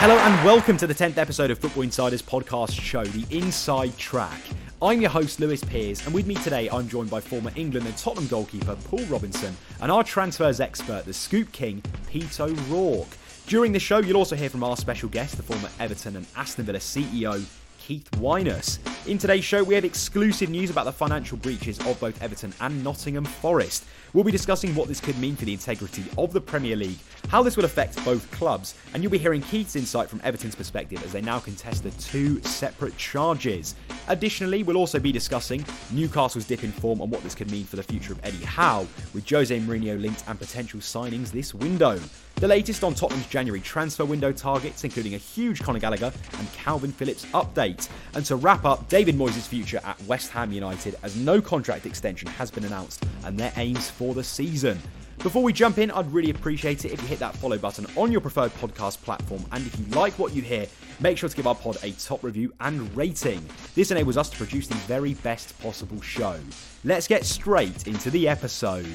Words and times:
Hello 0.00 0.16
and 0.16 0.46
welcome 0.46 0.78
to 0.78 0.86
the 0.86 0.94
10th 0.94 1.18
episode 1.18 1.50
of 1.50 1.58
Football 1.58 1.82
Insiders 1.82 2.22
podcast 2.22 2.72
show, 2.80 3.04
The 3.04 3.36
Inside 3.36 3.94
Track. 3.98 4.40
I'm 4.80 5.02
your 5.02 5.10
host, 5.10 5.40
Lewis 5.40 5.62
Peers, 5.62 6.02
and 6.06 6.14
with 6.14 6.26
me 6.26 6.36
today, 6.36 6.70
I'm 6.70 6.88
joined 6.88 7.10
by 7.10 7.20
former 7.20 7.52
England 7.54 7.84
and 7.86 7.94
Tottenham 7.98 8.26
goalkeeper 8.26 8.76
Paul 8.84 9.04
Robinson 9.10 9.54
and 9.82 9.92
our 9.92 10.02
transfers 10.02 10.58
expert, 10.58 11.04
the 11.04 11.12
Scoop 11.12 11.52
King, 11.52 11.82
Pete 12.08 12.40
O'Rourke. 12.40 13.14
During 13.46 13.72
the 13.72 13.78
show, 13.78 13.98
you'll 13.98 14.16
also 14.16 14.36
hear 14.36 14.48
from 14.48 14.64
our 14.64 14.78
special 14.78 15.10
guest, 15.10 15.36
the 15.36 15.42
former 15.42 15.68
Everton 15.78 16.16
and 16.16 16.26
Aston 16.34 16.64
Villa 16.64 16.78
CEO, 16.78 17.44
Keith 17.78 18.10
Wyness. 18.12 18.78
In 19.06 19.16
today's 19.16 19.44
show, 19.44 19.64
we 19.64 19.74
have 19.74 19.86
exclusive 19.86 20.50
news 20.50 20.68
about 20.68 20.84
the 20.84 20.92
financial 20.92 21.38
breaches 21.38 21.78
of 21.86 21.98
both 21.98 22.22
Everton 22.22 22.52
and 22.60 22.84
Nottingham 22.84 23.24
Forest. 23.24 23.86
We'll 24.12 24.24
be 24.24 24.30
discussing 24.30 24.74
what 24.74 24.88
this 24.88 25.00
could 25.00 25.18
mean 25.18 25.36
for 25.36 25.46
the 25.46 25.54
integrity 25.54 26.04
of 26.18 26.34
the 26.34 26.40
Premier 26.40 26.76
League, 26.76 26.98
how 27.28 27.42
this 27.42 27.56
will 27.56 27.64
affect 27.64 28.04
both 28.04 28.30
clubs, 28.30 28.74
and 28.92 29.02
you'll 29.02 29.10
be 29.10 29.18
hearing 29.18 29.40
Keith's 29.40 29.74
insight 29.74 30.10
from 30.10 30.20
Everton's 30.22 30.54
perspective 30.54 31.02
as 31.02 31.12
they 31.12 31.22
now 31.22 31.38
contest 31.38 31.82
the 31.82 31.90
two 31.92 32.42
separate 32.42 32.94
charges. 32.98 33.74
Additionally, 34.08 34.64
we'll 34.64 34.76
also 34.76 34.98
be 34.98 35.12
discussing 35.12 35.64
Newcastle's 35.92 36.44
dip 36.44 36.62
in 36.62 36.72
form 36.72 37.00
and 37.00 37.10
what 37.10 37.22
this 37.22 37.34
could 37.34 37.50
mean 37.50 37.64
for 37.64 37.76
the 37.76 37.82
future 37.82 38.12
of 38.12 38.22
Eddie 38.22 38.44
Howe, 38.44 38.86
with 39.14 39.28
Jose 39.28 39.58
Mourinho 39.60 39.98
linked 39.98 40.24
and 40.28 40.38
potential 40.38 40.80
signings 40.80 41.30
this 41.30 41.54
window. 41.54 41.98
The 42.36 42.48
latest 42.48 42.82
on 42.84 42.94
Tottenham's 42.94 43.26
January 43.26 43.60
transfer 43.60 44.04
window 44.04 44.32
targets, 44.32 44.82
including 44.82 45.14
a 45.14 45.18
huge 45.18 45.62
Conor 45.62 45.78
Gallagher 45.78 46.10
and 46.38 46.48
Kalvin 46.52 46.92
Phillips 46.92 47.26
update. 47.26 47.88
And 48.14 48.24
to 48.24 48.36
wrap 48.36 48.64
up, 48.64 48.88
David 48.90 49.14
Moyes' 49.14 49.46
future 49.46 49.80
at 49.84 50.02
West 50.02 50.32
Ham 50.32 50.50
United, 50.50 50.96
as 51.04 51.14
no 51.14 51.40
contract 51.40 51.86
extension 51.86 52.26
has 52.30 52.50
been 52.50 52.64
announced 52.64 53.06
and 53.24 53.38
their 53.38 53.52
aims 53.56 53.88
for 53.88 54.14
the 54.14 54.24
season. 54.24 54.76
Before 55.18 55.44
we 55.44 55.52
jump 55.52 55.78
in, 55.78 55.92
I'd 55.92 56.12
really 56.12 56.30
appreciate 56.30 56.84
it 56.84 56.90
if 56.90 57.00
you 57.00 57.06
hit 57.06 57.20
that 57.20 57.36
follow 57.36 57.56
button 57.56 57.86
on 57.94 58.10
your 58.10 58.20
preferred 58.20 58.50
podcast 58.54 59.00
platform. 59.02 59.44
And 59.52 59.64
if 59.64 59.78
you 59.78 59.84
like 59.94 60.18
what 60.18 60.34
you 60.34 60.42
hear, 60.42 60.66
make 60.98 61.18
sure 61.18 61.28
to 61.28 61.36
give 61.36 61.46
our 61.46 61.54
pod 61.54 61.78
a 61.84 61.92
top 61.92 62.24
review 62.24 62.52
and 62.58 62.94
rating. 62.96 63.46
This 63.76 63.92
enables 63.92 64.16
us 64.16 64.28
to 64.30 64.36
produce 64.36 64.66
the 64.66 64.74
very 64.74 65.14
best 65.14 65.56
possible 65.60 66.00
show. 66.00 66.40
Let's 66.82 67.06
get 67.06 67.24
straight 67.24 67.86
into 67.86 68.10
the 68.10 68.26
episode. 68.26 68.88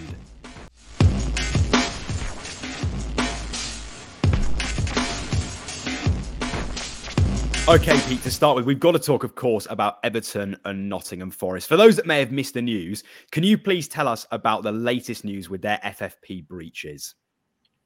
Okay, 7.67 7.99
Pete, 8.07 8.21
to 8.21 8.29
start 8.29 8.55
with, 8.55 8.65
we've 8.65 8.79
got 8.79 8.91
to 8.91 8.99
talk, 8.99 9.23
of 9.23 9.33
course, 9.33 9.65
about 9.71 9.97
Everton 10.03 10.55
and 10.65 10.87
Nottingham 10.87 11.31
Forest. 11.31 11.67
For 11.67 11.75
those 11.75 11.95
that 11.95 12.05
may 12.05 12.19
have 12.19 12.31
missed 12.31 12.53
the 12.53 12.61
news, 12.61 13.03
can 13.31 13.41
you 13.41 13.57
please 13.57 13.87
tell 13.87 14.07
us 14.07 14.27
about 14.29 14.61
the 14.61 14.71
latest 14.71 15.25
news 15.25 15.49
with 15.49 15.63
their 15.63 15.79
FFP 15.83 16.47
breaches? 16.47 17.15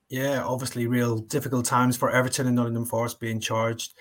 Yeah, 0.10 0.44
obviously, 0.44 0.86
real 0.86 1.20
difficult 1.20 1.64
times 1.64 1.96
for 1.96 2.12
Everton 2.12 2.48
and 2.48 2.58
Nottingham 2.58 2.84
Forest 2.84 3.22
being 3.22 3.40
charged 3.40 3.94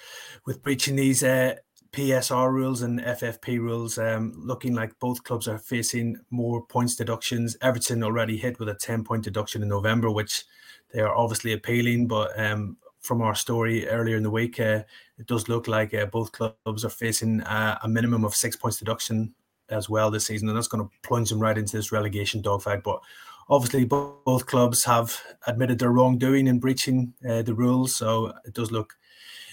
with 0.45 0.65
breaching 0.65 0.97
these 0.97 1.23
uh, 1.23 1.55
PSR 1.93 2.51
rules 2.51 2.83
and 2.83 2.99
FFP 2.99 3.61
rules. 3.61 3.99
Um, 3.99 4.33
looking 4.37 4.75
like 4.75 4.99
both 4.99 5.23
clubs 5.23 5.47
are 5.47 5.59
facing 5.59 6.17
more 6.31 6.67
points 6.67 6.97
deductions. 6.97 7.57
Everton 7.63 8.03
already 8.03 8.37
hit 8.37 8.59
with 8.59 8.69
a 8.69 8.75
10 8.75 9.05
point 9.05 9.23
deduction 9.23 9.63
in 9.63 9.69
November, 9.69 10.11
which 10.11 10.45
they 10.93 11.01
are 11.01 11.17
obviously 11.17 11.53
appealing, 11.53 12.09
but 12.09 12.37
um, 12.37 12.79
from 13.01 13.23
our 13.23 13.35
story 13.35 13.89
earlier 13.89 14.17
in 14.17 14.23
the 14.23 14.31
week, 14.31 14.59
uh, 14.61 14.83
it 15.19 15.27
does 15.27 15.49
look 15.49 15.69
like 15.69 15.95
uh, 15.95 16.07
both 16.07 16.33
clubs 16.33 16.85
are 16.85 16.91
facing 16.91 17.43
uh, 17.43 17.79
a 17.83 17.89
minimum 17.89 18.25
of 18.25 18.35
six 18.35 18.57
points 18.57 18.79
deduction 18.79 19.35
as 19.71 19.89
well 19.89 20.11
this 20.11 20.27
season, 20.27 20.49
and 20.49 20.57
that's 20.57 20.69
going 20.69 20.83
to 20.83 20.91
plunge 21.03 21.31
them 21.31 21.41
right 21.41 21.59
into 21.59 21.77
this 21.77 21.93
relegation 21.93 22.41
dogfight. 22.41 22.83
But 22.83 23.01
obviously, 23.49 23.85
both, 23.85 24.25
both 24.25 24.47
clubs 24.47 24.85
have 24.85 25.21
admitted 25.47 25.79
their 25.79 25.93
wrongdoing 25.93 26.47
in 26.47 26.59
breaching 26.59 27.15
uh, 27.29 27.43
the 27.43 27.55
rules, 27.55 27.95
so 27.95 28.33
it 28.45 28.55
does 28.55 28.71
look 28.71 28.95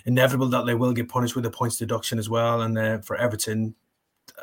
inevitable 0.06 0.48
that 0.50 0.66
they 0.66 0.76
will 0.76 0.94
get 0.94 1.10
punished 1.10 1.36
with 1.36 1.46
a 1.46 1.50
points 1.50 1.78
deduction 1.78 2.20
as 2.20 2.30
well. 2.30 2.62
And 2.62 2.78
uh, 2.78 3.00
for 3.00 3.18
Everton, 3.18 3.76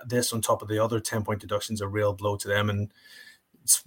this 0.06 0.32
on 0.32 0.40
top 0.40 0.62
of 0.62 0.68
the 0.68 0.78
other 0.78 1.00
ten 1.00 1.24
point 1.24 1.40
deductions, 1.40 1.80
a 1.80 1.88
real 1.88 2.12
blow 2.12 2.36
to 2.36 2.48
them, 2.48 2.70
and 2.70 2.92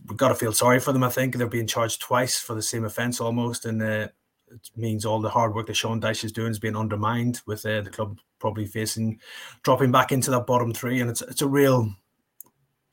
we've 0.08 0.18
got 0.18 0.30
to 0.30 0.36
feel 0.36 0.54
sorry 0.54 0.80
for 0.80 0.94
them. 0.94 1.04
I 1.04 1.10
think 1.10 1.36
they're 1.36 1.48
being 1.48 1.68
charged 1.68 2.02
twice 2.02 2.40
for 2.40 2.56
the 2.56 2.62
same 2.62 2.86
offence 2.86 3.22
almost, 3.22 3.66
and 3.66 3.82
uh, 3.82 4.08
it 4.52 4.70
means 4.76 5.06
all 5.06 5.20
the 5.20 5.30
hard 5.30 5.56
work 5.56 5.68
that 5.68 5.76
Sean 5.76 6.02
Dyche 6.02 6.24
is 6.24 6.32
doing 6.32 6.52
is 6.52 6.60
being 6.60 6.76
undermined 6.76 7.42
with 7.46 7.66
uh, 7.66 7.82
the 7.82 7.90
club 7.90 8.20
probably 8.40 8.66
facing 8.66 9.20
dropping 9.64 9.92
back 9.92 10.12
into 10.12 10.32
that 10.32 10.46
bottom 10.46 10.74
three, 10.74 11.02
and 11.02 11.10
it's 11.10 11.22
it's 11.22 11.42
a 11.42 11.48
real 11.48 11.90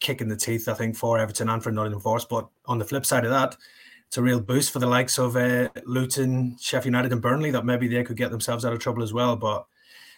kick 0.00 0.20
in 0.20 0.28
the 0.28 0.36
teeth, 0.36 0.68
I 0.68 0.74
think, 0.74 0.96
for 0.96 1.18
Everton 1.18 1.48
and 1.48 1.62
for 1.62 1.70
Nottingham 1.70 2.00
Forest. 2.00 2.28
But 2.28 2.48
on 2.66 2.78
the 2.78 2.84
flip 2.84 3.06
side 3.06 3.24
of 3.24 3.30
that, 3.30 3.56
it's 4.06 4.18
a 4.18 4.22
real 4.22 4.40
boost 4.40 4.72
for 4.72 4.78
the 4.78 4.86
likes 4.86 5.18
of 5.18 5.36
uh, 5.36 5.68
Luton, 5.86 6.56
Sheffield 6.60 6.86
United, 6.86 7.12
and 7.12 7.22
Burnley 7.22 7.50
that 7.52 7.64
maybe 7.64 7.88
they 7.88 8.04
could 8.04 8.16
get 8.16 8.30
themselves 8.30 8.64
out 8.64 8.72
of 8.72 8.78
trouble 8.78 9.02
as 9.02 9.12
well. 9.12 9.36
But 9.36 9.64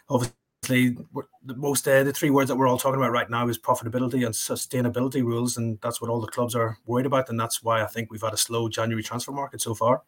obviously, 0.08 0.96
the 1.44 1.54
most 1.56 1.86
uh, 1.86 2.02
the 2.02 2.12
three 2.12 2.30
words 2.30 2.48
that 2.48 2.56
we're 2.56 2.68
all 2.68 2.78
talking 2.78 3.00
about 3.00 3.12
right 3.12 3.30
now 3.30 3.46
is 3.48 3.58
profitability 3.58 4.24
and 4.24 4.34
sustainability 4.34 5.22
rules, 5.22 5.56
and 5.56 5.78
that's 5.80 6.00
what 6.00 6.10
all 6.10 6.20
the 6.20 6.26
clubs 6.26 6.54
are 6.54 6.78
worried 6.86 7.06
about, 7.06 7.28
and 7.28 7.38
that's 7.38 7.62
why 7.62 7.82
I 7.82 7.86
think 7.86 8.10
we've 8.10 8.22
had 8.22 8.34
a 8.34 8.38
slow 8.38 8.68
January 8.68 9.02
transfer 9.02 9.32
market 9.32 9.60
so 9.60 9.74
far. 9.74 10.02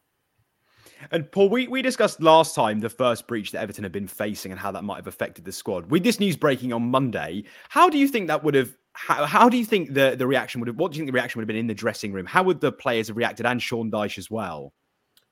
And 1.10 1.30
Paul, 1.30 1.48
we, 1.48 1.68
we 1.68 1.82
discussed 1.82 2.22
last 2.22 2.54
time 2.54 2.80
the 2.80 2.88
first 2.88 3.26
breach 3.26 3.52
that 3.52 3.60
Everton 3.60 3.84
had 3.84 3.92
been 3.92 4.06
facing 4.06 4.50
and 4.50 4.60
how 4.60 4.70
that 4.72 4.84
might 4.84 4.96
have 4.96 5.06
affected 5.06 5.44
the 5.44 5.52
squad. 5.52 5.90
With 5.90 6.04
this 6.04 6.20
news 6.20 6.36
breaking 6.36 6.72
on 6.72 6.82
Monday, 6.90 7.44
how 7.68 7.88
do 7.88 7.98
you 7.98 8.08
think 8.08 8.28
that 8.28 8.42
would 8.42 8.54
have? 8.54 8.76
How, 8.92 9.26
how 9.26 9.48
do 9.48 9.58
you 9.58 9.64
think 9.64 9.92
the, 9.92 10.14
the 10.16 10.26
reaction 10.26 10.60
would 10.60 10.68
have? 10.68 10.76
What 10.76 10.92
do 10.92 10.96
you 10.96 11.00
think 11.02 11.08
the 11.08 11.18
reaction 11.18 11.38
would 11.38 11.42
have 11.42 11.48
been 11.48 11.56
in 11.56 11.66
the 11.66 11.74
dressing 11.74 12.12
room? 12.12 12.26
How 12.26 12.42
would 12.42 12.60
the 12.60 12.72
players 12.72 13.08
have 13.08 13.16
reacted 13.16 13.44
and 13.44 13.60
Sean 13.60 13.90
Dyche 13.90 14.18
as 14.18 14.30
well? 14.30 14.72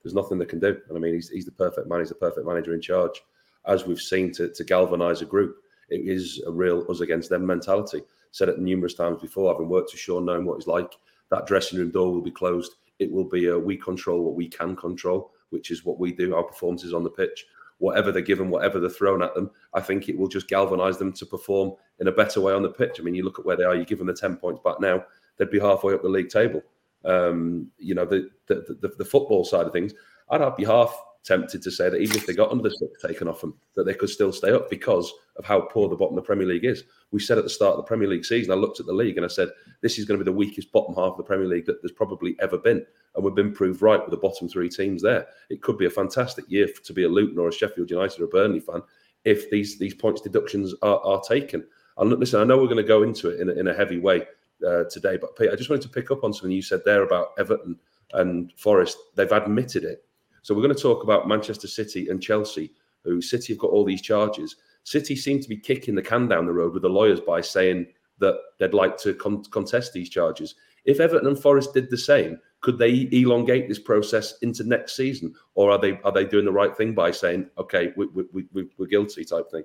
There's 0.03 0.15
nothing 0.15 0.39
they 0.39 0.45
can 0.45 0.61
do. 0.61 0.79
And 0.89 0.99
I 0.99 1.01
mean, 1.01 1.15
he's, 1.15 1.31
he's 1.31 1.47
the 1.47 1.53
perfect 1.53 1.89
man. 1.89 2.01
He's 2.01 2.11
the 2.11 2.15
perfect 2.17 2.47
manager 2.47 2.75
in 2.75 2.81
charge. 2.83 3.23
As 3.67 3.87
we've 3.87 4.01
seen 4.01 4.33
to, 4.33 4.51
to 4.51 4.65
galvanise 4.65 5.23
a 5.23 5.25
group, 5.25 5.57
it 5.89 6.07
is 6.07 6.43
a 6.47 6.53
real 6.53 6.85
us 6.91 7.01
against 7.01 7.31
them 7.31 7.47
mentality. 7.47 8.03
Said 8.33 8.51
it 8.51 8.59
numerous 8.59 8.95
times 8.95 9.23
before, 9.23 9.51
having 9.51 9.69
worked 9.69 9.93
with 9.93 10.01
Sean, 10.01 10.27
knowing 10.27 10.45
what 10.45 10.57
he's 10.57 10.67
like. 10.67 10.93
That 11.31 11.47
dressing 11.47 11.79
room 11.79 11.91
door 11.91 12.13
will 12.13 12.21
be 12.21 12.31
closed. 12.31 12.75
It 12.99 13.11
will 13.11 13.25
be 13.25 13.47
a 13.47 13.59
we 13.59 13.79
control 13.79 14.25
what 14.25 14.35
we 14.35 14.49
can 14.49 14.77
control 14.77 15.33
which 15.51 15.71
is 15.71 15.85
what 15.85 15.99
we 15.99 16.13
do, 16.13 16.35
our 16.35 16.43
performances 16.43 16.93
on 16.93 17.05
the 17.05 17.11
pitch. 17.11 17.47
Whatever 17.79 18.13
they're 18.13 18.23
given, 18.23 18.51
whatever 18.51 18.79
they're 18.79 18.89
thrown 18.89 19.23
at 19.23 19.35
them, 19.35 19.51
I 19.75 19.81
think 19.81 20.09
it 20.09 20.17
will 20.17 20.29
just 20.29 20.49
galvanise 20.49 20.97
them 20.97 21.13
to 21.15 21.27
perform 21.27 21.73
in 21.99 22.07
a 22.07 22.13
better 22.13 22.41
way 22.41 22.53
on 22.53 22.63
the 22.63 22.71
pitch. 22.71 22.99
I 22.99 23.03
mean, 23.03 23.15
you 23.15 23.25
look 23.25 23.39
at 23.39 23.45
where 23.45 23.57
they 23.57 23.65
are, 23.65 23.75
you 23.75 23.85
give 23.85 23.99
them 23.99 24.07
the 24.07 24.15
10 24.15 24.37
points 24.37 24.61
back 24.65 24.81
now, 24.81 25.05
they'd 25.37 25.51
be 25.51 25.59
halfway 25.59 25.93
up 25.93 26.03
the 26.03 26.09
league 26.09 26.29
table. 26.29 26.63
Um, 27.05 27.71
you 27.79 27.95
know, 27.95 28.05
the, 28.05 28.31
the, 28.47 28.77
the, 28.81 28.93
the 28.97 29.05
football 29.05 29.45
side 29.45 29.67
of 29.67 29.73
things, 29.73 29.93
I'd 30.31 30.57
be 30.57 30.65
half 30.65 30.97
tempted 31.25 31.63
to 31.63 31.71
say 31.71 31.89
that 31.89 32.01
even 32.01 32.17
if 32.17 32.27
they 32.27 32.35
got 32.35 32.51
under 32.51 32.63
the 32.63 32.71
six 32.71 33.03
taken 33.03 33.29
off 33.29 33.41
them, 33.41 33.55
that 33.75 33.85
they 33.85 33.95
could 33.95 34.11
still 34.11 34.33
stay 34.33 34.53
up 34.53 34.69
because 34.69 35.13
of 35.37 35.45
how 35.45 35.61
poor 35.61 35.89
the 35.89 35.97
bottom 35.97 36.17
of 36.17 36.23
the 36.23 36.27
Premier 36.27 36.47
League 36.47 36.65
is. 36.65 36.85
We 37.11 37.21
said 37.21 37.39
at 37.39 37.45
the 37.45 37.51
start 37.51 37.73
of 37.73 37.79
the 37.79 37.89
Premier 37.89 38.09
League 38.09 38.25
season, 38.25 38.53
I 38.53 38.57
looked 38.57 38.79
at 38.79 38.87
the 38.87 38.93
league 38.93 39.17
and 39.17 39.25
I 39.25 39.29
said, 39.29 39.49
this 39.81 39.99
is 39.99 40.05
going 40.05 40.19
to 40.19 40.25
be 40.25 40.31
the 40.31 40.37
weakest 40.37 40.71
bottom 40.71 40.95
half 40.95 41.13
of 41.13 41.17
the 41.17 41.25
Premier 41.25 41.49
League 41.49 41.67
that 41.67 41.83
there's 41.83 41.93
probably 41.93 42.37
ever 42.41 42.59
been. 42.59 42.85
And 43.15 43.25
we've 43.25 43.35
been 43.35 43.53
proved 43.53 43.83
right 43.83 44.01
with 44.01 44.11
the 44.11 44.17
bottom 44.17 44.49
three 44.49 44.69
teams 44.69 45.03
there. 45.03 45.27
It 45.49 45.63
could 45.63 45.79
be 45.79 45.87
a 45.87 45.91
fantastic 45.91 46.45
year 46.49 46.69
to 46.85 46.93
be 46.93 47.05
a 47.05 47.09
Luton 47.09 47.39
or 47.39 47.49
a 47.49 47.53
Sheffield 47.53 47.91
United 47.91 48.21
or 48.21 48.25
a 48.25 48.29
Burnley 48.29 48.61
fan 48.61 48.83
if 49.25 49.51
these 49.51 49.79
these 49.79 49.95
points 49.95 50.21
deductions 50.21 50.75
are, 50.83 51.01
are 51.01 51.23
taken. 51.27 51.65
And 51.97 52.11
listen, 52.11 52.41
I 52.41 52.45
know 52.45 52.59
we're 52.59 52.65
going 52.65 52.77
to 52.77 52.83
go 52.83 53.03
into 53.03 53.31
it 53.31 53.41
in 53.41 53.49
a, 53.49 53.53
in 53.53 53.69
a 53.69 53.75
heavy 53.75 53.99
way 53.99 54.27
uh, 54.67 54.85
today, 54.85 55.17
but 55.17 55.37
Pete, 55.37 55.51
I 55.51 55.57
just 55.57 55.71
wanted 55.71 55.83
to 55.83 55.89
pick 55.89 56.11
up 56.11 56.25
on 56.25 56.33
something 56.33 56.51
you 56.51 56.63
said 56.63 56.83
there 56.85 57.03
about 57.03 57.29
Everton 57.39 57.79
and 58.13 58.53
Forest. 58.57 58.99
They've 59.15 59.31
admitted 59.31 59.85
it 59.85 60.04
so 60.45 60.55
we're 60.55 60.61
going 60.61 60.77
to 60.77 60.83
talk 60.83 61.03
about 61.03 61.27
Manchester 61.27 61.67
City 61.67 62.09
and 62.11 62.23
Chelsea, 62.23 62.71
who 63.03 63.23
City 63.23 63.55
have 63.55 63.61
got 63.61 63.71
all 63.71 63.83
these 63.83 64.03
charges. 64.03 64.57
City 64.83 65.17
seem 65.17 65.41
to 65.41 65.49
be 65.49 65.57
kicking 65.57 65.95
the 65.95 66.03
can 66.03 66.29
down 66.29 66.45
the 66.45 66.53
road 66.53 66.75
with 66.75 66.83
the 66.83 66.89
lawyers 66.91 67.19
by 67.19 67.41
saying 67.41 67.87
that 68.19 68.35
they'd 68.59 68.75
like 68.75 68.99
to 68.99 69.15
con- 69.15 69.43
contest 69.47 69.95
these 69.95 70.11
charges. 70.11 70.55
If 70.85 71.01
Everton 71.01 71.29
and 71.29 71.39
Forest 71.39 71.73
did 71.73 71.89
the 71.89 71.97
same, 71.97 72.39
could 72.61 72.77
they 72.77 73.09
elongate 73.11 73.71
this 73.71 73.79
process 73.79 74.37
into 74.43 74.65
next 74.65 74.97
season, 74.97 75.35
or 75.55 75.71
are 75.71 75.81
they 75.81 75.99
are 76.05 76.13
they 76.13 76.27
doing 76.27 76.45
the 76.45 76.53
right 76.53 76.77
thing 76.77 76.93
by 76.93 77.11
saying, 77.11 77.49
okay, 77.57 77.95
we, 77.97 78.05
we, 78.09 78.45
we, 78.53 78.69
we're 78.77 78.87
guilty 78.87 79.25
type 79.25 79.51
thing? 79.51 79.65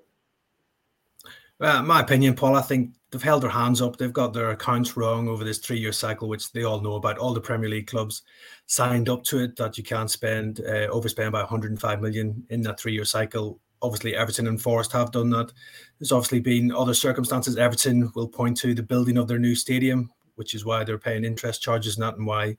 Uh, 1.62 1.84
my 1.84 2.00
opinion, 2.00 2.36
Paul, 2.36 2.56
I 2.56 2.62
think 2.62 2.94
they've 3.12 3.22
held 3.22 3.44
their 3.44 3.50
hands 3.50 3.82
up. 3.82 3.98
They've 3.98 4.14
got 4.14 4.34
their 4.34 4.52
accounts 4.52 4.96
wrong 4.96 5.28
over 5.28 5.44
this 5.44 5.58
three-year 5.58 5.92
cycle, 5.92 6.30
which 6.30 6.52
they 6.54 6.64
all 6.64 6.80
know 6.80 6.96
about. 6.96 7.18
All 7.18 7.34
the 7.34 7.42
Premier 7.42 7.70
League 7.70 7.88
clubs 7.88 8.22
signed 8.68 9.10
up 9.10 9.24
to 9.26 9.40
it 9.40 9.58
that 9.58 9.78
you 9.78 9.84
can't 9.84 10.10
spend 10.10 10.62
uh, 10.62 10.88
overspend 10.88 11.34
by 11.34 11.40
105 11.40 12.02
million 12.02 12.46
in 12.50 12.62
that 12.62 12.80
three-year 12.80 13.04
cycle. 13.04 13.60
Obviously, 13.82 14.16
Everton 14.16 14.48
and 14.48 14.62
Forest 14.62 14.94
have 14.94 15.12
done 15.12 15.30
that. 15.32 15.52
There's 16.00 16.14
obviously 16.14 16.40
been 16.40 16.72
other 16.72 16.94
circumstances. 16.94 17.58
Everton 17.58 18.10
will 18.16 18.28
point 18.28 18.56
to 18.58 18.74
the 18.74 18.84
building 18.84 19.18
of 19.18 19.28
their 19.28 19.40
new 19.40 19.56
stadium, 19.56 20.12
which 20.36 20.56
is 20.56 20.64
why 20.64 20.86
they're 20.86 20.98
paying 20.98 21.26
interest 21.26 21.62
charges, 21.62 21.98
not 21.98 22.18
and 22.18 22.26
why 22.26 22.56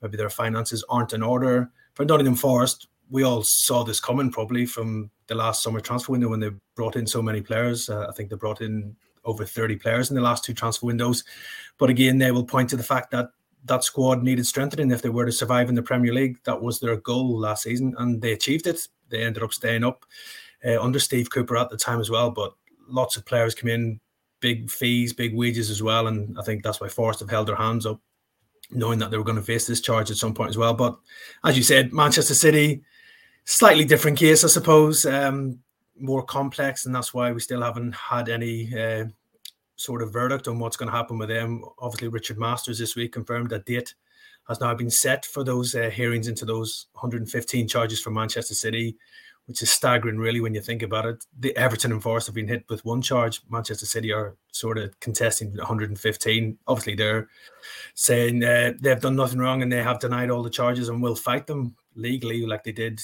maybe 0.00 0.16
their 0.16 0.30
finances 0.30 0.84
aren't 0.88 1.12
in 1.12 1.24
order. 1.24 1.72
For 1.94 2.04
Nottingham 2.04 2.36
Forest, 2.36 2.86
we 3.14 3.22
all 3.22 3.44
saw 3.44 3.84
this 3.84 4.00
coming 4.00 4.28
probably 4.28 4.66
from 4.66 5.08
the 5.28 5.36
last 5.36 5.62
summer 5.62 5.78
transfer 5.78 6.10
window 6.10 6.28
when 6.28 6.40
they 6.40 6.50
brought 6.74 6.96
in 6.96 7.06
so 7.06 7.22
many 7.22 7.40
players. 7.40 7.88
Uh, 7.88 8.08
I 8.08 8.12
think 8.12 8.28
they 8.28 8.34
brought 8.34 8.60
in 8.60 8.96
over 9.24 9.44
30 9.44 9.76
players 9.76 10.10
in 10.10 10.16
the 10.16 10.20
last 10.20 10.42
two 10.42 10.52
transfer 10.52 10.84
windows. 10.84 11.22
But 11.78 11.90
again, 11.90 12.18
they 12.18 12.32
will 12.32 12.44
point 12.44 12.70
to 12.70 12.76
the 12.76 12.82
fact 12.82 13.12
that 13.12 13.28
that 13.66 13.84
squad 13.84 14.24
needed 14.24 14.48
strengthening 14.48 14.90
if 14.90 15.00
they 15.00 15.10
were 15.10 15.26
to 15.26 15.30
survive 15.30 15.68
in 15.68 15.76
the 15.76 15.82
Premier 15.82 16.12
League. 16.12 16.38
That 16.42 16.60
was 16.60 16.80
their 16.80 16.96
goal 16.96 17.38
last 17.38 17.62
season, 17.62 17.94
and 17.98 18.20
they 18.20 18.32
achieved 18.32 18.66
it. 18.66 18.80
they 19.10 19.22
ended 19.22 19.44
up 19.44 19.52
staying 19.52 19.84
up 19.84 20.04
uh, 20.66 20.82
under 20.82 20.98
Steve 20.98 21.30
Cooper 21.30 21.56
at 21.56 21.70
the 21.70 21.76
time 21.76 22.00
as 22.00 22.10
well. 22.10 22.32
But 22.32 22.52
lots 22.88 23.16
of 23.16 23.24
players 23.24 23.54
come 23.54 23.70
in, 23.70 24.00
big 24.40 24.68
fees, 24.68 25.12
big 25.12 25.36
wages 25.36 25.70
as 25.70 25.84
well, 25.84 26.08
and 26.08 26.36
I 26.36 26.42
think 26.42 26.64
that's 26.64 26.80
why 26.80 26.88
Forest 26.88 27.20
have 27.20 27.30
held 27.30 27.46
their 27.46 27.54
hands 27.54 27.86
up, 27.86 28.00
knowing 28.72 28.98
that 28.98 29.12
they 29.12 29.18
were 29.18 29.22
going 29.22 29.38
to 29.38 29.42
face 29.42 29.68
this 29.68 29.80
charge 29.80 30.10
at 30.10 30.16
some 30.16 30.34
point 30.34 30.50
as 30.50 30.58
well. 30.58 30.74
But 30.74 30.98
as 31.44 31.56
you 31.56 31.62
said, 31.62 31.92
Manchester 31.92 32.34
City, 32.34 32.82
slightly 33.44 33.84
different 33.84 34.18
case, 34.18 34.44
I 34.44 34.48
suppose, 34.48 35.06
um, 35.06 35.58
more 35.98 36.22
complex, 36.22 36.86
and 36.86 36.94
that's 36.94 37.14
why 37.14 37.32
we 37.32 37.40
still 37.40 37.62
haven't 37.62 37.94
had 37.94 38.28
any. 38.28 38.76
Uh, 38.76 39.04
sort 39.76 40.02
of 40.02 40.12
verdict 40.12 40.48
on 40.48 40.58
what's 40.58 40.76
going 40.76 40.90
to 40.90 40.96
happen 40.96 41.18
with 41.18 41.28
them. 41.28 41.64
Obviously, 41.78 42.08
Richard 42.08 42.38
Masters 42.38 42.78
this 42.78 42.96
week 42.96 43.12
confirmed 43.12 43.50
that 43.50 43.66
date 43.66 43.94
has 44.48 44.60
now 44.60 44.74
been 44.74 44.90
set 44.90 45.24
for 45.24 45.42
those 45.42 45.74
uh, 45.74 45.90
hearings 45.90 46.28
into 46.28 46.44
those 46.44 46.86
115 46.92 47.66
charges 47.66 48.00
for 48.00 48.10
Manchester 48.10 48.54
City, 48.54 48.96
which 49.46 49.62
is 49.62 49.70
staggering, 49.70 50.18
really, 50.18 50.40
when 50.40 50.54
you 50.54 50.60
think 50.60 50.82
about 50.82 51.06
it. 51.06 51.24
The 51.40 51.56
Everton 51.56 51.92
and 51.92 52.02
Forest 52.02 52.26
have 52.26 52.34
been 52.34 52.48
hit 52.48 52.64
with 52.68 52.84
one 52.84 53.02
charge. 53.02 53.40
Manchester 53.48 53.86
City 53.86 54.12
are 54.12 54.36
sort 54.52 54.78
of 54.78 54.98
contesting 55.00 55.56
115. 55.56 56.58
Obviously, 56.66 56.94
they're 56.94 57.28
saying 57.94 58.44
uh, 58.44 58.72
they've 58.80 59.00
done 59.00 59.16
nothing 59.16 59.38
wrong 59.38 59.62
and 59.62 59.72
they 59.72 59.82
have 59.82 59.98
denied 59.98 60.30
all 60.30 60.42
the 60.42 60.50
charges 60.50 60.88
and 60.88 61.02
will 61.02 61.16
fight 61.16 61.46
them 61.46 61.74
legally, 61.94 62.44
like 62.46 62.64
they 62.64 62.72
did 62.72 63.00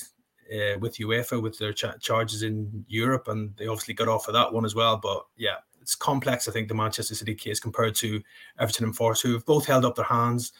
uh, 0.53 0.79
with 0.79 0.97
UEFA 0.97 1.41
with 1.43 1.59
their 1.59 1.73
ch- 1.73 2.01
charges 2.01 2.43
in 2.43 2.85
Europe, 2.89 3.29
and 3.29 3.55
they 3.57 3.67
obviously 3.67 3.95
got 3.95 4.09
off 4.09 4.29
of 4.29 4.35
that 4.35 4.53
one 4.53 4.65
as 4.65 4.75
well. 4.75 4.97
But 4.97 5.25
yeah, 5.37 5.57
it's 5.81 5.95
complex. 5.95 6.49
I 6.49 6.53
think 6.53 6.69
the 6.69 6.75
Manchester 6.75 7.15
City 7.15 7.35
case 7.35 7.61
compared 7.61 7.95
to 7.97 8.23
Everton 8.59 8.87
and 8.87 8.97
Forest, 8.97 9.23
who 9.23 9.33
have 9.33 9.47
both 9.47 9.67
held 9.67 9.85
up 9.85 9.97
their 9.97 10.05
hands, 10.05 10.53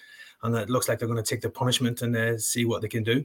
and 0.43 0.55
it 0.55 0.71
looks 0.71 0.89
like 0.89 0.99
they're 0.99 1.09
going 1.09 1.23
to 1.23 1.29
take 1.29 1.43
the 1.43 1.51
punishment 1.51 2.03
and 2.03 2.17
uh, 2.17 2.39
see 2.39 2.65
what 2.65 2.83
they 2.83 2.89
can 2.89 3.03
do. 3.03 3.25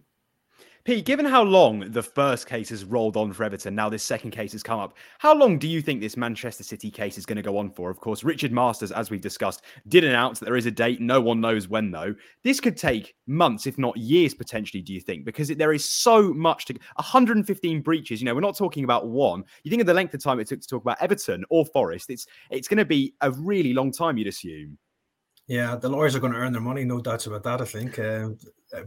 Pete, 0.85 1.03
given 1.03 1.25
how 1.25 1.41
long 1.41 1.79
the 1.93 2.03
first 2.03 2.45
case 2.45 2.69
has 2.69 2.85
rolled 2.85 3.17
on 3.17 3.33
for 3.33 3.43
Everton, 3.43 3.73
now 3.73 3.89
this 3.89 4.03
second 4.03 4.29
case 4.29 4.51
has 4.51 4.61
come 4.61 4.79
up, 4.79 4.95
how 5.17 5.35
long 5.35 5.57
do 5.57 5.67
you 5.67 5.81
think 5.81 5.99
this 5.99 6.15
Manchester 6.15 6.63
City 6.63 6.91
case 6.91 7.17
is 7.17 7.25
going 7.25 7.37
to 7.37 7.41
go 7.41 7.57
on 7.57 7.71
for? 7.71 7.89
Of 7.89 7.99
course, 7.99 8.23
Richard 8.23 8.51
Masters, 8.51 8.91
as 8.91 9.09
we've 9.09 9.19
discussed, 9.19 9.63
did 9.87 10.03
announce 10.03 10.37
that 10.37 10.45
there 10.45 10.57
is 10.57 10.67
a 10.67 10.71
date. 10.71 11.01
No 11.01 11.19
one 11.19 11.41
knows 11.41 11.67
when, 11.67 11.89
though. 11.89 12.13
This 12.43 12.59
could 12.59 12.77
take 12.77 13.15
months, 13.25 13.65
if 13.65 13.79
not 13.79 13.97
years, 13.97 14.35
potentially, 14.35 14.83
do 14.83 14.93
you 14.93 15.01
think? 15.01 15.25
Because 15.25 15.47
there 15.47 15.73
is 15.73 15.89
so 15.89 16.31
much 16.31 16.65
to 16.65 16.75
115 16.97 17.81
breaches. 17.81 18.21
You 18.21 18.27
know, 18.27 18.35
we're 18.35 18.41
not 18.41 18.55
talking 18.55 18.83
about 18.83 19.07
one. 19.07 19.43
You 19.63 19.71
think 19.71 19.81
of 19.81 19.87
the 19.87 19.93
length 19.95 20.13
of 20.13 20.21
time 20.21 20.39
it 20.39 20.45
took 20.45 20.61
to 20.61 20.67
talk 20.67 20.83
about 20.83 21.01
Everton 21.01 21.45
or 21.49 21.65
Forest, 21.65 22.11
it's, 22.11 22.27
it's 22.51 22.67
going 22.67 22.77
to 22.77 22.85
be 22.85 23.15
a 23.21 23.31
really 23.31 23.73
long 23.73 23.91
time, 23.91 24.19
you'd 24.19 24.27
assume. 24.27 24.77
Yeah, 25.47 25.75
the 25.75 25.89
lawyers 25.89 26.15
are 26.15 26.19
going 26.19 26.33
to 26.33 26.39
earn 26.39 26.53
their 26.53 26.61
money, 26.61 26.85
no 26.85 26.99
doubts 26.99 27.27
about 27.27 27.43
that. 27.43 27.61
I 27.61 27.65
think 27.65 27.99
uh, 27.99 28.29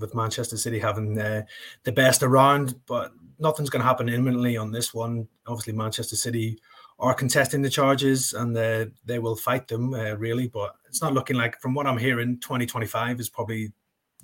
with 0.01 0.15
Manchester 0.15 0.57
City 0.57 0.79
having 0.79 1.19
uh, 1.19 1.43
the 1.85 1.93
best 1.93 2.23
around, 2.23 2.75
but 2.87 3.13
nothing's 3.39 3.71
going 3.71 3.81
to 3.81 3.87
happen 3.87 4.09
imminently 4.09 4.57
on 4.57 4.73
this 4.73 4.93
one. 4.93 5.29
Obviously, 5.47 5.73
Manchester 5.73 6.17
City 6.17 6.59
are 6.99 7.15
contesting 7.15 7.63
the 7.63 7.71
charges 7.71 8.33
and 8.33 8.57
uh, 8.57 8.87
they 9.05 9.21
will 9.21 9.37
fight 9.37 9.69
them, 9.69 9.95
uh, 9.95 10.15
really. 10.15 10.49
But 10.49 10.75
it's 10.89 11.01
not 11.01 11.15
looking 11.15 11.37
like, 11.37 11.61
from 11.61 11.75
what 11.75 11.87
I'm 11.87 11.99
hearing, 11.99 12.41
2025 12.41 13.21
is 13.21 13.29
probably 13.29 13.73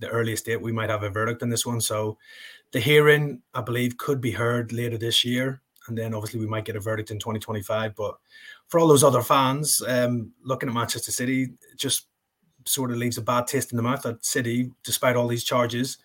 the 0.01 0.09
earliest 0.09 0.47
date 0.47 0.61
we 0.61 0.73
might 0.73 0.91
have 0.91 1.05
a 1.05 1.11
verdict 1.11 1.43
in 1.43 1.51
this 1.51 1.65
one. 1.65 1.81
So 1.81 2.19
the 2.73 2.81
hearing, 2.81 3.43
I 3.55 3.61
believe, 3.61 3.97
could 3.97 4.21
be 4.21 4.33
heard 4.33 4.73
later 4.73 4.99
this 4.99 5.25
year. 5.25 5.63
And 5.87 5.97
then 5.97 6.15
obviously 6.15 6.41
we 6.41 6.47
might 6.47 6.65
get 6.65 6.77
a 6.77 6.81
verdict 6.81 7.13
in 7.13 7.21
2025. 7.21 7.95
But 7.95 8.17
for 8.67 8.81
all 8.81 8.89
those 8.89 9.05
other 9.05 9.23
fans 9.23 9.81
um, 9.87 10.33
looking 10.43 10.69
at 10.69 10.75
Manchester 10.75 11.13
City, 11.13 11.53
just 11.77 12.09
sort 12.67 12.91
of 12.91 12.97
leaves 12.97 13.19
a 13.19 13.23
bad 13.23 13.47
taste 13.47 13.73
in 13.73 13.77
the 13.77 13.83
mouth 13.83 14.03
that 14.03 14.25
City, 14.25 14.71
despite 14.85 15.17
all 15.17 15.29
these 15.29 15.45
charges, 15.45 15.99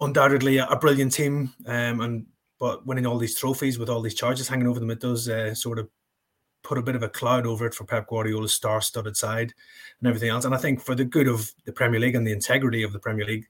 undoubtedly 0.00 0.58
a, 0.58 0.76
brilliant 0.76 1.12
team, 1.12 1.52
um, 1.66 2.00
and 2.00 2.26
but 2.58 2.86
winning 2.86 3.06
all 3.06 3.18
these 3.18 3.38
trophies 3.38 3.78
with 3.78 3.88
all 3.88 4.00
these 4.00 4.14
charges 4.14 4.48
hanging 4.48 4.68
over 4.68 4.78
them, 4.78 4.90
it 4.90 5.00
does 5.00 5.28
uh, 5.28 5.54
sort 5.54 5.78
of 5.78 5.88
put 6.62 6.78
a 6.78 6.82
bit 6.82 6.94
of 6.94 7.02
a 7.02 7.08
cloud 7.08 7.46
over 7.46 7.66
it 7.66 7.74
for 7.74 7.84
Pep 7.84 8.06
Guardiola's 8.06 8.54
star-studded 8.54 9.16
side 9.16 9.52
and 10.00 10.08
everything 10.08 10.28
else. 10.28 10.44
And 10.44 10.54
I 10.54 10.58
think 10.58 10.80
for 10.80 10.94
the 10.94 11.04
good 11.04 11.26
of 11.26 11.50
the 11.64 11.72
Premier 11.72 11.98
League 11.98 12.14
and 12.14 12.24
the 12.24 12.32
integrity 12.32 12.84
of 12.84 12.92
the 12.92 13.00
Premier 13.00 13.24
League, 13.24 13.46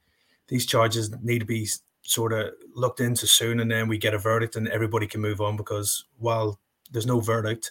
these 0.48 0.64
charges 0.64 1.14
need 1.22 1.40
to 1.40 1.44
be 1.44 1.68
sort 2.02 2.32
of 2.32 2.52
looked 2.74 3.00
into 3.00 3.26
soon, 3.26 3.60
and 3.60 3.70
then 3.70 3.86
we 3.86 3.98
get 3.98 4.14
a 4.14 4.18
verdict 4.18 4.56
and 4.56 4.68
everybody 4.68 5.06
can 5.06 5.20
move 5.20 5.40
on. 5.40 5.56
Because 5.56 6.06
while 6.18 6.58
there's 6.90 7.06
no 7.06 7.20
verdict, 7.20 7.70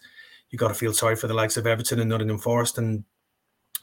you 0.52 0.60
got 0.60 0.68
to 0.68 0.74
feel 0.74 0.94
sorry 0.94 1.16
for 1.16 1.28
the 1.28 1.34
likes 1.34 1.58
of 1.58 1.66
Everton 1.66 2.00
and 2.00 2.10
Nottingham 2.10 2.38
Forest 2.38 2.78
and 2.78 3.04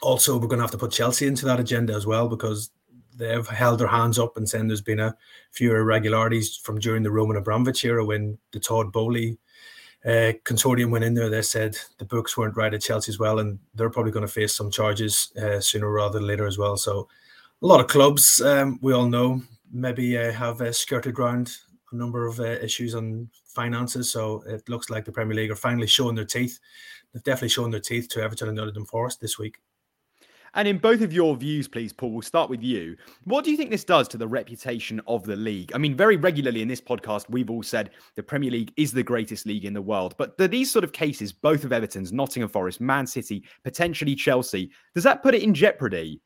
also 0.01 0.37
we're 0.37 0.47
going 0.47 0.59
to 0.59 0.63
have 0.63 0.71
to 0.71 0.77
put 0.77 0.91
Chelsea 0.91 1.27
into 1.27 1.45
that 1.45 1.59
agenda 1.59 1.93
as 1.93 2.05
well 2.05 2.27
because 2.27 2.71
they've 3.15 3.47
held 3.47 3.79
their 3.79 3.87
hands 3.87 4.17
up 4.17 4.37
and 4.37 4.47
saying 4.47 4.67
there's 4.67 4.81
been 4.81 4.99
a 4.99 5.15
few 5.51 5.71
irregularities 5.71 6.55
from 6.55 6.79
during 6.79 7.03
the 7.03 7.11
Roman 7.11 7.37
Abramovich 7.37 7.83
era 7.83 8.03
when 8.03 8.37
the 8.51 8.59
Todd 8.59 8.91
Boehly 8.91 9.37
uh, 10.05 10.31
consortium 10.45 10.91
went 10.91 11.03
in 11.03 11.13
there. 11.13 11.29
They 11.29 11.41
said 11.41 11.77
the 11.97 12.05
books 12.05 12.37
weren't 12.37 12.55
right 12.55 12.73
at 12.73 12.81
Chelsea 12.81 13.11
as 13.11 13.19
well, 13.19 13.39
and 13.39 13.59
they're 13.75 13.89
probably 13.89 14.13
going 14.13 14.25
to 14.25 14.31
face 14.31 14.55
some 14.55 14.71
charges 14.71 15.33
uh, 15.41 15.59
sooner 15.59 15.91
rather 15.91 16.19
than 16.19 16.27
later 16.27 16.47
as 16.47 16.57
well. 16.57 16.77
So 16.77 17.09
a 17.61 17.67
lot 17.67 17.81
of 17.81 17.87
clubs, 17.87 18.41
um, 18.41 18.79
we 18.81 18.93
all 18.93 19.07
know, 19.07 19.41
maybe 19.71 20.17
uh, 20.17 20.31
have 20.31 20.61
uh, 20.61 20.71
skirted 20.71 21.19
around 21.19 21.51
a 21.91 21.95
number 21.95 22.25
of 22.25 22.39
uh, 22.39 22.43
issues 22.43 22.95
on 22.95 23.29
finances. 23.45 24.09
So 24.09 24.43
it 24.47 24.67
looks 24.69 24.89
like 24.89 25.03
the 25.03 25.11
Premier 25.11 25.35
League 25.35 25.51
are 25.51 25.55
finally 25.55 25.87
showing 25.87 26.15
their 26.15 26.25
teeth. 26.25 26.59
They've 27.11 27.23
definitely 27.23 27.49
shown 27.49 27.71
their 27.71 27.79
teeth 27.79 28.07
to 28.09 28.21
Everton 28.21 28.47
and 28.47 28.57
Nottingham 28.57 28.85
Forest 28.85 29.19
this 29.19 29.37
week. 29.37 29.57
And 30.55 30.67
in 30.67 30.77
both 30.77 31.01
of 31.01 31.13
your 31.13 31.35
views, 31.35 31.67
please, 31.67 31.93
Paul, 31.93 32.11
we'll 32.11 32.21
start 32.21 32.49
with 32.49 32.63
you. 32.63 32.95
What 33.25 33.45
do 33.45 33.51
you 33.51 33.57
think 33.57 33.69
this 33.69 33.83
does 33.83 34.07
to 34.09 34.17
the 34.17 34.27
reputation 34.27 35.01
of 35.07 35.23
the 35.23 35.35
league? 35.35 35.71
I 35.73 35.77
mean, 35.77 35.95
very 35.95 36.17
regularly 36.17 36.61
in 36.61 36.67
this 36.67 36.81
podcast, 36.81 37.29
we've 37.29 37.49
all 37.49 37.63
said 37.63 37.91
the 38.15 38.23
Premier 38.23 38.51
League 38.51 38.73
is 38.77 38.91
the 38.91 39.03
greatest 39.03 39.45
league 39.45 39.65
in 39.65 39.73
the 39.73 39.81
world. 39.81 40.15
But 40.17 40.37
these 40.37 40.71
sort 40.71 40.83
of 40.83 40.91
cases, 40.91 41.31
both 41.31 41.63
of 41.63 41.71
Everton's, 41.71 42.11
Nottingham 42.11 42.49
Forest, 42.49 42.81
Man 42.81 43.05
City, 43.05 43.43
potentially 43.63 44.15
Chelsea, 44.15 44.71
does 44.93 45.03
that 45.03 45.21
put 45.21 45.35
it 45.35 45.43
in 45.43 45.53
jeopardy? 45.53 46.21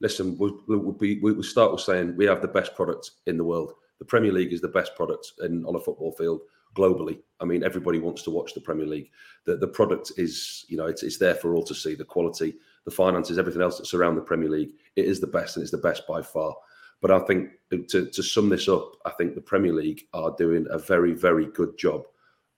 Listen, 0.00 0.36
we'll, 0.38 0.92
be, 0.92 1.18
we'll 1.20 1.42
start 1.42 1.72
with 1.72 1.80
saying 1.80 2.14
we 2.16 2.26
have 2.26 2.42
the 2.42 2.48
best 2.48 2.74
product 2.74 3.12
in 3.26 3.36
the 3.36 3.44
world. 3.44 3.72
The 3.98 4.04
Premier 4.04 4.32
League 4.32 4.52
is 4.52 4.60
the 4.60 4.68
best 4.68 4.94
product 4.96 5.32
in, 5.42 5.64
on 5.64 5.76
a 5.76 5.80
football 5.80 6.12
field 6.12 6.40
globally. 6.74 7.20
I 7.40 7.44
mean, 7.44 7.62
everybody 7.64 7.98
wants 7.98 8.22
to 8.24 8.30
watch 8.30 8.52
the 8.52 8.60
Premier 8.60 8.86
League. 8.86 9.10
The, 9.44 9.56
the 9.56 9.68
product 9.68 10.12
is, 10.16 10.64
you 10.68 10.76
know, 10.76 10.86
it's, 10.86 11.02
it's 11.02 11.18
there 11.18 11.34
for 11.34 11.54
all 11.54 11.62
to 11.64 11.74
see. 11.74 11.94
The 11.94 12.04
quality, 12.04 12.54
the 12.84 12.90
finances, 12.90 13.38
everything 13.38 13.62
else 13.62 13.78
that 13.78 13.86
surround 13.86 14.16
the 14.16 14.22
Premier 14.22 14.50
League, 14.50 14.72
it 14.96 15.04
is 15.04 15.20
the 15.20 15.26
best 15.26 15.56
and 15.56 15.62
it's 15.62 15.72
the 15.72 15.78
best 15.78 16.06
by 16.06 16.22
far. 16.22 16.54
But 17.00 17.10
I 17.10 17.18
think 17.20 17.50
to, 17.70 18.06
to 18.06 18.22
sum 18.22 18.48
this 18.48 18.68
up, 18.68 18.92
I 19.04 19.10
think 19.10 19.34
the 19.34 19.40
Premier 19.40 19.72
League 19.72 20.02
are 20.12 20.34
doing 20.38 20.66
a 20.70 20.78
very, 20.78 21.12
very 21.12 21.46
good 21.46 21.76
job 21.76 22.04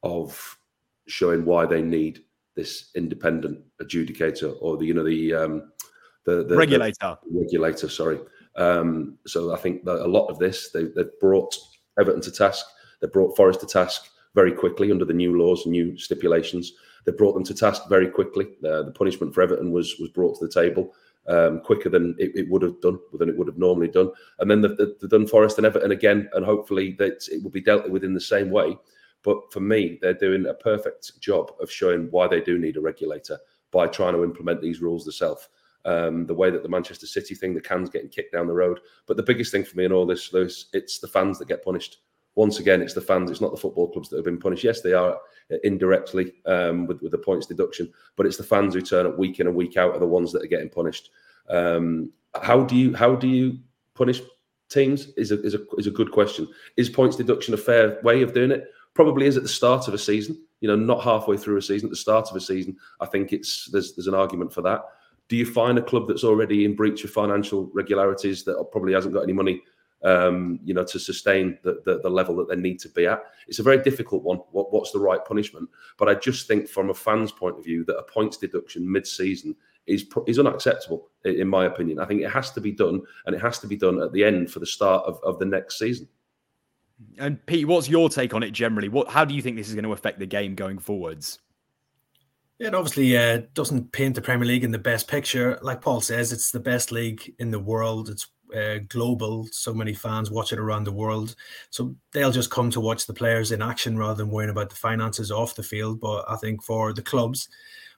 of 0.03 0.59
showing 1.09 1.45
why 1.45 1.67
they 1.67 1.83
need 1.83 2.21
this 2.55 2.91
independent 2.95 3.61
adjudicator 3.83 4.57
or 4.61 4.77
the, 4.77 4.87
you 4.87 4.95
know, 4.95 5.05
the 5.05 5.35
um, 5.35 5.73
the, 6.25 6.45
the 6.45 6.57
regulator. 6.57 7.17
The 7.31 7.41
regulator, 7.41 7.89
sorry. 7.89 8.21
Um, 8.57 9.19
so 9.27 9.55
I 9.55 9.59
think 9.59 9.85
that 9.85 10.05
a 10.05 10.09
lot 10.09 10.27
of 10.27 10.39
this 10.39 10.71
they, 10.71 10.85
they've 10.85 11.19
brought 11.21 11.57
Everton 11.99 12.21
to 12.23 12.33
task. 12.33 12.67
They 13.01 13.09
brought 13.09 13.37
Forest 13.37 13.61
to 13.61 13.67
task 13.67 14.09
very 14.35 14.53
quickly 14.53 14.91
under 14.91 15.05
the 15.05 15.13
new 15.13 15.39
laws, 15.39 15.65
and 15.65 15.73
new 15.73 15.97
stipulations. 15.97 16.73
They 17.07 17.13
brought 17.13 17.33
them 17.33 17.45
to 17.45 17.55
task 17.55 17.89
very 17.89 18.09
quickly. 18.09 18.49
Uh, 18.65 18.83
the 18.83 18.93
punishment 18.93 19.33
for 19.33 19.43
Everton 19.43 19.71
was 19.71 19.97
was 19.99 20.11
brought 20.11 20.39
to 20.39 20.47
the 20.47 20.53
table 20.53 20.93
um, 21.29 21.61
quicker 21.61 21.89
than 21.89 22.15
it, 22.19 22.33
it, 22.35 22.51
would 22.51 22.63
have 22.63 22.81
done, 22.81 22.99
than 23.15 23.29
it 23.29 23.37
would 23.37 23.49
have 23.49 23.59
normally 23.59 23.89
done. 23.89 24.11
And 24.39 24.51
then 24.51 24.61
they've, 24.61 24.77
they've 24.77 25.11
done 25.11 25.27
Forest 25.27 25.59
and 25.59 25.67
Everton 25.67 25.93
again, 25.93 26.29
and 26.35 26.45
hopefully 26.45 26.95
that 26.99 27.27
it 27.31 27.43
will 27.43 27.51
be 27.51 27.61
dealt 27.61 27.89
with 27.89 28.05
in 28.05 28.15
the 28.15 28.21
same 28.21 28.51
way. 28.51 28.77
But 29.23 29.53
for 29.53 29.61
me, 29.61 29.99
they're 30.01 30.15
doing 30.15 30.47
a 30.47 30.55
perfect 30.55 31.21
job 31.21 31.53
of 31.61 31.71
showing 31.71 32.09
why 32.11 32.29
they 32.29 32.41
do 32.41 32.59
need 32.59 32.77
a 32.77 32.81
regulator 32.81 33.39
by 33.73 33.87
trying 33.89 34.15
to 34.15 34.25
implement 34.25 34.61
these 34.61 34.81
rules 34.81 35.05
themselves. 35.05 35.49
Um, 35.85 36.27
the 36.27 36.35
way 36.35 36.51
that 36.51 36.65
the 36.65 36.69
Manchester 36.69 37.07
City 37.07 37.35
thing, 37.35 37.55
the 37.55 37.61
cans 37.61 37.91
getting 37.91 38.09
kicked 38.09 38.33
down 38.33 38.49
the 38.49 38.53
road. 38.53 38.81
But 39.07 39.17
the 39.17 39.23
biggest 39.23 39.53
thing 39.53 39.65
for 39.65 39.77
me 39.77 39.85
in 39.85 39.93
all 39.93 40.07
this, 40.07 40.33
Lewis, 40.33 40.67
it's 40.73 40.99
the 40.99 41.07
fans 41.07 41.39
that 41.39 41.49
get 41.49 41.65
punished 41.65 41.99
once 42.37 42.61
again, 42.61 42.83
it's 42.83 42.95
the 42.95 43.01
fans, 43.01 43.31
it's 43.31 43.41
not 43.41 43.51
the 43.51 43.57
football 43.57 43.91
clubs 43.91 44.11
that 44.11 44.17
have 44.17 44.25
been 44.25 44.39
punished. 44.39 44.63
Yes, 44.63 44.83
they 44.83 44.93
are 44.93 45.19
indirectly 45.65 46.35
um, 46.45 46.87
with, 46.87 47.01
with 47.01 47.11
the 47.11 47.19
points 47.19 47.47
deduction, 47.47 47.91
but 48.15 48.27
it's 48.27 48.37
the 48.37 48.45
fans 48.45 48.75
who 48.75 48.83
turn 48.83 49.07
up 49.07 49.19
week 49.19 49.41
in 49.41 49.47
and 49.47 49.57
week 49.57 49.77
out 49.77 49.95
are 49.95 49.99
the 49.99 50.07
ones 50.07 50.33
that 50.33 50.43
are 50.43 50.49
getting 50.49 50.69
punished. 50.69 51.11
Um, 51.49 52.13
how 52.43 52.63
do 52.63 52.77
you 52.77 52.95
how 52.95 53.15
do 53.17 53.27
you 53.27 53.59
punish 53.95 54.21
teams? 54.69 55.09
Is 55.17 55.33
a, 55.33 55.41
is 55.43 55.55
a 55.55 55.61
is 55.79 55.87
a 55.87 55.91
good 55.91 56.13
question. 56.13 56.47
Is 56.77 56.91
points 56.91 57.17
deduction 57.17 57.55
a 57.55 57.59
fair 57.59 57.99
way 58.03 58.21
of 58.23 58.35
doing 58.35 58.51
it? 58.51 58.71
Probably 58.95 59.27
is 59.27 59.39
at 59.39 59.43
the 59.43 59.49
start 59.49 59.89
of 59.89 59.95
a 59.95 59.99
season. 59.99 60.39
You 60.61 60.69
know, 60.69 60.77
not 60.77 61.03
halfway 61.03 61.39
through 61.39 61.57
a 61.57 61.63
season. 61.63 61.89
At 61.89 61.91
the 61.91 61.97
start 61.97 62.29
of 62.31 62.37
a 62.37 62.41
season, 62.41 62.77
I 63.01 63.07
think 63.07 63.33
it's 63.33 63.71
there's 63.71 63.95
there's 63.95 64.09
an 64.09 64.15
argument 64.15 64.53
for 64.53 64.61
that. 64.63 64.83
Do 65.29 65.37
you 65.37 65.47
find 65.47 65.79
a 65.79 65.83
club 65.83 66.07
that's 66.07 66.23
already 66.23 66.65
in 66.67 66.77
breach 66.77 67.03
of 67.05 67.11
financial 67.11 67.71
regularities 67.73 68.45
that 68.45 68.63
probably 68.71 68.93
hasn't 68.93 69.15
got 69.15 69.23
any 69.23 69.33
money 69.33 69.63
um, 70.05 70.61
you 70.65 70.75
know, 70.75 70.85
to 70.85 70.99
sustain 70.99 71.59
the, 71.63 71.81
the, 71.85 72.01
the 72.01 72.11
level 72.11 72.37
that 72.37 72.49
they 72.49 72.57
need 72.57 72.79
to 72.81 72.89
be 72.91 73.07
at. 73.07 73.23
It's 73.49 73.59
a 73.59 73.63
very 73.63 73.83
difficult 73.83 74.23
one. 74.23 74.39
What, 74.51 74.73
what's 74.73 74.93
the 74.93 74.99
right 74.99 75.25
punishment? 75.25 75.69
But 75.99 76.09
I 76.09 76.15
just 76.15 76.47
think, 76.47 76.69
from 76.69 76.91
a 76.91 76.95
fan's 76.95 77.33
point 77.33 77.59
of 77.59 77.65
view, 77.65 77.85
that 77.85 77.99
a 77.99 78.03
points 78.03 78.37
deduction 78.37 78.91
mid-season 78.91 79.57
is 79.87 80.05
is 80.27 80.39
unacceptable, 80.39 81.11
in 81.25 81.49
my 81.49 81.67
opinion. 81.67 82.01
I 82.01 82.07
think 82.07 82.23
it 82.23 82.31
has 82.31 82.51
to 82.53 82.61
be 82.61 82.73
done, 82.73 83.03
and 83.25 83.35
it 83.35 83.41
has 83.41 83.59
to 83.61 83.67
be 83.67 83.77
done 83.77 84.03
at 84.03 84.13
the 84.13 84.25
end 84.25 84.51
for 84.51 84.59
the 84.59 84.67
start 84.67 85.05
of, 85.07 85.21
of 85.23 85.39
the 85.39 85.47
next 85.47 85.79
season. 85.79 86.09
And 87.19 87.45
Pete, 87.47 87.67
what's 87.67 87.89
your 87.89 88.09
take 88.09 88.35
on 88.35 88.43
it 88.43 88.53
generally? 88.53 88.89
What, 88.89 89.09
how 89.09 89.25
do 89.25 89.35
you 89.35 89.43
think 89.43 89.57
this 89.57 89.69
is 89.69 89.75
going 89.75 89.85
to 89.85 89.93
affect 89.93 90.19
the 90.19 90.27
game 90.27 90.55
going 90.55 90.79
forwards? 90.79 91.39
It 92.59 92.75
obviously 92.75 93.17
uh, 93.17 93.43
doesn't 93.53 93.93
paint 93.93 94.15
the 94.15 94.23
Premier 94.23 94.47
League 94.47 94.65
in 94.65 94.71
the 94.71 94.79
best 94.79 95.09
picture. 95.09 95.59
Like 95.61 95.83
Paul 95.83 96.01
says, 96.01 96.33
it's 96.33 96.51
the 96.51 96.61
best 96.61 96.91
league 96.91 97.35
in 97.39 97.51
the 97.51 97.61
world. 97.61 98.09
It's 98.09 98.29
uh, 98.55 98.79
global. 98.89 99.47
So 99.51 99.73
many 99.73 99.95
fans 99.95 100.31
watch 100.31 100.53
it 100.53 100.59
around 100.59 100.85
the 100.85 100.93
world. 100.93 101.35
So 101.71 101.95
they'll 102.13 102.33
just 102.33 102.51
come 102.51 102.71
to 102.71 102.81
watch 102.81 103.07
the 103.07 103.15
players 103.15 103.53
in 103.53 103.63
action 103.63 103.99
rather 103.99 104.15
than 104.15 104.31
worrying 104.31 104.51
about 104.51 104.71
the 104.71 104.77
finances 104.77 105.31
off 105.31 105.55
the 105.55 105.63
field. 105.63 106.01
But 106.01 106.25
I 106.29 106.37
think 106.37 106.63
for 106.63 106.93
the 106.93 107.03
clubs, 107.03 107.49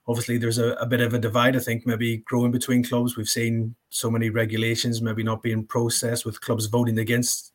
obviously 0.06 0.38
there's 0.38 0.58
a, 0.58 0.72
a 0.74 0.86
bit 0.86 1.00
of 1.00 1.14
a 1.14 1.18
divide. 1.18 1.56
I 1.56 1.60
think 1.60 1.86
maybe 1.86 2.18
growing 2.18 2.50
between 2.50 2.84
clubs. 2.84 3.16
We've 3.16 3.28
seen 3.28 3.74
so 3.90 4.10
many 4.10 4.30
regulations 4.30 5.02
maybe 5.02 5.22
not 5.22 5.42
being 5.42 5.66
processed 5.66 6.24
with 6.24 6.40
clubs 6.40 6.66
voting 6.66 6.98
against 6.98 7.52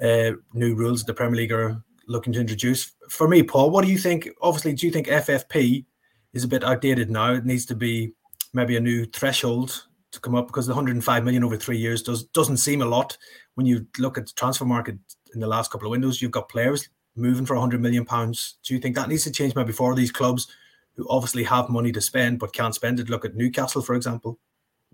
uh, 0.00 0.32
new 0.52 0.74
rules 0.74 1.04
the 1.04 1.14
Premier 1.14 1.36
League 1.36 1.52
are 1.52 1.82
looking 2.08 2.32
to 2.32 2.40
introduce. 2.40 2.92
For 3.08 3.28
me, 3.28 3.42
Paul, 3.42 3.70
what 3.70 3.84
do 3.84 3.90
you 3.90 3.98
think? 3.98 4.28
Obviously, 4.40 4.74
do 4.74 4.86
you 4.86 4.92
think 4.92 5.06
FFP 5.06 5.84
is 6.32 6.44
a 6.44 6.48
bit 6.48 6.64
outdated 6.64 7.10
now? 7.10 7.34
It 7.34 7.44
needs 7.44 7.66
to 7.66 7.74
be 7.76 8.12
maybe 8.52 8.76
a 8.76 8.80
new 8.80 9.06
threshold 9.06 9.86
to 10.12 10.20
come 10.20 10.34
up 10.34 10.46
because 10.46 10.66
the 10.66 10.74
105 10.74 11.24
million 11.24 11.42
over 11.42 11.56
three 11.56 11.78
years 11.78 12.02
does 12.02 12.24
doesn't 12.24 12.58
seem 12.58 12.82
a 12.82 12.86
lot 12.86 13.16
when 13.54 13.66
you 13.66 13.86
look 13.98 14.16
at 14.16 14.26
the 14.26 14.32
transfer 14.34 14.64
market 14.64 14.96
in 15.34 15.40
the 15.40 15.46
last 15.46 15.70
couple 15.70 15.88
of 15.88 15.90
windows. 15.90 16.22
You've 16.22 16.30
got 16.30 16.48
players 16.48 16.88
moving 17.16 17.46
for 17.46 17.54
100 17.54 17.80
million 17.80 18.04
pounds. 18.04 18.56
Do 18.62 18.74
you 18.74 18.80
think 18.80 18.94
that 18.96 19.08
needs 19.08 19.24
to 19.24 19.30
change 19.30 19.54
maybe 19.54 19.72
for 19.72 19.94
these 19.94 20.12
clubs 20.12 20.48
who 20.96 21.06
obviously 21.08 21.44
have 21.44 21.68
money 21.68 21.92
to 21.92 22.00
spend 22.00 22.38
but 22.38 22.52
can't 22.52 22.74
spend 22.74 23.00
it? 23.00 23.10
Look 23.10 23.24
at 23.24 23.34
Newcastle, 23.34 23.82
for 23.82 23.94
example. 23.94 24.38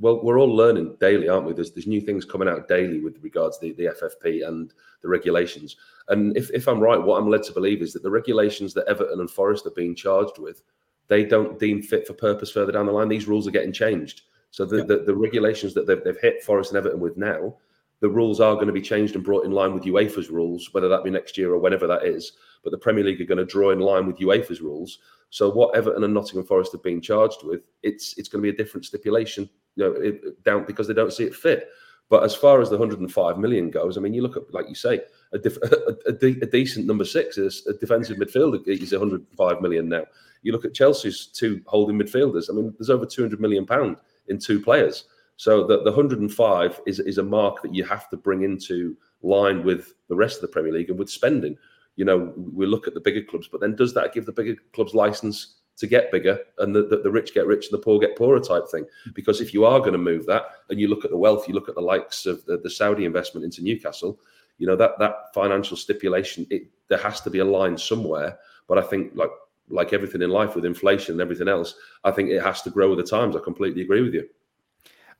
Well, 0.00 0.22
we're 0.22 0.38
all 0.38 0.54
learning 0.54 0.96
daily, 1.00 1.28
aren't 1.28 1.46
we? 1.46 1.52
There's 1.52 1.72
there's 1.72 1.88
new 1.88 2.00
things 2.00 2.24
coming 2.24 2.48
out 2.48 2.68
daily 2.68 3.00
with 3.00 3.18
regards 3.20 3.58
to 3.58 3.72
the, 3.72 3.72
the 3.72 3.94
FFP 3.94 4.46
and 4.46 4.72
the 5.02 5.08
regulations. 5.08 5.76
And 6.08 6.36
if, 6.36 6.50
if 6.52 6.68
I'm 6.68 6.80
right, 6.80 7.02
what 7.02 7.20
I'm 7.20 7.28
led 7.28 7.42
to 7.44 7.52
believe 7.52 7.82
is 7.82 7.92
that 7.92 8.04
the 8.04 8.10
regulations 8.10 8.74
that 8.74 8.86
Everton 8.86 9.20
and 9.20 9.30
Forest 9.30 9.66
are 9.66 9.72
being 9.72 9.96
charged 9.96 10.38
with, 10.38 10.62
they 11.08 11.24
don't 11.24 11.58
deem 11.58 11.82
fit 11.82 12.06
for 12.06 12.12
purpose 12.12 12.50
further 12.50 12.72
down 12.72 12.86
the 12.86 12.92
line. 12.92 13.08
These 13.08 13.26
rules 13.26 13.48
are 13.48 13.52
getting 13.52 13.72
changed. 13.72 14.22
So 14.50 14.64
the, 14.64 14.78
yeah. 14.78 14.84
the, 14.84 14.96
the, 15.06 15.14
regulations 15.14 15.74
that 15.74 15.86
they've, 15.86 16.02
they've 16.02 16.20
hit 16.20 16.42
Forest 16.42 16.70
and 16.70 16.78
Everton 16.78 17.00
with 17.00 17.16
now, 17.16 17.54
the 18.00 18.08
rules 18.08 18.40
are 18.40 18.54
going 18.54 18.68
to 18.68 18.72
be 18.72 18.80
changed 18.80 19.14
and 19.14 19.24
brought 19.24 19.44
in 19.44 19.52
line 19.52 19.74
with 19.74 19.84
UEFA's 19.84 20.30
rules, 20.30 20.72
whether 20.72 20.88
that 20.88 21.04
be 21.04 21.10
next 21.10 21.36
year 21.36 21.52
or 21.52 21.58
whenever 21.58 21.86
that 21.86 22.04
is. 22.04 22.32
But 22.62 22.70
the 22.70 22.78
Premier 22.78 23.04
League 23.04 23.20
are 23.20 23.26
going 23.26 23.38
to 23.38 23.44
draw 23.44 23.70
in 23.70 23.80
line 23.80 24.06
with 24.06 24.18
UEFA's 24.18 24.60
rules. 24.60 24.98
So 25.30 25.50
what 25.50 25.76
Everton 25.76 26.04
and 26.04 26.14
Nottingham 26.14 26.46
Forest 26.46 26.72
have 26.72 26.82
been 26.82 27.00
charged 27.00 27.40
with, 27.42 27.60
it's 27.82 28.16
it's 28.16 28.28
going 28.28 28.42
to 28.42 28.50
be 28.50 28.54
a 28.54 28.56
different 28.56 28.86
stipulation, 28.86 29.48
you 29.76 29.84
know, 29.84 29.92
it, 29.92 30.42
down 30.44 30.64
because 30.64 30.86
they 30.86 30.94
don't 30.94 31.12
see 31.12 31.24
it 31.24 31.34
fit. 31.34 31.68
But 32.08 32.24
as 32.24 32.34
far 32.34 32.62
as 32.62 32.70
the 32.70 32.78
105 32.78 33.38
million 33.38 33.70
goes, 33.70 33.98
I 33.98 34.00
mean, 34.00 34.14
you 34.14 34.22
look 34.22 34.36
at 34.36 34.54
like 34.54 34.68
you 34.68 34.74
say, 34.74 35.02
a, 35.32 35.38
a, 35.38 36.10
a, 36.10 36.12
de- 36.12 36.40
a 36.40 36.46
decent 36.46 36.86
number 36.86 37.04
six 37.04 37.36
is 37.36 37.66
a 37.66 37.74
defensive 37.74 38.16
midfielder 38.16 38.66
is 38.66 38.92
105 38.92 39.60
million 39.60 39.88
now. 39.88 40.04
You 40.42 40.52
look 40.52 40.64
at 40.64 40.72
Chelsea's 40.72 41.26
two 41.26 41.60
holding 41.66 41.98
midfielders. 41.98 42.48
I 42.48 42.54
mean, 42.54 42.74
there's 42.78 42.90
over 42.90 43.04
200 43.04 43.40
million 43.40 43.66
pound 43.66 43.96
in 44.28 44.38
two 44.38 44.60
players. 44.60 45.04
So 45.36 45.64
the, 45.66 45.78
the 45.84 45.92
105 45.92 46.80
is, 46.86 46.98
is 46.98 47.18
a 47.18 47.22
mark 47.22 47.62
that 47.62 47.74
you 47.74 47.84
have 47.84 48.08
to 48.10 48.16
bring 48.16 48.42
into 48.42 48.96
line 49.22 49.64
with 49.64 49.94
the 50.08 50.16
rest 50.16 50.36
of 50.36 50.42
the 50.42 50.48
Premier 50.48 50.72
League 50.72 50.90
and 50.90 50.98
with 50.98 51.08
spending. 51.08 51.56
You 51.96 52.04
know, 52.04 52.32
we 52.36 52.66
look 52.66 52.88
at 52.88 52.94
the 52.94 53.00
bigger 53.00 53.22
clubs, 53.22 53.48
but 53.48 53.60
then 53.60 53.76
does 53.76 53.94
that 53.94 54.12
give 54.12 54.26
the 54.26 54.32
bigger 54.32 54.56
clubs 54.72 54.94
license 54.94 55.56
to 55.76 55.86
get 55.86 56.10
bigger 56.10 56.40
and 56.58 56.74
the, 56.74 56.82
the, 56.82 56.98
the 56.98 57.10
rich 57.10 57.34
get 57.34 57.46
rich 57.46 57.66
and 57.66 57.72
the 57.78 57.82
poor 57.82 58.00
get 58.00 58.16
poorer 58.16 58.40
type 58.40 58.68
thing? 58.68 58.84
Because 59.14 59.40
if 59.40 59.54
you 59.54 59.64
are 59.64 59.78
going 59.78 59.92
to 59.92 59.98
move 59.98 60.26
that 60.26 60.46
and 60.70 60.80
you 60.80 60.88
look 60.88 61.04
at 61.04 61.12
the 61.12 61.16
wealth, 61.16 61.46
you 61.46 61.54
look 61.54 61.68
at 61.68 61.76
the 61.76 61.80
likes 61.80 62.26
of 62.26 62.44
the, 62.46 62.58
the 62.58 62.70
Saudi 62.70 63.04
investment 63.04 63.44
into 63.44 63.62
Newcastle, 63.62 64.18
you 64.58 64.66
know, 64.66 64.76
that 64.76 64.98
that 64.98 65.32
financial 65.34 65.76
stipulation, 65.76 66.46
it, 66.50 66.64
there 66.88 66.98
has 66.98 67.20
to 67.20 67.30
be 67.30 67.38
a 67.38 67.44
line 67.44 67.78
somewhere. 67.78 68.38
But 68.66 68.78
I 68.78 68.82
think 68.82 69.12
like 69.14 69.30
like 69.70 69.92
everything 69.92 70.22
in 70.22 70.30
life 70.30 70.54
with 70.54 70.64
inflation 70.64 71.12
and 71.14 71.20
everything 71.20 71.48
else, 71.48 71.74
I 72.04 72.10
think 72.10 72.30
it 72.30 72.42
has 72.42 72.62
to 72.62 72.70
grow 72.70 72.90
with 72.90 72.98
the 72.98 73.04
times. 73.04 73.36
I 73.36 73.40
completely 73.40 73.82
agree 73.82 74.02
with 74.02 74.14
you. 74.14 74.28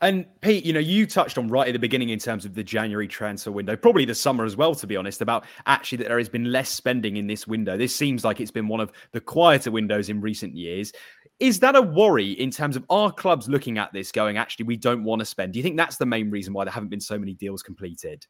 And 0.00 0.26
Pete, 0.43 0.64
you 0.64 0.73
know, 0.73 0.78
you 0.78 1.07
touched 1.07 1.38
on 1.38 1.49
right 1.49 1.67
at 1.67 1.73
the 1.73 1.78
beginning 1.78 2.11
in 2.11 2.21
terms 2.21 2.45
of 2.45 2.55
the 2.55 2.62
January 2.62 3.09
transfer 3.09 3.50
window, 3.50 3.75
probably 3.75 4.05
the 4.05 4.14
summer 4.14 4.45
as 4.45 4.57
well, 4.57 4.73
to 4.76 4.87
be 4.87 4.97
honest, 4.97 5.23
about 5.23 5.45
actually 5.67 5.99
that 5.99 6.09
there 6.09 6.19
has 6.19 6.28
been 6.28 6.52
less 6.52 6.69
spending 6.69 7.17
in 7.17 7.26
this 7.26 7.49
window. 7.49 7.76
This 7.76 7.97
seems 7.97 8.25
like 8.25 8.40
it's 8.40 8.52
been 8.52 8.69
one 8.69 8.78
of 8.78 8.93
the 9.11 9.21
quieter 9.21 9.73
windows 9.73 10.09
in 10.09 10.21
recent 10.21 10.55
years. 10.55 10.93
Is 11.40 11.59
that 11.61 11.75
a 11.75 11.83
worry 11.83 12.31
in 12.33 12.52
terms 12.52 12.76
of 12.76 12.85
our 12.90 13.11
clubs 13.11 13.49
looking 13.49 13.76
at 13.78 13.93
this 13.93 14.12
going, 14.12 14.37
actually, 14.37 14.67
we 14.67 14.76
don't 14.76 15.02
want 15.02 15.19
to 15.19 15.26
spend? 15.26 15.52
Do 15.52 15.59
you 15.59 15.64
think 15.64 15.76
that's 15.76 15.97
the 15.97 16.07
main 16.07 16.31
reason 16.31 16.52
why 16.52 16.64
there 16.64 16.73
haven't 16.73 16.90
been 16.90 17.00
so 17.00 17.19
many 17.19 17.35
deals 17.35 17.64
completed? 17.64 18.25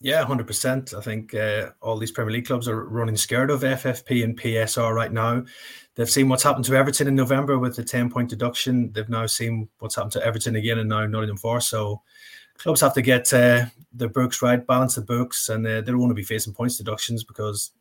Yeah, 0.00 0.24
hundred 0.24 0.46
percent. 0.46 0.94
I 0.94 1.00
think 1.00 1.34
uh, 1.34 1.70
all 1.80 1.98
these 1.98 2.12
Premier 2.12 2.32
League 2.32 2.46
clubs 2.46 2.68
are 2.68 2.84
running 2.84 3.16
scared 3.16 3.50
of 3.50 3.62
FFP 3.62 4.22
and 4.22 4.40
PSR 4.40 4.94
right 4.94 5.12
now. 5.12 5.44
They've 5.96 6.08
seen 6.08 6.28
what's 6.28 6.44
happened 6.44 6.66
to 6.66 6.76
Everton 6.76 7.08
in 7.08 7.16
November 7.16 7.58
with 7.58 7.74
the 7.74 7.82
ten 7.82 8.08
point 8.08 8.30
deduction. 8.30 8.92
They've 8.92 9.08
now 9.08 9.26
seen 9.26 9.68
what's 9.80 9.96
happened 9.96 10.12
to 10.12 10.24
Everton 10.24 10.54
again, 10.54 10.78
and 10.78 10.88
now 10.88 11.04
Nottingham 11.04 11.36
Forest. 11.36 11.70
So 11.70 12.02
clubs 12.58 12.80
have 12.80 12.94
to 12.94 13.02
get 13.02 13.32
uh, 13.34 13.66
their 13.92 14.08
books 14.08 14.40
right, 14.40 14.64
balance 14.64 14.94
the 14.94 15.02
books, 15.02 15.48
and 15.48 15.66
uh, 15.66 15.80
they 15.80 15.90
don't 15.90 15.98
want 15.98 16.10
to 16.10 16.14
be 16.14 16.22
facing 16.22 16.54
points 16.54 16.76
deductions 16.76 17.24
because 17.24 17.72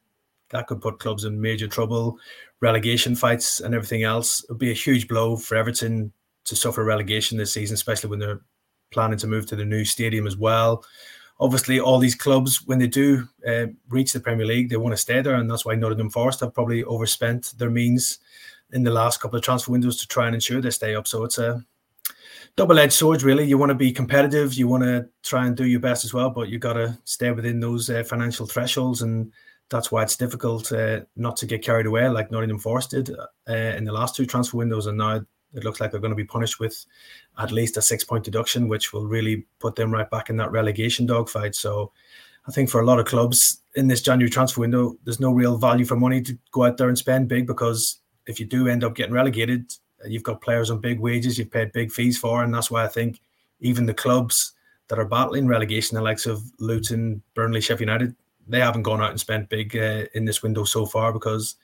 that 0.49 0.65
could 0.65 0.81
put 0.81 0.97
clubs 0.97 1.23
in 1.23 1.39
major 1.39 1.67
trouble, 1.67 2.17
relegation 2.61 3.15
fights, 3.15 3.59
and 3.59 3.75
everything 3.75 4.01
else. 4.01 4.43
It 4.43 4.49
would 4.49 4.57
be 4.57 4.71
a 4.71 4.73
huge 4.75 5.07
blow 5.07 5.37
for 5.37 5.55
Everton 5.55 6.11
to 6.45 6.55
suffer 6.55 6.83
relegation 6.83 7.37
this 7.37 7.53
season, 7.53 7.75
especially 7.75 8.09
when 8.09 8.17
they're 8.17 8.41
planning 8.89 9.19
to 9.19 9.27
move 9.27 9.45
to 9.47 9.55
the 9.55 9.65
new 9.65 9.85
stadium 9.85 10.25
as 10.25 10.37
well 10.37 10.83
obviously 11.39 11.79
all 11.79 11.99
these 11.99 12.15
clubs 12.15 12.65
when 12.65 12.79
they 12.79 12.87
do 12.87 13.27
uh, 13.47 13.67
reach 13.89 14.13
the 14.13 14.19
Premier 14.19 14.45
League, 14.45 14.69
they 14.69 14.77
want 14.77 14.93
to 14.93 14.97
stay 15.01 15.21
there, 15.21 15.35
and 15.35 15.49
that's 15.49 15.65
why 15.65 15.75
Nottingham 15.75 16.09
Forest 16.09 16.39
have 16.39 16.53
probably 16.53 16.83
overspent 16.83 17.53
their 17.57 17.69
means 17.69 18.19
in 18.71 18.83
the 18.83 18.91
last 18.91 19.21
couple 19.21 19.37
of 19.37 19.43
transfer 19.43 19.71
windows 19.71 19.97
to 19.97 20.07
try 20.07 20.25
and 20.25 20.35
ensure 20.35 20.61
they 20.61 20.69
stay 20.69 20.95
up. 20.95 21.07
So 21.07 21.23
it's 21.23 21.37
a 21.37 21.63
double-edged 22.55 22.93
sword, 22.93 23.23
really. 23.23 23.45
You 23.45 23.57
want 23.57 23.69
to 23.69 23.75
be 23.75 23.91
competitive, 23.91 24.55
you 24.55 24.67
want 24.67 24.83
to 24.83 25.07
try 25.23 25.45
and 25.45 25.55
do 25.55 25.65
your 25.65 25.79
best 25.79 26.03
as 26.03 26.13
well, 26.13 26.29
but 26.29 26.49
you've 26.49 26.61
got 26.61 26.73
to 26.73 26.97
stay 27.05 27.31
within 27.31 27.59
those 27.59 27.89
uh, 27.89 28.03
financial 28.03 28.47
thresholds, 28.47 29.03
and 29.03 29.31
that's 29.69 29.91
why 29.91 30.01
it's 30.01 30.15
difficult 30.15 30.71
uh, 30.71 31.01
not 31.15 31.37
to 31.37 31.45
get 31.45 31.61
carried 31.61 31.85
away 31.85 32.07
like 32.09 32.31
Nottingham 32.31 32.59
Forest 32.59 32.91
did 32.91 33.11
uh, 33.49 33.53
in 33.53 33.83
the 33.83 33.91
last 33.91 34.15
two 34.15 34.25
transfer 34.25 34.57
windows, 34.57 34.87
and 34.87 34.97
now 34.97 35.21
it 35.57 35.63
looks 35.63 35.79
like 35.79 35.91
they're 35.91 35.99
going 35.99 36.11
to 36.11 36.15
be 36.15 36.23
punished 36.23 36.59
with 36.59 36.85
at 37.37 37.51
least 37.51 37.77
a 37.77 37.81
six 37.81 38.03
point 38.03 38.23
deduction, 38.23 38.67
which 38.67 38.93
will 38.93 39.07
really 39.07 39.45
put 39.59 39.75
them 39.75 39.91
right 39.91 40.09
back 40.09 40.29
in 40.29 40.37
that 40.37 40.51
relegation 40.51 41.05
dogfight. 41.05 41.55
So 41.55 41.91
I 42.47 42.51
think 42.51 42.69
for 42.69 42.81
a 42.81 42.85
lot 42.85 42.99
of 42.99 43.05
clubs 43.05 43.61
in 43.75 43.87
this 43.87 44.01
January 44.01 44.29
transfer 44.29 44.61
window, 44.61 44.95
there's 45.03 45.19
no 45.19 45.31
real 45.31 45.57
value 45.57 45.85
for 45.85 45.95
money 45.95 46.21
to 46.21 46.37
go 46.51 46.63
out 46.63 46.77
there 46.77 46.87
and 46.87 46.97
spend 46.97 47.27
big 47.27 47.45
because 47.45 47.99
if 48.25 48.39
you 48.39 48.45
do 48.45 48.67
end 48.67 48.83
up 48.83 48.95
getting 48.95 49.13
relegated, 49.13 49.71
you've 50.05 50.23
got 50.23 50.41
players 50.41 50.69
on 50.69 50.79
big 50.79 50.99
wages, 50.99 51.37
you've 51.37 51.51
paid 51.51 51.71
big 51.73 51.91
fees 51.91 52.17
for, 52.17 52.43
and 52.43 52.53
that's 52.53 52.71
why 52.71 52.83
I 52.83 52.87
think 52.87 53.19
even 53.59 53.85
the 53.85 53.93
clubs 53.93 54.53
that 54.87 54.99
are 54.99 55.05
battling 55.05 55.47
relegation, 55.47 55.95
the 55.95 56.01
likes 56.01 56.25
of 56.25 56.41
Luton, 56.59 57.21
Burnley, 57.33 57.61
Sheffield 57.61 57.81
United, 57.81 58.15
they 58.47 58.59
haven't 58.59 58.83
gone 58.83 59.01
out 59.01 59.09
and 59.09 59.19
spent 59.19 59.49
big 59.49 59.75
uh, 59.75 60.05
in 60.13 60.25
this 60.25 60.41
window 60.41 60.63
so 60.63 60.85
far 60.85 61.11
because 61.11 61.55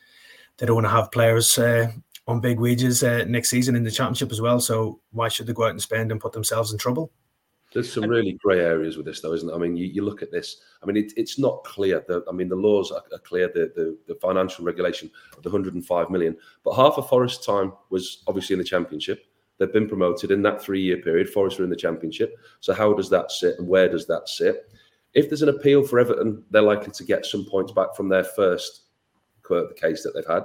they 0.58 0.66
don't 0.66 0.76
want 0.76 0.86
to 0.86 0.92
have 0.92 1.12
players 1.12 1.58
uh, 1.58 1.92
on 2.28 2.40
big 2.40 2.60
wages 2.60 3.04
uh, 3.04 3.26
next 3.28 3.50
season 3.50 3.76
in 3.76 3.84
the 3.84 3.92
championship 3.92 4.32
as 4.32 4.42
well. 4.42 4.60
So 4.60 5.00
why 5.12 5.28
should 5.28 5.48
they 5.48 5.54
go 5.54 5.66
out 5.66 5.72
and 5.72 5.82
spend 5.82 6.12
and 6.12 6.22
put 6.22 6.32
themselves 6.32 6.72
in 6.72 6.78
trouble? 6.78 7.12
There's 7.74 7.92
some 7.92 8.04
really 8.04 8.34
grey 8.34 8.60
areas 8.60 8.98
with 8.98 9.08
this, 9.08 9.20
though, 9.20 9.34
isn't 9.34 9.50
it? 9.50 9.54
I 9.54 9.58
mean, 9.58 9.76
you, 9.76 9.88
you 9.88 10.06
look 10.06 10.22
at 10.22 10.32
this. 10.32 10.62
I 10.82 10.86
mean, 10.86 10.96
it, 10.96 11.12
it's 11.18 11.40
not 11.40 11.64
clear. 11.64 12.06
The, 12.08 12.24
I 12.30 12.32
mean, 12.32 12.48
the 12.48 12.56
laws 12.56 12.92
are, 12.92 13.02
are 13.12 13.20
clear. 13.20 13.48
The, 13.48 13.72
the, 13.76 13.98
the 14.08 14.16
financial 14.20 14.64
regulation 14.64 15.10
of 15.36 15.42
the 15.42 15.50
105 15.50 16.10
million, 16.12 16.38
but 16.64 16.76
half 16.76 16.94
of 16.98 17.10
Forest 17.10 17.44
time 17.44 17.74
was 17.90 18.24
obviously 18.28 18.54
in 18.54 18.60
the 18.60 18.66
championship. 18.66 19.26
They've 19.58 19.74
been 19.74 19.88
promoted 19.88 20.30
in 20.30 20.44
that 20.44 20.62
three-year 20.62 20.98
period. 20.98 21.30
Forest 21.30 21.60
are 21.60 21.64
in 21.64 21.70
the 21.72 21.76
championship. 21.76 22.36
So 22.60 22.74
how 22.74 22.94
does 22.94 23.10
that 23.10 23.32
sit, 23.32 23.58
and 23.58 23.68
where 23.68 23.90
does 23.90 24.06
that 24.06 24.30
sit? 24.30 24.72
If 25.16 25.30
there's 25.30 25.42
an 25.42 25.50
appeal 25.50 25.84
for 25.84 26.00
Everton, 26.00 26.44
they're 26.52 26.62
likely 26.62 26.92
to 26.92 27.04
get 27.04 27.26
some 27.26 27.46
points 27.46 27.72
back 27.72 27.96
from 27.96 28.08
their 28.08 28.24
first 28.24 28.82
case 29.76 30.04
that 30.04 30.14
they've 30.14 30.26
had. 30.28 30.44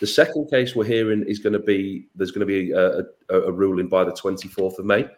The 0.00 0.06
second 0.06 0.48
case 0.50 0.74
we're 0.74 0.84
hearing 0.84 1.24
is 1.26 1.38
going 1.38 1.54
to 1.54 1.58
be 1.58 2.08
there's 2.14 2.30
going 2.30 2.40
to 2.40 2.46
be 2.46 2.70
a, 2.70 3.00
a, 3.30 3.40
a 3.48 3.52
ruling 3.52 3.88
by 3.88 4.04
the 4.04 4.12
24th 4.12 4.78
of 4.78 4.84
May. 4.84 5.08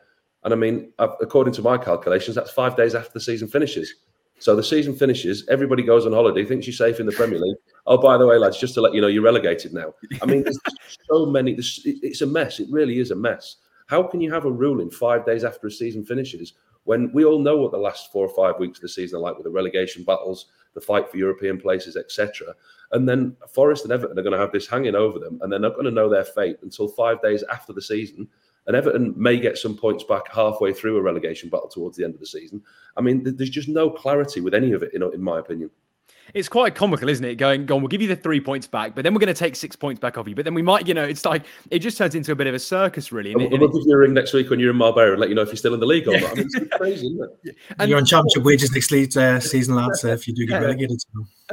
And 0.42 0.54
I 0.54 0.56
mean, 0.56 0.92
according 0.99 1.52
to 1.54 1.62
my 1.62 1.76
calculations, 1.76 2.34
that's 2.34 2.50
five 2.50 2.76
days 2.76 2.94
after 2.94 3.12
the 3.12 3.20
season 3.20 3.46
finishes. 3.46 3.94
So 4.38 4.56
the 4.56 4.64
season 4.64 4.96
finishes, 4.96 5.46
everybody 5.50 5.82
goes 5.82 6.06
on 6.06 6.14
holiday, 6.14 6.46
thinks 6.46 6.66
you're 6.66 6.72
safe 6.72 6.99
in 6.99 7.04
the 7.04 7.12
Premier 7.12 7.38
League. 7.38 7.58
Oh, 7.87 7.99
by 7.99 8.16
the 8.16 8.26
way, 8.26 8.38
lads, 8.38 8.58
just 8.58 8.72
to 8.75 8.80
let 8.80 8.94
you 8.94 9.02
know, 9.02 9.06
you're 9.06 9.22
relegated 9.22 9.75
now. 9.75 9.92
I 10.22 10.26
mean, 10.26 10.42
there's 10.42 10.58
so 11.10 11.26
many. 11.26 11.52
It's 11.58 12.22
a 12.22 12.26
mess. 12.26 12.58
It 12.58 12.68
really 12.70 13.00
is 13.00 13.10
a 13.10 13.16
mess. 13.16 13.56
How 13.87 14.02
can 14.02 14.22
you 14.22 14.32
have 14.32 14.46
a 14.46 14.50
ruling 14.50 14.90
five 14.90 15.26
days 15.26 15.44
after 15.44 15.66
a 15.66 15.70
season 15.70 16.06
finishes 16.06 16.54
when 16.84 17.12
we 17.12 17.25
all 17.25 17.38
know 17.38 17.58
what 17.58 17.72
the 17.72 17.78
last 17.78 18.10
four 18.10 18.26
or 18.26 18.34
five 18.34 18.58
weeks 18.58 18.78
of 18.78 18.82
the 18.82 18.88
season 18.88 19.18
are 19.18 19.20
like 19.20 19.37
with 19.37 19.44
the 19.44 19.50
relegation 19.50 20.04
battles, 20.04 20.46
the 20.74 20.80
fight 20.80 21.10
for 21.10 21.16
European 21.16 21.60
places, 21.60 21.96
etc. 21.96 22.54
And 22.92 23.08
then 23.08 23.36
Forest 23.48 23.84
and 23.84 23.92
Everton 23.92 24.18
are 24.18 24.22
going 24.22 24.32
to 24.32 24.38
have 24.38 24.52
this 24.52 24.68
hanging 24.68 24.94
over 24.94 25.18
them, 25.18 25.38
and 25.42 25.52
they're 25.52 25.58
not 25.58 25.74
going 25.74 25.84
to 25.84 25.90
know 25.90 26.08
their 26.08 26.24
fate 26.24 26.58
until 26.62 26.88
five 26.88 27.20
days 27.22 27.42
after 27.44 27.72
the 27.72 27.82
season. 27.82 28.28
And 28.66 28.76
Everton 28.76 29.14
may 29.16 29.38
get 29.38 29.58
some 29.58 29.76
points 29.76 30.04
back 30.04 30.32
halfway 30.32 30.72
through 30.72 30.96
a 30.96 31.02
relegation 31.02 31.48
battle 31.48 31.68
towards 31.68 31.96
the 31.96 32.04
end 32.04 32.14
of 32.14 32.20
the 32.20 32.26
season. 32.26 32.62
I 32.96 33.00
mean, 33.00 33.22
there's 33.24 33.50
just 33.50 33.68
no 33.68 33.90
clarity 33.90 34.40
with 34.40 34.54
any 34.54 34.72
of 34.72 34.82
it, 34.82 34.92
you 34.92 34.98
know, 34.98 35.10
in 35.10 35.22
my 35.22 35.38
opinion. 35.38 35.70
It's 36.34 36.49
quite 36.49 36.75
comical, 36.75 37.08
isn't 37.08 37.25
it? 37.25 37.37
Going, 37.37 37.66
going, 37.66 37.82
we'll 37.82 37.88
give 37.88 38.02
you 38.02 38.08
the 38.08 38.16
three 38.16 38.40
points 38.40 38.66
back, 38.66 38.94
but 38.94 39.04
then 39.04 39.14
we're 39.14 39.20
going 39.20 39.34
to 39.34 39.38
take 39.38 39.56
six 39.56 39.76
points 39.76 40.00
back 40.00 40.18
off 40.18 40.28
you. 40.28 40.34
But 40.34 40.44
then 40.44 40.54
we 40.54 40.62
might, 40.62 40.87
you 40.87 40.94
know, 40.94 41.04
it's 41.04 41.25
like 41.25 41.44
it 41.70 41.80
just 41.80 41.99
turns 41.99 42.14
into 42.14 42.32
a 42.32 42.34
bit 42.34 42.46
of 42.46 42.54
a 42.54 42.58
circus, 42.58 43.12
really. 43.12 43.32
And, 43.32 43.42
and 43.42 43.60
we'll 43.60 43.68
give 43.68 43.82
you 43.87 43.94
a 43.94 43.99
ring 43.99 44.14
next 44.14 44.32
week 44.32 44.50
when 44.50 44.60
you're 44.60 44.70
in 44.70 44.76
Marbella 44.76 45.12
and 45.12 45.20
let 45.20 45.28
you 45.28 45.34
know 45.34 45.42
if 45.42 45.49
you're 45.49 45.56
still 45.56 45.75
in 45.75 45.80
the 45.80 45.87
league 45.87 46.08
or 46.08 46.18
not. 46.18 46.32
I 46.32 46.34
mean, 46.34 46.49
it's 46.52 46.76
crazy, 46.76 47.06
isn't 47.06 47.30
it? 47.44 47.56
And 47.78 47.88
you're 47.88 47.99
on 47.99 48.04
championship 48.04 48.44
wages 48.44 48.72
next 48.72 48.90
league, 48.90 49.16
uh, 49.16 49.40
season, 49.40 49.75
lads. 49.75 50.04
Uh, 50.04 50.08
if 50.08 50.28
you 50.28 50.34
do 50.34 50.46
get 50.46 50.62
relegated, 50.62 50.99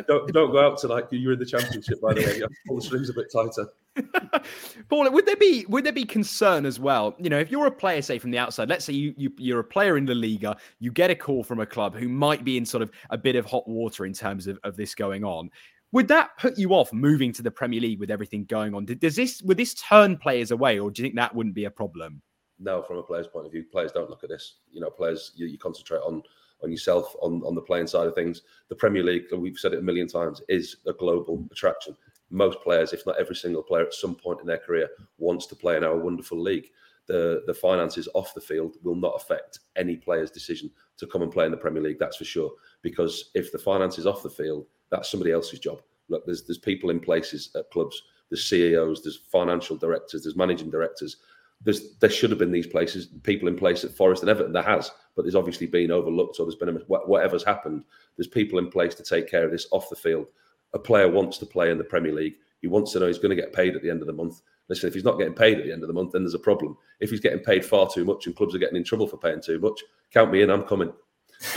don't 0.08 0.32
don't 0.34 0.52
go 0.52 0.66
out 0.66 0.78
to 0.80 0.88
like 0.88 1.08
you're 1.12 1.34
in 1.34 1.40
the 1.40 1.46
championship. 1.46 2.02
By 2.02 2.14
the 2.14 2.22
way, 2.22 2.38
you 2.38 2.48
pull 2.68 2.78
the 2.78 2.82
strings 2.82 3.10
a 3.10 3.14
bit 3.14 3.32
tighter. 3.32 3.68
Paul, 4.90 5.10
would 5.12 5.26
there 5.26 5.36
be 5.36 5.66
would 5.70 5.84
there 5.84 5.94
be 5.94 6.06
concern 6.06 6.66
as 6.66 6.80
well? 6.80 7.16
You 7.20 7.30
know, 7.30 7.40
if 7.40 7.50
you're 7.52 7.66
a 7.66 7.72
player, 7.72 8.02
say 8.02 8.20
from 8.20 8.32
the 8.32 8.38
outside, 8.38 8.70
let's 8.70 8.86
say 8.86 8.94
you, 8.94 9.14
you 9.18 9.32
you're 9.38 9.60
a 9.60 9.64
player 9.64 9.98
in 9.98 10.06
the 10.06 10.16
Liga, 10.16 10.58
you 10.80 10.92
get 10.92 11.10
a 11.10 11.16
call 11.16 11.44
from 11.44 11.60
a 11.60 11.66
club 11.66 11.96
who 11.96 12.08
might 12.08 12.44
be 12.44 12.58
in 12.58 12.66
sort 12.66 12.84
of 12.84 12.92
a 13.10 13.18
bit 13.18 13.36
of 13.36 13.46
hot 13.46 13.68
water 13.68 14.06
in 14.06 14.14
terms 14.14 14.48
of, 14.48 14.60
of 14.64 14.76
this 14.76 14.94
going 14.94 15.24
on. 15.24 15.50
Would 15.94 16.08
that 16.10 16.32
put 16.38 16.58
you 16.58 16.72
off 16.74 16.92
moving 16.92 17.32
to 17.34 17.42
the 17.42 17.52
Premier 17.52 17.80
League 17.80 18.00
with 18.00 18.12
everything 18.12 18.46
going 18.46 18.74
on? 18.74 18.86
Does 18.86 19.16
this 19.16 19.42
would 19.44 19.58
this 19.58 19.74
turn 19.74 20.18
players 20.18 20.52
away, 20.52 20.80
or 20.80 20.92
do 20.92 21.02
you 21.02 21.06
think 21.06 21.16
that 21.16 21.34
wouldn't 21.34 21.56
be 21.56 21.66
a 21.66 21.72
problem? 21.72 22.22
No, 22.60 22.82
from 22.82 22.98
a 22.98 23.04
player's 23.04 23.28
point 23.28 23.46
of 23.46 23.52
view, 23.52 23.64
players 23.72 23.92
don't 23.92 24.10
look 24.10 24.24
at 24.24 24.30
this. 24.30 24.56
You 24.72 24.82
know, 24.82 24.90
players 24.90 25.32
you, 25.36 25.48
you 25.48 25.58
concentrate 25.58 26.00
on 26.00 26.24
on 26.64 26.72
yourself 26.72 27.16
on, 27.22 27.42
on 27.46 27.56
the 27.56 27.62
playing 27.62 27.88
side 27.88 28.08
of 28.08 28.16
things. 28.16 28.42
The 28.70 28.76
Premier 28.76 29.04
League, 29.04 29.26
we've 29.32 29.60
said 29.60 29.74
it 29.74 29.80
a 29.80 29.84
million 29.84 30.08
times, 30.08 30.42
is 30.50 30.78
a 30.88 30.94
global 30.94 31.48
attraction 31.52 31.96
most 32.30 32.62
players, 32.62 32.94
if 32.94 33.06
not 33.06 33.20
every 33.20 33.36
single 33.36 33.64
player, 33.64 33.86
at 33.86 33.94
some 33.94 34.16
point 34.16 34.42
in 34.42 34.48
their 34.48 34.58
career 34.58 34.90
wants 35.18 35.46
to 35.48 35.56
play 35.56 35.78
in 35.78 35.84
our 35.84 35.98
wonderful 35.98 36.40
league. 36.40 36.70
The 37.08 37.44
the 37.48 37.54
finances 37.54 38.10
off 38.14 38.34
the 38.34 38.42
field 38.42 38.76
will 38.84 38.96
not 38.96 39.16
affect 39.16 39.60
any 39.78 39.96
player's 39.96 40.32
decision 40.32 40.70
to 40.98 41.08
come 41.08 41.22
and 41.22 41.32
play 41.32 41.46
in 41.46 41.52
the 41.52 41.58
Premier 41.58 41.82
League. 41.82 42.00
That's 42.00 42.18
for 42.18 42.26
sure. 42.26 42.52
Because 42.82 43.32
if 43.34 43.52
the 43.52 43.58
finances 43.58 44.06
off 44.06 44.24
the 44.24 44.30
field, 44.30 44.66
that's 44.90 45.10
somebody 45.10 45.32
else's 45.32 45.60
job. 45.60 45.82
Look, 46.10 46.26
there's 46.26 46.44
there's 46.44 46.58
people 46.58 46.90
in 46.90 47.00
places 47.00 47.50
at 47.56 47.72
clubs. 47.72 48.04
There's 48.30 48.50
CEOs. 48.50 49.04
There's 49.04 49.22
financial 49.32 49.78
directors. 49.78 50.24
There's 50.24 50.36
managing 50.36 50.70
directors. 50.70 51.18
There's 51.62 51.96
there 51.98 52.10
should 52.10 52.30
have 52.30 52.40
been 52.40 52.52
these 52.52 52.68
places, 52.68 53.08
people 53.24 53.48
in 53.48 53.56
place 53.56 53.84
at 53.84 53.92
Forest 53.92 54.24
and 54.24 54.30
Everton. 54.30 54.54
There 54.54 54.62
has, 54.62 54.92
but 55.16 55.24
there's 55.24 55.36
obviously 55.36 55.68
been 55.68 55.92
overlooked 55.92 56.40
or 56.40 56.46
there's 56.46 56.56
been 56.56 56.70
a, 56.70 56.80
whatever's 56.88 57.44
happened. 57.44 57.84
There's 58.16 58.28
people 58.28 58.60
in 58.60 58.70
place 58.70 58.94
to 58.96 59.04
take 59.04 59.30
care 59.30 59.44
of 59.44 59.52
this 59.52 59.68
off 59.72 59.90
the 59.90 59.96
field 59.96 60.28
a 60.74 60.80
player 60.80 61.10
wants 61.10 61.38
to 61.40 61.46
play 61.46 61.72
in 61.72 61.78
the 61.78 61.84
Premier 61.84 62.14
League. 62.14 62.36
He 62.62 62.68
wants 62.68 62.92
to 62.92 63.00
know 63.00 63.08
he's 63.08 63.20
going 63.20 63.36
to 63.36 63.42
get 63.42 63.54
paid 63.54 63.76
at 63.76 63.82
the 63.82 63.90
end 63.90 64.02
of 64.02 64.08
the 64.08 64.14
month. 64.14 64.42
Listen, 64.70 64.88
if 64.88 64.94
he's 64.94 65.04
not 65.04 65.18
getting 65.18 65.34
paid 65.34 65.58
at 65.58 65.66
the 65.66 65.72
end 65.72 65.84
of 65.84 65.88
the 65.88 65.94
month, 65.94 66.12
then 66.12 66.24
there's 66.24 66.34
a 66.34 66.40
problem. 66.40 66.78
If 67.00 67.10
he's 67.10 67.20
getting 67.20 67.40
paid 67.40 67.66
far 67.66 67.88
too 67.90 68.04
much 68.04 68.26
and 68.26 68.36
clubs 68.36 68.54
are 68.54 68.60
getting 68.60 68.76
in 68.76 68.84
trouble 68.84 69.08
for 69.08 69.18
paying 69.18 69.42
too 69.42 69.60
much, 69.60 69.82
count 70.12 70.32
me 70.32 70.42
in. 70.42 70.50
I'm 70.50 70.64
coming. 70.64 70.92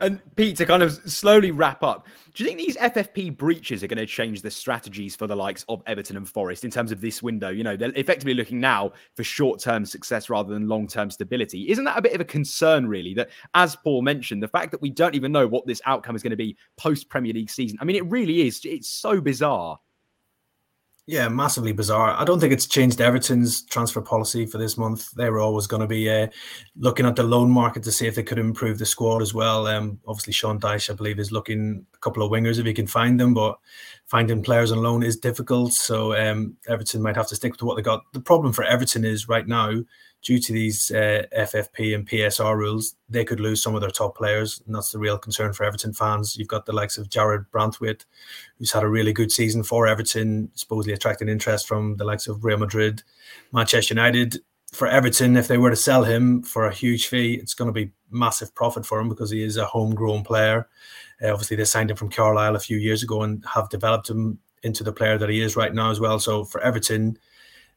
and 0.00 0.20
Pete, 0.36 0.56
to 0.56 0.66
kind 0.66 0.82
of 0.82 0.92
slowly 1.10 1.50
wrap 1.50 1.82
up, 1.82 2.06
do 2.34 2.42
you 2.42 2.48
think 2.48 2.58
these 2.58 2.76
FFP 2.76 3.36
breaches 3.36 3.82
are 3.82 3.86
going 3.86 3.98
to 3.98 4.06
change 4.06 4.42
the 4.42 4.50
strategies 4.50 5.14
for 5.14 5.26
the 5.26 5.36
likes 5.36 5.64
of 5.68 5.82
Everton 5.86 6.16
and 6.16 6.28
Forest 6.28 6.64
in 6.64 6.70
terms 6.70 6.92
of 6.92 7.00
this 7.00 7.22
window? 7.22 7.50
You 7.50 7.64
know, 7.64 7.76
they're 7.76 7.92
effectively 7.96 8.34
looking 8.34 8.60
now 8.60 8.92
for 9.14 9.24
short 9.24 9.60
term 9.60 9.84
success 9.84 10.30
rather 10.30 10.52
than 10.52 10.68
long 10.68 10.86
term 10.86 11.10
stability. 11.10 11.70
Isn't 11.70 11.84
that 11.84 11.98
a 11.98 12.02
bit 12.02 12.14
of 12.14 12.20
a 12.20 12.24
concern, 12.24 12.86
really? 12.86 13.14
That, 13.14 13.30
as 13.54 13.76
Paul 13.76 14.02
mentioned, 14.02 14.42
the 14.42 14.48
fact 14.48 14.70
that 14.70 14.80
we 14.80 14.90
don't 14.90 15.14
even 15.14 15.32
know 15.32 15.46
what 15.46 15.66
this 15.66 15.82
outcome 15.84 16.16
is 16.16 16.22
going 16.22 16.30
to 16.30 16.36
be 16.36 16.56
post 16.76 17.08
Premier 17.08 17.32
League 17.32 17.50
season, 17.50 17.78
I 17.80 17.84
mean, 17.84 17.96
it 17.96 18.06
really 18.06 18.46
is. 18.46 18.60
It's 18.64 18.88
so 18.88 19.20
bizarre. 19.20 19.78
Yeah, 21.10 21.28
massively 21.28 21.72
bizarre. 21.72 22.14
I 22.16 22.24
don't 22.24 22.38
think 22.38 22.52
it's 22.52 22.66
changed 22.66 23.00
Everton's 23.00 23.62
transfer 23.62 24.00
policy 24.00 24.46
for 24.46 24.58
this 24.58 24.78
month. 24.78 25.10
They 25.10 25.28
were 25.28 25.40
always 25.40 25.66
going 25.66 25.80
to 25.80 25.88
be 25.88 26.08
uh, 26.08 26.28
looking 26.76 27.04
at 27.04 27.16
the 27.16 27.24
loan 27.24 27.50
market 27.50 27.82
to 27.82 27.90
see 27.90 28.06
if 28.06 28.14
they 28.14 28.22
could 28.22 28.38
improve 28.38 28.78
the 28.78 28.86
squad 28.86 29.20
as 29.20 29.34
well. 29.34 29.66
Um, 29.66 29.98
obviously, 30.06 30.34
Sean 30.34 30.60
Dyche, 30.60 30.88
I 30.88 30.94
believe, 30.94 31.18
is 31.18 31.32
looking 31.32 31.84
a 31.92 31.98
couple 31.98 32.22
of 32.22 32.30
wingers 32.30 32.60
if 32.60 32.64
he 32.66 32.72
can 32.72 32.86
find 32.86 33.18
them, 33.18 33.34
but 33.34 33.58
finding 34.06 34.40
players 34.40 34.70
on 34.70 34.84
loan 34.84 35.02
is 35.02 35.16
difficult. 35.16 35.72
So 35.72 36.14
um, 36.14 36.56
Everton 36.68 37.02
might 37.02 37.16
have 37.16 37.26
to 37.26 37.34
stick 37.34 37.54
with 37.54 37.62
what 37.64 37.74
they 37.74 37.82
got. 37.82 38.04
The 38.12 38.20
problem 38.20 38.52
for 38.52 38.62
Everton 38.62 39.04
is 39.04 39.28
right 39.28 39.48
now 39.48 39.82
due 40.22 40.38
to 40.38 40.52
these 40.52 40.90
uh, 40.90 41.22
FFP 41.36 41.94
and 41.94 42.08
PSR 42.08 42.56
rules, 42.56 42.94
they 43.08 43.24
could 43.24 43.40
lose 43.40 43.62
some 43.62 43.74
of 43.74 43.80
their 43.80 43.90
top 43.90 44.16
players, 44.16 44.62
and 44.66 44.74
that's 44.74 44.92
the 44.92 44.98
real 44.98 45.16
concern 45.16 45.52
for 45.52 45.64
Everton 45.64 45.92
fans. 45.92 46.36
You've 46.36 46.48
got 46.48 46.66
the 46.66 46.72
likes 46.72 46.98
of 46.98 47.08
Jarrad 47.08 47.46
Branthwaite, 47.52 48.04
who's 48.58 48.72
had 48.72 48.82
a 48.82 48.88
really 48.88 49.12
good 49.12 49.32
season 49.32 49.62
for 49.62 49.86
Everton, 49.86 50.50
supposedly 50.54 50.92
attracting 50.92 51.28
interest 51.28 51.66
from 51.66 51.96
the 51.96 52.04
likes 52.04 52.28
of 52.28 52.44
Real 52.44 52.58
Madrid, 52.58 53.02
Manchester 53.52 53.94
United. 53.94 54.40
For 54.72 54.86
Everton, 54.86 55.36
if 55.36 55.48
they 55.48 55.58
were 55.58 55.70
to 55.70 55.76
sell 55.76 56.04
him 56.04 56.42
for 56.42 56.66
a 56.66 56.74
huge 56.74 57.08
fee, 57.08 57.34
it's 57.34 57.54
going 57.54 57.66
to 57.66 57.72
be 57.72 57.92
massive 58.10 58.54
profit 58.54 58.86
for 58.86 59.00
him 59.00 59.08
because 59.08 59.30
he 59.30 59.42
is 59.42 59.56
a 59.56 59.64
homegrown 59.64 60.22
player. 60.22 60.68
Uh, 61.22 61.32
obviously, 61.32 61.56
they 61.56 61.64
signed 61.64 61.90
him 61.90 61.96
from 61.96 62.10
Carlisle 62.10 62.54
a 62.56 62.60
few 62.60 62.76
years 62.76 63.02
ago 63.02 63.22
and 63.22 63.44
have 63.52 63.68
developed 63.68 64.08
him 64.08 64.38
into 64.62 64.84
the 64.84 64.92
player 64.92 65.18
that 65.18 65.30
he 65.30 65.40
is 65.40 65.56
right 65.56 65.74
now 65.74 65.90
as 65.90 65.98
well. 65.98 66.18
So 66.18 66.44
for 66.44 66.60
Everton, 66.60 67.18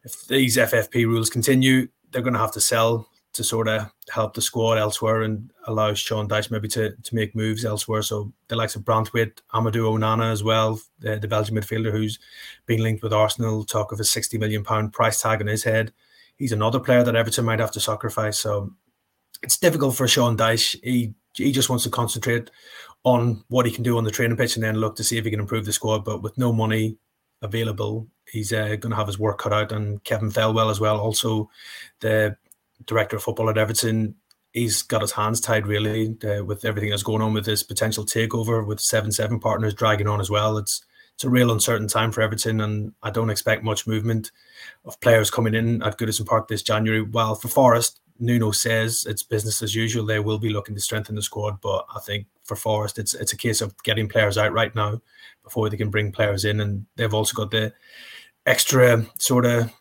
if 0.04 0.28
these 0.28 0.58
FFP 0.58 1.06
rules 1.06 1.30
continue, 1.30 1.88
they're 2.14 2.22
going 2.22 2.34
to 2.34 2.40
have 2.40 2.54
to 2.54 2.62
sell 2.62 3.10
to 3.34 3.44
sort 3.44 3.68
of 3.68 3.92
help 4.10 4.36
the 4.36 4.42
squad 4.42 4.78
elsewhere 4.78 5.24
and 5.24 5.52
allow 5.66 5.92
Sean 5.96 6.30
Dyche 6.30 6.52
maybe 6.52 6.68
to, 6.68 6.96
to 6.96 7.16
make 7.16 7.36
moves 7.36 7.66
elsewhere. 7.66 8.04
So 8.04 8.32
the 8.48 8.56
likes 8.56 8.76
of 8.76 8.84
Branthwaite, 8.84 9.40
Amadou 9.56 9.98
Onana 9.98 10.32
as 10.32 10.44
well, 10.44 10.80
the, 11.00 11.18
the 11.18 11.28
Belgian 11.28 11.56
midfielder 11.56 11.92
who's 11.92 12.20
been 12.68 12.84
linked 12.84 13.02
with 13.02 13.12
Arsenal, 13.12 13.66
talk 13.66 13.92
of 13.92 14.00
a 14.00 14.04
sixty 14.04 14.38
million 14.38 14.64
pound 14.64 14.94
price 14.94 15.20
tag 15.20 15.42
on 15.42 15.48
his 15.48 15.64
head. 15.64 15.92
He's 16.38 16.52
another 16.52 16.80
player 16.80 17.04
that 17.04 17.16
Everton 17.16 17.46
might 17.46 17.60
have 17.60 17.72
to 17.72 17.80
sacrifice. 17.80 18.40
So 18.40 18.72
it's 19.42 19.58
difficult 19.58 19.96
for 19.96 20.08
Sean 20.08 20.38
Dyche. 20.38 20.80
He 20.84 21.16
he 21.36 21.52
just 21.52 21.70
wants 21.70 21.84
to 21.86 21.90
concentrate 21.90 22.52
on 23.04 23.44
what 23.48 23.66
he 23.66 23.72
can 23.72 23.84
do 23.84 23.98
on 23.98 24.04
the 24.04 24.12
training 24.12 24.38
pitch 24.38 24.56
and 24.56 24.64
then 24.64 24.76
look 24.76 24.96
to 24.98 25.04
see 25.04 25.18
if 25.18 25.26
he 25.26 25.32
can 25.32 25.40
improve 25.40 25.66
the 25.66 25.74
squad. 25.74 26.06
But 26.06 26.22
with 26.22 26.38
no 26.38 26.54
money 26.54 26.98
available, 27.42 28.08
he's 28.34 28.52
uh, 28.52 28.76
going 28.76 28.90
to 28.90 28.96
have 28.96 29.08
his 29.08 29.20
work 29.20 29.38
cut 29.38 29.54
out. 29.54 29.72
And 29.72 30.04
Kevin 30.04 30.32
Thelwell 30.32 30.72
as 30.72 30.80
well, 30.80 31.00
also 31.00 31.50
the 32.00 32.36
director 32.86 33.16
of 33.16 33.24
football 33.24 33.50
at 33.50 33.58
Everton, 33.58 34.16
he's 34.52 34.82
got 34.82 35.02
his 35.02 35.12
hands 35.12 35.40
tied 35.40 35.68
really 35.68 36.18
uh, 36.26 36.44
with 36.44 36.66
everything 36.66 36.90
that's 36.90 37.04
going 37.04 37.22
on 37.22 37.34
with 37.34 37.46
this 37.46 37.64
potential 37.64 38.06
takeover 38.06 38.66
with 38.66 38.80
seven 38.80 39.12
seven 39.12 39.40
partners 39.40 39.74
dragging 39.74 40.08
on 40.08 40.20
as 40.20 40.30
well. 40.30 40.58
It's 40.58 40.84
it's 41.16 41.24
a 41.24 41.30
real 41.30 41.52
uncertain 41.52 41.88
time 41.88 42.12
for 42.12 42.22
Everton, 42.22 42.60
and 42.60 42.92
I 43.04 43.12
don't 43.12 43.30
expect 43.30 43.64
much 43.64 43.86
movement 43.86 44.32
of 44.84 45.00
players 45.00 45.30
coming 45.30 45.54
in 45.54 45.84
at 45.84 46.00
Goodison 46.00 46.26
Park 46.26 46.48
this 46.48 46.64
January. 46.64 47.04
While 47.04 47.36
for 47.36 47.50
Forest, 47.50 48.02
Nuno 48.20 48.50
says 48.50 49.06
it's 49.08 49.22
business 49.22 49.62
as 49.62 49.76
usual. 49.76 50.08
They 50.08 50.20
will 50.20 50.40
be 50.40 50.50
looking 50.50 50.74
to 50.74 50.82
strengthen 50.82 51.14
the 51.14 51.22
squad, 51.22 51.62
but 51.62 51.86
I 51.96 52.00
think 52.00 52.26
for 52.44 52.56
Forest, 52.56 52.98
it's 52.98 53.14
it's 53.14 53.34
a 53.34 53.38
case 53.38 53.62
of 53.62 53.76
getting 53.84 54.10
players 54.10 54.40
out 54.40 54.54
right 54.54 54.74
now 54.74 55.02
before 55.44 55.70
they 55.70 55.78
can 55.78 55.92
bring 55.92 56.12
players 56.12 56.46
in, 56.46 56.60
and 56.62 56.88
they've 56.96 57.14
also 57.14 57.36
got 57.36 57.52
the 57.52 57.74
extra 58.46 59.06
sort 59.20 59.46
of 59.46 59.72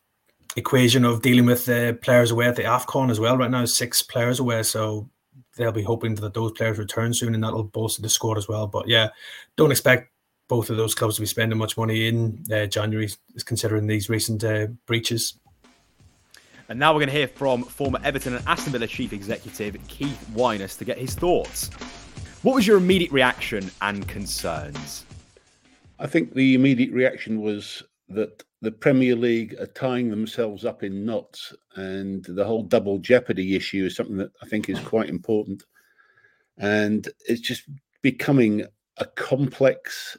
equation 0.56 1.04
of 1.04 1.22
dealing 1.22 1.46
with 1.46 1.66
the 1.66 1.98
players 2.02 2.30
away 2.30 2.46
at 2.46 2.56
the 2.56 2.62
AFCON 2.62 3.10
as 3.10 3.18
well. 3.18 3.36
Right 3.36 3.50
now, 3.50 3.64
six 3.64 4.02
players 4.02 4.38
away, 4.38 4.62
so 4.62 5.08
they'll 5.56 5.72
be 5.72 5.82
hoping 5.82 6.14
that 6.16 6.34
those 6.34 6.52
players 6.52 6.78
return 6.78 7.14
soon, 7.14 7.34
and 7.34 7.42
that'll 7.42 7.64
bolster 7.64 8.02
the 8.02 8.08
squad 8.08 8.38
as 8.38 8.48
well. 8.48 8.66
But 8.66 8.88
yeah, 8.88 9.08
don't 9.56 9.70
expect 9.70 10.10
both 10.48 10.70
of 10.70 10.76
those 10.76 10.94
clubs 10.94 11.16
to 11.16 11.22
be 11.22 11.26
spending 11.26 11.58
much 11.58 11.76
money 11.76 12.08
in 12.08 12.44
uh, 12.52 12.66
January, 12.66 13.08
considering 13.44 13.86
these 13.86 14.08
recent 14.08 14.44
uh, 14.44 14.66
breaches. 14.86 15.38
And 16.68 16.78
now 16.78 16.92
we're 16.92 17.00
going 17.00 17.08
to 17.08 17.14
hear 17.14 17.28
from 17.28 17.64
former 17.64 17.98
Everton 18.04 18.34
and 18.34 18.46
Aston 18.46 18.72
Villa 18.72 18.86
chief 18.86 19.12
executive 19.12 19.76
Keith 19.88 20.26
Wyness 20.32 20.78
to 20.78 20.84
get 20.84 20.98
his 20.98 21.14
thoughts. 21.14 21.68
What 22.42 22.54
was 22.54 22.66
your 22.66 22.76
immediate 22.76 23.12
reaction 23.12 23.70
and 23.82 24.06
concerns? 24.08 25.04
I 25.98 26.06
think 26.06 26.34
the 26.34 26.54
immediate 26.54 26.92
reaction 26.92 27.40
was 27.40 27.82
that 28.14 28.42
the 28.60 28.72
Premier 28.72 29.16
League 29.16 29.54
are 29.58 29.66
tying 29.66 30.08
themselves 30.10 30.64
up 30.64 30.82
in 30.82 31.04
knots, 31.04 31.54
and 31.76 32.24
the 32.24 32.44
whole 32.44 32.62
double 32.62 32.98
jeopardy 32.98 33.56
issue 33.56 33.84
is 33.86 33.96
something 33.96 34.16
that 34.16 34.32
I 34.42 34.46
think 34.46 34.68
is 34.68 34.78
quite 34.80 35.08
important. 35.08 35.64
And 36.58 37.08
it's 37.26 37.40
just 37.40 37.64
becoming 38.02 38.64
a 38.98 39.06
complex 39.06 40.16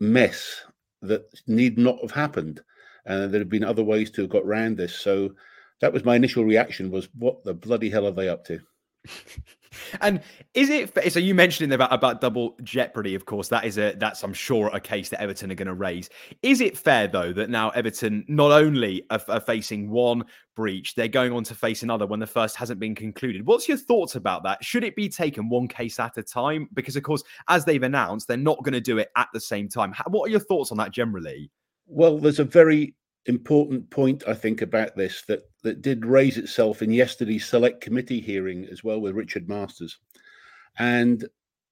mess 0.00 0.62
that 1.02 1.26
need 1.46 1.78
not 1.78 2.00
have 2.00 2.12
happened. 2.12 2.60
And 3.04 3.24
uh, 3.24 3.26
there 3.28 3.40
have 3.40 3.48
been 3.48 3.64
other 3.64 3.84
ways 3.84 4.10
to 4.12 4.22
have 4.22 4.30
got 4.30 4.44
around 4.44 4.76
this. 4.76 4.94
So 4.94 5.34
that 5.80 5.92
was 5.92 6.04
my 6.04 6.16
initial 6.16 6.44
reaction 6.44 6.90
was, 6.90 7.08
what 7.14 7.44
the 7.44 7.54
bloody 7.54 7.90
hell 7.90 8.06
are 8.06 8.12
they 8.12 8.28
up 8.28 8.44
to? 8.46 8.60
and 10.00 10.20
is 10.54 10.70
it 10.70 11.12
so 11.12 11.18
you 11.18 11.34
mentioned 11.34 11.72
about 11.72 11.92
about 11.92 12.20
double 12.20 12.56
jeopardy 12.62 13.14
of 13.14 13.24
course 13.24 13.48
that 13.48 13.64
is 13.64 13.78
a 13.78 13.94
that's 13.98 14.22
i'm 14.22 14.32
sure 14.32 14.70
a 14.72 14.80
case 14.80 15.08
that 15.08 15.20
everton 15.20 15.50
are 15.50 15.54
going 15.54 15.66
to 15.66 15.74
raise. 15.74 16.08
Is 16.42 16.60
it 16.60 16.76
fair 16.76 17.08
though 17.08 17.32
that 17.32 17.50
now 17.50 17.70
everton 17.70 18.24
not 18.28 18.52
only 18.52 19.04
are, 19.10 19.20
are, 19.28 19.40
facing 19.40 19.90
one 19.90 20.24
breach 20.54 20.94
they're 20.94 21.08
going 21.08 21.32
on 21.32 21.44
to 21.44 21.54
face 21.54 21.82
another 21.82 22.06
when 22.06 22.20
the 22.20 22.26
first 22.26 22.56
hasn't 22.56 22.80
been 22.80 22.94
concluded? 22.94 23.46
What's 23.46 23.68
your 23.68 23.76
thoughts 23.76 24.14
about 24.14 24.42
that? 24.44 24.64
Should 24.64 24.84
it 24.84 24.96
be 24.96 25.08
taken 25.08 25.48
one 25.48 25.68
case 25.68 25.98
at 25.98 26.16
a 26.16 26.22
time? 26.22 26.68
Because 26.74 26.96
of 26.96 27.02
course 27.02 27.22
as 27.48 27.64
they've 27.64 27.82
announced 27.82 28.28
they're 28.28 28.36
not 28.36 28.62
going 28.62 28.74
to 28.74 28.80
do 28.80 28.98
it 28.98 29.08
at 29.16 29.28
the 29.32 29.40
same 29.40 29.68
time. 29.68 29.94
What 30.08 30.28
are 30.28 30.30
your 30.30 30.40
thoughts 30.40 30.70
on 30.70 30.78
that 30.78 30.92
generally? 30.92 31.50
Well 31.86 32.18
there's 32.18 32.40
a 32.40 32.44
very 32.44 32.94
important 33.26 33.90
point 33.90 34.22
I 34.26 34.34
think 34.34 34.62
about 34.62 34.96
this 34.96 35.22
that 35.28 35.42
that 35.62 35.82
did 35.82 36.06
raise 36.06 36.38
itself 36.38 36.82
in 36.82 36.92
yesterday's 36.92 37.44
select 37.44 37.80
committee 37.80 38.20
hearing 38.20 38.66
as 38.70 38.84
well 38.84 39.00
with 39.00 39.14
Richard 39.14 39.48
Masters, 39.48 39.98
and 40.78 41.24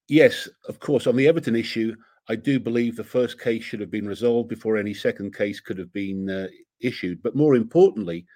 yes, 0.08 0.48
of 0.68 0.80
course, 0.80 1.06
on 1.06 1.16
the 1.16 1.28
Everton 1.28 1.56
issue, 1.56 1.94
I 2.28 2.36
do 2.36 2.58
believe 2.58 2.96
the 2.96 3.04
first 3.04 3.40
case 3.40 3.62
should 3.62 3.80
have 3.80 3.90
been 3.90 4.08
resolved 4.08 4.48
before 4.48 4.76
any 4.76 4.94
second 4.94 5.34
case 5.34 5.60
could 5.60 5.78
have 5.78 5.92
been 5.92 6.30
uh, 6.30 6.48
issued. 6.80 7.22
But 7.22 7.36
more 7.36 7.54
importantly, 7.54 8.26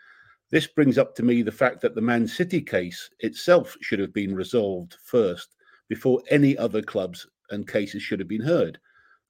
this 0.50 0.66
brings 0.66 0.98
up 0.98 1.14
to 1.16 1.22
me 1.22 1.42
the 1.42 1.52
fact 1.52 1.80
that 1.82 1.94
the 1.94 2.00
Man 2.00 2.26
City 2.26 2.60
case 2.60 3.10
itself 3.20 3.76
should 3.80 3.98
have 3.98 4.12
been 4.12 4.34
resolved 4.34 4.96
first 5.04 5.56
before 5.88 6.22
any 6.30 6.56
other 6.56 6.82
clubs 6.82 7.26
and 7.50 7.66
cases 7.66 8.02
should 8.02 8.18
have 8.18 8.28
been 8.28 8.42
heard. 8.42 8.78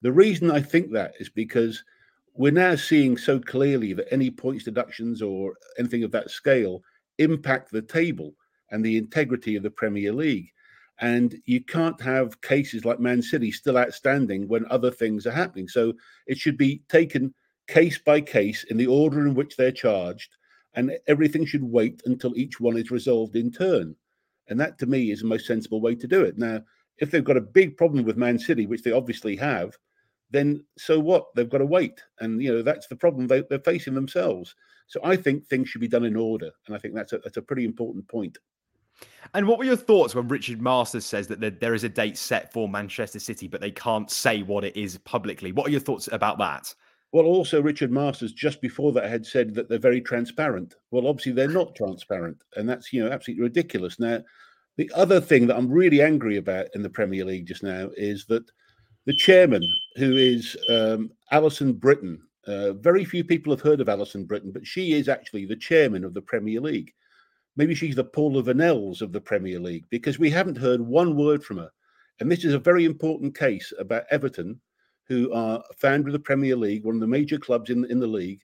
The 0.03 0.12
reason 0.12 0.51
I 0.51 0.61
think 0.61 0.92
that 0.92 1.14
is 1.18 1.29
because 1.29 1.83
we're 2.38 2.53
now 2.53 2.77
seeing 2.77 3.18
so 3.18 3.40
clearly 3.40 3.92
that 3.92 4.12
any 4.12 4.31
points 4.31 4.64
deductions 4.64 5.20
or 5.20 5.55
anything 5.77 6.05
of 6.05 6.12
that 6.12 6.31
scale 6.31 6.85
impact 7.18 7.72
the 7.72 7.83
table 7.83 8.33
and 8.70 8.85
the 8.85 8.96
integrity 8.96 9.57
of 9.57 9.64
the 9.64 9.70
Premier 9.70 10.12
League. 10.12 10.48
And 11.01 11.35
you 11.46 11.64
can't 11.64 12.01
have 12.01 12.40
cases 12.40 12.85
like 12.85 13.01
Man 13.01 13.22
City 13.22 13.51
still 13.51 13.77
outstanding 13.77 14.46
when 14.46 14.66
other 14.70 14.92
things 14.92 15.27
are 15.27 15.33
happening. 15.33 15.66
So 15.66 15.94
it 16.29 16.38
should 16.38 16.57
be 16.57 16.81
taken 16.88 17.35
case 17.66 17.98
by 17.98 18.20
case 18.20 18.62
in 18.70 18.77
the 18.77 18.87
order 18.87 19.27
in 19.27 19.35
which 19.35 19.57
they're 19.57 19.72
charged, 19.72 20.37
and 20.74 20.96
everything 21.09 21.44
should 21.44 21.64
wait 21.64 22.03
until 22.07 22.37
each 22.37 22.61
one 22.61 22.77
is 22.77 22.92
resolved 22.92 23.35
in 23.35 23.51
turn. 23.51 23.96
And 24.46 24.61
that 24.61 24.79
to 24.79 24.87
me 24.87 25.11
is 25.11 25.20
the 25.20 25.27
most 25.27 25.46
sensible 25.46 25.81
way 25.81 25.96
to 25.96 26.07
do 26.07 26.22
it. 26.22 26.38
Now, 26.38 26.62
if 26.98 27.11
they've 27.11 27.24
got 27.24 27.37
a 27.37 27.40
big 27.40 27.77
problem 27.77 28.05
with 28.05 28.16
Man 28.16 28.38
City, 28.38 28.66
which 28.66 28.83
they 28.83 28.92
obviously 28.92 29.35
have, 29.37 29.77
then 30.30 30.64
so 30.76 30.98
what? 30.98 31.26
They've 31.34 31.48
got 31.48 31.58
to 31.58 31.66
wait. 31.66 32.02
And, 32.20 32.42
you 32.42 32.52
know, 32.52 32.62
that's 32.62 32.86
the 32.86 32.96
problem 32.96 33.26
they, 33.26 33.42
are 33.50 33.60
facing 33.60 33.94
themselves. 33.94 34.54
So 34.86 35.00
I 35.04 35.16
think 35.16 35.46
things 35.46 35.68
should 35.68 35.80
be 35.80 35.88
done 35.88 36.04
in 36.04 36.16
order. 36.16 36.50
And 36.66 36.74
I 36.74 36.78
think 36.78 36.94
that's 36.94 37.12
a, 37.12 37.18
that's 37.18 37.36
a 37.36 37.42
pretty 37.42 37.64
important 37.64 38.08
point. 38.08 38.38
And 39.34 39.46
what 39.46 39.58
were 39.58 39.64
your 39.64 39.76
thoughts 39.76 40.14
when 40.14 40.28
Richard 40.28 40.60
Masters 40.60 41.04
says 41.04 41.28
that 41.28 41.60
there 41.60 41.74
is 41.74 41.84
a 41.84 41.88
date 41.88 42.16
set 42.16 42.52
for 42.52 42.68
Manchester 42.68 43.18
City, 43.18 43.46
but 43.46 43.60
they 43.60 43.70
can't 43.70 44.10
say 44.10 44.42
what 44.42 44.64
it 44.64 44.76
is 44.76 44.98
publicly? 44.98 45.52
What 45.52 45.68
are 45.68 45.70
your 45.70 45.80
thoughts 45.80 46.08
about 46.10 46.38
that? 46.38 46.74
Well, 47.12 47.24
also 47.24 47.62
Richard 47.62 47.90
Masters 47.90 48.32
just 48.32 48.60
before 48.60 48.92
that 48.92 49.08
had 49.08 49.24
said 49.24 49.54
that 49.54 49.68
they're 49.68 49.78
very 49.78 50.00
transparent. 50.00 50.74
Well, 50.90 51.06
obviously 51.06 51.32
they're 51.32 51.48
not 51.48 51.74
transparent, 51.74 52.42
and 52.56 52.68
that's 52.68 52.92
you 52.92 53.02
know 53.02 53.10
absolutely 53.10 53.44
ridiculous. 53.44 53.98
Now, 53.98 54.22
the 54.76 54.90
other 54.94 55.20
thing 55.20 55.46
that 55.46 55.56
I'm 55.56 55.70
really 55.70 56.02
angry 56.02 56.36
about 56.36 56.66
in 56.74 56.82
the 56.82 56.90
Premier 56.90 57.24
League 57.24 57.46
just 57.46 57.62
now 57.62 57.90
is 57.96 58.26
that 58.26 58.50
the 59.09 59.14
chairman, 59.14 59.66
who 59.97 60.18
is 60.18 60.55
um, 60.68 61.11
Alison 61.31 61.73
Brittain. 61.73 62.18
uh, 62.47 62.75
very 62.75 63.07
few 63.07 63.25
people 63.25 63.51
have 63.51 63.62
heard 63.62 63.81
of 63.81 63.88
Alison 63.88 64.27
Brittain, 64.27 64.53
but 64.53 64.66
she 64.66 64.92
is 64.92 65.09
actually 65.09 65.47
the 65.47 65.57
chairman 65.57 66.05
of 66.05 66.12
the 66.12 66.21
Premier 66.21 66.61
League. 66.61 66.92
Maybe 67.57 67.75
she's 67.75 67.94
the 67.94 68.05
Paula 68.05 68.42
Vennells 68.42 69.01
of 69.01 69.12
the 69.12 69.21
Premier 69.21 69.61
League 69.61 69.87
because 69.88 70.18
we 70.18 70.29
haven't 70.29 70.59
heard 70.59 70.83
one 70.83 71.16
word 71.16 71.42
from 71.42 71.57
her. 71.57 71.71
And 72.21 72.31
this 72.31 72.44
is 72.44 72.53
a 72.53 72.59
very 72.59 72.85
important 72.85 73.35
case 73.35 73.73
about 73.79 74.05
Everton 74.11 74.61
who 75.05 75.33
are 75.33 75.64
founder 75.79 76.09
of 76.09 76.12
the 76.12 76.18
Premier 76.18 76.55
League, 76.55 76.85
one 76.85 76.97
of 76.97 77.01
the 77.01 77.07
major 77.07 77.38
clubs 77.38 77.71
in, 77.71 77.87
in 77.87 78.01
the 78.01 78.07
league. 78.07 78.42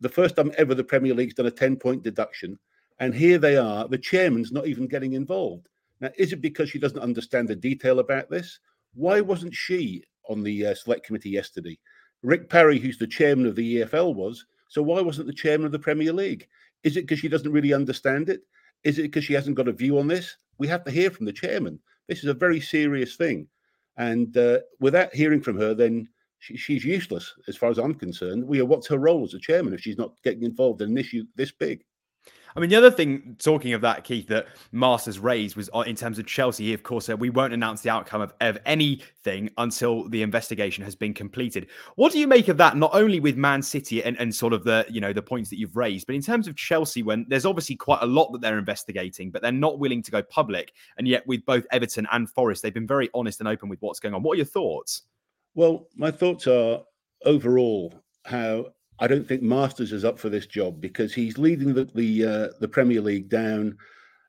The 0.00 0.08
first 0.08 0.34
time 0.34 0.50
ever 0.58 0.74
the 0.74 0.82
Premier 0.82 1.14
League's 1.14 1.34
done 1.34 1.46
a 1.46 1.50
10 1.52 1.76
point 1.76 2.02
deduction. 2.02 2.58
And 2.98 3.14
here 3.14 3.38
they 3.38 3.56
are, 3.56 3.86
the 3.86 3.98
chairman's 3.98 4.50
not 4.50 4.66
even 4.66 4.88
getting 4.88 5.12
involved. 5.12 5.68
Now, 6.00 6.10
is 6.18 6.32
it 6.32 6.40
because 6.40 6.70
she 6.70 6.80
doesn't 6.80 6.98
understand 6.98 7.46
the 7.46 7.54
detail 7.54 8.00
about 8.00 8.28
this? 8.28 8.58
Why 8.94 9.20
wasn't 9.20 9.54
she 9.54 10.02
on 10.28 10.42
the 10.42 10.66
uh, 10.66 10.74
select 10.74 11.06
committee 11.06 11.30
yesterday? 11.30 11.78
Rick 12.22 12.48
Parry, 12.48 12.78
who's 12.78 12.98
the 12.98 13.06
chairman 13.06 13.46
of 13.46 13.56
the 13.56 13.78
EFL, 13.78 14.14
was. 14.14 14.44
So 14.68 14.82
why 14.82 15.00
wasn't 15.00 15.26
the 15.26 15.32
chairman 15.32 15.66
of 15.66 15.72
the 15.72 15.78
Premier 15.78 16.12
League? 16.12 16.46
Is 16.84 16.96
it 16.96 17.02
because 17.02 17.18
she 17.18 17.28
doesn't 17.28 17.52
really 17.52 17.72
understand 17.72 18.28
it? 18.28 18.42
Is 18.84 18.98
it 18.98 19.02
because 19.02 19.24
she 19.24 19.34
hasn't 19.34 19.56
got 19.56 19.68
a 19.68 19.72
view 19.72 19.98
on 19.98 20.08
this? 20.08 20.36
We 20.58 20.68
have 20.68 20.84
to 20.84 20.90
hear 20.90 21.10
from 21.10 21.26
the 21.26 21.32
chairman. 21.32 21.78
This 22.08 22.18
is 22.18 22.26
a 22.26 22.34
very 22.34 22.60
serious 22.60 23.16
thing. 23.16 23.48
And 23.96 24.36
uh, 24.36 24.60
without 24.80 25.14
hearing 25.14 25.40
from 25.40 25.58
her, 25.58 25.74
then 25.74 26.08
she, 26.38 26.56
she's 26.56 26.84
useless 26.84 27.32
as 27.48 27.56
far 27.56 27.70
as 27.70 27.78
I'm 27.78 27.94
concerned. 27.94 28.44
We, 28.44 28.60
are, 28.60 28.64
what's 28.64 28.88
her 28.88 28.98
role 28.98 29.24
as 29.24 29.34
a 29.34 29.38
chairman 29.38 29.74
if 29.74 29.80
she's 29.80 29.98
not 29.98 30.14
getting 30.24 30.42
involved 30.42 30.82
in 30.82 30.90
an 30.90 30.98
issue 30.98 31.24
this 31.36 31.52
big? 31.52 31.84
I 32.54 32.60
mean, 32.60 32.70
the 32.70 32.76
other 32.76 32.90
thing, 32.90 33.36
talking 33.38 33.72
of 33.72 33.80
that, 33.80 34.04
Keith, 34.04 34.28
that 34.28 34.46
Masters 34.72 35.18
raised 35.18 35.56
was 35.56 35.70
uh, 35.74 35.80
in 35.80 35.96
terms 35.96 36.18
of 36.18 36.26
Chelsea. 36.26 36.66
He, 36.66 36.74
of 36.74 36.82
course, 36.82 37.06
said 37.06 37.20
we 37.20 37.30
won't 37.30 37.52
announce 37.52 37.80
the 37.80 37.90
outcome 37.90 38.20
of, 38.20 38.34
of 38.40 38.58
anything 38.66 39.50
until 39.58 40.08
the 40.08 40.22
investigation 40.22 40.84
has 40.84 40.94
been 40.94 41.14
completed. 41.14 41.68
What 41.96 42.12
do 42.12 42.18
you 42.18 42.26
make 42.26 42.48
of 42.48 42.56
that? 42.58 42.76
Not 42.76 42.90
only 42.94 43.20
with 43.20 43.36
Man 43.36 43.62
City 43.62 44.02
and, 44.02 44.18
and 44.18 44.34
sort 44.34 44.52
of 44.52 44.64
the 44.64 44.84
you 44.88 45.00
know 45.00 45.12
the 45.12 45.22
points 45.22 45.50
that 45.50 45.58
you've 45.58 45.76
raised, 45.76 46.06
but 46.06 46.14
in 46.14 46.22
terms 46.22 46.48
of 46.48 46.56
Chelsea, 46.56 47.02
when 47.02 47.26
there's 47.28 47.46
obviously 47.46 47.76
quite 47.76 48.02
a 48.02 48.06
lot 48.06 48.32
that 48.32 48.40
they're 48.40 48.58
investigating, 48.58 49.30
but 49.30 49.42
they're 49.42 49.52
not 49.52 49.78
willing 49.78 50.02
to 50.02 50.10
go 50.10 50.22
public, 50.22 50.72
and 50.98 51.08
yet 51.08 51.26
with 51.26 51.44
both 51.46 51.66
Everton 51.72 52.06
and 52.12 52.28
Forest, 52.30 52.62
they've 52.62 52.74
been 52.74 52.86
very 52.86 53.08
honest 53.14 53.40
and 53.40 53.48
open 53.48 53.68
with 53.68 53.80
what's 53.80 54.00
going 54.00 54.14
on. 54.14 54.22
What 54.22 54.34
are 54.34 54.36
your 54.36 54.46
thoughts? 54.46 55.02
Well, 55.54 55.88
my 55.96 56.10
thoughts 56.10 56.46
are 56.46 56.82
overall 57.24 57.92
how 58.24 58.66
I 59.02 59.08
don't 59.08 59.26
think 59.26 59.42
Masters 59.42 59.90
is 59.90 60.04
up 60.04 60.16
for 60.16 60.28
this 60.28 60.46
job 60.46 60.80
because 60.80 61.12
he's 61.12 61.36
leading 61.36 61.74
the 61.74 61.86
the, 61.86 62.24
uh, 62.24 62.48
the 62.60 62.68
Premier 62.68 63.00
League 63.00 63.28
down 63.28 63.76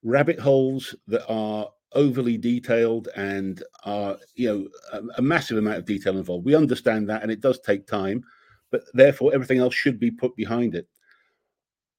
rabbit 0.02 0.40
holes 0.40 0.96
that 1.08 1.24
are 1.32 1.70
overly 1.92 2.40
detailed 2.40 3.08
and 3.16 3.62
are 3.86 4.18
you 4.34 4.48
know 4.48 4.68
a, 4.92 5.20
a, 5.20 5.22
massive 5.22 5.60
amount 5.60 5.78
of 5.78 5.86
detail 5.86 6.18
involved. 6.18 6.44
We 6.44 6.56
understand 6.56 7.08
that, 7.08 7.22
and 7.22 7.32
it 7.32 7.40
does 7.40 7.60
take 7.60 7.86
time, 7.86 8.24
but 8.72 8.82
therefore 8.96 9.32
everything 9.32 9.60
else 9.60 9.76
should 9.76 10.00
be 10.00 10.10
put 10.10 10.36
behind 10.36 10.74
it. 10.74 10.88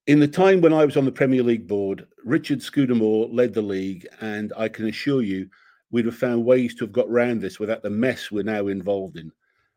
In 0.09 0.19
the 0.19 0.27
time 0.27 0.61
when 0.61 0.73
I 0.73 0.85
was 0.85 0.97
on 0.97 1.05
the 1.05 1.13
Premier 1.13 1.45
League 1.45 1.69
board, 1.69 2.09
Richard 2.25 2.61
Scudamore 2.61 3.29
led 3.33 3.55
the 3.55 3.63
league, 3.63 4.05
and 4.21 4.53
I 4.57 4.69
can 4.69 4.89
assure 4.89 5.23
you, 5.23 5.49
we'd 5.93 6.07
have 6.07 6.17
found 6.17 6.45
ways 6.45 6.75
to 6.75 6.85
have 6.85 6.93
got 6.93 7.09
round 7.09 7.41
this 7.41 7.61
without 7.61 7.85
the 7.85 7.91
mess 7.91 8.33
we're 8.33 8.43
now 8.43 8.67
involved 8.67 9.17
in. 9.17 9.31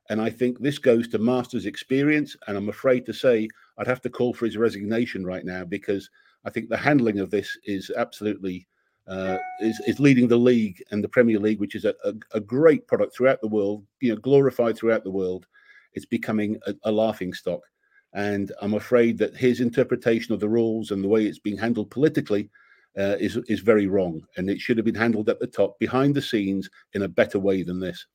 And 0.09 0.21
I 0.21 0.29
think 0.29 0.59
this 0.59 0.77
goes 0.77 1.07
to 1.09 1.19
Masters' 1.19 1.65
experience. 1.65 2.35
And 2.47 2.57
I'm 2.57 2.69
afraid 2.69 3.05
to 3.05 3.13
say 3.13 3.49
I'd 3.77 3.87
have 3.87 4.01
to 4.01 4.09
call 4.09 4.33
for 4.33 4.45
his 4.45 4.57
resignation 4.57 5.25
right 5.25 5.45
now 5.45 5.65
because 5.65 6.09
I 6.45 6.49
think 6.49 6.69
the 6.69 6.77
handling 6.77 7.19
of 7.19 7.29
this 7.29 7.57
is 7.65 7.91
absolutely 7.95 8.67
uh, 9.07 9.37
is, 9.61 9.79
is 9.87 9.99
leading 10.01 10.27
the 10.27 10.35
league 10.35 10.83
and 10.91 11.01
the 11.01 11.07
Premier 11.09 11.39
League, 11.39 11.61
which 11.61 11.75
is 11.75 11.85
a, 11.85 11.95
a, 12.03 12.13
a, 12.33 12.41
great 12.41 12.85
product 12.87 13.15
throughout 13.15 13.39
the 13.39 13.47
world, 13.47 13.85
you 14.01 14.13
know, 14.13 14.19
glorified 14.19 14.77
throughout 14.77 15.05
the 15.05 15.11
world. 15.11 15.45
It's 15.93 16.05
becoming 16.05 16.59
a, 16.67 16.73
a 16.83 16.91
laughing 16.91 17.33
stock. 17.33 17.61
And 18.13 18.51
I'm 18.61 18.73
afraid 18.73 19.17
that 19.19 19.35
his 19.35 19.61
interpretation 19.61 20.33
of 20.33 20.41
the 20.41 20.49
rules 20.49 20.91
and 20.91 21.01
the 21.01 21.07
way 21.07 21.25
it's 21.25 21.39
being 21.39 21.57
handled 21.57 21.89
politically 21.89 22.49
uh, 22.97 23.15
is 23.19 23.37
is 23.47 23.59
very 23.59 23.87
wrong, 23.87 24.23
and 24.37 24.49
it 24.49 24.59
should 24.59 24.77
have 24.77 24.85
been 24.85 24.95
handled 24.95 25.29
at 25.29 25.39
the 25.39 25.47
top, 25.47 25.77
behind 25.79 26.15
the 26.15 26.21
scenes, 26.21 26.69
in 26.93 27.03
a 27.03 27.07
better 27.07 27.37
way 27.37 27.61
than 27.61 27.79
this. 27.79 28.07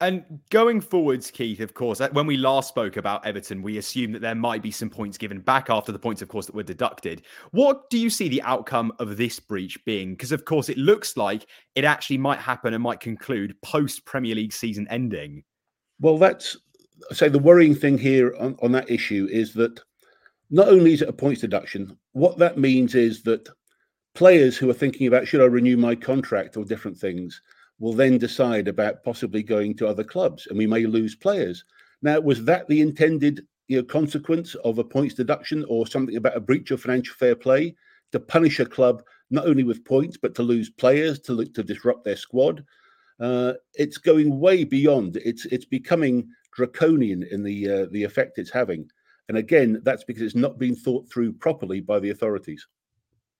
And 0.00 0.40
going 0.50 0.80
forwards, 0.80 1.28
Keith, 1.28 1.58
of 1.58 1.74
course, 1.74 2.00
uh, 2.00 2.08
when 2.12 2.26
we 2.26 2.36
last 2.36 2.68
spoke 2.68 2.96
about 2.96 3.26
Everton, 3.26 3.62
we 3.62 3.78
assumed 3.78 4.14
that 4.14 4.20
there 4.20 4.36
might 4.36 4.62
be 4.62 4.70
some 4.70 4.88
points 4.88 5.18
given 5.18 5.40
back 5.40 5.70
after 5.70 5.90
the 5.90 5.98
points, 5.98 6.22
of 6.22 6.28
course, 6.28 6.46
that 6.46 6.54
were 6.54 6.62
deducted. 6.62 7.22
What 7.50 7.90
do 7.90 7.98
you 7.98 8.08
see 8.08 8.28
the 8.28 8.42
outcome 8.42 8.92
of 9.00 9.16
this 9.16 9.40
breach 9.40 9.84
being? 9.84 10.12
Because, 10.12 10.30
of 10.30 10.44
course, 10.44 10.68
it 10.68 10.78
looks 10.78 11.16
like 11.16 11.46
it 11.74 11.84
actually 11.84 12.18
might 12.18 12.38
happen 12.38 12.74
and 12.74 12.82
might 12.82 13.00
conclude 13.00 13.60
post 13.62 14.04
Premier 14.04 14.36
League 14.36 14.52
season 14.52 14.86
ending. 14.88 15.42
Well, 15.98 16.16
that's 16.16 16.56
say 17.12 17.28
the 17.28 17.38
worrying 17.38 17.74
thing 17.74 17.98
here 17.98 18.36
on, 18.38 18.56
on 18.62 18.72
that 18.72 18.90
issue 18.90 19.28
is 19.30 19.52
that 19.54 19.80
not 20.50 20.68
only 20.68 20.92
is 20.92 21.02
it 21.02 21.08
a 21.08 21.12
points 21.12 21.40
deduction, 21.40 21.96
what 22.12 22.38
that 22.38 22.56
means 22.56 22.94
is 22.94 23.22
that 23.24 23.48
players 24.14 24.56
who 24.56 24.70
are 24.70 24.74
thinking 24.74 25.06
about 25.08 25.26
should 25.26 25.40
I 25.40 25.44
renew 25.44 25.76
my 25.76 25.94
contract 25.94 26.56
or 26.56 26.64
different 26.64 26.96
things 26.96 27.40
will 27.78 27.92
then 27.92 28.18
decide 28.18 28.68
about 28.68 29.04
possibly 29.04 29.42
going 29.42 29.76
to 29.76 29.86
other 29.86 30.04
clubs 30.04 30.46
and 30.46 30.58
we 30.58 30.66
may 30.66 30.86
lose 30.86 31.14
players. 31.14 31.64
Now, 32.02 32.20
was 32.20 32.44
that 32.44 32.68
the 32.68 32.80
intended 32.80 33.46
you 33.68 33.78
know, 33.78 33.84
consequence 33.84 34.54
of 34.56 34.78
a 34.78 34.84
points 34.84 35.14
deduction 35.14 35.64
or 35.68 35.86
something 35.86 36.16
about 36.16 36.36
a 36.36 36.40
breach 36.40 36.70
of 36.70 36.80
financial 36.80 37.14
fair 37.14 37.36
play 37.36 37.74
to 38.12 38.20
punish 38.20 38.60
a 38.60 38.66
club 38.66 39.02
not 39.30 39.46
only 39.46 39.62
with 39.62 39.84
points 39.84 40.16
but 40.16 40.34
to 40.34 40.42
lose 40.42 40.70
players 40.70 41.20
to 41.20 41.44
to 41.44 41.62
disrupt 41.62 42.04
their 42.04 42.16
squad? 42.16 42.64
Uh, 43.20 43.54
it's 43.74 43.98
going 43.98 44.38
way 44.38 44.64
beyond. 44.64 45.16
It's 45.18 45.44
it's 45.46 45.64
becoming 45.64 46.28
draconian 46.54 47.24
in 47.24 47.42
the 47.42 47.70
uh, 47.70 47.86
the 47.90 48.04
effect 48.04 48.38
it's 48.38 48.50
having, 48.50 48.88
and 49.28 49.36
again, 49.36 49.80
that's 49.82 50.04
because 50.04 50.22
it's 50.22 50.34
not 50.34 50.58
been 50.58 50.74
thought 50.74 51.10
through 51.10 51.32
properly 51.34 51.80
by 51.80 51.98
the 51.98 52.10
authorities. 52.10 52.66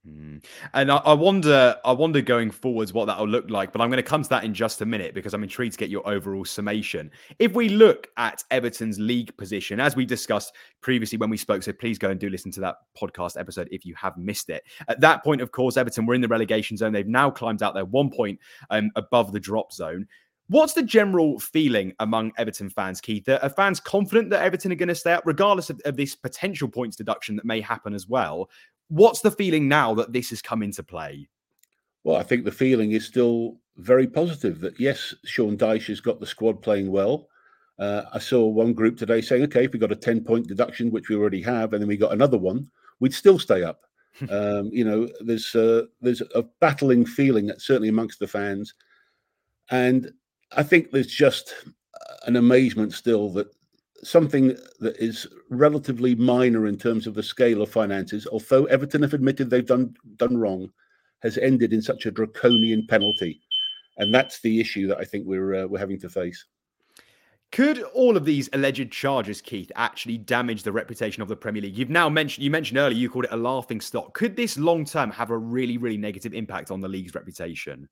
Mm. 0.08 0.44
And 0.74 0.90
I, 0.90 0.96
I, 0.96 1.12
wonder, 1.12 1.76
I 1.84 1.92
wonder 1.92 2.20
going 2.20 2.50
forwards 2.50 2.92
what 2.92 3.06
that'll 3.06 3.28
look 3.28 3.50
like. 3.50 3.72
But 3.72 3.80
I'm 3.80 3.88
going 3.88 3.98
to 3.98 4.02
come 4.02 4.22
to 4.22 4.28
that 4.30 4.44
in 4.44 4.54
just 4.54 4.80
a 4.80 4.86
minute 4.86 5.14
because 5.14 5.34
I'm 5.34 5.42
intrigued 5.42 5.74
to 5.74 5.78
get 5.78 5.90
your 5.90 6.06
overall 6.08 6.44
summation. 6.44 7.10
If 7.38 7.54
we 7.54 7.68
look 7.68 8.08
at 8.16 8.42
Everton's 8.50 8.98
league 8.98 9.36
position, 9.36 9.80
as 9.80 9.96
we 9.96 10.04
discussed 10.04 10.54
previously 10.80 11.18
when 11.18 11.30
we 11.30 11.36
spoke, 11.36 11.62
so 11.62 11.72
please 11.72 11.98
go 11.98 12.10
and 12.10 12.18
do 12.18 12.30
listen 12.30 12.50
to 12.52 12.60
that 12.60 12.76
podcast 13.00 13.38
episode 13.38 13.68
if 13.70 13.84
you 13.84 13.94
have 13.96 14.16
missed 14.16 14.50
it. 14.50 14.62
At 14.88 15.00
that 15.00 15.22
point, 15.24 15.40
of 15.40 15.52
course, 15.52 15.76
Everton 15.76 16.06
were 16.06 16.14
in 16.14 16.20
the 16.20 16.28
relegation 16.28 16.76
zone. 16.76 16.92
They've 16.92 17.06
now 17.06 17.30
climbed 17.30 17.62
out 17.62 17.74
there 17.74 17.84
one 17.84 18.10
point 18.10 18.38
um, 18.70 18.90
above 18.96 19.32
the 19.32 19.40
drop 19.40 19.72
zone. 19.72 20.06
What's 20.50 20.72
the 20.72 20.82
general 20.82 21.38
feeling 21.38 21.92
among 22.00 22.32
Everton 22.38 22.70
fans, 22.70 23.02
Keith? 23.02 23.28
Are 23.28 23.50
fans 23.50 23.80
confident 23.80 24.30
that 24.30 24.42
Everton 24.42 24.72
are 24.72 24.76
going 24.76 24.88
to 24.88 24.94
stay 24.94 25.12
up, 25.12 25.24
regardless 25.26 25.68
of, 25.68 25.78
of, 25.84 25.94
this 25.94 26.14
potential 26.14 26.68
points 26.68 26.96
deduction 26.96 27.36
that 27.36 27.44
may 27.44 27.60
happen 27.60 27.92
as 27.92 28.08
well? 28.08 28.48
What's 28.88 29.20
the 29.20 29.30
feeling 29.30 29.68
now 29.68 29.94
that 29.94 30.12
this 30.12 30.30
has 30.30 30.42
come 30.42 30.62
into 30.62 30.82
play? 30.82 31.28
Well, 32.04 32.16
I 32.16 32.22
think 32.22 32.44
the 32.44 32.52
feeling 32.52 32.92
is 32.92 33.04
still 33.04 33.58
very 33.76 34.06
positive 34.06 34.60
that 34.60 34.80
yes, 34.80 35.14
Sean 35.24 35.56
Dyche 35.56 35.86
has 35.86 36.00
got 36.00 36.20
the 36.20 36.26
squad 36.26 36.62
playing 36.62 36.90
well. 36.90 37.28
Uh, 37.78 38.02
I 38.12 38.18
saw 38.18 38.46
one 38.46 38.72
group 38.72 38.96
today 38.96 39.20
saying, 39.20 39.44
okay, 39.44 39.64
if 39.64 39.72
we 39.72 39.78
got 39.78 39.92
a 39.92 39.96
10 39.96 40.24
point 40.24 40.48
deduction, 40.48 40.90
which 40.90 41.08
we 41.08 41.16
already 41.16 41.42
have, 41.42 41.72
and 41.72 41.80
then 41.80 41.88
we 41.88 41.96
got 41.96 42.12
another 42.12 42.38
one, 42.38 42.68
we'd 42.98 43.14
still 43.14 43.38
stay 43.38 43.62
up. 43.62 43.82
um, 44.30 44.68
you 44.72 44.84
know, 44.84 45.08
there's 45.20 45.54
uh, 45.54 45.82
there's 46.00 46.22
a 46.34 46.42
battling 46.60 47.06
feeling 47.06 47.46
that 47.46 47.60
certainly 47.60 47.88
amongst 47.88 48.18
the 48.18 48.26
fans, 48.26 48.74
and 49.70 50.10
I 50.56 50.64
think 50.64 50.90
there's 50.90 51.06
just 51.06 51.54
an 52.26 52.34
amazement 52.34 52.92
still 52.94 53.30
that 53.30 53.48
something 54.02 54.56
that 54.80 54.96
is 54.98 55.26
relatively 55.50 56.14
minor 56.14 56.66
in 56.66 56.76
terms 56.76 57.06
of 57.06 57.14
the 57.14 57.22
scale 57.22 57.62
of 57.62 57.70
finances, 57.70 58.26
although 58.30 58.64
Everton 58.66 59.02
have 59.02 59.14
admitted 59.14 59.50
they've 59.50 59.66
done 59.66 59.94
done 60.16 60.36
wrong, 60.36 60.70
has 61.22 61.38
ended 61.38 61.72
in 61.72 61.82
such 61.82 62.06
a 62.06 62.10
draconian 62.10 62.86
penalty, 62.86 63.40
and 63.98 64.14
that's 64.14 64.40
the 64.40 64.60
issue 64.60 64.86
that 64.86 64.98
I 64.98 65.04
think 65.04 65.26
we're 65.26 65.64
uh, 65.64 65.66
we're 65.66 65.78
having 65.78 66.00
to 66.00 66.08
face. 66.08 66.44
Could 67.50 67.82
all 67.94 68.16
of 68.16 68.26
these 68.26 68.50
alleged 68.52 68.92
charges, 68.92 69.40
Keith, 69.40 69.72
actually 69.74 70.18
damage 70.18 70.62
the 70.62 70.72
reputation 70.72 71.22
of 71.22 71.28
the 71.28 71.36
Premier 71.36 71.62
League? 71.62 71.78
You've 71.78 71.88
now 71.88 72.08
mentioned 72.08 72.44
you 72.44 72.50
mentioned 72.50 72.78
earlier 72.78 72.98
you 72.98 73.08
called 73.08 73.24
it 73.24 73.32
a 73.32 73.36
laughing 73.36 73.80
stock. 73.80 74.12
Could 74.14 74.36
this 74.36 74.58
long 74.58 74.84
term 74.84 75.10
have 75.10 75.30
a 75.30 75.38
really, 75.38 75.78
really 75.78 75.96
negative 75.96 76.34
impact 76.34 76.70
on 76.70 76.80
the 76.80 76.88
league's 76.88 77.14
reputation? 77.14 77.88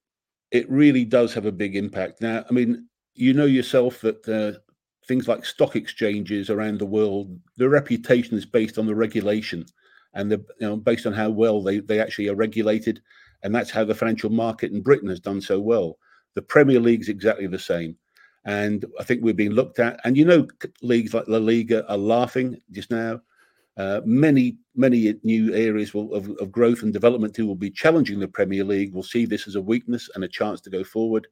It 0.52 0.70
really 0.70 1.04
does 1.04 1.32
have 1.34 1.46
a 1.46 1.52
big 1.52 1.74
impact. 1.74 2.20
Now, 2.20 2.44
I 2.48 2.52
mean, 2.52 2.86
you 3.14 3.32
know 3.32 3.46
yourself 3.46 4.00
that 4.02 4.28
uh, 4.28 4.60
things 5.06 5.28
like 5.28 5.44
stock 5.44 5.76
exchanges 5.76 6.50
around 6.50 6.78
the 6.78 6.86
world, 6.86 7.38
their 7.56 7.68
reputation 7.68 8.36
is 8.36 8.46
based 8.46 8.78
on 8.78 8.86
the 8.86 8.94
regulation 8.94 9.64
and 10.14 10.30
the 10.30 10.38
you 10.60 10.66
know 10.66 10.76
based 10.76 11.06
on 11.06 11.12
how 11.12 11.30
well 11.30 11.62
they, 11.62 11.78
they 11.78 12.00
actually 12.00 12.28
are 12.28 12.34
regulated. 12.34 13.00
And 13.42 13.54
that's 13.54 13.70
how 13.70 13.84
the 13.84 13.94
financial 13.94 14.30
market 14.30 14.72
in 14.72 14.82
Britain 14.82 15.08
has 15.08 15.20
done 15.20 15.40
so 15.40 15.60
well. 15.60 15.98
The 16.34 16.42
Premier 16.42 16.80
League's 16.80 17.08
exactly 17.08 17.46
the 17.46 17.58
same. 17.58 17.96
And 18.44 18.84
I 18.98 19.04
think 19.04 19.22
we're 19.22 19.34
being 19.34 19.52
looked 19.52 19.78
at. 19.78 20.00
And 20.04 20.16
you 20.16 20.24
know, 20.24 20.46
leagues 20.82 21.14
like 21.14 21.28
La 21.28 21.38
Liga 21.38 21.88
are 21.90 21.98
laughing 21.98 22.60
just 22.72 22.90
now. 22.90 23.20
Uh, 23.76 24.00
many, 24.06 24.56
many 24.74 25.14
new 25.22 25.52
areas 25.52 25.92
will, 25.92 26.14
of, 26.14 26.30
of, 26.40 26.50
growth 26.50 26.82
and 26.82 26.94
development 26.94 27.36
who 27.36 27.46
will 27.46 27.54
be 27.54 27.70
challenging 27.70 28.18
the 28.18 28.26
Premier 28.26 28.64
League 28.64 28.94
will 28.94 29.02
see 29.02 29.26
this 29.26 29.46
as 29.46 29.54
a 29.54 29.60
weakness 29.60 30.08
and 30.14 30.24
a 30.24 30.28
chance 30.28 30.62
to 30.62 30.70
go 30.70 30.82
forward. 30.82 31.26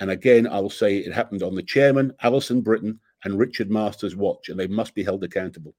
And 0.00 0.10
again, 0.10 0.48
I 0.48 0.58
will 0.58 0.70
say 0.70 0.96
it 0.96 1.12
happened 1.12 1.44
on 1.44 1.54
the 1.54 1.62
chairman, 1.62 2.12
Alison 2.22 2.62
Brittain, 2.62 2.98
and 3.24 3.38
Richard 3.38 3.70
Masters' 3.70 4.16
watch, 4.16 4.48
and 4.48 4.58
they 4.58 4.66
must 4.66 4.94
be 4.94 5.04
held 5.04 5.24
accountable. 5.24 5.74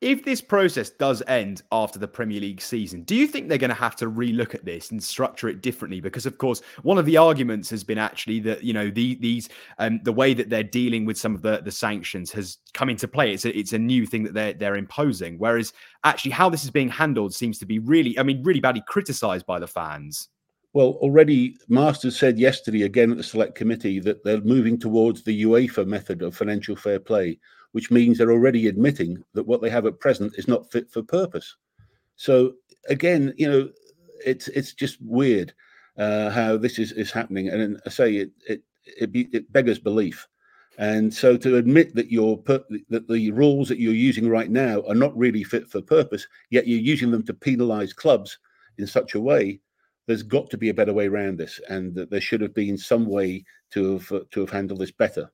If 0.00 0.24
this 0.24 0.40
process 0.40 0.90
does 0.90 1.22
end 1.28 1.62
after 1.70 1.98
the 1.98 2.08
Premier 2.08 2.40
League 2.40 2.60
season, 2.60 3.02
do 3.02 3.14
you 3.14 3.26
think 3.26 3.48
they're 3.48 3.58
going 3.58 3.70
to 3.70 3.74
have 3.74 3.96
to 3.96 4.10
relook 4.10 4.54
at 4.54 4.64
this 4.64 4.90
and 4.90 5.02
structure 5.02 5.48
it 5.48 5.60
differently? 5.60 6.00
Because, 6.00 6.26
of 6.26 6.38
course, 6.38 6.62
one 6.82 6.98
of 6.98 7.06
the 7.06 7.16
arguments 7.16 7.70
has 7.70 7.84
been 7.84 7.98
actually 7.98 8.40
that 8.40 8.64
you 8.64 8.72
know 8.72 8.90
the, 8.90 9.14
these 9.16 9.48
um, 9.78 10.00
the 10.02 10.12
way 10.12 10.34
that 10.34 10.50
they're 10.50 10.62
dealing 10.62 11.04
with 11.04 11.18
some 11.18 11.34
of 11.34 11.42
the, 11.42 11.60
the 11.62 11.70
sanctions 11.70 12.32
has 12.32 12.58
come 12.72 12.88
into 12.88 13.06
play. 13.06 13.32
It's 13.32 13.44
a, 13.44 13.56
it's 13.56 13.72
a 13.72 13.78
new 13.78 14.06
thing 14.06 14.24
that 14.24 14.34
they're 14.34 14.52
they're 14.54 14.76
imposing. 14.76 15.38
Whereas 15.38 15.72
actually, 16.02 16.32
how 16.32 16.48
this 16.48 16.64
is 16.64 16.70
being 16.70 16.88
handled 16.88 17.34
seems 17.34 17.58
to 17.58 17.66
be 17.66 17.78
really, 17.78 18.18
I 18.18 18.22
mean, 18.22 18.42
really 18.42 18.60
badly 18.60 18.82
criticised 18.86 19.46
by 19.46 19.58
the 19.58 19.68
fans. 19.68 20.28
Well, 20.74 20.98
already 21.00 21.56
Masters 21.68 22.18
said 22.18 22.36
yesterday 22.36 22.82
again 22.82 23.12
at 23.12 23.16
the 23.16 23.22
select 23.22 23.54
committee 23.54 24.00
that 24.00 24.24
they're 24.24 24.40
moving 24.40 24.76
towards 24.76 25.22
the 25.22 25.44
UEFA 25.44 25.86
method 25.86 26.20
of 26.20 26.36
financial 26.36 26.74
fair 26.74 26.98
play, 26.98 27.38
which 27.70 27.92
means 27.92 28.18
they're 28.18 28.32
already 28.32 28.66
admitting 28.66 29.22
that 29.34 29.46
what 29.46 29.62
they 29.62 29.70
have 29.70 29.86
at 29.86 30.00
present 30.00 30.34
is 30.36 30.48
not 30.48 30.70
fit 30.72 30.90
for 30.90 31.00
purpose. 31.04 31.54
So 32.16 32.54
again, 32.88 33.32
you 33.36 33.48
know, 33.48 33.68
it's 34.26 34.48
it's 34.48 34.74
just 34.74 34.98
weird 35.00 35.54
uh, 35.96 36.30
how 36.30 36.56
this 36.56 36.80
is 36.80 36.90
is 36.90 37.12
happening, 37.12 37.50
and 37.50 37.80
I 37.86 37.88
say 37.88 38.16
it 38.16 38.30
it 38.48 38.62
it, 38.84 39.12
be, 39.12 39.28
it 39.32 39.52
beggars 39.52 39.78
belief. 39.78 40.26
And 40.76 41.14
so 41.14 41.36
to 41.36 41.56
admit 41.56 41.94
that 41.94 42.10
your 42.10 42.36
that 42.46 43.06
the 43.08 43.30
rules 43.30 43.68
that 43.68 43.78
you're 43.78 43.94
using 43.94 44.28
right 44.28 44.50
now 44.50 44.82
are 44.88 44.96
not 44.96 45.16
really 45.16 45.44
fit 45.44 45.68
for 45.68 45.80
purpose, 45.80 46.26
yet 46.50 46.66
you're 46.66 46.80
using 46.80 47.12
them 47.12 47.22
to 47.26 47.32
penalise 47.32 47.94
clubs 47.94 48.38
in 48.78 48.88
such 48.88 49.14
a 49.14 49.20
way, 49.20 49.60
there's 50.06 50.22
got 50.22 50.50
to 50.50 50.58
be 50.58 50.68
a 50.68 50.74
better 50.74 50.92
way 50.92 51.06
around 51.06 51.38
this, 51.38 51.60
and 51.68 51.94
that 51.94 52.10
there 52.10 52.20
should 52.20 52.40
have 52.40 52.54
been 52.54 52.76
some 52.76 53.06
way 53.06 53.44
to 53.70 53.98
have 53.98 54.30
to 54.30 54.40
have 54.40 54.50
handled 54.50 54.80
this 54.80 54.92
better. 54.92 55.30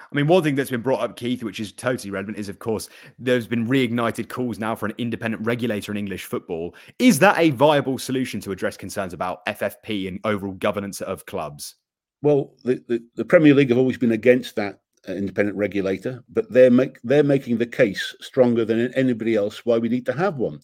I 0.00 0.14
mean, 0.14 0.26
one 0.28 0.42
thing 0.42 0.54
that's 0.54 0.70
been 0.70 0.82
brought 0.82 1.00
up, 1.00 1.16
Keith, 1.16 1.42
which 1.42 1.58
is 1.58 1.72
totally 1.72 2.10
relevant, 2.10 2.38
is 2.38 2.48
of 2.48 2.58
course 2.58 2.88
there's 3.18 3.46
been 3.46 3.66
reignited 3.66 4.28
calls 4.28 4.58
now 4.58 4.74
for 4.74 4.86
an 4.86 4.94
independent 4.98 5.44
regulator 5.44 5.90
in 5.90 5.98
English 5.98 6.24
football. 6.24 6.74
Is 6.98 7.18
that 7.20 7.38
a 7.38 7.50
viable 7.50 7.98
solution 7.98 8.40
to 8.42 8.52
address 8.52 8.76
concerns 8.76 9.12
about 9.12 9.44
FFP 9.46 10.06
and 10.08 10.20
overall 10.24 10.54
governance 10.54 11.00
of 11.00 11.26
clubs? 11.26 11.74
Well, 12.22 12.54
the, 12.64 12.82
the, 12.88 13.02
the 13.16 13.24
Premier 13.24 13.54
League 13.54 13.68
have 13.70 13.78
always 13.78 13.98
been 13.98 14.12
against 14.12 14.56
that 14.56 14.80
uh, 15.08 15.12
independent 15.12 15.56
regulator, 15.56 16.22
but 16.28 16.50
they're 16.50 16.70
make 16.70 17.00
they're 17.02 17.22
making 17.22 17.58
the 17.58 17.66
case 17.66 18.14
stronger 18.20 18.64
than 18.64 18.92
anybody 18.94 19.34
else 19.34 19.64
why 19.64 19.78
we 19.78 19.88
need 19.88 20.06
to 20.06 20.12
have 20.12 20.36
one, 20.36 20.60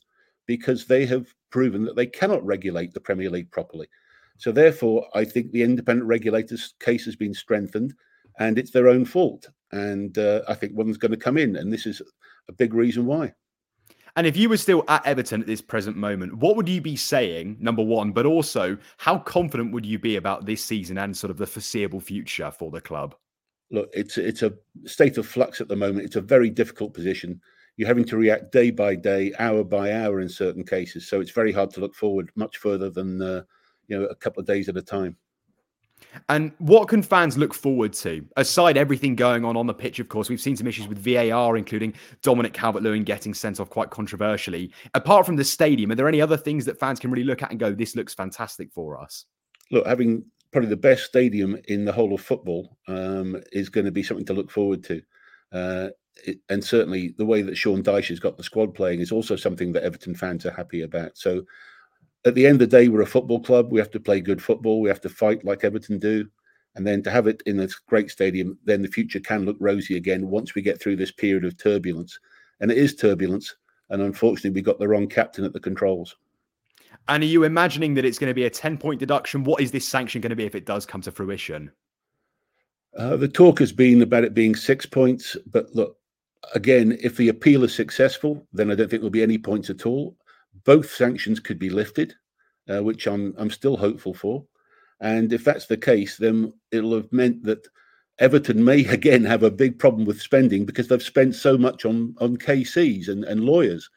because 0.46 0.86
they 0.86 1.04
have 1.06 1.26
proven 1.52 1.84
that 1.84 1.94
they 1.94 2.06
cannot 2.06 2.44
regulate 2.44 2.92
the 2.92 3.00
Premier 3.00 3.30
League 3.30 3.50
properly. 3.52 3.86
So 4.38 4.50
therefore, 4.50 5.06
I 5.14 5.24
think 5.24 5.52
the 5.52 5.62
independent 5.62 6.08
regulator's 6.08 6.74
case 6.80 7.04
has 7.04 7.14
been 7.14 7.34
strengthened 7.34 7.94
and 8.40 8.58
it's 8.58 8.72
their 8.72 8.88
own 8.88 9.04
fault. 9.04 9.48
And 9.70 10.18
uh, 10.18 10.42
I 10.48 10.54
think 10.54 10.76
one's 10.76 10.98
going 10.98 11.12
to 11.12 11.16
come 11.16 11.38
in, 11.38 11.56
and 11.56 11.72
this 11.72 11.86
is 11.86 12.02
a 12.48 12.52
big 12.52 12.74
reason 12.74 13.06
why. 13.06 13.32
And 14.16 14.26
if 14.26 14.36
you 14.36 14.50
were 14.50 14.58
still 14.58 14.84
at 14.88 15.06
Everton 15.06 15.40
at 15.40 15.46
this 15.46 15.62
present 15.62 15.96
moment, 15.96 16.36
what 16.36 16.56
would 16.56 16.68
you 16.68 16.82
be 16.82 16.96
saying, 16.96 17.56
number 17.60 17.82
one, 17.82 18.12
but 18.12 18.26
also 18.26 18.76
how 18.98 19.18
confident 19.18 19.72
would 19.72 19.86
you 19.86 19.98
be 19.98 20.16
about 20.16 20.44
this 20.44 20.62
season 20.62 20.98
and 20.98 21.16
sort 21.16 21.30
of 21.30 21.38
the 21.38 21.46
foreseeable 21.46 22.00
future 22.00 22.50
for 22.50 22.70
the 22.70 22.80
club? 22.80 23.14
Look, 23.70 23.88
it's 23.94 24.18
it's 24.18 24.42
a 24.42 24.52
state 24.84 25.16
of 25.16 25.26
flux 25.26 25.62
at 25.62 25.68
the 25.68 25.76
moment. 25.76 26.04
It's 26.04 26.16
a 26.16 26.20
very 26.20 26.50
difficult 26.50 26.92
position. 26.92 27.40
You're 27.76 27.88
having 27.88 28.04
to 28.04 28.16
react 28.16 28.52
day 28.52 28.70
by 28.70 28.94
day, 28.94 29.32
hour 29.38 29.64
by 29.64 29.92
hour 29.92 30.20
in 30.20 30.28
certain 30.28 30.64
cases. 30.64 31.08
So 31.08 31.20
it's 31.20 31.30
very 31.30 31.52
hard 31.52 31.70
to 31.70 31.80
look 31.80 31.94
forward 31.94 32.30
much 32.36 32.58
further 32.58 32.90
than 32.90 33.20
uh, 33.22 33.42
you 33.88 33.98
know 33.98 34.06
a 34.06 34.14
couple 34.14 34.40
of 34.40 34.46
days 34.46 34.68
at 34.68 34.76
a 34.76 34.82
time. 34.82 35.16
And 36.28 36.52
what 36.58 36.88
can 36.88 37.02
fans 37.02 37.38
look 37.38 37.54
forward 37.54 37.92
to? 37.94 38.26
Aside 38.36 38.76
everything 38.76 39.14
going 39.14 39.44
on 39.44 39.56
on 39.56 39.66
the 39.66 39.74
pitch, 39.74 39.98
of 39.98 40.08
course, 40.08 40.28
we've 40.28 40.40
seen 40.40 40.56
some 40.56 40.66
issues 40.66 40.88
with 40.88 40.98
VAR, 40.98 41.56
including 41.56 41.94
Dominic 42.22 42.52
Calvert 42.52 42.82
Lewin 42.82 43.04
getting 43.04 43.34
sent 43.34 43.60
off 43.60 43.70
quite 43.70 43.90
controversially. 43.90 44.72
Apart 44.94 45.26
from 45.26 45.36
the 45.36 45.44
stadium, 45.44 45.90
are 45.90 45.94
there 45.94 46.08
any 46.08 46.20
other 46.20 46.36
things 46.36 46.64
that 46.66 46.78
fans 46.78 46.98
can 46.98 47.10
really 47.10 47.24
look 47.24 47.42
at 47.42 47.50
and 47.50 47.60
go, 47.60 47.72
this 47.72 47.96
looks 47.96 48.14
fantastic 48.14 48.72
for 48.72 49.00
us? 49.00 49.26
Look, 49.70 49.86
having 49.86 50.24
probably 50.50 50.68
the 50.68 50.76
best 50.76 51.04
stadium 51.04 51.56
in 51.68 51.84
the 51.84 51.92
whole 51.92 52.14
of 52.14 52.20
football 52.20 52.76
um, 52.88 53.40
is 53.52 53.68
going 53.68 53.86
to 53.86 53.92
be 53.92 54.02
something 54.02 54.26
to 54.26 54.34
look 54.34 54.50
forward 54.50 54.84
to. 54.84 55.02
Uh, 55.50 55.88
and 56.48 56.62
certainly 56.62 57.14
the 57.18 57.26
way 57.26 57.42
that 57.42 57.56
Sean 57.56 57.82
Dyche 57.82 58.08
has 58.08 58.20
got 58.20 58.36
the 58.36 58.42
squad 58.42 58.74
playing 58.74 59.00
is 59.00 59.12
also 59.12 59.36
something 59.36 59.72
that 59.72 59.82
Everton 59.82 60.14
fans 60.14 60.46
are 60.46 60.52
happy 60.52 60.82
about. 60.82 61.16
So 61.16 61.44
at 62.24 62.34
the 62.34 62.46
end 62.46 62.62
of 62.62 62.70
the 62.70 62.78
day, 62.78 62.88
we're 62.88 63.02
a 63.02 63.06
football 63.06 63.40
club. 63.40 63.72
We 63.72 63.80
have 63.80 63.90
to 63.92 64.00
play 64.00 64.20
good 64.20 64.42
football. 64.42 64.80
We 64.80 64.88
have 64.88 65.00
to 65.02 65.08
fight 65.08 65.44
like 65.44 65.64
Everton 65.64 65.98
do. 65.98 66.28
And 66.74 66.86
then 66.86 67.02
to 67.02 67.10
have 67.10 67.26
it 67.26 67.42
in 67.44 67.56
this 67.56 67.74
great 67.74 68.10
stadium, 68.10 68.58
then 68.64 68.80
the 68.80 68.88
future 68.88 69.20
can 69.20 69.44
look 69.44 69.56
rosy 69.60 69.96
again 69.96 70.30
once 70.30 70.54
we 70.54 70.62
get 70.62 70.80
through 70.80 70.96
this 70.96 71.12
period 71.12 71.44
of 71.44 71.58
turbulence. 71.58 72.18
And 72.60 72.70
it 72.70 72.78
is 72.78 72.94
turbulence. 72.94 73.54
And 73.90 74.00
unfortunately, 74.00 74.50
we 74.50 74.62
got 74.62 74.78
the 74.78 74.88
wrong 74.88 75.06
captain 75.06 75.44
at 75.44 75.52
the 75.52 75.60
controls. 75.60 76.16
And 77.08 77.22
are 77.22 77.26
you 77.26 77.44
imagining 77.44 77.94
that 77.94 78.04
it's 78.04 78.18
going 78.18 78.30
to 78.30 78.34
be 78.34 78.44
a 78.44 78.50
10 78.50 78.78
point 78.78 79.00
deduction? 79.00 79.44
What 79.44 79.60
is 79.60 79.72
this 79.72 79.86
sanction 79.86 80.20
going 80.20 80.30
to 80.30 80.36
be 80.36 80.44
if 80.44 80.54
it 80.54 80.64
does 80.64 80.86
come 80.86 81.02
to 81.02 81.12
fruition? 81.12 81.70
Uh, 82.96 83.16
the 83.16 83.28
talk 83.28 83.58
has 83.58 83.72
been 83.72 84.02
about 84.02 84.24
it 84.24 84.34
being 84.34 84.54
six 84.54 84.86
points. 84.86 85.36
But 85.46 85.74
look, 85.74 85.98
again, 86.54 86.98
if 87.00 87.16
the 87.16 87.28
appeal 87.28 87.64
is 87.64 87.74
successful, 87.74 88.46
then 88.52 88.70
I 88.70 88.74
don't 88.74 88.88
think 88.88 89.00
there'll 89.00 89.10
be 89.10 89.22
any 89.22 89.38
points 89.38 89.70
at 89.70 89.86
all 89.86 90.16
both 90.64 90.90
sanctions 90.90 91.40
could 91.40 91.58
be 91.58 91.70
lifted, 91.70 92.14
uh, 92.68 92.82
which 92.82 93.06
I'm 93.06 93.34
I'm 93.38 93.50
still 93.50 93.76
hopeful 93.76 94.14
for. 94.14 94.44
And 95.00 95.32
if 95.32 95.44
that's 95.44 95.66
the 95.66 95.76
case, 95.76 96.16
then 96.16 96.52
it'll 96.70 96.94
have 96.94 97.12
meant 97.12 97.42
that 97.44 97.66
Everton 98.18 98.64
may 98.64 98.84
again 98.86 99.24
have 99.24 99.42
a 99.42 99.50
big 99.50 99.78
problem 99.78 100.04
with 100.04 100.20
spending 100.20 100.64
because 100.64 100.88
they've 100.88 101.02
spent 101.02 101.34
so 101.34 101.56
much 101.58 101.84
on 101.84 102.14
on 102.20 102.36
KCs 102.36 103.08
and, 103.08 103.24
and 103.24 103.44
lawyers, 103.44 103.88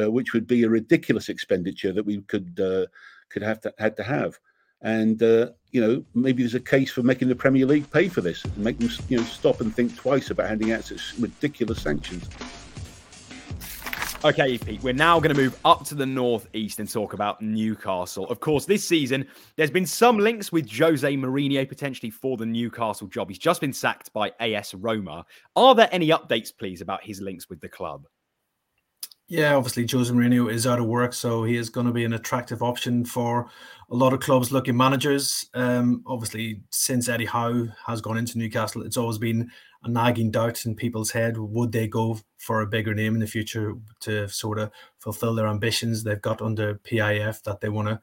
uh, 0.00 0.10
which 0.10 0.32
would 0.32 0.46
be 0.46 0.62
a 0.62 0.68
ridiculous 0.68 1.28
expenditure 1.28 1.92
that 1.92 2.06
we 2.06 2.20
could 2.22 2.58
uh, 2.60 2.86
could 3.30 3.42
have 3.42 3.60
to 3.62 3.74
had 3.78 3.96
to 3.96 4.02
have. 4.02 4.38
And 4.82 5.22
uh, 5.22 5.50
you 5.72 5.80
know 5.80 6.04
maybe 6.14 6.42
there's 6.42 6.54
a 6.54 6.60
case 6.60 6.92
for 6.92 7.02
making 7.02 7.28
the 7.28 7.34
Premier 7.34 7.66
League 7.66 7.90
pay 7.90 8.08
for 8.08 8.20
this, 8.20 8.44
and 8.44 8.58
make 8.58 8.78
them 8.78 8.90
you 9.08 9.16
know 9.18 9.24
stop 9.24 9.60
and 9.60 9.74
think 9.74 9.96
twice 9.96 10.30
about 10.30 10.48
handing 10.48 10.72
out 10.72 10.84
such 10.84 11.14
ridiculous 11.18 11.82
sanctions. 11.82 12.28
Okay, 14.24 14.56
Pete, 14.56 14.80
we're 14.84 14.92
now 14.92 15.18
going 15.18 15.34
to 15.34 15.42
move 15.42 15.58
up 15.64 15.84
to 15.86 15.96
the 15.96 16.06
northeast 16.06 16.78
and 16.78 16.88
talk 16.88 17.12
about 17.12 17.42
Newcastle. 17.42 18.24
Of 18.28 18.38
course, 18.38 18.66
this 18.66 18.84
season, 18.84 19.26
there's 19.56 19.68
been 19.68 19.84
some 19.84 20.16
links 20.16 20.52
with 20.52 20.70
Jose 20.70 21.12
Mourinho 21.16 21.68
potentially 21.68 22.10
for 22.10 22.36
the 22.36 22.46
Newcastle 22.46 23.08
job. 23.08 23.30
He's 23.30 23.38
just 23.38 23.60
been 23.60 23.72
sacked 23.72 24.12
by 24.12 24.30
AS 24.38 24.74
Roma. 24.74 25.26
Are 25.56 25.74
there 25.74 25.88
any 25.90 26.10
updates, 26.10 26.56
please, 26.56 26.80
about 26.80 27.02
his 27.02 27.20
links 27.20 27.50
with 27.50 27.60
the 27.60 27.68
club? 27.68 28.06
Yeah, 29.32 29.54
obviously 29.54 29.86
Jose 29.90 30.12
Mourinho 30.12 30.52
is 30.52 30.66
out 30.66 30.78
of 30.78 30.84
work, 30.84 31.14
so 31.14 31.42
he 31.42 31.56
is 31.56 31.70
going 31.70 31.86
to 31.86 31.92
be 31.92 32.04
an 32.04 32.12
attractive 32.12 32.62
option 32.62 33.02
for 33.02 33.48
a 33.90 33.94
lot 33.96 34.12
of 34.12 34.20
clubs 34.20 34.52
looking 34.52 34.76
managers. 34.76 35.48
Um, 35.54 36.04
obviously, 36.06 36.60
since 36.68 37.08
Eddie 37.08 37.24
Howe 37.24 37.68
has 37.86 38.02
gone 38.02 38.18
into 38.18 38.36
Newcastle, 38.36 38.82
it's 38.82 38.98
always 38.98 39.16
been 39.16 39.50
a 39.84 39.88
nagging 39.90 40.32
doubt 40.32 40.66
in 40.66 40.74
people's 40.74 41.12
head: 41.12 41.38
would 41.38 41.72
they 41.72 41.88
go 41.88 42.20
for 42.36 42.60
a 42.60 42.66
bigger 42.66 42.92
name 42.92 43.14
in 43.14 43.20
the 43.20 43.26
future 43.26 43.72
to 44.00 44.28
sort 44.28 44.58
of 44.58 44.70
fulfill 44.98 45.34
their 45.34 45.46
ambitions 45.46 46.04
they've 46.04 46.20
got 46.20 46.42
under 46.42 46.74
PIF 46.74 47.42
that 47.44 47.62
they 47.62 47.70
want 47.70 47.88
to 47.88 47.98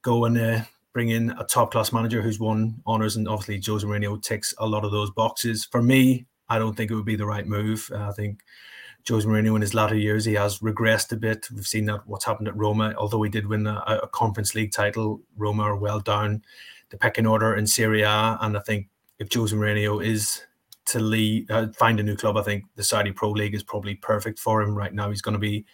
go 0.00 0.24
and 0.24 0.38
uh, 0.38 0.62
bring 0.94 1.10
in 1.10 1.28
a 1.32 1.44
top 1.44 1.72
class 1.72 1.92
manager 1.92 2.22
who's 2.22 2.40
won 2.40 2.80
honors, 2.86 3.16
and 3.16 3.28
obviously 3.28 3.60
Jose 3.70 3.86
Mourinho 3.86 4.22
ticks 4.22 4.54
a 4.56 4.66
lot 4.66 4.86
of 4.86 4.92
those 4.92 5.10
boxes. 5.10 5.66
For 5.66 5.82
me, 5.82 6.24
I 6.48 6.58
don't 6.58 6.74
think 6.74 6.90
it 6.90 6.94
would 6.94 7.04
be 7.04 7.16
the 7.16 7.26
right 7.26 7.46
move. 7.46 7.90
I 7.94 8.12
think 8.12 8.40
Jose 9.08 9.26
Mourinho 9.26 9.56
in 9.56 9.62
his 9.62 9.74
latter 9.74 9.96
years, 9.96 10.24
he 10.24 10.34
has 10.34 10.58
regressed 10.58 11.12
a 11.12 11.16
bit. 11.16 11.48
We've 11.54 11.66
seen 11.66 11.86
that 11.86 12.06
what's 12.06 12.24
happened 12.24 12.48
at 12.48 12.56
Roma. 12.56 12.94
Although 12.96 13.22
he 13.22 13.30
did 13.30 13.46
win 13.46 13.66
a, 13.66 13.82
a 14.02 14.08
Conference 14.08 14.54
League 14.54 14.72
title, 14.72 15.20
Roma 15.36 15.62
are 15.64 15.76
well 15.76 16.00
down 16.00 16.42
the 16.90 16.98
pecking 16.98 17.26
order 17.26 17.54
in 17.54 17.66
Serie 17.66 18.02
A. 18.02 18.38
And 18.40 18.56
I 18.56 18.60
think 18.60 18.88
if 19.18 19.32
Jose 19.32 19.54
Mourinho 19.54 20.04
is 20.04 20.42
to 20.86 21.00
leave, 21.00 21.50
uh, 21.50 21.68
find 21.78 22.00
a 22.00 22.02
new 22.02 22.16
club, 22.16 22.36
I 22.36 22.42
think 22.42 22.64
the 22.76 22.84
Saudi 22.84 23.12
Pro 23.12 23.30
League 23.30 23.54
is 23.54 23.62
probably 23.62 23.94
perfect 23.94 24.38
for 24.38 24.62
him 24.62 24.74
right 24.74 24.92
now. 24.92 25.08
He's 25.08 25.22
going 25.22 25.34
to 25.34 25.38
be 25.38 25.64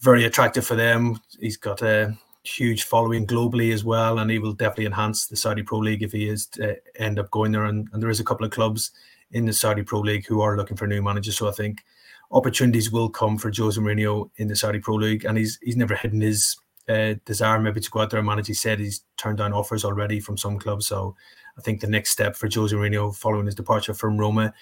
very 0.00 0.24
attractive 0.24 0.66
for 0.66 0.74
them. 0.74 1.20
He's 1.40 1.56
got 1.56 1.82
a 1.82 2.16
huge 2.44 2.84
following 2.84 3.26
globally 3.26 3.72
as 3.72 3.84
well, 3.84 4.18
and 4.18 4.30
he 4.30 4.38
will 4.38 4.52
definitely 4.52 4.86
enhance 4.86 5.26
the 5.26 5.36
Saudi 5.36 5.62
Pro 5.62 5.78
League 5.78 6.02
if 6.02 6.12
he 6.12 6.28
is 6.28 6.46
to 6.46 6.76
end 6.96 7.18
up 7.18 7.30
going 7.30 7.52
there. 7.52 7.64
And, 7.64 7.88
and 7.92 8.02
there 8.02 8.10
is 8.10 8.20
a 8.20 8.24
couple 8.24 8.46
of 8.46 8.52
clubs 8.52 8.90
in 9.32 9.44
the 9.44 9.52
Saudi 9.52 9.82
Pro 9.82 10.00
League 10.00 10.26
who 10.26 10.40
are 10.40 10.56
looking 10.56 10.76
for 10.76 10.86
new 10.86 11.02
managers. 11.02 11.36
So 11.36 11.48
I 11.48 11.52
think 11.52 11.84
opportunities 12.30 12.90
will 12.90 13.08
come 13.08 13.38
for 13.38 13.50
Jose 13.54 13.80
Mourinho 13.80 14.30
in 14.36 14.48
the 14.48 14.56
Saudi 14.56 14.78
Pro 14.78 14.96
League, 14.96 15.24
and 15.24 15.38
he's 15.38 15.58
he's 15.62 15.76
never 15.76 15.94
hidden 15.94 16.20
his 16.20 16.56
uh, 16.88 17.14
desire 17.24 17.58
maybe 17.58 17.80
to 17.80 17.90
go 17.90 18.00
out 18.00 18.10
there 18.10 18.18
and 18.18 18.26
manage. 18.26 18.46
He 18.46 18.54
said 18.54 18.78
he's 18.78 19.04
turned 19.16 19.38
down 19.38 19.52
offers 19.52 19.84
already 19.84 20.20
from 20.20 20.36
some 20.36 20.58
clubs. 20.58 20.86
So 20.86 21.14
I 21.56 21.62
think 21.62 21.80
the 21.80 21.86
next 21.86 22.10
step 22.10 22.36
for 22.36 22.48
Jose 22.52 22.74
Mourinho 22.74 23.14
following 23.14 23.46
his 23.46 23.54
departure 23.54 23.94
from 23.94 24.16
Roma 24.16 24.52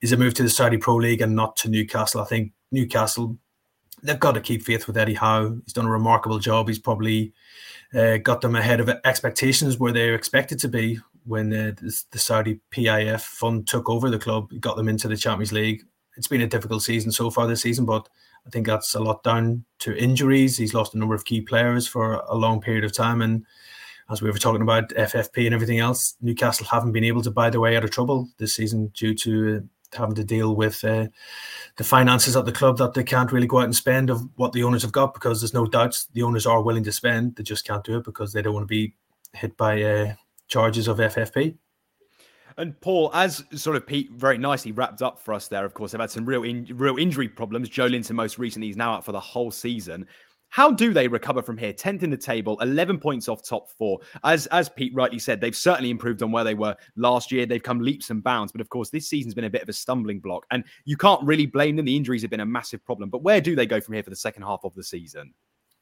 is 0.00 0.12
a 0.12 0.16
move 0.16 0.34
to 0.34 0.42
the 0.42 0.50
Saudi 0.50 0.78
Pro 0.78 0.96
League 0.96 1.20
and 1.20 1.34
not 1.34 1.56
to 1.58 1.68
Newcastle. 1.68 2.20
I 2.20 2.24
think 2.24 2.52
Newcastle 2.72 3.36
they've 4.02 4.20
got 4.20 4.32
to 4.32 4.40
keep 4.40 4.62
faith 4.62 4.86
with 4.86 4.96
Eddie 4.96 5.14
Howe. 5.14 5.56
He's 5.64 5.72
done 5.72 5.86
a 5.86 5.90
remarkable 5.90 6.38
job. 6.38 6.68
He's 6.68 6.78
probably 6.78 7.32
uh, 7.94 8.18
got 8.18 8.40
them 8.40 8.54
ahead 8.54 8.80
of 8.80 8.88
expectations 9.04 9.78
where 9.78 9.92
they 9.92 10.10
were 10.10 10.16
expected 10.16 10.58
to 10.60 10.68
be 10.68 10.98
when 11.24 11.52
uh, 11.52 11.72
the, 11.80 12.02
the 12.12 12.18
Saudi 12.18 12.60
PIF 12.70 13.20
fund 13.20 13.66
took 13.66 13.88
over 13.88 14.10
the 14.10 14.18
club. 14.18 14.50
got 14.60 14.76
them 14.76 14.88
into 14.88 15.08
the 15.08 15.16
Champions 15.16 15.52
League 15.52 15.82
it's 16.16 16.28
been 16.28 16.40
a 16.40 16.46
difficult 16.46 16.82
season 16.82 17.12
so 17.12 17.30
far 17.30 17.46
this 17.46 17.62
season, 17.62 17.84
but 17.84 18.08
I 18.46 18.50
think 18.50 18.66
that's 18.66 18.94
a 18.94 19.00
lot 19.00 19.22
down 19.22 19.64
to 19.80 19.96
injuries. 19.96 20.56
He's 20.56 20.74
lost 20.74 20.94
a 20.94 20.98
number 20.98 21.14
of 21.14 21.24
key 21.24 21.40
players 21.40 21.86
for 21.86 22.14
a 22.28 22.34
long 22.34 22.60
period 22.60 22.84
of 22.84 22.92
time, 22.92 23.22
and 23.22 23.44
as 24.10 24.22
we 24.22 24.30
were 24.30 24.38
talking 24.38 24.62
about 24.62 24.90
FFP 24.90 25.46
and 25.46 25.54
everything 25.54 25.78
else, 25.78 26.14
Newcastle 26.20 26.66
haven't 26.66 26.92
been 26.92 27.04
able 27.04 27.22
to 27.22 27.30
buy 27.30 27.50
their 27.50 27.60
way 27.60 27.76
out 27.76 27.84
of 27.84 27.90
trouble 27.90 28.28
this 28.38 28.54
season 28.54 28.92
due 28.94 29.14
to 29.14 29.56
uh, 29.56 29.98
having 29.98 30.14
to 30.14 30.24
deal 30.24 30.54
with 30.54 30.84
uh, 30.84 31.06
the 31.76 31.84
finances 31.84 32.36
at 32.36 32.44
the 32.44 32.52
club 32.52 32.78
that 32.78 32.94
they 32.94 33.02
can't 33.02 33.32
really 33.32 33.46
go 33.46 33.58
out 33.58 33.64
and 33.64 33.74
spend 33.74 34.10
of 34.10 34.22
what 34.36 34.52
the 34.52 34.62
owners 34.62 34.82
have 34.82 34.92
got 34.92 35.14
because 35.14 35.40
there's 35.40 35.54
no 35.54 35.66
doubts 35.66 36.06
the 36.12 36.22
owners 36.22 36.46
are 36.46 36.62
willing 36.62 36.84
to 36.84 36.92
spend. 36.92 37.36
They 37.36 37.42
just 37.42 37.66
can't 37.66 37.84
do 37.84 37.98
it 37.98 38.04
because 38.04 38.32
they 38.32 38.42
don't 38.42 38.54
want 38.54 38.64
to 38.64 38.68
be 38.68 38.94
hit 39.32 39.56
by 39.56 39.82
uh, 39.82 40.14
charges 40.48 40.88
of 40.88 40.98
FFP. 40.98 41.56
And 42.58 42.80
Paul, 42.80 43.10
as 43.12 43.44
sort 43.54 43.76
of 43.76 43.86
Pete 43.86 44.10
very 44.12 44.38
nicely 44.38 44.72
wrapped 44.72 45.02
up 45.02 45.20
for 45.20 45.34
us 45.34 45.46
there, 45.48 45.64
of 45.64 45.74
course, 45.74 45.92
they've 45.92 46.00
had 46.00 46.10
some 46.10 46.24
real 46.24 46.42
in, 46.42 46.66
real 46.74 46.96
injury 46.96 47.28
problems. 47.28 47.68
Joelinton 47.68 48.12
most 48.12 48.38
recently 48.38 48.70
is 48.70 48.76
now 48.76 48.94
out 48.94 49.04
for 49.04 49.12
the 49.12 49.20
whole 49.20 49.50
season. 49.50 50.06
How 50.48 50.70
do 50.70 50.94
they 50.94 51.06
recover 51.06 51.42
from 51.42 51.58
here? 51.58 51.72
10th 51.72 52.02
in 52.02 52.08
the 52.08 52.16
table, 52.16 52.58
11 52.60 52.98
points 52.98 53.28
off 53.28 53.42
top 53.42 53.68
four. 53.68 53.98
As 54.24 54.46
as 54.46 54.70
Pete 54.70 54.94
rightly 54.94 55.18
said, 55.18 55.40
they've 55.40 55.56
certainly 55.56 55.90
improved 55.90 56.22
on 56.22 56.32
where 56.32 56.44
they 56.44 56.54
were 56.54 56.74
last 56.96 57.30
year. 57.30 57.44
They've 57.44 57.62
come 57.62 57.80
leaps 57.80 58.08
and 58.08 58.22
bounds. 58.22 58.52
But 58.52 58.62
of 58.62 58.70
course, 58.70 58.88
this 58.88 59.08
season's 59.08 59.34
been 59.34 59.44
a 59.44 59.50
bit 59.50 59.62
of 59.62 59.68
a 59.68 59.74
stumbling 59.74 60.20
block. 60.20 60.46
And 60.50 60.64
you 60.86 60.96
can't 60.96 61.22
really 61.24 61.46
blame 61.46 61.76
them. 61.76 61.84
The 61.84 61.96
injuries 61.96 62.22
have 62.22 62.30
been 62.30 62.40
a 62.40 62.46
massive 62.46 62.82
problem. 62.86 63.10
But 63.10 63.22
where 63.22 63.40
do 63.40 63.54
they 63.54 63.66
go 63.66 63.80
from 63.80 63.94
here 63.94 64.02
for 64.02 64.10
the 64.10 64.16
second 64.16 64.44
half 64.44 64.60
of 64.64 64.74
the 64.74 64.84
season? 64.84 65.34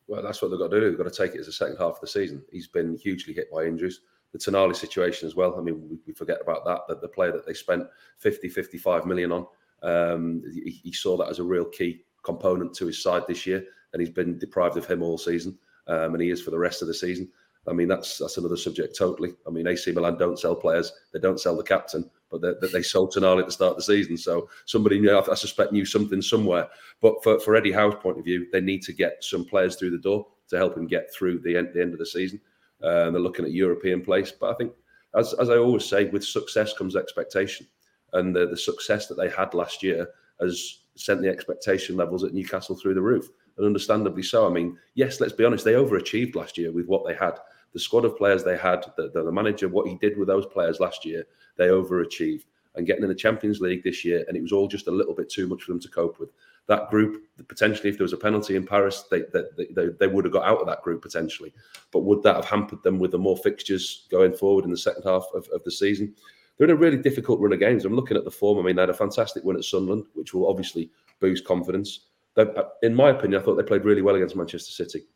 Well, 0.08 0.22
that's 0.22 0.42
what 0.42 0.50
they've 0.50 0.58
got 0.58 0.70
to 0.70 0.80
do. 0.80 0.88
They've 0.88 0.98
got 0.98 1.12
to 1.12 1.22
take 1.22 1.37
it 1.37 1.40
as 1.40 1.46
the 1.46 1.52
second 1.52 1.76
half 1.76 1.94
of 1.94 2.00
the 2.00 2.08
season. 2.08 2.42
He's 2.50 2.66
been 2.66 2.96
hugely 2.96 3.32
hit 3.32 3.52
by 3.52 3.66
injuries 3.66 4.00
the 4.35 4.38
Tonali 4.38 4.75
situation 4.75 5.29
as 5.29 5.37
well. 5.37 5.55
I 5.57 5.62
mean, 5.62 5.88
we, 5.88 5.97
we, 6.09 6.12
forget 6.12 6.38
about 6.42 6.64
that, 6.64 6.81
that 6.88 7.01
the 7.01 7.09
player 7.09 7.31
that 7.31 7.47
they 7.47 7.55
spent 7.55 7.87
50, 8.18 8.49
55 8.49 9.07
million 9.07 9.31
on, 9.31 9.47
um, 9.85 10.42
he, 10.53 10.81
he, 10.83 10.92
saw 10.92 11.16
that 11.16 11.29
as 11.29 11.38
a 11.38 11.44
real 11.44 11.64
key 11.64 12.05
component 12.25 12.75
to 12.75 12.87
his 12.87 13.01
side 13.01 13.23
this 13.29 13.47
year, 13.47 13.64
and 13.92 14.01
he's 14.01 14.11
been 14.11 14.37
deprived 14.37 14.77
of 14.77 14.87
him 14.87 15.05
all 15.05 15.18
season, 15.18 15.57
um, 15.87 16.14
and 16.14 16.20
he 16.20 16.31
is 16.31 16.42
for 16.42 16.51
the 16.51 16.59
rest 16.59 16.83
of 16.83 16.88
the 16.88 16.94
season. 16.94 17.31
I 17.68 17.73
mean, 17.73 17.87
that's 17.87 18.18
that's 18.18 18.37
another 18.37 18.57
subject 18.57 18.99
totally. 18.99 19.35
I 19.47 19.51
mean, 19.51 19.68
AC 19.68 19.92
Milan 19.92 20.18
don't 20.18 20.38
sell 20.38 20.57
players; 20.57 20.92
they 21.12 21.20
don't 21.20 21.40
sell 21.40 21.57
the 21.57 21.62
captain, 21.62 22.11
but 22.31 22.61
they, 22.61 22.66
they 22.68 22.83
sold 22.83 23.14
Tonali 23.14 23.40
at 23.40 23.47
the 23.47 23.53
start 23.53 23.70
of 23.70 23.77
the 23.77 23.83
season. 23.83 24.16
So 24.16 24.51
somebody, 24.66 24.99
know, 24.99 25.25
I 25.31 25.35
suspect, 25.35 25.73
knew 25.73 25.85
something 25.85 26.20
somewhere. 26.20 26.68
But 27.01 27.23
for, 27.23 27.38
for 27.38 27.55
Eddie 27.55 27.73
Howe's 27.73 27.94
point 27.94 28.18
of 28.18 28.25
view, 28.25 28.49
they 28.53 28.61
need 28.61 28.83
to 28.83 28.92
get 28.92 29.23
some 29.23 29.44
players 29.44 29.77
through 29.77 29.90
the 29.90 29.99
door 29.99 30.27
to 30.49 30.57
help 30.57 30.77
him 30.77 30.87
get 30.87 31.14
through 31.14 31.38
the 31.38 31.57
end, 31.57 31.70
the 31.73 31.81
end 31.81 31.92
of 31.92 32.01
the 32.01 32.07
season. 32.07 32.40
Uh, 32.85 33.11
they're 33.11 33.20
looking 33.20 33.44
at 33.44 33.53
European 33.53 34.03
place. 34.03 34.31
But 34.31 34.51
I 34.51 34.55
think, 34.55 34.73
as, 35.16 35.33
as 35.35 35.49
I 35.49 35.57
always 35.57 35.85
say, 35.85 36.05
with 36.07 36.25
success 36.25 36.75
comes 36.75 36.97
expectation. 36.97 37.66
And 38.12 38.35
the, 38.35 38.47
the 38.47 38.57
success 38.57 39.07
that 39.09 39.16
they 39.16 39.31
had 39.31 39.55
last 39.55 39.83
year 39.83 40.09
has 40.40 40.81
sent 40.94 41.23
the 41.23 41.29
expectation 41.29 41.97
levels 41.97 42.23
at 42.23 42.35
Newcastle 42.35 42.77
through 42.77 42.94
the 42.94 43.01
roof. 43.01 43.29
And 43.57 43.66
understandably 43.66 44.23
so. 44.23 44.47
I 44.47 44.51
mean, 44.51 44.77
yes, 44.94 45.20
let's 45.20 45.33
be 45.33 45.44
honest, 45.44 45.64
they 45.64 45.73
overachieved 45.73 46.35
last 46.35 46.59
year 46.59 46.73
with 46.73 46.87
what 46.87 47.07
they 47.07 47.14
had. 47.14 47.38
The 47.73 47.81
squad 47.81 48.05
of 48.05 48.16
players 48.16 48.44
they 48.44 48.57
had, 48.57 48.85
the, 48.97 49.11
the, 49.11 49.25
the 49.25 49.33
manager, 49.33 49.68
what 49.68 49.88
he 49.88 49.97
did 49.97 50.16
with 50.16 50.29
those 50.29 50.47
players 50.47 50.79
last 50.79 51.05
year, 51.05 51.25
they 51.57 51.68
overachieved. 51.68 52.44
And 52.77 52.87
getting 52.87 53.05
in 53.05 53.09
the 53.09 53.14
Champions 53.14 53.61
League 53.61 53.85
this 53.85 54.05
year, 54.05 54.25
and 54.27 54.37
it 54.37 54.42
was 54.42 54.53
all 54.53 54.66
just 54.66 54.88
a 54.88 54.92
little 54.92 55.14
bit 55.14 55.31
too 55.31 55.47
much 55.47 55.62
for 55.62 55.73
them 55.73 55.81
to 55.81 55.88
cope 55.88 56.18
with 56.18 56.31
that 56.66 56.90
group 56.90 57.22
potentially 57.48 57.90
if 57.90 57.98
there 57.98 58.05
was 58.05 58.12
a 58.12 58.18
penalty 58.18 58.57
in 58.57 58.66
Paris 58.66 59.05
they, 59.11 59.22
they, 59.33 59.66
they, 59.74 59.88
they, 59.98 60.07
would 60.07 60.24
have 60.24 60.33
got 60.33 60.46
out 60.46 60.61
of 60.61 60.66
that 60.66 60.83
group 60.83 61.03
potentially. 61.03 61.53
But 61.90 62.00
would 62.00 62.22
that 62.22 62.37
have 62.37 62.44
hampered 62.44 62.83
them 62.83 62.98
with 62.98 63.11
the 63.11 63.18
more 63.18 63.37
fixtures 63.37 64.07
going 64.11 64.33
forward 64.33 64.64
in 64.64 64.70
the 64.70 64.77
second 64.77 65.03
half 65.03 65.27
of, 65.35 65.46
of 65.53 65.62
the 65.64 65.70
season? 65.70 66.14
They're 66.57 66.68
in 66.68 66.74
a 66.74 66.77
really 66.77 66.96
difficult 66.96 67.40
run 67.40 67.53
of 67.53 67.59
games. 67.59 67.85
I'm 67.85 67.96
looking 67.96 68.16
at 68.16 68.24
the 68.24 68.31
form. 68.31 68.59
I 68.59 68.62
mean 68.62 68.77
they 68.77 68.83
had 68.83 68.90
a 68.90 68.94
fantastic 68.94 69.44
win 69.44 69.57
at 69.57 69.64
Sunderland 69.64 70.05
which 70.14 70.33
will 70.33 70.48
obviously 70.48 70.90
boost 71.20 71.44
confidence. 71.44 72.07
They, 72.35 72.46
in 72.83 72.94
my 72.94 73.11
opinion 73.11 73.40
I 73.40 73.44
thought 73.44 73.57
they 73.57 73.62
played 73.62 73.85
really 73.85 74.03
well 74.03 74.14
against 74.14 74.37
Manchester 74.37 74.70
City. 74.70 75.07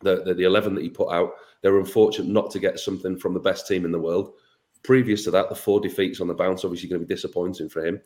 The, 0.00 0.22
the, 0.24 0.34
the 0.34 0.44
11 0.44 0.74
that 0.74 0.82
he 0.82 0.90
put 0.90 1.12
out 1.12 1.34
they 1.60 1.70
were 1.70 1.78
unfortunate 1.78 2.28
not 2.28 2.50
to 2.50 2.58
get 2.58 2.80
something 2.80 3.16
from 3.16 3.34
the 3.34 3.40
best 3.40 3.68
team 3.68 3.84
in 3.84 3.92
the 3.92 4.00
world. 4.00 4.32
Previous 4.82 5.22
to 5.24 5.30
that 5.30 5.48
the 5.48 5.54
four 5.54 5.80
defeats 5.80 6.20
on 6.20 6.26
the 6.26 6.34
bounce 6.34 6.64
obviously 6.64 6.88
going 6.88 7.00
to 7.00 7.06
be 7.06 7.14
disappointing 7.14 7.68
for 7.68 7.86
him 7.86 8.00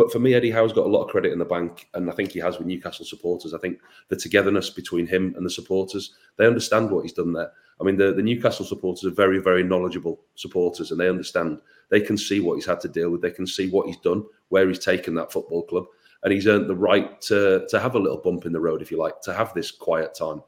but 0.00 0.10
for 0.10 0.18
me, 0.18 0.32
Eddie 0.32 0.50
Howe's 0.50 0.72
got 0.72 0.86
a 0.86 0.88
lot 0.88 1.04
of 1.04 1.10
credit 1.10 1.30
in 1.30 1.38
the 1.38 1.44
bank, 1.44 1.90
and 1.92 2.08
I 2.08 2.14
think 2.14 2.32
he 2.32 2.38
has 2.38 2.56
with 2.56 2.66
Newcastle 2.66 3.04
supporters. 3.04 3.52
I 3.52 3.58
think 3.58 3.80
the 4.08 4.16
togetherness 4.16 4.70
between 4.70 5.06
him 5.06 5.34
and 5.36 5.44
the 5.44 5.50
supporters, 5.50 6.14
they 6.38 6.46
understand 6.46 6.90
what 6.90 7.02
he's 7.02 7.12
done 7.12 7.34
there. 7.34 7.52
I 7.78 7.84
mean, 7.84 7.98
the, 7.98 8.10
the 8.10 8.22
Newcastle 8.22 8.64
supporters 8.64 9.04
are 9.04 9.14
very, 9.14 9.40
very 9.40 9.62
knowledgeable 9.62 10.22
supporters, 10.36 10.90
and 10.90 10.98
they 10.98 11.10
understand. 11.10 11.60
They 11.90 12.00
can 12.00 12.16
see 12.16 12.40
what 12.40 12.54
he's 12.54 12.64
had 12.64 12.80
to 12.80 12.88
deal 12.88 13.10
with. 13.10 13.20
They 13.20 13.30
can 13.30 13.46
see 13.46 13.68
what 13.68 13.88
he's 13.88 13.98
done, 13.98 14.24
where 14.48 14.66
he's 14.66 14.78
taken 14.78 15.14
that 15.16 15.32
football 15.32 15.64
club, 15.64 15.84
and 16.22 16.32
he's 16.32 16.46
earned 16.46 16.70
the 16.70 16.74
right 16.74 17.20
to 17.28 17.66
to 17.68 17.78
have 17.78 17.94
a 17.94 17.98
little 17.98 18.22
bump 18.22 18.46
in 18.46 18.54
the 18.54 18.60
road, 18.60 18.80
if 18.80 18.90
you 18.90 18.96
like, 18.96 19.20
to 19.24 19.34
have 19.34 19.52
this 19.52 19.70
quiet 19.70 20.14
time. 20.14 20.40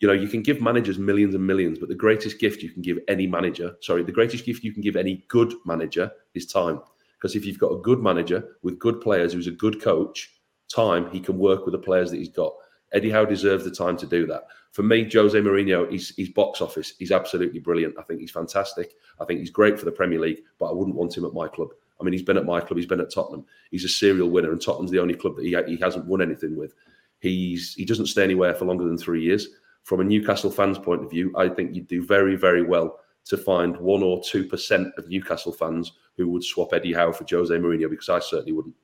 You 0.00 0.08
know, 0.08 0.14
you 0.14 0.26
can 0.26 0.42
give 0.42 0.60
managers 0.60 0.98
millions 0.98 1.36
and 1.36 1.46
millions, 1.46 1.78
but 1.78 1.88
the 1.88 1.94
greatest 1.94 2.40
gift 2.40 2.64
you 2.64 2.70
can 2.70 2.82
give 2.82 2.98
any 3.06 3.28
manager, 3.28 3.76
sorry, 3.80 4.02
the 4.02 4.10
greatest 4.10 4.44
gift 4.44 4.64
you 4.64 4.72
can 4.72 4.82
give 4.82 4.96
any 4.96 5.24
good 5.28 5.54
manager 5.64 6.10
is 6.34 6.46
time. 6.46 6.80
Because 7.22 7.36
if 7.36 7.46
you've 7.46 7.58
got 7.60 7.70
a 7.70 7.78
good 7.78 8.02
manager 8.02 8.56
with 8.62 8.80
good 8.80 9.00
players 9.00 9.32
who's 9.32 9.46
a 9.46 9.52
good 9.52 9.80
coach, 9.80 10.28
time 10.68 11.08
he 11.12 11.20
can 11.20 11.38
work 11.38 11.64
with 11.64 11.70
the 11.70 11.78
players 11.78 12.10
that 12.10 12.16
he's 12.16 12.28
got. 12.28 12.52
Eddie 12.92 13.10
Howe 13.10 13.24
deserves 13.24 13.62
the 13.62 13.70
time 13.70 13.96
to 13.98 14.06
do 14.06 14.26
that. 14.26 14.48
For 14.72 14.82
me, 14.82 15.08
Jose 15.08 15.38
Mourinho, 15.38 15.88
he's, 15.88 16.12
he's 16.16 16.30
box 16.30 16.60
office. 16.60 16.94
He's 16.98 17.12
absolutely 17.12 17.60
brilliant. 17.60 17.94
I 17.96 18.02
think 18.02 18.18
he's 18.18 18.32
fantastic. 18.32 18.94
I 19.20 19.24
think 19.24 19.38
he's 19.38 19.50
great 19.50 19.78
for 19.78 19.84
the 19.84 19.92
Premier 19.92 20.18
League, 20.18 20.40
but 20.58 20.66
I 20.66 20.72
wouldn't 20.72 20.96
want 20.96 21.16
him 21.16 21.24
at 21.24 21.32
my 21.32 21.46
club. 21.46 21.68
I 22.00 22.02
mean, 22.02 22.12
he's 22.12 22.24
been 22.24 22.36
at 22.36 22.44
my 22.44 22.58
club. 22.58 22.76
He's 22.76 22.86
been 22.86 23.00
at 23.00 23.12
Tottenham. 23.12 23.44
He's 23.70 23.84
a 23.84 23.88
serial 23.88 24.28
winner, 24.28 24.50
and 24.50 24.60
Tottenham's 24.60 24.90
the 24.90 24.98
only 24.98 25.14
club 25.14 25.36
that 25.36 25.44
he, 25.44 25.56
he 25.68 25.80
hasn't 25.80 26.06
won 26.06 26.22
anything 26.22 26.56
with. 26.56 26.74
He's 27.20 27.74
he 27.74 27.84
doesn't 27.84 28.06
stay 28.06 28.24
anywhere 28.24 28.54
for 28.54 28.64
longer 28.64 28.84
than 28.84 28.98
three 28.98 29.22
years. 29.22 29.46
From 29.84 30.00
a 30.00 30.04
Newcastle 30.04 30.50
fans' 30.50 30.78
point 30.78 31.04
of 31.04 31.10
view, 31.10 31.32
I 31.36 31.48
think 31.48 31.74
you'd 31.74 31.86
do 31.86 32.04
very, 32.04 32.34
very 32.34 32.62
well 32.62 32.98
to 33.24 33.36
find 33.36 33.76
one 33.76 34.02
or 34.02 34.22
two 34.22 34.44
percent 34.44 34.88
of 34.98 35.08
Newcastle 35.08 35.52
fans 35.52 35.92
who 36.16 36.28
would 36.28 36.44
swap 36.44 36.72
Eddie 36.72 36.92
Howe 36.92 37.12
for 37.12 37.24
Jose 37.28 37.54
Mourinho 37.54 37.88
because 37.88 38.08
I 38.08 38.18
certainly 38.18 38.52
wouldn't. 38.52 38.74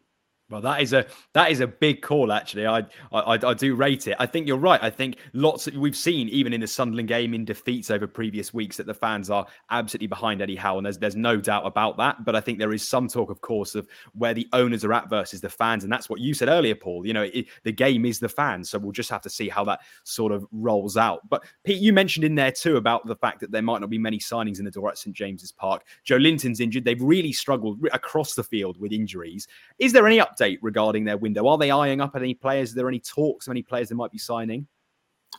Well, 0.50 0.62
that 0.62 0.80
is 0.80 0.94
a 0.94 1.04
that 1.34 1.50
is 1.50 1.60
a 1.60 1.66
big 1.66 2.00
call. 2.00 2.32
Actually, 2.32 2.66
I, 2.66 2.78
I 3.12 3.34
I 3.34 3.52
do 3.52 3.74
rate 3.74 4.06
it. 4.08 4.16
I 4.18 4.24
think 4.24 4.46
you're 4.46 4.56
right. 4.56 4.82
I 4.82 4.88
think 4.88 5.16
lots 5.34 5.66
of, 5.66 5.74
we've 5.74 5.96
seen 5.96 6.26
even 6.30 6.54
in 6.54 6.62
the 6.62 6.66
Sunderland 6.66 7.08
game 7.08 7.34
in 7.34 7.44
defeats 7.44 7.90
over 7.90 8.06
previous 8.06 8.54
weeks 8.54 8.78
that 8.78 8.86
the 8.86 8.94
fans 8.94 9.28
are 9.28 9.46
absolutely 9.70 10.06
behind 10.06 10.40
Eddie 10.40 10.56
Howe, 10.56 10.78
and 10.78 10.86
there's 10.86 10.96
there's 10.96 11.16
no 11.16 11.36
doubt 11.36 11.66
about 11.66 11.98
that. 11.98 12.24
But 12.24 12.34
I 12.34 12.40
think 12.40 12.58
there 12.58 12.72
is 12.72 12.86
some 12.88 13.08
talk, 13.08 13.30
of 13.30 13.42
course, 13.42 13.74
of 13.74 13.86
where 14.14 14.32
the 14.32 14.48
owners 14.54 14.86
are 14.86 14.92
at 14.94 15.10
versus 15.10 15.42
the 15.42 15.50
fans, 15.50 15.84
and 15.84 15.92
that's 15.92 16.08
what 16.08 16.18
you 16.18 16.32
said 16.32 16.48
earlier, 16.48 16.74
Paul. 16.74 17.06
You 17.06 17.12
know, 17.12 17.24
it, 17.24 17.44
the 17.64 17.72
game 17.72 18.06
is 18.06 18.18
the 18.18 18.28
fans, 18.30 18.70
so 18.70 18.78
we'll 18.78 18.92
just 18.92 19.10
have 19.10 19.22
to 19.22 19.30
see 19.30 19.50
how 19.50 19.64
that 19.64 19.80
sort 20.04 20.32
of 20.32 20.46
rolls 20.50 20.96
out. 20.96 21.28
But 21.28 21.44
Pete, 21.64 21.82
you 21.82 21.92
mentioned 21.92 22.24
in 22.24 22.34
there 22.34 22.52
too 22.52 22.78
about 22.78 23.06
the 23.06 23.16
fact 23.16 23.40
that 23.40 23.50
there 23.50 23.60
might 23.60 23.82
not 23.82 23.90
be 23.90 23.98
many 23.98 24.18
signings 24.18 24.60
in 24.60 24.64
the 24.64 24.70
door 24.70 24.88
at 24.88 24.96
St 24.96 25.14
James's 25.14 25.52
Park. 25.52 25.84
Joelinton's 26.06 26.60
injured. 26.60 26.84
They've 26.84 27.02
really 27.02 27.34
struggled 27.34 27.80
across 27.92 28.32
the 28.32 28.44
field 28.44 28.80
with 28.80 28.92
injuries. 28.92 29.46
Is 29.78 29.92
there 29.92 30.06
any 30.06 30.16
update? 30.16 30.37
Update 30.38 30.58
regarding 30.62 31.04
their 31.04 31.16
window? 31.16 31.46
Are 31.46 31.58
they 31.58 31.70
eyeing 31.70 32.00
up 32.00 32.16
any 32.16 32.34
players? 32.34 32.72
Are 32.72 32.76
there 32.76 32.88
any 32.88 33.00
talks 33.00 33.46
of 33.46 33.50
any 33.52 33.62
players 33.62 33.88
they 33.88 33.94
might 33.94 34.12
be 34.12 34.18
signing? 34.18 34.66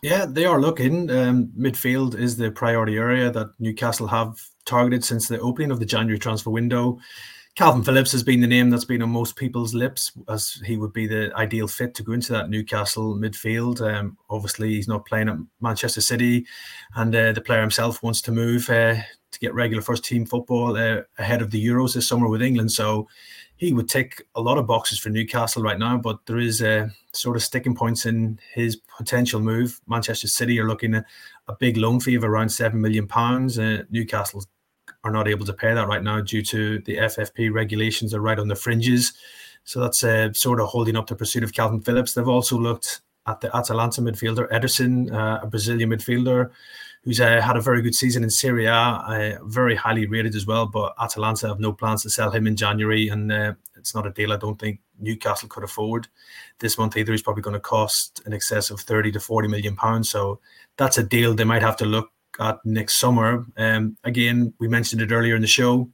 Yeah, 0.01 0.25
they 0.25 0.45
are 0.45 0.61
looking. 0.61 1.09
Um, 1.09 1.51
midfield 1.57 2.15
is 2.15 2.37
the 2.37 2.51
priority 2.51 2.97
area 2.97 3.31
that 3.31 3.47
Newcastle 3.59 4.07
have 4.07 4.39
targeted 4.65 5.03
since 5.03 5.27
the 5.27 5.39
opening 5.39 5.71
of 5.71 5.79
the 5.79 5.85
January 5.85 6.19
transfer 6.19 6.51
window. 6.51 6.99
Kalvin 7.59 7.83
Phillips 7.83 8.13
has 8.13 8.23
been 8.23 8.39
the 8.39 8.47
name 8.47 8.69
that's 8.69 8.85
been 8.85 9.01
on 9.01 9.09
most 9.09 9.35
people's 9.35 9.73
lips 9.73 10.13
as 10.29 10.61
he 10.63 10.77
would 10.77 10.93
be 10.93 11.07
the 11.07 11.29
ideal 11.35 11.67
fit 11.67 11.93
to 11.95 12.03
go 12.03 12.13
into 12.13 12.31
that 12.31 12.49
Newcastle 12.49 13.15
midfield. 13.15 13.81
Um, 13.81 14.17
obviously, 14.29 14.69
he's 14.69 14.87
not 14.87 15.05
playing 15.05 15.27
at 15.27 15.35
Manchester 15.59 15.99
City, 15.99 16.45
and 16.95 17.13
uh, 17.13 17.33
the 17.33 17.41
player 17.41 17.59
himself 17.59 18.01
wants 18.01 18.21
to 18.21 18.31
move 18.31 18.69
uh, 18.69 18.93
to 18.95 19.39
get 19.41 19.53
regular 19.53 19.81
first 19.81 20.05
team 20.05 20.25
football 20.25 20.77
uh, 20.77 21.01
ahead 21.17 21.41
of 21.41 21.51
the 21.51 21.61
Euros 21.61 21.95
this 21.95 22.07
summer 22.07 22.29
with 22.29 22.41
England. 22.41 22.71
So 22.71 23.09
he 23.57 23.73
would 23.73 23.89
tick 23.89 24.25
a 24.35 24.41
lot 24.41 24.57
of 24.57 24.65
boxes 24.65 24.97
for 24.97 25.09
Newcastle 25.09 25.61
right 25.61 25.77
now, 25.77 25.97
but 25.97 26.25
there 26.27 26.39
is 26.39 26.61
a 26.61 26.89
sort 27.11 27.35
of 27.35 27.43
sticking 27.43 27.75
points 27.75 28.05
in 28.05 28.39
his 28.53 28.77
potential 28.77 29.41
move. 29.41 29.81
Manchester 29.85 30.29
City 30.29 30.57
are 30.61 30.67
looking 30.67 30.95
at 30.95 31.03
a 31.49 31.57
big 31.59 31.75
loan 31.75 31.99
fee 31.99 32.15
of 32.15 32.23
around 32.23 32.47
seven 32.47 32.79
million 32.79 33.05
pounds. 33.05 33.57
Are 35.03 35.11
not 35.11 35.27
able 35.27 35.45
to 35.45 35.53
pay 35.53 35.73
that 35.73 35.87
right 35.87 36.03
now 36.03 36.19
due 36.19 36.41
to 36.43 36.79
the 36.79 36.97
FFP 36.97 37.53
regulations 37.53 38.13
are 38.13 38.19
right 38.19 38.37
on 38.37 38.49
the 38.49 38.55
fringes. 38.55 39.13
So 39.63 39.79
that's 39.79 40.03
uh, 40.03 40.33
sort 40.33 40.59
of 40.59 40.67
holding 40.67 40.97
up 40.97 41.07
the 41.07 41.15
pursuit 41.15 41.43
of 41.43 41.53
Kalvin 41.53 41.85
Phillips. 41.85 42.13
They've 42.13 42.27
also 42.27 42.57
looked 42.57 43.01
at 43.25 43.39
the 43.39 43.55
Atalanta 43.55 44.01
midfielder 44.01 44.49
Ederson, 44.49 45.13
uh, 45.13 45.39
a 45.41 45.47
Brazilian 45.47 45.91
midfielder 45.91 46.49
who's 47.03 47.21
uh, 47.21 47.41
had 47.41 47.55
a 47.55 47.61
very 47.61 47.81
good 47.81 47.95
season 47.95 48.23
in 48.23 48.29
Serie 48.29 48.65
A, 48.65 48.73
uh, 48.73 49.37
very 49.43 49.75
highly 49.75 50.05
rated 50.05 50.35
as 50.35 50.45
well. 50.45 50.65
But 50.65 50.93
Atalanta 51.01 51.47
have 51.47 51.59
no 51.59 51.71
plans 51.71 52.03
to 52.03 52.09
sell 52.09 52.31
him 52.31 52.45
in 52.45 52.55
January, 52.55 53.07
and 53.07 53.31
uh, 53.31 53.53
it's 53.77 53.95
not 53.95 54.05
a 54.05 54.11
deal 54.11 54.33
I 54.33 54.37
don't 54.37 54.59
think 54.59 54.79
Newcastle 54.99 55.47
could 55.47 55.63
afford 55.63 56.07
this 56.59 56.77
month 56.77 56.97
either. 56.97 57.11
He's 57.11 57.21
probably 57.21 57.43
going 57.43 57.53
to 57.53 57.59
cost 57.59 58.21
in 58.25 58.33
excess 58.33 58.69
of 58.69 58.81
30 58.81 59.13
to 59.13 59.19
40 59.19 59.47
million 59.47 59.75
pounds. 59.75 60.09
So 60.09 60.39
that's 60.77 60.97
a 60.97 61.03
deal 61.03 61.33
they 61.33 61.45
might 61.45 61.61
have 61.61 61.77
to 61.77 61.85
look 61.85 62.11
at 62.39 62.57
next 62.65 62.99
summer. 62.99 63.45
Um, 63.57 63.97
again, 64.03 64.53
we 64.59 64.67
mentioned 64.67 65.01
it 65.01 65.11
earlier 65.11 65.35
in 65.35 65.41
the 65.41 65.47
show. 65.47 65.89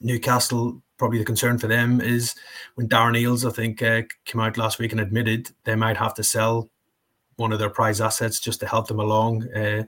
Newcastle, 0.00 0.82
probably 0.96 1.18
the 1.18 1.24
concern 1.24 1.58
for 1.58 1.66
them 1.66 2.00
is 2.00 2.34
when 2.74 2.88
Darren 2.88 3.20
Eales, 3.20 3.48
I 3.48 3.52
think, 3.52 3.82
uh, 3.82 4.02
came 4.24 4.40
out 4.40 4.56
last 4.56 4.78
week 4.78 4.92
and 4.92 5.00
admitted 5.00 5.50
they 5.64 5.74
might 5.74 5.96
have 5.96 6.14
to 6.14 6.22
sell 6.22 6.68
one 7.36 7.52
of 7.52 7.58
their 7.60 7.70
prize 7.70 8.00
assets 8.00 8.40
just 8.40 8.60
to 8.60 8.66
help 8.66 8.88
them 8.88 8.98
along 8.98 9.48
uh, 9.52 9.84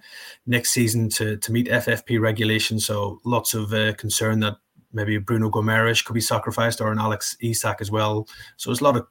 next 0.47 0.71
season 0.71 1.09
to 1.09 1.37
to 1.37 1.53
meet 1.53 1.69
FFP 1.69 2.21
regulations. 2.21 2.87
So 2.87 3.19
lots 3.25 3.55
of 3.55 3.73
uh, 3.73 3.93
concern 3.95 4.41
that 4.41 4.57
maybe 4.93 5.19
Bruno 5.19 5.51
Guimaraes 5.51 6.05
could 6.05 6.15
be 6.15 6.21
sacrificed 6.21 6.81
or 6.81 6.93
an 6.93 6.99
Alex 6.99 7.37
Isak 7.41 7.81
as 7.81 7.91
well. 7.91 8.27
So 8.57 8.71
there's 8.71 8.81
a 8.81 8.85
lot 8.85 8.97
of 8.97 9.07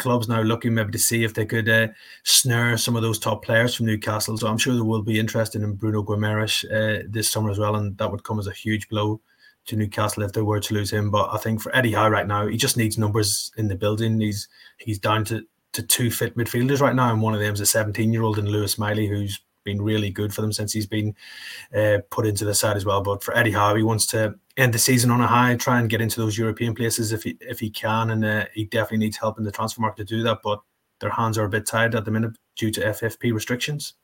clubs 0.00 0.28
now 0.28 0.42
looking 0.42 0.74
maybe 0.74 0.90
to 0.90 0.98
see 0.98 1.22
if 1.22 1.34
they 1.34 1.46
could 1.46 1.68
uh, 1.68 1.88
snare 2.24 2.76
some 2.76 2.96
of 2.96 3.02
those 3.02 3.18
top 3.18 3.44
players 3.44 3.74
from 3.74 3.86
Newcastle. 3.86 4.36
So 4.36 4.48
I'm 4.48 4.58
sure 4.58 4.74
there 4.74 4.84
will 4.84 5.02
be 5.02 5.20
interest 5.20 5.54
in 5.54 5.74
Bruno 5.74 6.02
Guimaraes 6.02 6.64
uh, 6.64 7.04
this 7.08 7.30
summer 7.30 7.50
as 7.50 7.58
well, 7.58 7.76
and 7.76 7.96
that 7.98 8.10
would 8.10 8.24
come 8.24 8.40
as 8.40 8.48
a 8.48 8.52
huge 8.52 8.88
blow 8.88 9.20
to 9.66 9.76
Newcastle 9.76 10.24
if 10.24 10.32
they 10.32 10.42
were 10.42 10.60
to 10.60 10.74
lose 10.74 10.90
him. 10.90 11.10
But 11.10 11.30
I 11.32 11.38
think 11.38 11.60
for 11.60 11.74
Eddie 11.76 11.92
Howe 11.92 12.08
right 12.08 12.26
now, 12.26 12.48
he 12.48 12.56
just 12.56 12.76
needs 12.76 12.98
numbers 12.98 13.52
in 13.56 13.68
the 13.68 13.76
building. 13.76 14.20
He's 14.20 14.48
he's 14.78 14.98
down 14.98 15.24
to 15.26 15.46
to 15.72 15.82
two 15.82 16.10
fit 16.10 16.36
midfielders 16.36 16.80
right 16.80 16.94
now, 16.94 17.12
and 17.12 17.22
one 17.22 17.34
of 17.34 17.40
them 17.40 17.54
is 17.54 17.60
a 17.60 17.66
17 17.66 18.12
year 18.12 18.22
old 18.22 18.38
in 18.38 18.46
Lewis 18.46 18.78
Miley, 18.78 19.06
who's 19.06 19.40
been 19.64 19.82
really 19.82 20.10
good 20.10 20.34
for 20.34 20.40
them 20.40 20.52
since 20.52 20.72
he's 20.72 20.86
been 20.86 21.14
uh, 21.76 21.98
put 22.10 22.26
into 22.26 22.44
the 22.44 22.54
side 22.54 22.76
as 22.76 22.84
well. 22.84 23.02
But 23.02 23.22
for 23.22 23.36
Eddie 23.36 23.52
Howe, 23.52 23.74
he 23.74 23.82
wants 23.82 24.06
to 24.08 24.34
end 24.60 24.74
the 24.74 24.78
season 24.78 25.10
on 25.10 25.20
a 25.20 25.26
high, 25.26 25.56
try 25.56 25.80
and 25.80 25.88
get 25.88 26.00
into 26.00 26.20
those 26.20 26.36
European 26.36 26.74
places 26.74 27.12
if 27.12 27.22
he 27.22 27.36
if 27.40 27.58
he 27.58 27.70
can, 27.70 28.10
and 28.10 28.24
uh, 28.24 28.44
he 28.54 28.64
definitely 28.64 28.98
needs 28.98 29.16
help 29.16 29.38
in 29.38 29.44
the 29.44 29.50
transfer 29.50 29.80
market 29.80 30.06
to 30.06 30.16
do 30.16 30.22
that. 30.22 30.38
But 30.42 30.60
their 31.00 31.10
hands 31.10 31.38
are 31.38 31.44
a 31.44 31.48
bit 31.48 31.66
tied 31.66 31.94
at 31.94 32.04
the 32.04 32.10
minute 32.10 32.36
due 32.56 32.70
to 32.70 32.80
FFP 32.80 33.32
restrictions. 33.32 33.94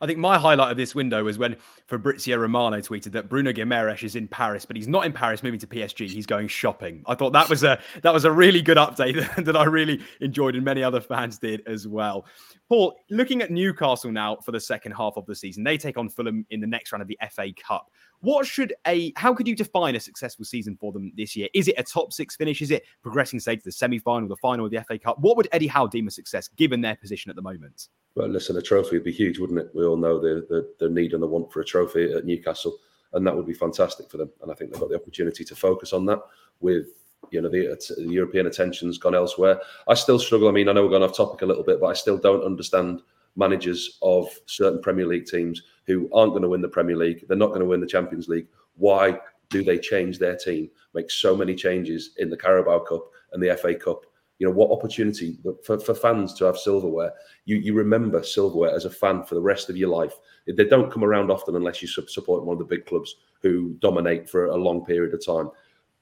I 0.00 0.06
think 0.06 0.18
my 0.18 0.36
highlight 0.36 0.72
of 0.72 0.76
this 0.76 0.94
window 0.94 1.22
was 1.22 1.38
when 1.38 1.56
Fabrizio 1.92 2.38
Romano 2.38 2.78
tweeted 2.78 3.12
that 3.12 3.28
Bruno 3.28 3.52
Guimaraes 3.52 4.02
is 4.02 4.16
in 4.16 4.26
Paris, 4.26 4.64
but 4.64 4.76
he's 4.76 4.88
not 4.88 5.04
in 5.04 5.12
Paris 5.12 5.42
moving 5.42 5.60
to 5.60 5.66
PSG. 5.66 6.08
He's 6.08 6.24
going 6.24 6.48
shopping. 6.48 7.04
I 7.04 7.14
thought 7.14 7.34
that 7.34 7.50
was 7.50 7.64
a 7.64 7.78
that 8.00 8.14
was 8.14 8.24
a 8.24 8.32
really 8.32 8.62
good 8.62 8.78
update 8.78 9.12
that 9.44 9.54
I 9.54 9.64
really 9.64 10.00
enjoyed, 10.22 10.54
and 10.54 10.64
many 10.64 10.82
other 10.82 11.02
fans 11.02 11.36
did 11.36 11.62
as 11.66 11.86
well. 11.86 12.24
Paul, 12.70 12.96
looking 13.10 13.42
at 13.42 13.50
Newcastle 13.50 14.10
now 14.10 14.36
for 14.36 14.52
the 14.52 14.60
second 14.60 14.92
half 14.92 15.18
of 15.18 15.26
the 15.26 15.34
season, 15.34 15.64
they 15.64 15.76
take 15.76 15.98
on 15.98 16.08
Fulham 16.08 16.46
in 16.48 16.60
the 16.60 16.66
next 16.66 16.92
round 16.92 17.02
of 17.02 17.08
the 17.08 17.18
FA 17.30 17.48
Cup. 17.62 17.90
What 18.20 18.46
should 18.46 18.72
a 18.86 19.12
how 19.16 19.34
could 19.34 19.46
you 19.46 19.54
define 19.54 19.94
a 19.94 20.00
successful 20.00 20.46
season 20.46 20.78
for 20.80 20.92
them 20.92 21.12
this 21.14 21.36
year? 21.36 21.48
Is 21.52 21.68
it 21.68 21.74
a 21.76 21.82
top 21.82 22.14
six 22.14 22.36
finish? 22.36 22.62
Is 22.62 22.70
it 22.70 22.84
progressing 23.02 23.38
say 23.38 23.56
to 23.56 23.62
the 23.62 23.70
semi 23.70 23.98
final, 23.98 24.30
the 24.30 24.36
final 24.36 24.64
of 24.64 24.70
the 24.70 24.82
FA 24.88 24.98
Cup? 24.98 25.18
What 25.18 25.36
would 25.36 25.48
Eddie 25.52 25.66
Howe 25.66 25.88
deem 25.88 26.08
a 26.08 26.10
success 26.10 26.48
given 26.56 26.80
their 26.80 26.96
position 26.96 27.28
at 27.28 27.36
the 27.36 27.42
moment? 27.42 27.88
Well, 28.14 28.28
listen, 28.28 28.56
a 28.56 28.62
trophy 28.62 28.96
would 28.96 29.04
be 29.04 29.12
huge, 29.12 29.38
wouldn't 29.38 29.58
it? 29.58 29.70
We 29.74 29.86
all 29.86 29.96
know 29.96 30.20
the, 30.20 30.46
the, 30.48 30.68
the 30.78 30.88
need 30.90 31.14
and 31.14 31.22
the 31.22 31.26
want 31.26 31.50
for 31.50 31.60
a 31.60 31.64
trophy 31.64 31.81
at 32.16 32.24
Newcastle, 32.24 32.78
and 33.12 33.26
that 33.26 33.36
would 33.36 33.46
be 33.46 33.54
fantastic 33.54 34.10
for 34.10 34.16
them. 34.16 34.30
And 34.42 34.50
I 34.50 34.54
think 34.54 34.70
they've 34.70 34.80
got 34.80 34.90
the 34.90 34.96
opportunity 34.96 35.44
to 35.44 35.54
focus 35.54 35.92
on 35.92 36.06
that 36.06 36.20
with 36.60 36.86
you 37.30 37.40
know 37.40 37.48
the, 37.48 37.78
the, 37.96 38.12
European 38.12 38.46
attention's 38.46 38.98
gone 38.98 39.14
elsewhere. 39.14 39.60
I 39.88 39.94
still 39.94 40.18
struggle. 40.18 40.48
I 40.48 40.52
mean, 40.52 40.68
I 40.68 40.72
know 40.72 40.82
we're 40.82 40.90
going 40.90 41.02
off 41.02 41.16
topic 41.16 41.42
a 41.42 41.46
little 41.46 41.64
bit, 41.64 41.80
but 41.80 41.86
I 41.86 41.94
still 41.94 42.18
don't 42.18 42.44
understand 42.44 43.02
managers 43.36 43.98
of 44.02 44.28
certain 44.46 44.80
Premier 44.80 45.06
League 45.06 45.26
teams 45.26 45.62
who 45.86 46.08
aren't 46.12 46.32
going 46.32 46.42
to 46.42 46.48
win 46.48 46.60
the 46.60 46.68
Premier 46.68 46.96
League. 46.96 47.24
They're 47.26 47.36
not 47.36 47.48
going 47.48 47.60
to 47.60 47.66
win 47.66 47.80
the 47.80 47.86
Champions 47.86 48.28
League. 48.28 48.46
Why 48.76 49.18
do 49.48 49.62
they 49.62 49.78
change 49.78 50.18
their 50.18 50.36
team? 50.36 50.70
Make 50.94 51.10
so 51.10 51.36
many 51.36 51.54
changes 51.54 52.10
in 52.18 52.28
the 52.28 52.36
Carabao 52.36 52.80
Cup 52.80 53.10
and 53.32 53.42
the 53.42 53.56
FA 53.56 53.74
Cup 53.74 54.04
you 54.42 54.48
know 54.48 54.54
what 54.54 54.72
opportunity 54.72 55.38
for, 55.64 55.78
for 55.78 55.94
fans 55.94 56.34
to 56.34 56.44
have 56.44 56.56
silverware 56.58 57.12
you 57.44 57.58
you 57.58 57.74
remember 57.74 58.24
silverware 58.24 58.74
as 58.74 58.84
a 58.84 58.90
fan 58.90 59.22
for 59.22 59.36
the 59.36 59.40
rest 59.40 59.70
of 59.70 59.76
your 59.76 59.88
life 59.88 60.14
they 60.48 60.64
don't 60.64 60.90
come 60.90 61.04
around 61.04 61.30
often 61.30 61.54
unless 61.54 61.80
you 61.80 61.86
support 61.86 62.44
one 62.44 62.54
of 62.54 62.58
the 62.58 62.64
big 62.64 62.84
clubs 62.84 63.14
who 63.40 63.76
dominate 63.78 64.28
for 64.28 64.46
a 64.46 64.56
long 64.56 64.84
period 64.84 65.14
of 65.14 65.24
time 65.24 65.48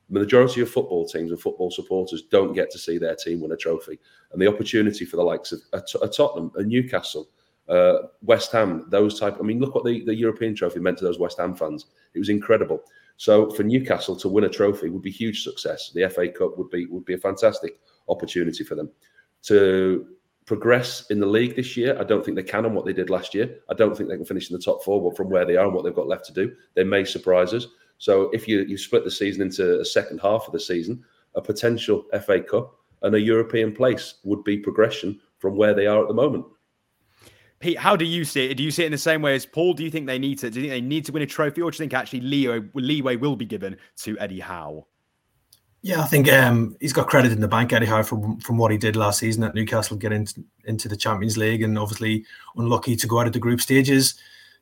the 0.09 0.21
majority 0.21 0.63
of 0.63 0.71
football 0.71 1.07
teams 1.07 1.33
and 1.33 1.39
football 1.39 1.71
supporters 1.71 2.23
don't 2.31 2.55
get 2.55 2.71
to 2.71 2.79
see 2.79 2.97
their 2.97 3.15
team 3.15 3.43
win 3.43 3.53
a 3.53 3.57
trophy 3.59 3.99
and 4.33 4.41
the 4.41 4.49
opportunity 4.49 5.05
for 5.05 5.19
the 5.19 5.23
likes 5.23 5.53
of 5.53 5.61
a, 5.75 5.83
a 6.01 6.09
Tottenham 6.09 6.51
a 6.57 6.63
Newcastle 6.63 7.29
uh, 7.69 8.09
West 8.23 8.51
Ham, 8.51 8.87
those 8.89 9.21
type. 9.21 9.37
I 9.39 9.43
mean, 9.45 9.61
look 9.61 9.77
what 9.77 9.85
the, 9.85 10.05
the 10.05 10.15
European 10.15 10.57
trophy 10.57 10.81
meant 10.81 10.99
to 10.99 11.05
those 11.05 11.21
West 11.21 11.39
Ham 11.39 11.55
fans. 11.55 11.87
It 12.15 12.19
was 12.19 12.29
incredible. 12.29 12.83
So 13.17 13.51
for 13.51 13.63
Newcastle 13.63 14.17
to 14.17 14.29
win 14.29 14.45
a 14.45 14.49
trophy 14.49 14.89
would 14.89 15.03
be 15.03 15.11
huge 15.11 15.45
success. 15.45 15.93
The 15.95 16.09
FA 16.09 16.31
Cup 16.31 16.57
would 16.57 16.71
be 16.71 16.87
would 16.87 17.05
be 17.05 17.13
a 17.13 17.19
fantastic 17.19 17.79
opportunity 18.11 18.65
for 18.65 18.75
them 18.75 18.91
to 19.43 20.07
progress 20.47 21.07
in 21.11 21.21
the 21.21 21.27
league 21.27 21.57
this 21.57 21.77
year. 21.77 21.97
I 21.99 22.05
don't 22.05 22.25
think 22.25 22.37
they 22.37 22.43
can 22.43 22.67
on 22.67 22.75
what 22.75 22.85
they 22.85 22.93
did 22.93 23.09
last 23.09 23.35
year. 23.35 23.59
I 23.69 23.75
don't 23.75 23.97
think 23.97 24.09
they 24.09 24.17
can 24.17 24.25
finish 24.25 24.51
in 24.51 24.57
the 24.57 24.63
top 24.63 24.83
four, 24.83 25.03
but 25.03 25.17
from 25.17 25.31
where 25.31 25.45
they 25.45 25.57
are 25.57 25.67
and 25.67 25.75
what 25.75 25.85
they've 25.85 25.95
got 25.95 26.09
left 26.09 26.27
to 26.27 26.33
do, 26.33 26.55
they 26.75 26.85
may 26.85 27.05
surprise 27.05 27.55
us. 27.55 27.67
So 27.99 28.31
if 28.31 28.49
you, 28.49 28.63
you 28.63 28.77
split 28.77 29.05
the 29.05 29.11
season 29.11 29.43
into 29.43 29.81
a 29.81 29.85
second 29.85 30.21
half 30.21 30.47
of 30.47 30.53
the 30.53 30.61
season, 30.61 31.05
a 31.35 31.41
potential 31.41 32.05
FA 32.25 32.41
Cup 32.41 32.77
and 33.03 33.15
a 33.15 33.21
European 33.21 33.75
place 33.75 34.15
would 34.25 34.43
be 34.43 34.59
progression 34.59 35.21
from 35.39 35.57
where 35.57 35.75
they 35.75 35.87
are 35.87 36.03
at 36.03 36.09
the 36.09 36.15
moment. 36.15 36.45
Pete, 37.61 37.79
how 37.79 37.95
do 37.95 38.07
you 38.07 38.25
see 38.25 38.47
it? 38.47 38.55
Do 38.57 38.63
you 38.63 38.71
see 38.71 38.85
it 38.85 38.87
in 38.87 38.93
the 38.93 38.99
same 38.99 39.21
way 39.21 39.35
as 39.35 39.45
Paul? 39.45 39.75
Do 39.75 39.85
you 39.85 39.91
think 39.91 40.07
they 40.07 40.19
need 40.19 40.39
to? 40.39 40.51
Do 40.51 40.61
you 40.61 40.69
think 40.69 40.83
they 40.83 40.87
need 40.87 41.05
to 41.05 41.13
win 41.13 41.23
a 41.23 41.27
trophy, 41.27 41.61
or 41.61 41.71
do 41.71 41.75
you 41.75 41.79
think 41.79 41.93
actually 41.93 42.23
Leo 42.23 42.67
leeway 42.75 43.17
will 43.17 43.37
be 43.37 43.45
given 43.45 43.77
to 43.99 44.19
Eddie 44.19 44.41
Howe? 44.41 44.87
Yeah, 45.83 46.03
I 46.03 46.07
think 46.07 46.31
um, 46.31 46.77
he's 46.79 46.93
got 46.93 47.09
credit 47.09 47.33
in 47.33 47.41
the 47.41 47.49
bank, 47.49 47.73
anyhow 47.73 48.03
from 48.03 48.39
from 48.41 48.59
what 48.59 48.71
he 48.71 48.77
did 48.77 48.97
last 48.97 49.19
season 49.19 49.45
at 49.45 49.55
Newcastle, 49.55 49.97
get 49.97 50.13
into, 50.13 50.45
into 50.65 50.89
the 50.89 50.97
Champions 50.97 51.39
League, 51.39 51.63
and 51.63 51.79
obviously 51.79 52.27
unlucky 52.57 52.97
to 52.97 53.07
go 53.07 53.19
out 53.19 53.27
of 53.27 53.33
the 53.33 53.39
group 53.39 53.61
stages. 53.61 54.15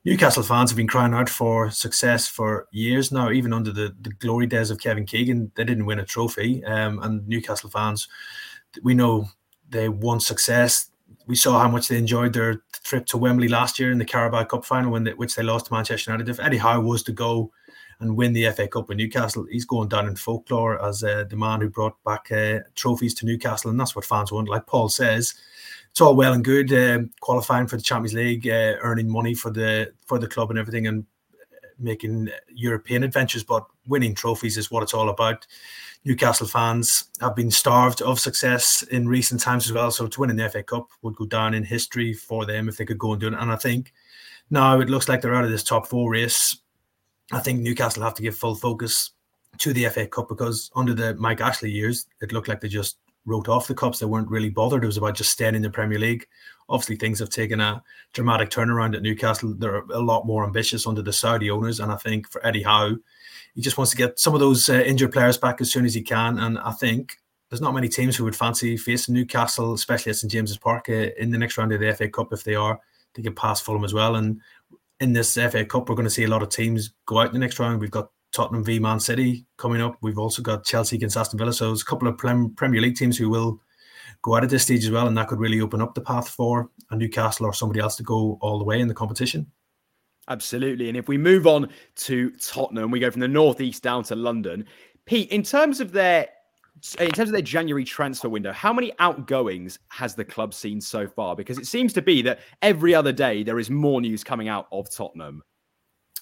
Newcastle 0.05 0.45
fans 0.45 0.71
have 0.71 0.77
been 0.77 0.87
crying 0.87 1.13
out 1.13 1.29
for 1.29 1.71
success 1.71 2.29
for 2.29 2.69
years 2.71 3.11
now. 3.11 3.33
Even 3.33 3.53
under 3.53 3.73
the, 3.73 3.95
the 4.01 4.11
glory 4.11 4.47
days 4.47 4.71
of 4.71 4.79
Kevin 4.79 5.05
Keegan, 5.05 5.51
they 5.57 5.65
didn't 5.65 5.87
win 5.87 5.99
a 5.99 6.05
trophy. 6.05 6.65
Um, 6.65 7.01
and 7.03 7.27
Newcastle 7.27 7.69
fans, 7.69 8.07
we 8.83 8.95
know 8.95 9.29
they 9.69 9.89
want 9.89 10.23
success. 10.23 10.91
We 11.27 11.35
saw 11.35 11.59
how 11.59 11.69
much 11.69 11.89
they 11.89 11.99
enjoyed 11.99 12.33
their 12.33 12.63
trip 12.85 13.07
to 13.07 13.19
Wembley 13.19 13.49
last 13.49 13.79
year 13.79 13.91
in 13.91 13.99
the 13.99 14.05
Carabao 14.05 14.45
Cup 14.45 14.65
final, 14.65 14.93
when 14.93 15.03
they, 15.03 15.15
which 15.15 15.35
they 15.35 15.43
lost 15.43 15.67
to 15.67 15.75
Manchester 15.75 16.13
United. 16.13 16.31
If 16.31 16.39
Eddie 16.39 16.59
Howe 16.59 16.81
was 16.81 17.03
to 17.03 17.13
go 17.13 17.51
and 18.01 18.17
win 18.17 18.33
the 18.33 18.51
FA 18.51 18.69
Cup 18.69 18.89
with 18.89 18.99
Newcastle, 18.99 19.47
he's 19.51 19.65
going 19.65 19.89
down 19.89 20.07
in 20.07 20.17
folklore 20.17 20.83
as 20.85 21.03
uh, 21.03 21.25
the 21.29 21.37
man 21.37 21.61
who 21.61 21.69
brought 21.69 22.03
back 22.05 22.31
uh, 22.31 22.61
trophies 22.75 23.15
to 23.15 23.27
Newcastle, 23.27 23.71
and 23.71 23.79
that's 23.79 23.97
what 23.97 24.05
fans 24.05 24.31
want. 24.31 24.49
Like 24.49 24.67
Paul 24.67 24.89
says, 24.89 25.35
it's 25.91 26.01
all 26.01 26.15
well 26.15 26.33
and 26.33 26.45
good 26.45 26.73
uh, 26.73 27.01
qualifying 27.21 27.67
for 27.67 27.77
the 27.77 27.83
Champions 27.83 28.15
League, 28.15 28.47
uh, 28.47 28.77
earning 28.81 29.11
money 29.11 29.35
for 29.35 29.51
the 29.51 29.93
for 30.07 30.19
the 30.19 30.29
club 30.29 30.51
and 30.51 30.59
everything, 30.59 30.87
and 30.87 31.05
making 31.79 32.29
European 32.49 33.03
adventures, 33.03 33.45
but 33.45 33.67
winning 33.87 34.15
trophies 34.15 34.57
is 34.57 34.71
what 34.71 34.83
it's 34.83 34.95
all 34.95 35.09
about. 35.09 35.47
Newcastle 36.05 36.47
fans 36.47 37.05
have 37.21 37.35
been 37.35 37.51
starved 37.51 38.03
of 38.03 38.21
success 38.21 38.83
in 38.91 39.09
recent 39.09 39.41
times 39.41 39.67
as 39.67 39.73
well. 39.73 39.91
So 39.91 40.07
to 40.07 40.21
win 40.21 40.31
an 40.31 40.51
FA 40.51 40.63
Cup 40.63 40.89
would 41.03 41.17
go 41.17 41.27
down 41.27 41.55
in 41.55 41.65
history 41.65 42.15
for 42.15 42.47
them 42.47 42.69
if 42.69 42.77
they 42.77 42.85
could 42.85 42.99
go 42.99 43.13
and 43.13 43.21
do 43.21 43.29
it. 43.29 43.35
And 43.35 43.51
I 43.51 43.57
think 43.57 43.93
now 44.51 44.81
it 44.81 44.89
looks 44.89 45.09
like 45.09 45.21
they're 45.21 45.35
out 45.35 45.45
of 45.45 45.51
this 45.51 45.65
top 45.65 45.87
four 45.87 46.11
race. 46.11 46.59
I 47.33 47.41
think 47.41 47.61
Newcastle 47.61 48.03
have 48.03 48.15
to 48.15 48.23
give 48.23 48.37
full 48.37 48.55
focus 48.55 49.11
to 49.59 49.73
the 49.73 49.89
FA 49.89 50.07
Cup 50.07 50.29
because 50.29 50.71
under 50.75 50.95
the 50.95 51.15
Mike 51.17 51.41
Ashley 51.41 51.71
years, 51.71 52.07
it 52.21 52.33
looked 52.33 52.49
like 52.49 52.61
they 52.61 52.69
just 52.69 52.99
wrote 53.27 53.49
off 53.49 53.67
the 53.67 53.75
cups. 53.75 53.99
They 53.99 54.07
weren't 54.07 54.31
really 54.31 54.51
bothered. 54.51 54.83
It 54.83 54.87
was 54.87 54.97
about 54.97 55.15
just 55.15 55.33
staying 55.33 55.55
in 55.55 55.63
the 55.63 55.71
Premier 55.71 55.99
League. 55.99 56.27
Obviously, 56.69 56.97
things 56.97 57.19
have 57.19 57.31
taken 57.31 57.61
a 57.61 57.83
dramatic 58.13 58.51
turnaround 58.51 58.95
at 58.95 59.03
Newcastle. 59.03 59.55
They're 59.57 59.85
a 59.91 60.01
lot 60.01 60.27
more 60.27 60.45
ambitious 60.45 60.87
under 60.87 61.03
the 61.03 61.13
Saudi 61.13 61.51
owners, 61.51 61.81
and 61.81 61.93
I 61.93 61.97
think 61.97 62.31
for 62.31 62.45
Eddie 62.47 62.63
Howe, 62.63 62.97
he 63.55 63.63
just 63.63 63.79
wants 63.79 63.91
to 63.91 63.97
get 63.97 64.19
some 64.19 64.35
of 64.35 64.41
those 64.41 64.69
uh, 64.69 64.75
injured 64.75 65.13
players 65.13 65.37
back 65.37 65.61
as 65.61 65.71
soon 65.71 65.85
as 65.85 65.95
he 65.95 66.03
can. 66.03 66.39
And 66.39 66.59
I 66.59 66.73
think 66.73 67.17
there's 67.51 67.61
not 67.61 67.75
many 67.75 67.89
teams 67.89 68.17
who 68.17 68.25
would 68.25 68.37
fancy 68.37 68.77
facing 68.77 69.15
Newcastle, 69.15 69.73
especially 69.73 70.11
at 70.11 70.17
St 70.17 70.31
James's 70.31 70.59
Park, 70.59 70.89
uh, 70.89 71.09
in 71.19 71.31
the 71.31 71.39
next 71.39 71.59
round 71.59 71.73
of 71.73 71.81
the 71.81 71.93
FA 71.95 72.09
Cup 72.09 72.33
if 72.33 72.45
they 72.45 72.55
are 72.55 72.79
to 73.15 73.23
get 73.23 73.37
past 73.37 73.65
Fulham 73.65 73.85
as 73.85 73.95
well. 73.95 74.17
And 74.17 74.41
in 75.01 75.13
this 75.13 75.35
FA 75.35 75.65
Cup, 75.65 75.89
we're 75.89 75.95
going 75.95 76.05
to 76.05 76.11
see 76.11 76.25
a 76.25 76.29
lot 76.29 76.43
of 76.43 76.49
teams 76.49 76.95
go 77.07 77.21
out 77.21 77.29
in 77.29 77.33
the 77.33 77.39
next 77.39 77.59
round. 77.59 77.81
We've 77.81 77.91
got 77.91 78.11
Tottenham 78.33 78.65
v 78.65 78.79
Man 78.79 79.01
City 79.01 79.47
coming 79.57 79.81
up. 79.81 79.97
We've 80.03 80.19
also 80.19 80.43
got 80.43 80.65
Chelsea 80.65 80.97
against 80.97 81.17
Aston 81.17 81.39
Villa. 81.39 81.53
So 81.53 81.67
there's 81.67 81.83
a 81.83 81.87
couple 81.87 82.09
of 82.09 82.19
Premier 82.19 82.81
League 82.81 82.97
teams 82.97 83.17
who 83.17 83.29
will 83.29 83.61
go 84.23 84.37
out 84.37 84.45
at 84.45 84.51
this 84.51 84.65
stage 84.65 84.85
as 84.85 84.91
well, 84.91 85.07
and 85.07 85.17
that 85.17 85.29
could 85.29 85.39
really 85.39 85.61
open 85.61 85.81
up 85.81 85.95
the 85.95 86.01
path 86.01 86.29
for 86.29 86.71
a 86.91 86.97
Newcastle 86.97 87.47
or 87.47 87.53
somebody 87.53 87.81
else 87.81 87.97
to 87.97 88.03
go 88.03 88.39
all 88.41 88.59
the 88.59 88.65
way 88.65 88.81
in 88.81 88.89
the 88.89 88.95
competition. 88.95 89.47
Absolutely. 90.29 90.89
And 90.89 90.97
if 90.97 91.09
we 91.09 91.17
move 91.17 91.47
on 91.47 91.71
to 91.97 92.31
Tottenham, 92.33 92.91
we 92.91 93.01
go 93.01 93.11
from 93.11 93.21
the 93.21 93.29
northeast 93.29 93.83
down 93.83 94.03
to 94.05 94.15
London. 94.15 94.67
Pete, 95.07 95.31
in 95.31 95.43
terms 95.43 95.81
of 95.81 95.93
their 95.93 96.29
in 96.99 97.11
terms 97.11 97.29
of 97.29 97.33
their 97.33 97.43
January 97.43 97.85
transfer 97.85 98.29
window, 98.29 98.53
how 98.53 98.73
many 98.73 98.93
outgoings 98.99 99.79
has 99.89 100.15
the 100.15 100.25
club 100.25 100.55
seen 100.55 100.81
so 100.81 101.07
far? 101.07 101.37
Because 101.37 101.59
it 101.59 101.67
seems 101.67 101.93
to 101.95 102.03
be 102.03 102.23
that 102.23 102.41
every 102.63 102.95
other 102.95 103.13
day 103.13 103.43
there 103.43 103.59
is 103.59 103.71
more 103.71 104.01
news 104.01 104.25
coming 104.25 104.49
out 104.49 104.69
of 104.73 104.91
Tottenham. 104.91 105.43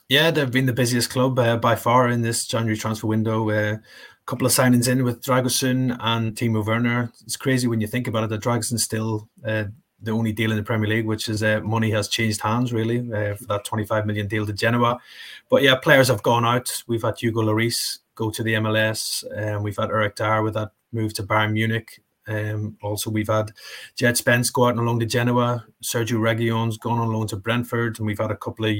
Yeah, 0.09 0.31
they've 0.31 0.51
been 0.51 0.67
the 0.67 0.73
busiest 0.73 1.11
club 1.11 1.39
uh, 1.39 1.57
by 1.57 1.75
far 1.75 2.09
in 2.09 2.23
this 2.23 2.47
January 2.47 2.77
transfer 2.77 3.09
window. 3.09 3.51
Uh, 3.51 3.75
a 3.75 3.81
couple 4.27 4.47
of 4.47 4.53
signings 4.53 4.89
in 4.89 5.03
with 5.03 5.23
Dragusin 5.23 5.97
and 6.01 6.35
Timo 6.35 6.65
Werner. 6.65 7.13
It's 7.25 7.37
crazy 7.37 7.67
when 7.67 7.81
you 7.81 7.89
think 7.89 8.07
about 8.07 8.25
it 8.25 8.31
that 8.31 8.43
Dragusin's 8.43 8.85
still 8.85 9.29
uh, 9.45 9.65
the 10.01 10.11
only 10.11 10.33
deal 10.33 10.51
in 10.51 10.57
the 10.57 10.63
Premier 10.63 10.89
League, 10.89 11.07
which 11.07 11.29
is 11.29 11.43
uh, 11.43 11.61
money 11.63 11.91
has 11.91 12.09
changed 12.09 12.41
hands 12.41 12.73
really 12.73 12.99
uh, 13.13 13.35
for 13.35 13.45
that 13.45 13.65
25 13.65 14.07
million 14.07 14.29
deal 14.29 14.47
to 14.47 14.53
Genoa. 14.53 14.99
But 15.49 15.63
yeah, 15.63 15.77
players 15.77 16.09
have 16.09 16.23
gone 16.23 16.45
out. 16.45 16.83
We've 16.87 17.03
had 17.03 17.19
Hugo 17.19 17.43
Lloris 17.43 17.99
go 18.15 18.31
to 18.31 18.43
the 18.43 18.55
MLS, 18.55 19.25
and 19.35 19.57
um, 19.57 19.63
we've 19.63 19.77
had 19.77 19.91
Eric 19.91 20.17
Dier 20.17 20.43
with 20.43 20.55
that 20.55 20.73
move 20.93 21.15
to 21.15 21.23
Bayern 21.23 21.53
Munich. 21.53 22.01
Um, 22.29 22.77
also, 22.83 23.09
we've 23.11 23.29
had 23.29 23.53
Jed 23.95 24.17
Spence 24.17 24.51
go 24.51 24.67
out 24.67 24.77
on 24.77 24.85
loan 24.85 24.99
to 25.01 25.07
Genoa. 25.07 25.65
Sergio 25.83 26.19
Reguilón's 26.19 26.79
gone 26.79 26.99
on 26.99 27.13
loan 27.13 27.29
to 27.29 27.37
Brentford, 27.37 27.99
and 27.99 28.07
we've 28.07 28.19
had 28.19 28.33
a 28.33 28.37
couple 28.37 28.65
of 28.65 28.75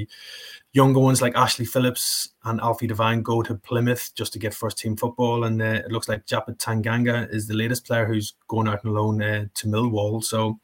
younger 0.73 1.01
ones 1.01 1.23
like 1.23 1.37
Ashley 1.37 1.65
Phillips 1.65 2.31
and 2.45 2.61
Alfie 2.61 2.89
Devine 2.89 3.23
go 3.23 3.43
to 3.43 3.55
Plymouth 3.55 4.13
just 4.15 4.33
to 4.33 4.39
get 4.39 4.53
first 4.53 4.79
team 4.79 4.97
football. 4.97 5.45
And 5.45 5.63
uh, 5.63 5.83
it 5.85 5.93
looks 5.93 6.09
like 6.09 6.27
Japhet 6.27 6.59
Tanganga 6.59 7.33
is 7.33 7.47
the 7.47 7.55
latest 7.55 7.87
player 7.87 8.05
who's 8.05 8.35
going 8.49 8.69
out 8.69 8.85
on 8.85 8.93
loan 8.93 9.23
uh, 9.23 9.47
to 9.55 9.67
Millwall. 9.69 10.23
So 10.25 10.59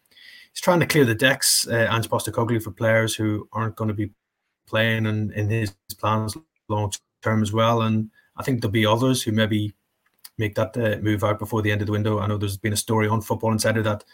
he's 0.53 0.61
trying 0.61 0.81
to 0.81 0.87
clear 0.87 1.05
the 1.05 1.15
decks, 1.15 1.67
uh, 1.69 1.89
Ange 1.91 2.09
Postecoglou, 2.09 2.63
for 2.63 2.71
players 2.71 3.15
who 3.15 3.49
aren't 3.53 3.77
going 3.77 3.89
to 3.89 3.95
be 3.95 4.11
playing 4.67 5.07
and 5.07 5.33
in 5.33 5.49
his 5.49 5.75
plans 5.99 6.37
long 6.69 6.93
term 7.23 7.43
as 7.43 7.53
well. 7.53 7.83
And 7.83 8.11
I 8.37 8.43
think 8.43 8.61
there'll 8.61 8.73
be 8.73 8.87
others 8.87 9.23
who 9.23 9.33
maybe 9.33 9.75
make 10.39 10.55
that 10.55 10.77
uh, 10.77 11.01
move 11.03 11.25
out 11.25 11.39
before 11.39 11.63
the 11.63 11.71
end 11.71 11.83
of 11.83 11.87
the 11.87 11.93
window. 11.93 12.19
I 12.19 12.27
know 12.27 12.39
there's 12.39 12.57
been 12.57 12.73
a 12.73 12.77
story 12.77 13.09
on 13.09 13.21
Football 13.21 13.53
Insider 13.53 13.83
that 13.83 14.05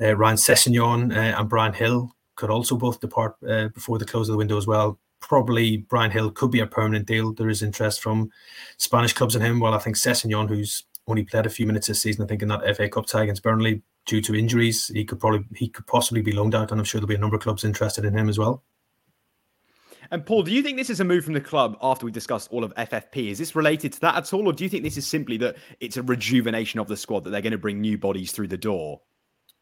uh, 0.00 0.16
Ryan 0.16 0.36
Sessegnon 0.36 1.14
uh, 1.14 1.38
and 1.38 1.48
Bryan 1.48 1.74
Gil 1.76 2.12
could 2.36 2.50
also 2.50 2.76
both 2.76 3.00
depart 3.00 3.36
uh, 3.48 3.68
before 3.68 3.98
the 3.98 4.04
close 4.04 4.28
of 4.28 4.34
the 4.34 4.38
window 4.38 4.56
as 4.56 4.66
well. 4.66 4.98
Probably 5.20 5.78
Bryan 5.78 6.12
Gil 6.12 6.30
could 6.30 6.50
be 6.50 6.60
a 6.60 6.66
permanent 6.66 7.06
deal. 7.06 7.32
There 7.32 7.48
is 7.48 7.62
interest 7.62 8.00
from 8.00 8.30
Spanish 8.76 9.12
clubs 9.12 9.34
in 9.34 9.42
him. 9.42 9.58
While 9.58 9.74
I 9.74 9.78
think 9.78 9.96
Sessegnon, 9.96 10.48
who's 10.48 10.84
only 11.08 11.24
played 11.24 11.46
a 11.46 11.50
few 11.50 11.66
minutes 11.66 11.88
this 11.88 12.02
season, 12.02 12.24
I 12.24 12.28
think 12.28 12.42
in 12.42 12.48
that 12.48 12.76
FA 12.76 12.88
Cup 12.88 13.06
tie 13.06 13.22
against 13.24 13.42
Burnley, 13.42 13.82
due 14.06 14.20
to 14.22 14.34
injuries, 14.34 14.86
he 14.88 15.04
could 15.04 15.20
probably 15.20 15.44
he 15.54 15.68
could 15.68 15.86
possibly 15.86 16.22
be 16.22 16.32
loaned 16.32 16.54
out, 16.54 16.70
and 16.70 16.80
I'm 16.80 16.84
sure 16.84 17.00
there'll 17.00 17.08
be 17.08 17.14
a 17.14 17.18
number 17.18 17.36
of 17.36 17.42
clubs 17.42 17.64
interested 17.64 18.04
in 18.04 18.16
him 18.16 18.28
as 18.28 18.38
well. 18.38 18.62
And 20.10 20.24
Paul, 20.24 20.44
do 20.44 20.52
you 20.52 20.62
think 20.62 20.76
this 20.76 20.90
is 20.90 21.00
a 21.00 21.04
move 21.04 21.24
from 21.24 21.34
the 21.34 21.40
club 21.40 21.76
after 21.82 22.06
we 22.06 22.12
discussed 22.12 22.48
all 22.52 22.62
of 22.62 22.72
FFP? 22.76 23.30
Is 23.30 23.38
this 23.38 23.56
related 23.56 23.92
to 23.94 24.00
that 24.02 24.14
at 24.14 24.32
all, 24.32 24.46
or 24.46 24.52
do 24.52 24.62
you 24.62 24.70
think 24.70 24.84
this 24.84 24.96
is 24.96 25.06
simply 25.06 25.36
that 25.38 25.56
it's 25.80 25.96
a 25.96 26.02
rejuvenation 26.02 26.78
of 26.78 26.86
the 26.86 26.96
squad 26.96 27.24
that 27.24 27.30
they're 27.30 27.42
going 27.42 27.52
to 27.52 27.58
bring 27.58 27.80
new 27.80 27.98
bodies 27.98 28.30
through 28.30 28.48
the 28.48 28.56
door? 28.56 29.00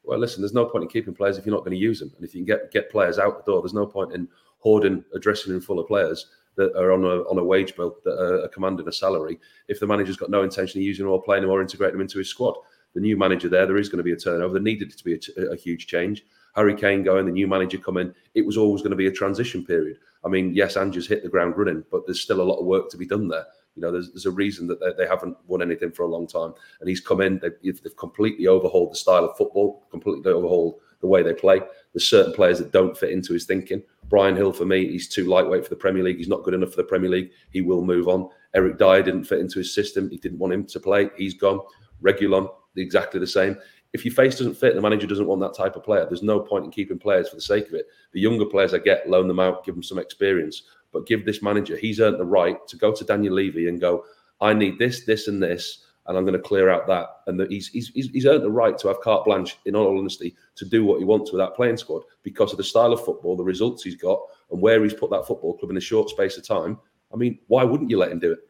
Well, 0.03 0.19
listen, 0.19 0.43
there's 0.43 0.53
no 0.53 0.67
point 0.67 0.83
in 0.83 0.91
keeping 0.91 1.15
players 1.15 1.39
if 1.39 1.47
you're 1.47 1.55
not 1.55 1.65
going 1.65 1.77
to 1.77 1.83
use 1.83 1.99
them, 1.99 2.13
and 2.17 2.25
if 2.25 2.35
you 2.35 2.45
can 2.45 2.47
get 2.47 2.71
get 2.71 2.91
players 2.91 3.19
out 3.19 3.45
the 3.45 3.51
door, 3.51 3.63
there's 3.63 3.73
no 3.73 3.87
point 3.87 4.13
in 4.13 4.29
hoarding 4.59 5.03
a 5.15 5.19
dressing 5.19 5.53
room 5.53 5.63
full 5.63 5.79
of 5.79 5.87
players 5.87 6.27
that 6.57 6.77
are 6.77 6.93
on 6.93 7.05
a 7.05 7.23
on 7.23 7.39
a 7.39 7.45
wage 7.45 7.75
bill 7.75 7.97
that 8.05 8.19
are, 8.21 8.49
commanding 8.49 8.87
a 8.87 8.93
salary. 8.93 9.41
If 9.69 9.81
the 9.81 9.87
manager's 9.87 10.17
got 10.17 10.31
no 10.31 10.43
intention 10.43 10.81
of 10.81 10.85
using 10.85 11.07
them 11.07 11.13
or 11.13 11.23
playing 11.23 11.43
them 11.43 11.51
or 11.51 11.63
integrating 11.63 11.95
them 11.95 12.03
into 12.03 12.19
his 12.19 12.29
squad, 12.29 12.55
the 12.95 13.01
new 13.01 13.17
manager 13.17 13.49
there, 13.49 13.67
there 13.67 13.77
is 13.77 13.89
going 13.89 13.99
to 13.99 14.05
be 14.05 14.13
a 14.13 14.17
turnover. 14.17 14.55
There 14.55 14.63
needed 14.63 14.97
to 14.97 15.05
be 15.05 15.21
a, 15.37 15.57
huge 15.57 15.87
change. 15.87 16.25
Harry 16.55 16.75
Kane 16.75 17.03
going, 17.03 17.27
the 17.27 17.33
new 17.33 17.49
manager 17.49 17.79
coming. 17.79 18.15
It 18.35 18.47
was 18.47 18.57
always 18.57 18.83
going 18.83 18.93
to 18.93 18.97
be 18.97 19.09
a 19.09 19.13
transition 19.13 19.65
period. 19.65 19.99
I 20.25 20.29
mean, 20.29 20.55
yes, 20.55 20.77
Ange's 20.77 21.09
hit 21.09 21.23
the 21.23 21.29
ground 21.29 21.57
running, 21.57 21.85
but 21.91 22.07
there's 22.07 22.21
still 22.21 22.41
a 22.41 22.43
lot 22.43 22.59
of 22.59 22.67
work 22.67 22.89
to 22.91 22.97
be 22.97 23.07
done 23.07 23.29
there. 23.29 23.45
You 23.75 23.83
know, 23.83 23.91
there's, 23.91 24.13
there's 24.13 24.27
a 24.27 24.31
reason 24.31 24.69
that 24.69 24.79
they, 24.79 24.93
they 24.97 25.09
haven't 25.09 25.37
won 25.49 25.61
anything 25.61 25.91
for 25.91 26.05
a 26.05 26.09
long 26.09 26.29
time. 26.29 26.55
And 26.81 26.89
he's 26.89 27.01
come 27.01 27.21
in, 27.21 27.41
they've, 27.41 27.83
they've 27.83 27.97
completely 27.97 28.47
overhauled 28.47 28.93
the 28.93 28.97
style 28.97 29.25
of 29.25 29.37
football, 29.37 29.87
completely 29.91 30.31
overhauled 30.33 30.81
the 31.01 31.09
way 31.09 31.23
they 31.23 31.35
play. 31.35 31.61
There's 31.93 32.07
certain 32.07 32.33
players 32.33 32.59
that 32.59 32.73
don't 32.73 32.97
fit 32.97 33.11
into 33.11 33.33
his 33.33 33.45
thinking. 33.45 33.83
Bryan 34.09 34.37
Gil, 34.37 34.53
for 34.53 34.65
me, 34.65 34.89
he's 34.89 35.09
too 35.09 35.25
lightweight 35.25 35.65
for 35.65 35.71
the 35.71 35.77
Premier 35.77 36.05
League. 36.05 36.19
He's 36.19 36.29
not 36.29 36.45
good 36.45 36.55
enough 36.55 36.71
for 36.71 36.77
the 36.77 36.85
Premier 36.85 37.11
League. 37.11 37.31
He 37.51 37.61
will 37.61 37.85
move 37.85 38.09
on. 38.09 38.29
Eric 38.55 38.79
Dier 38.79 39.03
didn't 39.03 39.25
fit 39.25 39.41
into 39.41 39.59
his 39.59 39.75
system. 39.75 40.09
He 40.09 40.19
didn't 40.19 40.39
want 40.39 40.53
him 40.53 40.65
to 40.65 40.81
play. 40.81 41.11
He's 41.17 41.35
gone. 41.35 41.61
Reguilón, 42.03 42.49
exactly 42.77 43.21
the 43.21 43.27
same. 43.27 43.57
If 43.93 44.05
your 44.05 44.15
face 44.15 44.37
doesn't 44.37 44.57
fit, 44.57 44.75
the 44.75 44.81
manager 44.81 45.07
doesn't 45.07 45.27
want 45.27 45.41
that 45.43 45.55
type 45.55 45.77
of 45.77 45.85
player. 45.85 46.05
There's 46.05 46.23
no 46.23 46.41
point 46.41 46.65
in 46.65 46.71
keeping 46.73 46.99
players 46.99 47.29
for 47.29 47.37
the 47.37 47.43
sake 47.43 47.69
of 47.69 47.75
it. 47.75 47.87
The 48.13 48.21
younger 48.21 48.45
players 48.45 48.75
I 48.75 48.79
get, 48.79 49.09
loan 49.09 49.29
them 49.29 49.39
out, 49.39 49.65
give 49.65 49.75
them 49.75 49.85
some 49.85 49.99
experience, 49.99 50.63
but 50.93 51.07
give 51.07 51.25
this 51.25 51.43
manager, 51.43 51.77
he's 51.77 52.01
earned 52.01 52.19
the 52.19 52.25
right 52.25 52.57
to 52.69 52.77
go 52.77 52.93
to 52.93 53.05
Daniel 53.05 53.35
Levy 53.35 53.69
and 53.69 53.81
go, 53.81 54.05
I 54.41 54.53
need 54.53 54.79
this, 54.79 55.05
this, 55.05 55.29
and 55.29 55.43
this, 55.43 55.87
and 56.07 56.19
I'm 56.19 56.25
going 56.25 56.37
to 56.37 56.43
clear 56.43 56.71
out 56.71 56.87
that. 56.89 57.07
And 57.27 57.41
he's, 57.51 57.69
he's, 57.69 57.89
he's 57.89 58.27
earned 58.27 58.43
the 58.43 58.51
right 58.51 58.77
to 58.79 58.89
have 58.89 59.01
carte 59.01 59.25
blanche, 59.25 59.57
in 59.65 59.77
all 59.77 59.99
honesty, 59.99 60.37
to 60.57 60.65
do 60.65 60.85
what 60.85 60.99
he 60.99 61.05
wants 61.05 61.33
with 61.33 61.41
that 61.41 61.55
playing 61.55 61.77
squad 61.77 62.03
because 62.23 62.51
of 62.51 62.59
the 62.59 62.65
style 62.65 62.93
of 62.93 63.05
football, 63.05 63.37
the 63.37 63.45
results 63.45 63.83
he's 63.83 63.97
got, 63.97 64.21
and 64.51 64.61
where 64.61 64.83
he's 64.83 64.93
put 64.93 65.11
that 65.11 65.27
football 65.27 65.57
club 65.57 65.71
in 65.71 65.77
a 65.77 65.81
short 65.81 66.11
space 66.11 66.37
of 66.37 66.47
time. 66.47 66.79
I 67.13 67.17
mean, 67.17 67.39
why 67.47 67.65
wouldn't 67.65 67.91
you 67.91 67.99
let 67.99 68.11
him 68.11 68.19
do 68.19 68.33
it? 68.33 68.41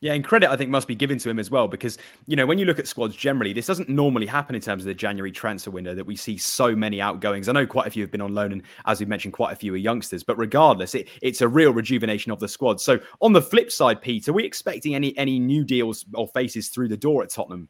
Yeah, 0.00 0.12
and 0.12 0.24
credit 0.24 0.48
I 0.48 0.56
think 0.56 0.70
must 0.70 0.86
be 0.86 0.94
given 0.94 1.18
to 1.18 1.28
him 1.28 1.40
as 1.40 1.50
well 1.50 1.66
because 1.66 1.98
you 2.26 2.36
know 2.36 2.46
when 2.46 2.56
you 2.56 2.64
look 2.64 2.78
at 2.78 2.86
squads 2.86 3.16
generally, 3.16 3.52
this 3.52 3.66
doesn't 3.66 3.88
normally 3.88 4.26
happen 4.26 4.54
in 4.54 4.60
terms 4.60 4.84
of 4.84 4.86
the 4.86 4.94
January 4.94 5.32
transfer 5.32 5.72
window 5.72 5.92
that 5.94 6.06
we 6.06 6.14
see 6.14 6.38
so 6.38 6.76
many 6.76 7.00
outgoings. 7.00 7.48
I 7.48 7.52
know 7.52 7.66
quite 7.66 7.88
a 7.88 7.90
few 7.90 8.04
have 8.04 8.12
been 8.12 8.20
on 8.20 8.32
loan, 8.32 8.52
and 8.52 8.62
as 8.86 9.00
we 9.00 9.06
mentioned, 9.06 9.34
quite 9.34 9.52
a 9.52 9.56
few 9.56 9.74
are 9.74 9.78
youngsters. 9.78 10.22
But 10.22 10.38
regardless, 10.38 10.94
it, 10.94 11.08
it's 11.20 11.40
a 11.40 11.48
real 11.48 11.72
rejuvenation 11.72 12.30
of 12.30 12.38
the 12.38 12.46
squad. 12.46 12.80
So 12.80 13.00
on 13.20 13.32
the 13.32 13.42
flip 13.42 13.72
side, 13.72 14.00
Pete, 14.00 14.28
are 14.28 14.32
we 14.32 14.44
expecting 14.44 14.94
any 14.94 15.16
any 15.18 15.40
new 15.40 15.64
deals 15.64 16.04
or 16.14 16.28
faces 16.28 16.68
through 16.68 16.88
the 16.88 16.96
door 16.96 17.24
at 17.24 17.30
Tottenham? 17.30 17.68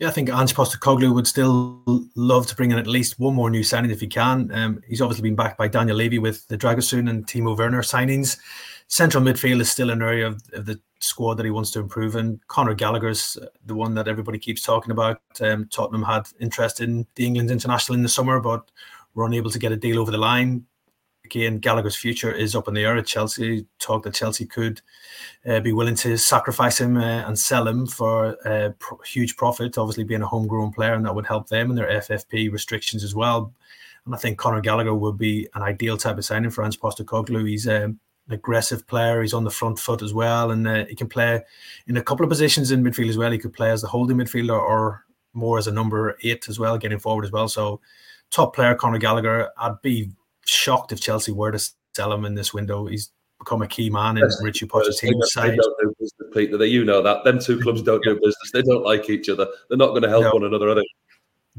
Yeah, 0.00 0.08
I 0.08 0.12
think 0.12 0.30
Ange 0.30 0.54
Postecoglou 0.54 1.14
would 1.14 1.26
still 1.26 1.82
love 2.16 2.46
to 2.46 2.56
bring 2.56 2.70
in 2.72 2.78
at 2.78 2.86
least 2.86 3.20
one 3.20 3.34
more 3.34 3.50
new 3.50 3.62
signing 3.62 3.90
if 3.90 4.00
he 4.00 4.06
can. 4.06 4.50
Um, 4.50 4.80
he's 4.88 5.02
obviously 5.02 5.22
been 5.22 5.36
backed 5.36 5.58
by 5.58 5.68
Daniel 5.68 5.98
Levy 5.98 6.18
with 6.18 6.48
the 6.48 6.56
Dragusin 6.56 7.10
and 7.10 7.26
Timo 7.26 7.56
Werner 7.56 7.82
signings 7.82 8.38
central 8.90 9.22
midfield 9.22 9.60
is 9.60 9.70
still 9.70 9.90
an 9.90 10.02
area 10.02 10.26
of, 10.26 10.42
of, 10.52 10.66
the 10.66 10.78
squad 10.98 11.34
that 11.34 11.46
he 11.46 11.50
wants 11.50 11.70
to 11.70 11.78
improve 11.78 12.16
in. 12.16 12.40
Conor 12.48 12.74
Gallagher's 12.74 13.38
the 13.64 13.74
one 13.74 13.94
that 13.94 14.08
everybody 14.08 14.38
keeps 14.38 14.62
talking 14.62 14.90
about. 14.90 15.22
Um, 15.40 15.66
Tottenham 15.68 16.02
had 16.02 16.28
interest 16.40 16.80
in 16.80 17.06
the 17.14 17.24
England 17.24 17.50
international 17.50 17.96
in 17.96 18.02
the 18.02 18.08
summer, 18.08 18.40
but 18.40 18.70
were 19.14 19.24
unable 19.24 19.50
to 19.50 19.58
get 19.58 19.72
a 19.72 19.76
deal 19.76 19.98
over 19.98 20.10
the 20.10 20.18
line. 20.18 20.66
Again, 21.24 21.58
Gallagher's 21.58 21.96
future 21.96 22.32
is 22.32 22.56
up 22.56 22.66
in 22.66 22.74
the 22.74 22.84
air 22.84 22.96
at 22.96 23.06
Chelsea. 23.06 23.64
Talk 23.78 24.02
that 24.02 24.14
Chelsea 24.14 24.44
could 24.44 24.82
uh, 25.46 25.60
be 25.60 25.72
willing 25.72 25.94
to 25.96 26.16
sacrifice 26.18 26.80
him 26.80 26.96
uh, 26.96 27.22
and 27.26 27.38
sell 27.38 27.68
him 27.68 27.86
for 27.86 28.36
a 28.44 28.66
uh, 28.66 28.72
huge 29.06 29.36
profit. 29.36 29.78
Obviously, 29.78 30.02
being 30.02 30.22
a 30.22 30.26
homegrown 30.26 30.72
player, 30.72 30.94
and 30.94 31.06
that 31.06 31.14
would 31.14 31.26
help 31.26 31.48
them 31.48 31.70
and 31.70 31.78
their 31.78 32.00
FFP 32.00 32.50
restrictions 32.52 33.04
as 33.04 33.14
well. 33.14 33.54
And 34.04 34.14
I 34.14 34.18
think 34.18 34.38
Conor 34.38 34.60
Gallagher 34.60 34.94
would 34.94 35.16
be 35.16 35.48
an 35.54 35.62
ideal 35.62 35.96
type 35.96 36.18
of 36.18 36.24
signing 36.24 36.50
for 36.50 36.64
Ange 36.64 36.80
Postecoglou. 36.80 37.48
He's 37.48 37.68
um, 37.68 38.00
an 38.30 38.34
aggressive 38.34 38.86
player. 38.86 39.20
He's 39.20 39.34
on 39.34 39.44
the 39.44 39.50
front 39.50 39.78
foot 39.78 40.02
as 40.02 40.14
well, 40.14 40.52
and 40.52 40.66
uh, 40.66 40.84
he 40.86 40.94
can 40.94 41.08
play 41.08 41.42
in 41.88 41.96
a 41.96 42.02
couple 42.02 42.24
of 42.24 42.30
positions 42.30 42.70
in 42.70 42.82
midfield 42.82 43.08
as 43.08 43.18
well. 43.18 43.32
He 43.32 43.38
could 43.38 43.52
play 43.52 43.70
as 43.70 43.82
the 43.82 43.88
holding 43.88 44.16
midfielder 44.16 44.58
or 44.58 45.04
more 45.32 45.58
as 45.58 45.66
a 45.66 45.72
number 45.72 46.16
eight 46.22 46.48
as 46.48 46.58
well, 46.58 46.78
getting 46.78 46.98
forward 46.98 47.24
as 47.24 47.32
well. 47.32 47.48
So, 47.48 47.80
top 48.30 48.54
player 48.54 48.74
Conor 48.74 48.98
Gallagher. 48.98 49.50
I'd 49.58 49.82
be 49.82 50.10
shocked 50.46 50.92
if 50.92 51.00
Chelsea 51.00 51.32
were 51.32 51.50
to 51.50 51.70
sell 51.94 52.12
him 52.12 52.24
in 52.24 52.34
this 52.34 52.54
window. 52.54 52.86
He's 52.86 53.10
become 53.40 53.62
a 53.62 53.68
key 53.68 53.90
man 53.90 54.16
in 54.16 54.22
yes, 54.22 54.40
Richie 54.42 54.66
Pochettino's 54.66 55.32
side. 55.32 55.52
They 55.52 55.56
don't 55.56 55.76
do 55.82 55.94
business, 55.98 56.30
Peter. 56.32 56.64
You 56.64 56.84
know 56.84 57.02
that. 57.02 57.24
Them 57.24 57.40
two 57.40 57.60
clubs 57.60 57.82
don't 57.82 58.02
do 58.04 58.14
business. 58.14 58.50
They 58.52 58.62
don't 58.62 58.84
like 58.84 59.10
each 59.10 59.28
other. 59.28 59.48
They're 59.68 59.78
not 59.78 59.88
going 59.88 60.02
to 60.02 60.08
help 60.08 60.22
no. 60.22 60.32
one 60.32 60.44
another, 60.44 60.68
are 60.68 60.74
they? 60.76 60.86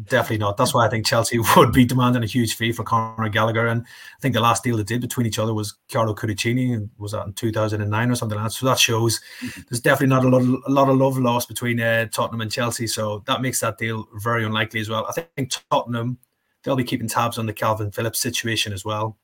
Definitely 0.04 0.38
not. 0.38 0.56
That's 0.56 0.74
why 0.74 0.86
I 0.86 0.89
think 0.89 1.06
Chelsea 1.06 1.38
would 1.56 1.74
be 1.74 1.84
demanding 1.84 2.24
a 2.24 2.28
huge 2.28 2.56
fee 2.56 2.72
for 2.72 2.84
Conor 2.84 3.28
Gallagher. 3.30 3.68
And 3.68 3.82
I 3.82 4.20
think 4.22 4.34
the 4.34 4.42
last 4.42 4.64
deal 4.64 4.78
they 4.78 4.84
did 4.84 5.02
between 5.02 5.28
each 5.28 5.38
other 5.38 5.54
was 5.54 5.76
Carlo 5.92 6.16
Cudicini, 6.16 6.74
and 6.74 6.89
was 6.98 7.12
that 7.12 7.28
in 7.28 7.34
2009 7.34 8.10
or 8.10 8.16
something 8.16 8.38
like 8.38 8.46
that. 8.46 8.54
So 8.54 8.66
that 8.68 8.80
shows 8.80 9.20
mm-hmm. 9.42 9.62
there's 9.70 9.82
definitely 9.82 10.16
not 10.16 10.26
a 10.26 10.30
lot, 10.30 10.42
of, 10.42 10.64
a 10.66 10.72
lot 10.72 10.89
of 10.89 10.98
love 10.98 11.18
lost 11.18 11.50
between 11.50 11.80
uh, 11.82 12.06
Tottenham 12.08 12.42
and 12.42 12.52
Chelsea. 12.52 12.88
So 12.88 13.24
that 13.28 13.42
makes 13.42 13.60
that 13.60 13.78
deal 13.78 14.08
very 14.16 14.46
unlikely 14.46 14.80
as 14.80 14.89
well. 14.89 15.06
I 15.10 15.26
think 15.36 15.52
Tottenham, 15.70 16.18
they'll 16.64 16.78
be 16.78 16.86
keeping 16.86 17.10
tabs 17.10 17.38
on 17.38 17.46
the 17.46 17.54
Kalvin 17.54 17.94
Phillips 17.94 18.22
situation 18.22 18.72
as 18.72 18.86
well 18.86 19.18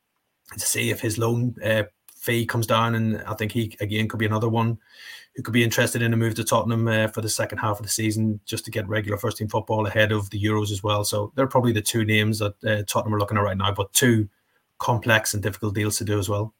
to 0.53 0.65
see 0.65 0.89
if 0.89 0.99
his 1.01 1.18
loan 1.18 1.55
uh, 1.63 1.84
fee 2.28 2.45
comes 2.45 2.67
down. 2.67 2.93
And 2.93 3.23
I 3.23 3.34
think 3.34 3.51
he, 3.51 3.75
again, 3.80 4.07
could 4.07 4.19
be 4.19 4.25
another 4.25 4.49
one 4.49 4.78
who 5.36 5.43
could 5.43 5.53
be 5.53 5.63
interested 5.63 6.01
in 6.01 6.13
a 6.13 6.17
move 6.17 6.36
to 6.36 6.43
Tottenham 6.43 6.88
uh, 6.88 7.07
for 7.07 7.21
the 7.21 7.30
second 7.30 7.59
half 7.59 7.80
of 7.80 7.84
the 7.84 7.91
season 7.91 8.39
just 8.45 8.65
to 8.65 8.71
get 8.71 8.88
regular 8.88 9.17
first 9.17 9.38
team 9.38 9.47
football 9.47 9.88
ahead 9.88 10.11
of 10.11 10.30
the 10.30 10.43
Euros 10.43 10.71
as 10.71 10.84
well. 10.84 11.03
So 11.03 11.32
they're 11.36 11.47
probably 11.47 11.71
the 11.71 11.82
two 11.82 12.03
names 12.03 12.39
that 12.39 12.63
uh, 12.63 12.84
Tottenham 12.88 13.15
are 13.15 13.19
looking 13.19 13.38
at 13.38 13.43
right 13.43 13.57
now, 13.57 13.71
but 13.71 13.93
two 13.93 14.28
complex 14.80 15.34
and 15.34 15.41
difficult 15.41 15.73
deals 15.73 15.97
to 15.97 16.03
do 16.03 16.19
as 16.19 16.28
well. 16.30 16.53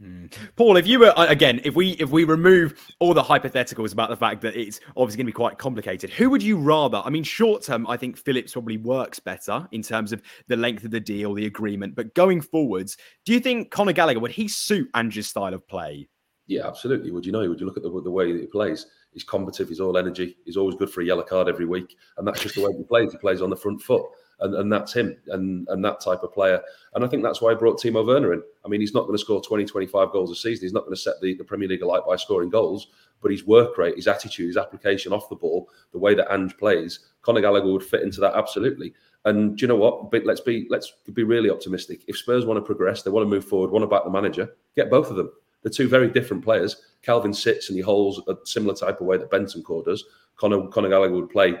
Hmm. 0.00 0.26
Paul, 0.56 0.76
if 0.76 0.86
you 0.88 0.98
were 0.98 1.14
again, 1.16 1.60
if 1.62 1.76
we 1.76 1.90
if 1.92 2.10
we 2.10 2.24
remove 2.24 2.74
all 2.98 3.14
the 3.14 3.22
hypotheticals 3.22 3.92
about 3.92 4.10
the 4.10 4.16
fact 4.16 4.40
that 4.42 4.56
it's 4.56 4.80
obviously 4.96 5.18
going 5.18 5.26
to 5.26 5.32
be 5.32 5.32
quite 5.32 5.58
complicated, 5.58 6.10
who 6.10 6.30
would 6.30 6.42
you 6.42 6.56
rather? 6.58 7.00
I 7.04 7.10
mean, 7.10 7.22
short 7.22 7.62
term, 7.62 7.86
I 7.86 7.96
think 7.96 8.16
Phillips 8.16 8.52
probably 8.54 8.76
works 8.76 9.20
better 9.20 9.68
in 9.70 9.82
terms 9.82 10.12
of 10.12 10.20
the 10.48 10.56
length 10.56 10.84
of 10.84 10.90
the 10.90 11.00
deal, 11.00 11.32
the 11.32 11.46
agreement. 11.46 11.94
But 11.94 12.14
going 12.14 12.40
forwards, 12.40 12.96
do 13.24 13.32
you 13.32 13.38
think 13.38 13.70
Conor 13.70 13.92
Gallagher 13.92 14.18
would 14.18 14.32
he 14.32 14.48
suit 14.48 14.90
Ange's 14.94 15.28
style 15.28 15.54
of 15.54 15.66
play? 15.68 16.08
Yeah, 16.46 16.66
absolutely. 16.66 17.10
Would 17.10 17.24
you 17.24 17.32
know? 17.32 17.48
Would 17.48 17.60
you 17.60 17.66
look 17.66 17.76
at 17.76 17.84
the, 17.84 18.02
the 18.02 18.10
way 18.10 18.32
that 18.32 18.40
he 18.40 18.46
plays? 18.46 18.86
He's 19.12 19.24
combative. 19.24 19.68
He's 19.68 19.80
all 19.80 19.96
energy. 19.96 20.36
He's 20.44 20.56
always 20.56 20.74
good 20.74 20.90
for 20.90 21.02
a 21.02 21.04
yellow 21.04 21.22
card 21.22 21.48
every 21.48 21.66
week, 21.66 21.96
and 22.18 22.26
that's 22.26 22.40
just 22.40 22.56
the 22.56 22.62
way 22.62 22.76
he 22.76 22.82
plays. 22.82 23.12
He 23.12 23.18
plays 23.18 23.40
on 23.40 23.48
the 23.48 23.56
front 23.56 23.80
foot, 23.80 24.04
and, 24.44 24.54
and 24.54 24.72
that's 24.72 24.92
him, 24.92 25.16
and 25.28 25.66
and 25.68 25.84
that 25.84 26.00
type 26.00 26.22
of 26.22 26.32
player. 26.32 26.60
And 26.94 27.04
I 27.04 27.08
think 27.08 27.22
that's 27.22 27.40
why 27.40 27.50
I 27.50 27.54
brought 27.54 27.80
Timo 27.80 28.06
Werner 28.06 28.32
in. 28.32 28.42
I 28.64 28.68
mean, 28.68 28.80
he's 28.80 28.94
not 28.94 29.02
going 29.02 29.14
to 29.14 29.18
score 29.18 29.40
20, 29.40 29.64
25 29.64 30.10
goals 30.12 30.30
a 30.30 30.36
season. 30.36 30.64
He's 30.64 30.72
not 30.72 30.84
going 30.84 30.94
to 30.94 31.00
set 31.00 31.20
the, 31.20 31.34
the 31.34 31.44
Premier 31.44 31.68
League 31.68 31.82
alight 31.82 32.02
by 32.06 32.16
scoring 32.16 32.50
goals, 32.50 32.88
but 33.20 33.30
his 33.30 33.46
work 33.46 33.78
rate, 33.78 33.96
his 33.96 34.06
attitude, 34.06 34.48
his 34.48 34.56
application 34.56 35.12
off 35.12 35.28
the 35.28 35.36
ball, 35.36 35.68
the 35.92 35.98
way 35.98 36.14
that 36.14 36.32
Ange 36.32 36.56
plays, 36.58 37.00
Conor 37.22 37.40
Gallagher 37.40 37.72
would 37.72 37.82
fit 37.82 38.02
into 38.02 38.20
that 38.20 38.36
absolutely. 38.36 38.94
And 39.24 39.56
do 39.56 39.62
you 39.62 39.68
know 39.68 39.76
what? 39.76 40.10
But 40.10 40.26
let's 40.26 40.40
be 40.40 40.66
let's 40.68 40.92
be 41.12 41.24
really 41.24 41.50
optimistic. 41.50 42.04
If 42.06 42.18
Spurs 42.18 42.44
want 42.44 42.58
to 42.58 42.62
progress, 42.62 43.02
they 43.02 43.10
want 43.10 43.24
to 43.24 43.30
move 43.30 43.44
forward, 43.44 43.70
want 43.70 43.82
to 43.82 43.86
back 43.86 44.04
the 44.04 44.10
manager, 44.10 44.54
get 44.76 44.90
both 44.90 45.10
of 45.10 45.16
them. 45.16 45.32
They're 45.62 45.70
two 45.70 45.88
very 45.88 46.10
different 46.10 46.44
players. 46.44 46.76
Kalvin 47.02 47.34
sits 47.34 47.70
and 47.70 47.76
he 47.76 47.82
holds 47.82 48.20
a 48.28 48.36
similar 48.44 48.74
type 48.74 49.00
of 49.00 49.06
way 49.06 49.16
that 49.16 49.30
Bentancur 49.30 49.84
does. 49.84 50.04
Conor, 50.36 50.68
Conor 50.68 50.90
Gallagher 50.90 51.14
would 51.14 51.30
play 51.30 51.54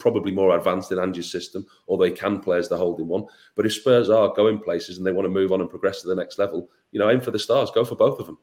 probably 0.00 0.32
more 0.32 0.56
advanced 0.56 0.90
in 0.90 0.98
Ange's 0.98 1.30
system, 1.30 1.66
although 1.86 2.04
he 2.04 2.10
can 2.10 2.40
play 2.40 2.58
as 2.58 2.68
the 2.68 2.76
holding 2.76 3.06
one. 3.06 3.24
But 3.54 3.66
if 3.66 3.74
Spurs 3.74 4.10
are 4.10 4.34
going 4.34 4.58
places 4.58 4.98
and 4.98 5.06
they 5.06 5.12
want 5.12 5.26
to 5.26 5.30
move 5.30 5.52
on 5.52 5.60
and 5.60 5.70
progress 5.70 6.02
to 6.02 6.08
the 6.08 6.16
next 6.16 6.38
level, 6.38 6.68
you 6.90 6.98
know, 6.98 7.10
aim 7.10 7.20
for 7.20 7.30
the 7.30 7.38
stars, 7.38 7.70
go 7.70 7.84
for 7.84 7.94
both 7.94 8.18
of 8.18 8.26
them. 8.26 8.38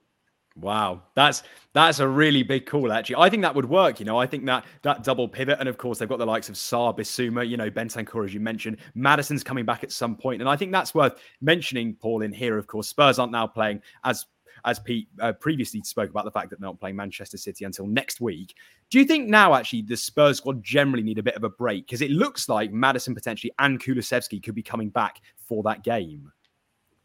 Wow, 0.60 1.04
that's 1.14 1.44
that's 1.74 2.00
a 2.00 2.08
really 2.08 2.42
big 2.42 2.66
call. 2.66 2.92
Actually, 2.92 3.18
I 3.18 3.30
think 3.30 3.44
that 3.44 3.54
would 3.54 3.70
work. 3.70 4.00
You 4.00 4.08
know, 4.08 4.18
I 4.18 4.26
think 4.26 4.44
that 4.48 4.66
that 4.82 5.04
double 5.04 5.28
pivot, 5.28 5.60
and 5.60 5.70
of 5.70 5.78
course 5.78 6.00
they've 6.00 6.10
got 6.10 6.18
the 6.18 6.26
likes 6.26 6.50
of 6.50 6.56
Sarr, 6.56 6.98
Bissouma, 6.98 7.48
you 7.48 7.58
know, 7.58 7.70
Bentancur, 7.70 8.26
as 8.26 8.34
you 8.34 8.40
mentioned. 8.40 8.78
Maddison's 8.96 9.44
coming 9.44 9.66
back 9.66 9.84
at 9.84 9.92
some 9.92 10.16
point, 10.16 10.42
and 10.42 10.50
I 10.50 10.56
think 10.56 10.72
that's 10.72 10.96
worth 10.96 11.22
mentioning. 11.42 11.96
Paul 12.02 12.24
in 12.24 12.32
here, 12.32 12.58
of 12.58 12.66
course, 12.66 12.88
Spurs 12.88 13.20
aren't 13.20 13.32
now 13.32 13.46
playing 13.46 13.82
as 14.04 14.26
as 14.66 14.80
Pete 14.80 15.08
uh, 15.20 15.34
previously 15.34 15.82
spoke 15.82 16.10
about 16.10 16.26
the 16.26 16.32
fact 16.32 16.50
that 16.50 16.60
they're 16.60 16.68
not 16.68 16.80
playing 16.80 16.96
Manchester 16.96 17.38
City 17.38 17.66
until 17.66 17.88
next 17.88 18.22
week. 18.22 18.56
Do 18.90 19.00
you 19.00 19.06
think 19.06 19.28
now 19.28 19.54
actually 19.54 19.82
the 19.84 19.98
Spurs 19.98 20.38
squad 20.38 20.64
generally 20.64 21.04
need 21.04 21.20
a 21.20 21.24
bit 21.24 21.36
of 21.36 21.44
a 21.44 21.50
break 21.50 21.86
because 21.86 22.02
it 22.02 22.12
looks 22.12 22.50
like 22.50 22.72
Maddison 22.72 23.14
potentially 23.14 23.52
and 23.60 23.82
Kulusevski 23.82 24.42
could 24.42 24.56
be 24.56 24.64
coming 24.64 24.90
back 24.90 25.22
for 25.38 25.64
that 25.64 25.84
game? 25.84 26.32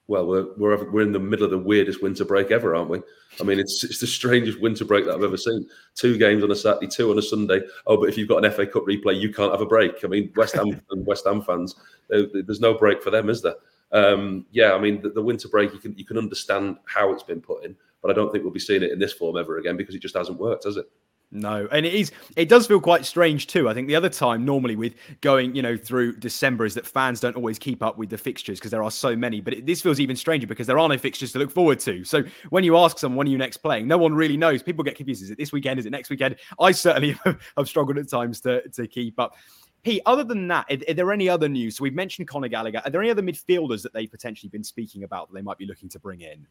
Well, 0.09 0.27
we're, 0.27 0.47
we're 0.57 0.91
we're 0.91 1.03
in 1.03 1.13
the 1.13 1.21
middle 1.21 1.45
of 1.45 1.53
the 1.53 1.59
weirdest 1.59 2.03
winter 2.03 2.25
break 2.25 2.51
ever, 2.51 2.75
aren't 2.75 2.91
we? 2.91 3.01
I 3.41 3.45
mean, 3.45 3.61
it's 3.61 3.85
it's 3.85 4.01
the 4.01 4.07
strangest 4.07 4.61
winter 4.61 4.85
break 4.85 5.07
that 5.07 5.15
I've 5.15 5.23
ever 5.23 5.37
seen. 5.37 5.67
Two 5.95 6.19
games 6.19 6.43
on 6.43 6.51
a 6.51 6.57
Saturday, 6.57 6.89
two 6.89 7.11
on 7.11 7.19
a 7.19 7.23
Sunday. 7.23 7.63
Oh, 7.87 7.97
but 7.97 8.09
if 8.09 8.19
you've 8.19 8.29
got 8.29 8.45
an 8.45 8.51
FA 8.51 8.67
Cup 8.67 8.83
replay, 8.85 9.19
you 9.19 9.33
can't 9.33 9.53
have 9.53 9.61
a 9.61 9.67
break. 9.67 10.05
I 10.05 10.09
mean, 10.09 10.33
West 10.37 10.55
Ham 10.55 10.81
and 10.91 11.07
West 11.07 11.25
Ham 11.25 11.41
fans, 11.41 11.77
there's 12.09 12.61
no 12.61 12.75
break 12.75 13.01
for 13.03 13.11
them, 13.11 13.31
is 13.31 13.43
there? 13.43 13.55
Um, 13.93 14.47
yeah, 14.51 14.73
I 14.73 14.79
mean, 14.79 15.03
the, 15.03 15.11
the, 15.11 15.23
winter 15.23 15.49
break, 15.49 15.73
you 15.73 15.79
can 15.79 15.97
you 15.97 16.05
can 16.05 16.19
understand 16.19 16.79
how 16.87 17.13
it's 17.13 17.23
been 17.23 17.41
put 17.41 17.65
in, 17.65 17.77
but 18.01 18.11
I 18.11 18.15
don't 18.15 18.33
think 18.33 18.45
we'll 18.45 18.53
be 18.53 18.61
seeing 18.61 18.83
it 18.83 18.91
in 18.91 18.99
this 18.99 19.13
form 19.13 19.37
ever 19.37 19.59
again 19.59 19.77
because 19.77 19.95
it 19.95 20.03
just 20.03 20.17
hasn't 20.17 20.39
worked, 20.39 20.65
has 20.65 20.77
it? 20.77 20.91
No, 21.35 21.67
and 21.73 21.87
it 21.87 21.95
is. 21.95 22.13
It 22.37 22.51
does 22.51 22.67
feel 22.67 22.79
quite 22.79 23.07
strange 23.07 23.47
too. 23.47 23.67
I 23.67 23.73
think 23.73 23.89
the 23.89 23.97
other 23.97 24.11
time, 24.11 24.45
normally 24.45 24.77
with 24.77 24.95
going, 25.23 25.55
you 25.55 25.63
know, 25.63 25.79
through 25.79 26.17
December, 26.17 26.67
is 26.67 26.75
that 26.75 26.87
fans 26.87 27.21
don't 27.21 27.37
always 27.37 27.59
keep 27.59 27.83
up 27.83 27.97
with 27.97 28.11
the 28.11 28.19
fixtures 28.19 28.59
because 28.59 28.71
there 28.71 28.83
are 28.83 28.91
so 28.91 29.17
many. 29.17 29.41
But 29.41 29.55
it, 29.55 29.67
this 29.67 29.81
feels 29.81 29.99
even 29.99 30.15
stranger 30.15 30.47
because 30.47 30.67
there 30.67 30.79
are 30.79 30.89
no 30.89 30.99
fixtures 30.99 31.33
to 31.33 31.39
look 31.39 31.51
forward 31.51 31.81
to. 31.81 32.05
So 32.05 32.23
when 32.51 32.65
you 32.65 32.77
ask 32.77 32.99
someone, 32.99 33.17
when 33.17 33.27
are 33.29 33.31
you 33.31 33.39
next 33.39 33.59
playing? 33.59 33.89
No 33.89 33.97
one 33.97 34.15
really 34.15 34.37
knows. 34.37 34.63
People 34.63 34.85
get 34.85 34.95
confused. 34.95 35.23
Is 35.23 35.31
it 35.31 35.39
this 35.39 35.53
weekend? 35.53 35.81
Is 35.81 35.87
it 35.87 35.91
next 35.91 36.11
weekend? 36.11 36.37
I 36.61 36.71
certainly 36.71 37.17
have 37.57 37.67
struggled 37.67 37.97
at 37.97 38.11
times 38.11 38.43
to 38.43 38.69
to 38.69 38.87
keep 38.87 39.19
up. 39.19 39.35
Pete, 39.83 40.03
other 40.07 40.25
than 40.25 40.47
that, 40.49 40.67
are, 40.71 40.79
are, 40.89 40.95
there 40.95 41.13
any 41.13 41.29
other 41.29 41.49
news? 41.49 41.77
So 41.77 41.83
we've 41.83 41.95
mentioned 41.95 42.29
Conor 42.29 42.49
Gallagher. 42.49 42.81
Are 42.85 42.91
there 42.91 43.03
any 43.03 43.11
other 43.11 43.23
midfielders 43.23 43.83
that 43.83 43.93
they've 43.93 44.11
potentially 44.11 44.49
been 44.49 44.63
speaking 44.63 45.03
about 45.03 45.29
that 45.29 45.35
they 45.35 45.43
might 45.43 45.59
be 45.59 45.67
looking 45.67 45.89
to 45.91 45.99
bring 45.99 46.21
in? 46.21 46.47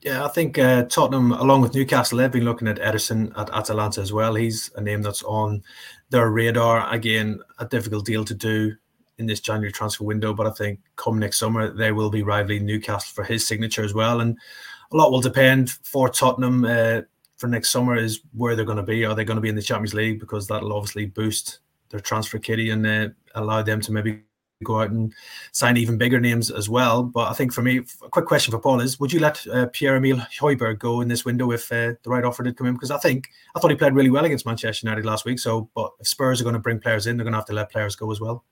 Yeah, 0.00 0.24
I 0.24 0.28
think 0.28 0.58
uh, 0.58 0.84
Tottenham, 0.84 1.32
along 1.32 1.62
with 1.62 1.74
Newcastle, 1.74 2.18
they've 2.18 2.30
been 2.30 2.44
looking 2.44 2.68
at 2.68 2.78
Ederson 2.78 3.36
at 3.38 3.50
Atalanta 3.50 4.00
as 4.00 4.12
well. 4.12 4.34
He's 4.34 4.70
a 4.76 4.80
name 4.80 5.02
that's 5.02 5.22
on 5.22 5.62
their 6.10 6.30
radar. 6.30 6.92
Again, 6.92 7.40
a 7.58 7.66
difficult 7.66 8.04
deal 8.04 8.24
to 8.24 8.34
do 8.34 8.74
in 9.18 9.26
this 9.26 9.40
January 9.40 9.72
transfer 9.72 10.04
window, 10.04 10.34
but 10.34 10.46
I 10.46 10.50
think 10.50 10.80
come 10.96 11.18
next 11.18 11.38
summer 11.38 11.72
they 11.72 11.92
will 11.92 12.10
be 12.10 12.22
rivaling 12.22 12.66
Newcastle 12.66 13.12
for 13.14 13.24
his 13.24 13.46
signature 13.46 13.82
as 13.82 13.94
well. 13.94 14.20
And 14.20 14.38
a 14.92 14.96
lot 14.96 15.10
will 15.10 15.22
depend 15.22 15.70
for 15.70 16.08
Tottenham 16.08 16.64
uh, 16.64 17.00
for 17.36 17.48
next 17.48 17.70
summer 17.70 17.96
is 17.96 18.20
where 18.34 18.54
they're 18.54 18.64
going 18.64 18.76
to 18.76 18.82
be. 18.82 19.04
Are 19.04 19.14
they 19.14 19.24
going 19.24 19.36
to 19.36 19.42
be 19.42 19.48
in 19.48 19.56
the 19.56 19.62
Champions 19.62 19.94
League 19.94 20.20
because 20.20 20.46
that'll 20.46 20.72
obviously 20.72 21.06
boost 21.06 21.60
their 21.90 22.00
transfer 22.00 22.38
kitty 22.38 22.70
and 22.70 22.86
uh, 22.86 23.08
allow 23.34 23.62
them 23.62 23.80
to 23.82 23.92
maybe 23.92 24.22
go 24.64 24.80
out 24.80 24.90
and 24.90 25.12
sign 25.52 25.76
even 25.76 25.98
bigger 25.98 26.20
names 26.20 26.50
as 26.50 26.68
well. 26.68 27.02
But 27.02 27.28
I 27.30 27.34
think 27.34 27.52
for 27.52 27.62
me, 27.62 27.78
a 28.02 28.08
quick 28.08 28.26
question 28.26 28.52
for 28.52 28.58
Paul 28.58 28.80
is: 28.80 28.98
Would 28.98 29.12
you 29.12 29.20
let 29.20 29.46
uh, 29.48 29.66
Pierre 29.72 29.96
Emile 29.96 30.26
Højbjerg 30.40 30.78
go 30.78 31.00
in 31.00 31.08
this 31.08 31.24
window 31.24 31.52
if 31.52 31.70
uh, 31.70 31.94
the 32.02 32.10
right 32.10 32.24
offer 32.24 32.42
did 32.42 32.56
come 32.56 32.66
in? 32.66 32.74
Because 32.74 32.90
I 32.90 32.98
think 32.98 33.28
I 33.54 33.60
thought 33.60 33.70
he 33.70 33.76
played 33.76 33.94
really 33.94 34.10
well 34.10 34.24
against 34.24 34.46
Manchester 34.46 34.86
United 34.86 35.04
last 35.04 35.24
week. 35.24 35.38
So, 35.38 35.68
but 35.74 35.92
if 36.00 36.08
Spurs 36.08 36.40
are 36.40 36.44
going 36.44 36.54
to 36.54 36.60
bring 36.60 36.80
players 36.80 37.06
in, 37.06 37.16
they're 37.16 37.24
going 37.24 37.32
to 37.32 37.38
have 37.38 37.46
to 37.46 37.52
let 37.52 37.70
players 37.70 37.96
go 37.96 38.10
as 38.10 38.20
well. 38.20 38.44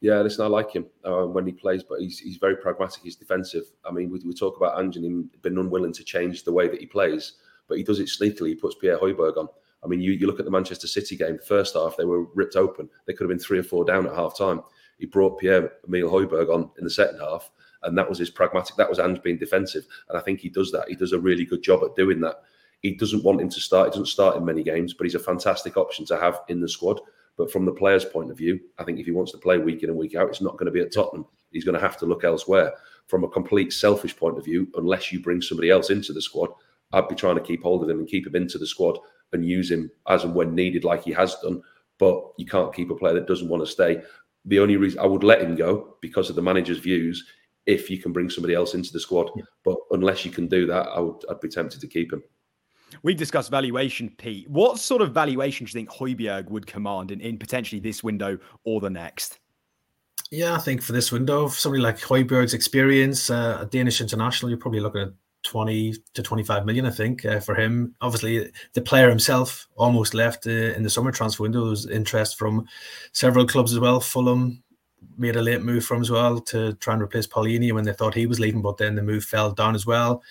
Yeah, 0.00 0.20
listen, 0.20 0.44
I 0.44 0.48
like 0.48 0.72
him 0.72 0.86
uh, 1.04 1.26
when 1.26 1.44
he 1.44 1.52
plays, 1.52 1.82
but 1.82 2.00
he's 2.00 2.20
he's 2.20 2.36
very 2.36 2.56
pragmatic. 2.56 3.02
He's 3.02 3.16
defensive. 3.16 3.64
I 3.84 3.90
mean, 3.90 4.10
we, 4.10 4.20
we 4.24 4.32
talk 4.32 4.56
about 4.56 4.80
Ange 4.80 4.96
and 4.96 5.04
him 5.04 5.30
being 5.42 5.58
unwilling 5.58 5.92
to 5.94 6.04
change 6.04 6.44
the 6.44 6.52
way 6.52 6.68
that 6.68 6.80
he 6.80 6.86
plays, 6.86 7.32
but 7.66 7.78
he 7.78 7.84
does 7.84 7.98
it 7.98 8.06
sneakily. 8.06 8.50
He 8.50 8.54
puts 8.54 8.76
Pierre 8.76 8.98
Højbjerg 8.98 9.36
on. 9.36 9.48
I 9.82 9.86
mean, 9.86 10.00
you, 10.00 10.12
you 10.12 10.26
look 10.26 10.38
at 10.38 10.44
the 10.44 10.50
Manchester 10.50 10.86
City 10.86 11.16
game, 11.16 11.38
first 11.46 11.74
half, 11.74 11.96
they 11.96 12.04
were 12.04 12.24
ripped 12.34 12.56
open. 12.56 12.88
They 13.06 13.12
could 13.12 13.24
have 13.24 13.30
been 13.30 13.38
three 13.38 13.58
or 13.58 13.62
four 13.62 13.84
down 13.84 14.06
at 14.06 14.14
half 14.14 14.36
time. 14.36 14.62
He 14.98 15.06
brought 15.06 15.38
Pierre 15.38 15.72
Emile 15.86 16.08
Højbjerg 16.08 16.52
on 16.52 16.70
in 16.78 16.84
the 16.84 16.90
second 16.90 17.20
half, 17.20 17.50
and 17.84 17.96
that 17.96 18.08
was 18.08 18.18
his 18.18 18.30
pragmatic. 18.30 18.76
That 18.76 18.90
was 18.90 18.98
Ange 18.98 19.22
being 19.22 19.38
defensive. 19.38 19.86
And 20.08 20.18
I 20.18 20.20
think 20.20 20.40
he 20.40 20.48
does 20.48 20.72
that. 20.72 20.88
He 20.88 20.96
does 20.96 21.12
a 21.12 21.20
really 21.20 21.44
good 21.44 21.62
job 21.62 21.84
at 21.84 21.94
doing 21.94 22.20
that. 22.22 22.42
He 22.80 22.94
doesn't 22.94 23.24
want 23.24 23.40
him 23.40 23.48
to 23.50 23.60
start. 23.60 23.88
He 23.88 23.90
doesn't 23.90 24.06
start 24.06 24.36
in 24.36 24.44
many 24.44 24.62
games, 24.62 24.94
but 24.94 25.04
he's 25.04 25.14
a 25.14 25.20
fantastic 25.20 25.76
option 25.76 26.04
to 26.06 26.18
have 26.18 26.40
in 26.48 26.60
the 26.60 26.68
squad. 26.68 27.00
But 27.36 27.52
from 27.52 27.64
the 27.64 27.72
player's 27.72 28.04
point 28.04 28.32
of 28.32 28.36
view, 28.36 28.58
I 28.78 28.84
think 28.84 28.98
if 28.98 29.06
he 29.06 29.12
wants 29.12 29.30
to 29.32 29.38
play 29.38 29.58
week 29.58 29.84
in 29.84 29.90
and 29.90 29.98
week 29.98 30.16
out, 30.16 30.28
it's 30.28 30.40
not 30.40 30.56
going 30.56 30.66
to 30.66 30.72
be 30.72 30.80
at 30.80 30.92
Tottenham. 30.92 31.26
He's 31.52 31.64
going 31.64 31.76
to 31.76 31.80
have 31.80 31.96
to 31.98 32.06
look 32.06 32.24
elsewhere. 32.24 32.72
From 33.06 33.24
a 33.24 33.28
complete 33.28 33.72
selfish 33.72 34.16
point 34.16 34.36
of 34.36 34.44
view, 34.44 34.68
unless 34.74 35.12
you 35.12 35.20
bring 35.20 35.40
somebody 35.40 35.70
else 35.70 35.90
into 35.90 36.12
the 36.12 36.20
squad, 36.20 36.50
I'd 36.92 37.08
be 37.08 37.14
trying 37.14 37.36
to 37.36 37.42
keep 37.42 37.62
hold 37.62 37.82
of 37.82 37.90
him 37.90 38.00
and 38.00 38.08
keep 38.08 38.26
him 38.26 38.36
into 38.36 38.58
the 38.58 38.66
squad 38.66 38.98
and 39.32 39.44
use 39.44 39.70
him 39.70 39.90
as 40.08 40.24
and 40.24 40.34
when 40.34 40.54
needed, 40.54 40.84
like 40.84 41.04
he 41.04 41.12
has 41.12 41.36
done. 41.42 41.62
But 41.98 42.22
you 42.38 42.46
can't 42.46 42.74
keep 42.74 42.90
a 42.90 42.94
player 42.94 43.14
that 43.14 43.26
doesn't 43.26 43.48
want 43.48 43.62
to 43.62 43.70
stay. 43.70 44.02
The 44.44 44.60
only 44.60 44.76
reason 44.76 45.00
I 45.00 45.06
would 45.06 45.24
let 45.24 45.42
him 45.42 45.56
go 45.56 45.96
because 46.00 46.30
of 46.30 46.36
the 46.36 46.42
manager's 46.42 46.78
views, 46.78 47.24
if 47.66 47.90
you 47.90 47.98
can 47.98 48.12
bring 48.12 48.30
somebody 48.30 48.54
else 48.54 48.74
into 48.74 48.92
the 48.92 49.00
squad. 49.00 49.30
Yeah. 49.36 49.42
But 49.64 49.76
unless 49.90 50.24
you 50.24 50.30
can 50.30 50.46
do 50.46 50.66
that, 50.66 50.88
I 50.88 51.00
would 51.00 51.24
I'd 51.30 51.40
be 51.40 51.48
tempted 51.48 51.80
to 51.80 51.86
keep 51.86 52.12
him. 52.12 52.22
We've 53.02 53.16
discussed 53.16 53.50
valuation, 53.50 54.14
Pete. 54.16 54.48
What 54.48 54.78
sort 54.78 55.02
of 55.02 55.12
valuation 55.12 55.66
do 55.66 55.70
you 55.70 55.74
think 55.74 55.90
Højbjerg 55.90 56.48
would 56.48 56.66
command 56.66 57.10
in, 57.10 57.20
in 57.20 57.38
potentially 57.38 57.80
this 57.80 58.02
window 58.02 58.38
or 58.64 58.80
the 58.80 58.88
next? 58.88 59.38
Yeah, 60.30 60.54
I 60.54 60.58
think 60.58 60.82
for 60.82 60.92
this 60.92 61.12
window, 61.12 61.48
somebody 61.48 61.82
like 61.82 61.98
Højbjerg's 61.98 62.54
experience, 62.54 63.30
uh, 63.30 63.58
a 63.62 63.66
Danish 63.66 64.00
international, 64.00 64.50
you're 64.50 64.58
probably 64.58 64.80
looking 64.80 65.02
at 65.02 65.12
20 65.48 65.94
to 66.12 66.22
25 66.22 66.66
million, 66.66 66.84
I 66.84 66.90
think, 66.90 67.24
uh, 67.24 67.40
for 67.40 67.54
him. 67.54 67.94
Obviously, 68.02 68.50
the 68.74 68.82
player 68.82 69.08
himself 69.08 69.66
almost 69.76 70.12
left 70.12 70.46
uh, 70.46 70.50
in 70.50 70.82
the 70.82 70.90
summer 70.90 71.10
transfer 71.10 71.42
window. 71.42 71.60
There 71.60 71.70
was 71.70 71.86
interest 71.86 72.38
from 72.38 72.66
several 73.12 73.46
clubs 73.46 73.72
as 73.72 73.80
well. 73.80 74.00
Fulham 74.00 74.62
made 75.16 75.36
a 75.36 75.42
late 75.42 75.62
move 75.62 75.84
from 75.84 76.02
as 76.02 76.10
well 76.10 76.38
to 76.40 76.74
try 76.74 76.92
and 76.92 77.02
replace 77.02 77.26
Palhinha 77.26 77.72
when 77.72 77.84
they 77.84 77.94
thought 77.94 78.14
he 78.14 78.26
was 78.26 78.38
leaving, 78.38 78.60
but 78.60 78.76
then 78.76 78.94
the 78.94 79.02
move 79.02 79.24
fell 79.24 79.50
down 79.50 79.74
as 79.74 79.86
well. 79.86 80.22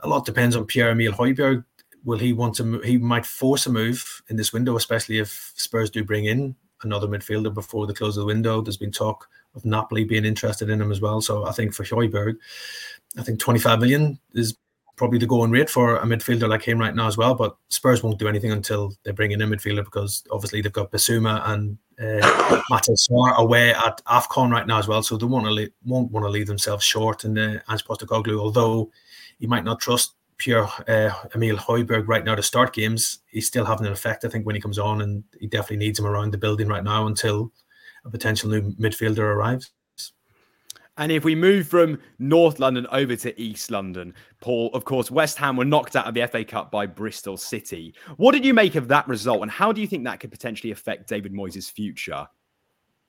A 0.00 0.08
lot 0.08 0.26
depends 0.26 0.54
on 0.54 0.66
Pierre 0.66 0.90
Emile 0.90 1.12
Højbjerg. 1.12 1.64
Will 2.04 2.18
he 2.18 2.34
want 2.34 2.54
to? 2.56 2.80
He 2.80 2.98
might 2.98 3.26
force 3.26 3.66
a 3.66 3.72
move 3.72 4.22
in 4.28 4.36
this 4.36 4.52
window, 4.52 4.76
especially 4.76 5.18
if 5.18 5.52
Spurs 5.56 5.90
do 5.90 6.04
bring 6.04 6.26
in 6.26 6.54
another 6.82 7.08
midfielder 7.08 7.52
before 7.52 7.86
the 7.86 7.94
close 7.94 8.16
of 8.16 8.22
the 8.22 8.26
window. 8.26 8.60
There's 8.60 8.76
been 8.76 8.92
talk 8.92 9.28
of 9.54 9.64
Napoli 9.64 10.04
being 10.04 10.24
interested 10.24 10.70
in 10.70 10.80
him 10.80 10.92
as 10.92 11.00
well. 11.00 11.20
So 11.20 11.46
I 11.46 11.52
think 11.52 11.74
for 11.74 11.84
Højbjerg, 11.84 12.36
I 13.16 13.22
think 13.22 13.40
25 13.40 13.80
million 13.80 14.18
is 14.34 14.56
probably 14.98 15.18
the 15.18 15.26
going 15.26 15.50
rate 15.50 15.70
for 15.70 15.96
a 15.96 16.04
midfielder 16.04 16.48
like 16.48 16.62
him 16.62 16.78
right 16.78 16.94
now 16.94 17.06
as 17.06 17.16
well. 17.16 17.34
But 17.34 17.56
Spurs 17.68 18.02
won't 18.02 18.18
do 18.18 18.28
anything 18.28 18.50
until 18.50 18.92
they 19.04 19.12
bring 19.12 19.30
in 19.30 19.40
a 19.40 19.46
midfielder 19.46 19.84
because 19.84 20.24
obviously 20.30 20.60
they've 20.60 20.72
got 20.72 20.90
Bissouma 20.90 21.48
and 21.48 21.78
uh, 21.98 22.60
Matheus 22.70 23.08
away 23.38 23.72
at 23.72 24.04
AFCON 24.06 24.50
right 24.50 24.66
now 24.66 24.78
as 24.78 24.88
well. 24.88 25.02
So 25.02 25.16
they 25.16 25.24
won't, 25.24 25.46
le- 25.46 25.68
won't 25.84 26.10
want 26.10 26.24
to 26.24 26.30
leave 26.30 26.48
themselves 26.48 26.84
short 26.84 27.24
in 27.24 27.34
the 27.34 27.62
Ange 27.70 27.84
Postecoglou. 27.84 28.38
Although 28.38 28.90
you 29.38 29.48
might 29.48 29.64
not 29.64 29.80
trust 29.80 30.14
Pierre 30.36 30.68
uh, 30.88 31.10
Emile 31.34 31.56
Højbjerg 31.56 32.06
right 32.06 32.24
now 32.24 32.34
to 32.34 32.42
start 32.42 32.74
games, 32.74 33.20
he's 33.28 33.46
still 33.46 33.64
having 33.64 33.86
an 33.86 33.92
effect, 33.92 34.24
I 34.24 34.28
think, 34.28 34.44
when 34.44 34.56
he 34.56 34.60
comes 34.60 34.78
on. 34.78 35.00
And 35.00 35.24
he 35.40 35.46
definitely 35.46 35.78
needs 35.78 35.98
him 35.98 36.06
around 36.06 36.32
the 36.32 36.38
building 36.38 36.68
right 36.68 36.84
now 36.84 37.06
until 37.06 37.52
a 38.04 38.10
potential 38.10 38.50
new 38.50 38.72
midfielder 38.72 39.18
arrives. 39.18 39.70
And 40.98 41.12
if 41.12 41.24
we 41.24 41.36
move 41.36 41.68
from 41.68 42.00
North 42.18 42.58
London 42.58 42.86
over 42.90 43.14
to 43.14 43.40
East 43.40 43.70
London, 43.70 44.12
Paul, 44.40 44.68
of 44.74 44.84
course, 44.84 45.12
West 45.12 45.38
Ham 45.38 45.56
were 45.56 45.64
knocked 45.64 45.94
out 45.94 46.06
of 46.06 46.14
the 46.14 46.26
FA 46.26 46.44
Cup 46.44 46.72
by 46.72 46.86
Bristol 46.86 47.36
City. 47.36 47.94
What 48.16 48.32
did 48.32 48.44
you 48.44 48.52
make 48.52 48.74
of 48.74 48.88
that 48.88 49.06
result, 49.06 49.42
and 49.42 49.50
how 49.50 49.70
do 49.70 49.80
you 49.80 49.86
think 49.86 50.04
that 50.04 50.18
could 50.18 50.32
potentially 50.32 50.72
affect 50.72 51.08
David 51.08 51.32
Moyes' 51.32 51.70
future? 51.70 52.26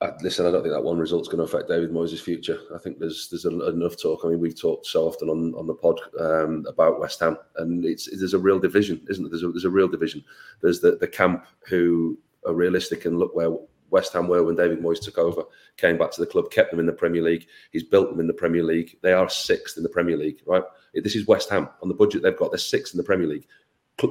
Uh, 0.00 0.12
listen, 0.22 0.46
I 0.46 0.52
don't 0.52 0.62
think 0.62 0.72
that 0.72 0.82
one 0.82 0.98
result's 0.98 1.28
going 1.28 1.38
to 1.38 1.44
affect 1.44 1.68
David 1.68 1.90
Moyes' 1.90 2.20
future. 2.20 2.60
I 2.72 2.78
think 2.78 3.00
there's 3.00 3.28
there's 3.28 3.44
enough 3.44 4.00
talk. 4.00 4.20
I 4.24 4.28
mean, 4.28 4.40
we've 4.40 4.58
talked 4.58 4.86
so 4.86 5.06
often 5.06 5.28
on, 5.28 5.52
on 5.56 5.66
the 5.66 5.74
pod 5.74 6.00
um, 6.18 6.64
about 6.68 7.00
West 7.00 7.18
Ham, 7.20 7.36
and 7.56 7.84
it's 7.84 8.08
there's 8.16 8.34
a 8.34 8.38
real 8.38 8.60
division, 8.60 9.04
isn't 9.10 9.24
there? 9.24 9.30
There's 9.30 9.42
a, 9.42 9.48
there's 9.48 9.64
a 9.64 9.70
real 9.70 9.88
division. 9.88 10.24
There's 10.62 10.80
the, 10.80 10.96
the 10.96 11.08
camp 11.08 11.44
who 11.68 12.16
are 12.46 12.54
realistic 12.54 13.04
and 13.04 13.18
look 13.18 13.34
where 13.34 13.50
West 13.90 14.12
Ham 14.12 14.28
were 14.28 14.42
when 14.42 14.56
David 14.56 14.80
Moyes 14.80 15.00
took 15.00 15.18
over, 15.18 15.42
came 15.76 15.98
back 15.98 16.10
to 16.12 16.20
the 16.20 16.26
club, 16.26 16.50
kept 16.50 16.70
them 16.70 16.80
in 16.80 16.86
the 16.86 16.92
Premier 16.92 17.22
League. 17.22 17.46
He's 17.72 17.82
built 17.82 18.10
them 18.10 18.20
in 18.20 18.26
the 18.26 18.32
Premier 18.32 18.62
League. 18.62 18.98
They 19.02 19.12
are 19.12 19.28
sixth 19.28 19.76
in 19.76 19.82
the 19.82 19.88
Premier 19.88 20.16
League, 20.16 20.40
right? 20.46 20.62
This 20.94 21.16
is 21.16 21.26
West 21.26 21.50
Ham 21.50 21.68
on 21.82 21.88
the 21.88 21.94
budget 21.94 22.22
they've 22.22 22.36
got. 22.36 22.50
They're 22.50 22.58
sixth 22.58 22.94
in 22.94 22.98
the 22.98 23.04
Premier 23.04 23.26
League. 23.26 23.46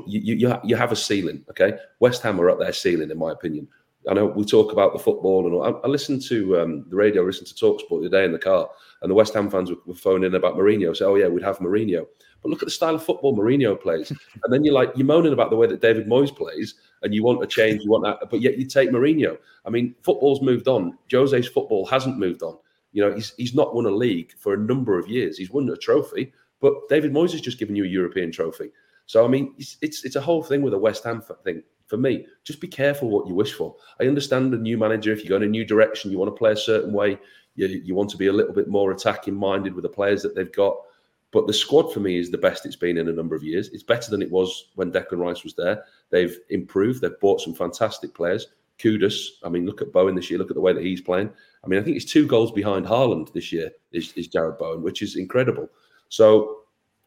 You, 0.06 0.36
you, 0.36 0.56
you 0.64 0.76
have 0.76 0.92
a 0.92 0.96
ceiling, 0.96 1.44
okay? 1.50 1.74
West 2.00 2.22
Ham 2.22 2.40
are 2.40 2.50
at 2.50 2.60
their 2.60 2.74
ceiling, 2.74 3.10
in 3.10 3.18
my 3.18 3.32
opinion. 3.32 3.68
I 4.10 4.14
know 4.14 4.28
we 4.28 4.46
talk 4.46 4.72
about 4.72 4.94
the 4.94 5.00
football 5.00 5.46
and 5.46 5.56
all. 5.56 5.64
I, 5.64 5.70
I 5.86 5.88
listened 5.88 6.22
to 6.30 6.60
um, 6.60 6.86
the 6.90 6.96
radio, 6.96 7.24
I 7.24 7.26
listened 7.26 7.48
to 7.48 7.54
Talksport 7.54 8.04
the 8.04 8.10
day 8.10 8.24
in 8.24 8.32
the 8.32 8.40
car, 8.40 8.70
and 9.02 9.10
the 9.10 9.16
West 9.16 9.34
Ham 9.34 9.50
fans 9.50 9.72
were, 9.72 9.78
were 9.86 9.96
phoning 9.96 10.28
in 10.28 10.36
about 10.36 10.56
Mourinho. 10.56 10.96
Say, 10.96 11.06
oh 11.06 11.16
yeah, 11.16 11.28
we'd 11.28 11.44
have 11.44 11.58
Mourinho. 11.58 12.06
But 12.42 12.50
look 12.50 12.62
at 12.62 12.68
the 12.68 12.72
style 12.72 12.96
of 12.96 13.04
football 13.04 13.36
Mourinho 13.36 13.80
plays. 13.80 14.12
and 14.44 14.54
then 14.54 14.64
you're 14.64 14.74
like, 14.74 14.92
you're 14.96 15.06
moaning 15.06 15.34
about 15.34 15.50
the 15.50 15.56
way 15.56 15.68
that 15.68 15.82
David 15.82 16.08
Moyes 16.08 16.36
plays, 16.36 16.76
and 17.02 17.14
you 17.14 17.24
want 17.24 17.44
a 17.44 17.48
change, 17.48 17.84
you 17.84 17.90
want 17.90 18.06
that, 18.06 18.30
but 18.30 18.42
yet 18.42 18.58
you 18.58 18.66
take 18.66 18.92
Mourinho. 18.92 19.38
I 19.66 19.70
mean, 19.70 19.96
football's 20.02 20.42
moved 20.42 20.68
on. 20.68 20.98
Jose's 21.12 21.48
football 21.48 21.86
hasn't 21.86 22.18
moved 22.18 22.44
on. 22.44 22.58
You 22.92 23.04
know, 23.04 23.14
he's 23.14 23.34
he's 23.38 23.54
not 23.54 23.76
won 23.76 23.86
a 23.86 23.92
league 23.92 24.34
for 24.38 24.54
a 24.54 24.58
number 24.58 24.98
of 24.98 25.08
years. 25.08 25.38
He's 25.38 25.52
won 25.52 25.70
a 25.70 25.78
trophy, 25.78 26.34
but 26.60 26.74
David 26.90 27.14
Moyes 27.14 27.32
has 27.32 27.42
just 27.42 27.60
given 27.60 27.76
you 27.76 27.84
a 27.84 27.88
European 27.88 28.32
trophy. 28.32 28.72
So 29.06 29.24
I 29.24 29.28
mean, 29.28 29.54
it's 29.58 29.78
it's, 29.82 30.06
it's 30.06 30.16
a 30.16 30.22
whole 30.22 30.44
thing 30.44 30.62
with 30.62 30.74
a 30.74 30.78
West 30.78 31.04
Ham 31.04 31.24
thing. 31.44 31.64
For 31.88 31.98
me, 31.98 32.28
just 32.44 32.62
be 32.62 32.68
careful 32.68 33.10
what 33.10 33.28
you 33.28 33.34
wish 33.34 33.54
for. 33.54 33.76
I 34.00 34.06
understand 34.06 34.54
the 34.54 34.58
new 34.58 34.78
manager. 34.78 35.12
If 35.12 35.24
you 35.24 35.30
go 35.30 35.38
in 35.38 35.44
a 35.44 35.48
new 35.48 35.66
direction, 35.66 36.12
you 36.12 36.20
want 36.20 36.30
to 36.30 36.38
play 36.38 36.52
a 36.52 36.58
certain 36.58 36.94
way. 36.94 37.18
You, 37.56 37.68
you 37.68 37.96
want 37.96 38.12
to 38.12 38.18
be 38.18 38.28
a 38.28 38.34
little 38.34 38.54
bit 38.54 38.68
more 38.68 38.92
attacking 38.92 39.34
minded 39.34 39.74
with 39.74 39.84
the 39.84 39.90
players 39.90 40.22
that 40.22 40.36
they've 40.36 40.52
got. 40.52 40.78
But 41.32 41.46
the 41.46 41.54
squad 41.54 41.94
for 41.94 42.00
me 42.00 42.18
is 42.18 42.32
the 42.32 42.38
best 42.38 42.66
it's 42.66 42.76
been 42.76 42.98
in 42.98 43.08
a 43.08 43.14
number 43.14 43.36
of 43.36 43.44
years. 43.44 43.70
It's 43.70 43.84
better 43.84 44.10
than 44.10 44.22
it 44.22 44.32
was 44.32 44.70
when 44.76 44.92
Declan 44.92 45.20
Rice 45.20 45.44
was 45.44 45.54
there. 45.54 45.84
They've 46.10 46.36
improved. 46.50 47.02
They've 47.02 47.20
bought 47.20 47.42
some 47.42 47.54
fantastic 47.54 48.16
players. 48.16 48.48
Kudus. 48.80 49.28
I 49.44 49.50
mean, 49.50 49.66
look 49.66 49.82
at 49.82 49.92
Bowen 49.92 50.16
this 50.16 50.30
year. 50.30 50.40
Look 50.40 50.50
at 50.50 50.56
the 50.56 50.62
way 50.62 50.74
that 50.74 50.84
he's 50.84 51.02
playing. 51.02 51.30
I 51.64 51.68
mean, 51.68 51.80
I 51.80 51.84
think 51.84 51.96
he's 51.96 52.12
two 52.12 52.26
goals 52.26 52.52
behind 52.52 52.86
Haaland 52.86 53.32
this 53.34 53.52
year. 53.52 53.70
Is, 53.92 54.14
is 54.14 54.30
Jarrod 54.30 54.58
Bowen, 54.58 54.82
which 54.82 55.02
is 55.02 55.18
incredible. 55.18 55.70
So, 56.08 56.62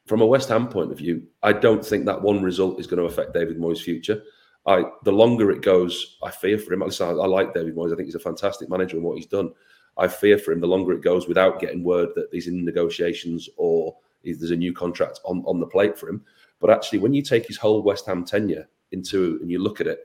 from 0.07 0.21
a 0.21 0.27
West 0.27 0.49
Ham 0.49 0.69
point 0.69 0.93
of 0.93 0.99
view, 0.99 1.27
I 1.43 1.53
don't 1.53 1.85
think 1.85 2.05
that 2.07 2.21
one 2.21 2.43
result 2.43 2.79
is 2.79 2.87
going 2.87 2.99
to 2.99 3.07
affect 3.07 3.35
David 3.35 3.59
Moyes' 3.59 3.83
future. 3.83 4.23
I 4.67 4.85
the 5.05 5.13
longer 5.13 5.51
it 5.51 5.63
goes, 5.63 6.19
I 6.23 6.31
fear 6.31 6.59
for 6.59 6.73
him. 6.73 6.83
I, 6.83 6.87
I 6.87 7.27
like 7.27 7.55
David 7.55 7.75
Moyes. 7.75 7.93
I 7.93 7.97
think 7.97 8.07
he's 8.07 8.15
a 8.15 8.21
fantastic 8.21 8.69
manager 8.69 8.97
and 8.97 9.05
what 9.05 9.17
he's 9.17 9.27
done. 9.27 9.53
I 9.97 10.09
fear 10.09 10.39
for 10.39 10.53
him 10.53 10.61
the 10.61 10.67
longer 10.67 10.93
it 10.93 11.03
goes 11.03 11.29
without 11.29 11.61
getting 11.61 11.85
word 11.85 12.11
that 12.15 12.29
he's 12.33 12.49
in 12.49 12.65
negotiations 12.65 13.49
or 13.57 13.97
there's 14.25 14.51
a 14.51 14.57
new 14.57 14.73
contract 14.73 15.21
on, 15.25 15.43
on 15.47 15.61
the 15.61 15.67
plate 15.67 15.99
for 15.99 16.09
him. 16.09 16.25
But 16.61 16.71
actually, 16.71 17.01
when 17.01 17.13
you 17.13 17.23
take 17.23 17.47
his 17.47 17.57
whole 17.57 17.83
West 17.83 18.07
Ham 18.07 18.25
tenure 18.25 18.69
into 18.93 19.39
and 19.41 19.51
you 19.51 19.59
look 19.59 19.81
at 19.81 19.87
it, 19.87 20.01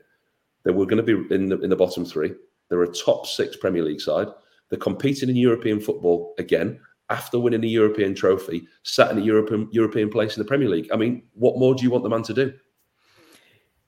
they 0.64 0.72
were 0.72 0.86
going 0.86 1.04
to 1.04 1.26
be 1.26 1.34
in 1.34 1.48
the 1.48 1.60
in 1.60 1.70
the 1.70 1.76
bottom 1.76 2.04
three. 2.04 2.32
They're 2.68 2.82
a 2.82 2.92
top 2.92 3.26
six 3.26 3.56
Premier 3.56 3.82
League 3.82 4.00
side. 4.00 4.28
They're 4.68 4.78
competing 4.78 5.28
in 5.28 5.36
European 5.36 5.80
football 5.80 6.34
again 6.38 6.80
after 7.10 7.38
winning 7.38 7.64
a 7.64 7.68
European 7.68 8.14
trophy, 8.14 8.66
sat 8.82 9.10
in 9.10 9.18
a 9.18 9.22
European 9.22 9.68
European 9.72 10.10
place 10.10 10.36
in 10.36 10.42
the 10.42 10.48
Premier 10.48 10.68
League. 10.68 10.88
I 10.92 10.96
mean, 10.96 11.22
what 11.34 11.58
more 11.58 11.74
do 11.74 11.82
you 11.82 11.90
want 11.90 12.04
the 12.04 12.10
man 12.10 12.22
to 12.24 12.34
do? 12.34 12.52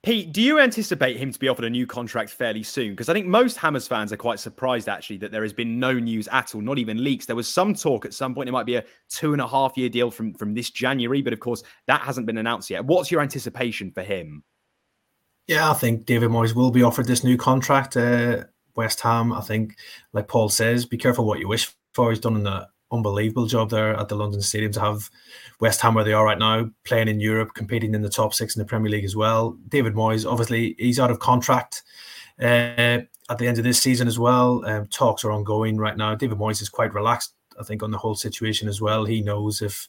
Pete, 0.03 0.33
do 0.33 0.41
you 0.41 0.59
anticipate 0.59 1.19
him 1.19 1.31
to 1.31 1.39
be 1.39 1.49
offered 1.49 1.67
a 1.67 1.71
new 1.71 1.87
contract 1.87 2.31
fairly 2.31 2.63
soon? 2.63 2.93
Because 2.93 3.11
I 3.11 3.13
think 3.13 3.27
most 3.27 3.59
Hammers 3.59 3.87
fans 3.87 4.15
are 4.15 4.17
quite 4.17 4.41
surprised 4.41 4.89
actually 4.89 5.19
that 5.19 5.31
there 5.31 5.43
has 5.43 5.53
been 5.53 5.79
no 5.79 5.93
news 5.93 6.27
at 6.29 6.55
all, 6.55 6.63
not 6.63 6.79
even 6.79 7.05
leaks. 7.05 7.27
There 7.27 7.37
was 7.37 7.47
some 7.47 7.75
talk 7.75 8.07
at 8.07 8.15
some 8.15 8.35
point 8.35 8.49
it 8.49 8.53
might 8.53 8.65
be 8.65 8.77
a 8.77 8.85
two 9.11 9.35
and 9.35 9.43
a 9.43 9.47
half 9.47 9.77
year 9.77 9.91
deal 9.91 10.11
from 10.11 10.33
from 10.33 10.55
this 10.55 10.71
January, 10.71 11.21
but 11.21 11.35
of 11.35 11.41
course 11.41 11.63
that 11.87 12.01
hasn't 12.01 12.27
been 12.27 12.39
announced 12.39 12.71
yet. 12.71 12.87
What's 12.87 13.11
your 13.11 13.21
anticipation 13.21 13.91
for 13.91 14.03
him? 14.03 14.43
Yeah, 15.47 15.71
I 15.71 15.75
think 15.75 16.07
David 16.07 16.31
Moyes 16.31 16.55
will 16.55 16.71
be 16.71 16.83
offered 16.83 17.07
this 17.07 17.23
new 17.23 17.37
contract. 17.37 17.95
Uh, 17.95 18.45
West 18.77 19.01
Ham, 19.01 19.35
I 19.35 19.43
think, 19.43 19.77
like 20.15 20.29
Paul 20.29 20.49
says, 20.49 20.87
be 20.87 20.97
careful 20.97 21.27
what 21.27 21.41
you 21.41 21.49
wish 21.49 21.75
for. 21.93 22.09
He's 22.09 22.21
done 22.21 22.47
an 22.47 22.65
unbelievable 22.93 23.47
job 23.47 23.71
there 23.71 23.95
at 23.95 24.09
the 24.09 24.17
London 24.17 24.41
Stadium 24.41 24.73
to 24.73 24.81
have 24.81 25.11
West 25.61 25.81
Ham 25.81 25.95
where 25.95 26.05
they 26.05 26.13
are 26.13 26.25
right 26.25 26.39
now, 26.39 26.71
playing 26.85 27.09
in 27.09 27.21
Europe, 27.21 27.55
competing 27.55 27.95
in 27.95 28.03
the 28.03 28.09
top 28.09 28.35
six 28.35 28.57
in 28.57 28.61
the 28.61 28.67
Premier 28.67 28.91
League 28.91 29.05
as 29.05 29.17
well. 29.17 29.57
David 29.69 29.95
Moyes, 29.95 30.31
obviously, 30.31 30.75
he's 30.79 30.99
out 30.99 31.11
of 31.11 31.19
contract 31.19 31.83
uh, 32.41 33.01
at 33.29 33.39
the 33.39 33.47
end 33.47 33.59
of 33.59 33.65
this 33.65 33.81
season 33.81 34.09
as 34.09 34.19
well. 34.19 34.65
Um, 34.67 34.87
talks 34.89 35.25
are 35.25 35.33
ongoing 35.33 35.77
right 35.77 35.97
now. 35.97 36.15
David 36.15 36.39
Moyes 36.39 36.63
is 36.63 36.69
quite 36.69 36.95
relaxed, 36.95 37.35
I 37.59 37.63
think, 37.63 37.83
on 37.83 37.91
the 37.91 37.99
whole 37.99 38.15
situation 38.15 38.69
as 38.69 38.81
well. 38.81 39.05
He 39.05 39.21
knows 39.21 39.63
if 39.63 39.87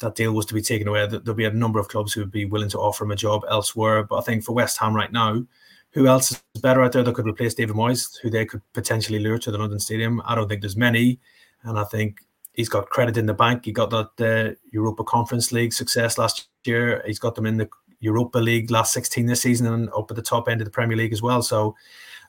that 0.00 0.14
deal 0.14 0.32
was 0.32 0.46
to 0.46 0.54
be 0.54 0.62
taken 0.62 0.88
away, 0.88 1.06
that 1.06 1.24
there'll 1.24 1.36
be 1.36 1.44
a 1.46 1.50
number 1.50 1.78
of 1.78 1.88
clubs 1.88 2.12
who 2.12 2.20
would 2.20 2.30
be 2.30 2.44
willing 2.44 2.70
to 2.70 2.78
offer 2.78 3.04
him 3.04 3.10
a 3.10 3.16
job 3.16 3.44
elsewhere. 3.48 4.04
But 4.04 4.18
I 4.18 4.22
think 4.22 4.44
for 4.44 4.52
West 4.52 4.78
Ham 4.78 4.94
right 4.94 5.12
now, 5.12 5.44
who 5.92 6.06
else 6.06 6.30
is 6.30 6.60
better 6.60 6.82
out 6.82 6.92
there 6.92 7.02
that 7.02 7.14
could 7.14 7.26
replace 7.26 7.54
David 7.54 7.74
Moyes, 7.74 8.18
who 8.20 8.28
they 8.28 8.44
could 8.44 8.60
potentially 8.74 9.18
lure 9.18 9.38
to 9.38 9.50
the 9.50 9.56
London 9.56 9.80
Stadium? 9.80 10.20
I 10.26 10.34
don't 10.34 10.46
think 10.46 10.60
there's 10.60 10.76
many. 10.76 11.18
And 11.62 11.78
I 11.78 11.84
think 11.84 12.20
he's 12.56 12.68
got 12.68 12.88
credit 12.88 13.16
in 13.16 13.26
the 13.26 13.34
bank. 13.34 13.64
He 13.66 13.72
got 13.72 13.90
that 13.90 14.10
uh, 14.20 14.54
Europa 14.72 15.04
Conference 15.04 15.52
League 15.52 15.72
success 15.72 16.18
last 16.18 16.48
year. 16.64 17.02
He's 17.06 17.18
got 17.18 17.34
them 17.34 17.46
in 17.46 17.58
the 17.58 17.68
Europa 18.00 18.38
League 18.38 18.70
last 18.70 18.92
16 18.92 19.26
this 19.26 19.42
season 19.42 19.66
and 19.66 19.90
up 19.90 20.10
at 20.10 20.16
the 20.16 20.22
top 20.22 20.48
end 20.48 20.60
of 20.60 20.64
the 20.64 20.70
Premier 20.70 20.96
League 20.96 21.12
as 21.12 21.22
well. 21.22 21.42
So 21.42 21.76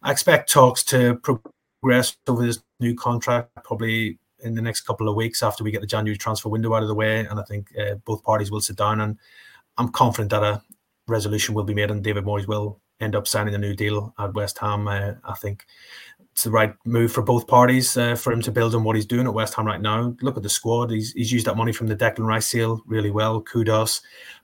I 0.03 0.11
expect 0.11 0.51
talks 0.51 0.83
to 0.85 1.15
progress 1.15 2.15
over 2.27 2.45
this 2.45 2.59
new 2.79 2.93
contract 2.93 3.49
probably 3.63 4.19
in 4.43 4.53
the 4.53 4.61
next 4.61 4.81
couple 4.81 5.09
of 5.09 5.15
weeks 5.15 5.41
after 5.41 5.63
we 5.63 5.71
get 5.71 5.81
the 5.81 5.87
January 5.87 6.17
transfer 6.17 6.49
window 6.49 6.73
out 6.73 6.83
of 6.83 6.89
the 6.89 6.95
way. 6.95 7.21
And 7.21 7.39
I 7.39 7.43
think 7.43 7.69
uh, 7.79 7.95
both 8.05 8.23
parties 8.23 8.51
will 8.51 8.61
sit 8.61 8.75
down 8.75 9.01
and 9.01 9.17
I'm 9.77 9.89
confident 9.89 10.31
that 10.31 10.43
a 10.43 10.61
resolution 11.07 11.55
will 11.55 11.63
be 11.63 11.73
made 11.73 11.89
and 11.89 12.03
David 12.03 12.25
Moyes 12.25 12.47
will 12.47 12.81
end 12.99 13.15
up 13.15 13.27
signing 13.27 13.55
a 13.55 13.59
new 13.59 13.75
deal 13.75 14.13
at 14.19 14.33
West 14.33 14.57
Ham. 14.59 14.87
Uh, 14.87 15.13
I 15.23 15.33
think 15.35 15.65
it's 16.37 16.43
the 16.43 16.51
right 16.51 16.75
move 16.85 17.11
for 17.11 17.23
both 17.23 17.47
parties 17.47 17.97
uh, 17.97 18.13
for 18.13 18.31
him 18.31 18.43
to 18.43 18.51
build 18.51 18.75
on 18.75 18.83
what 18.83 18.95
he's 18.95 19.07
doing 19.07 19.25
at 19.25 19.33
West 19.33 19.55
Ham 19.55 19.65
right 19.65 19.81
now. 19.81 20.15
Look 20.21 20.37
at 20.37 20.43
the 20.43 20.49
squad; 20.49 20.91
he's, 20.91 21.11
he's 21.13 21.31
used 21.31 21.47
that 21.47 21.57
money 21.57 21.73
from 21.73 21.87
the 21.87 21.95
Declan 21.95 22.27
Rice 22.27 22.47
sale 22.47 22.79
really 22.85 23.09
well. 23.09 23.41
Kudus, 23.41 24.01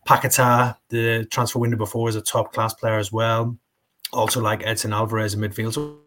Paquetá, 0.07 0.75
the 0.89 1.27
transfer 1.29 1.59
window 1.59 1.77
before 1.77 2.09
is 2.09 2.15
a 2.15 2.21
top 2.21 2.51
class 2.51 2.73
player 2.73 2.97
as 2.97 3.11
well. 3.11 3.55
Also 4.11 4.41
like 4.41 4.65
Edson 4.65 4.91
Alvarez 4.91 5.35
in 5.35 5.39
midfield. 5.39 5.73
So 5.75 5.99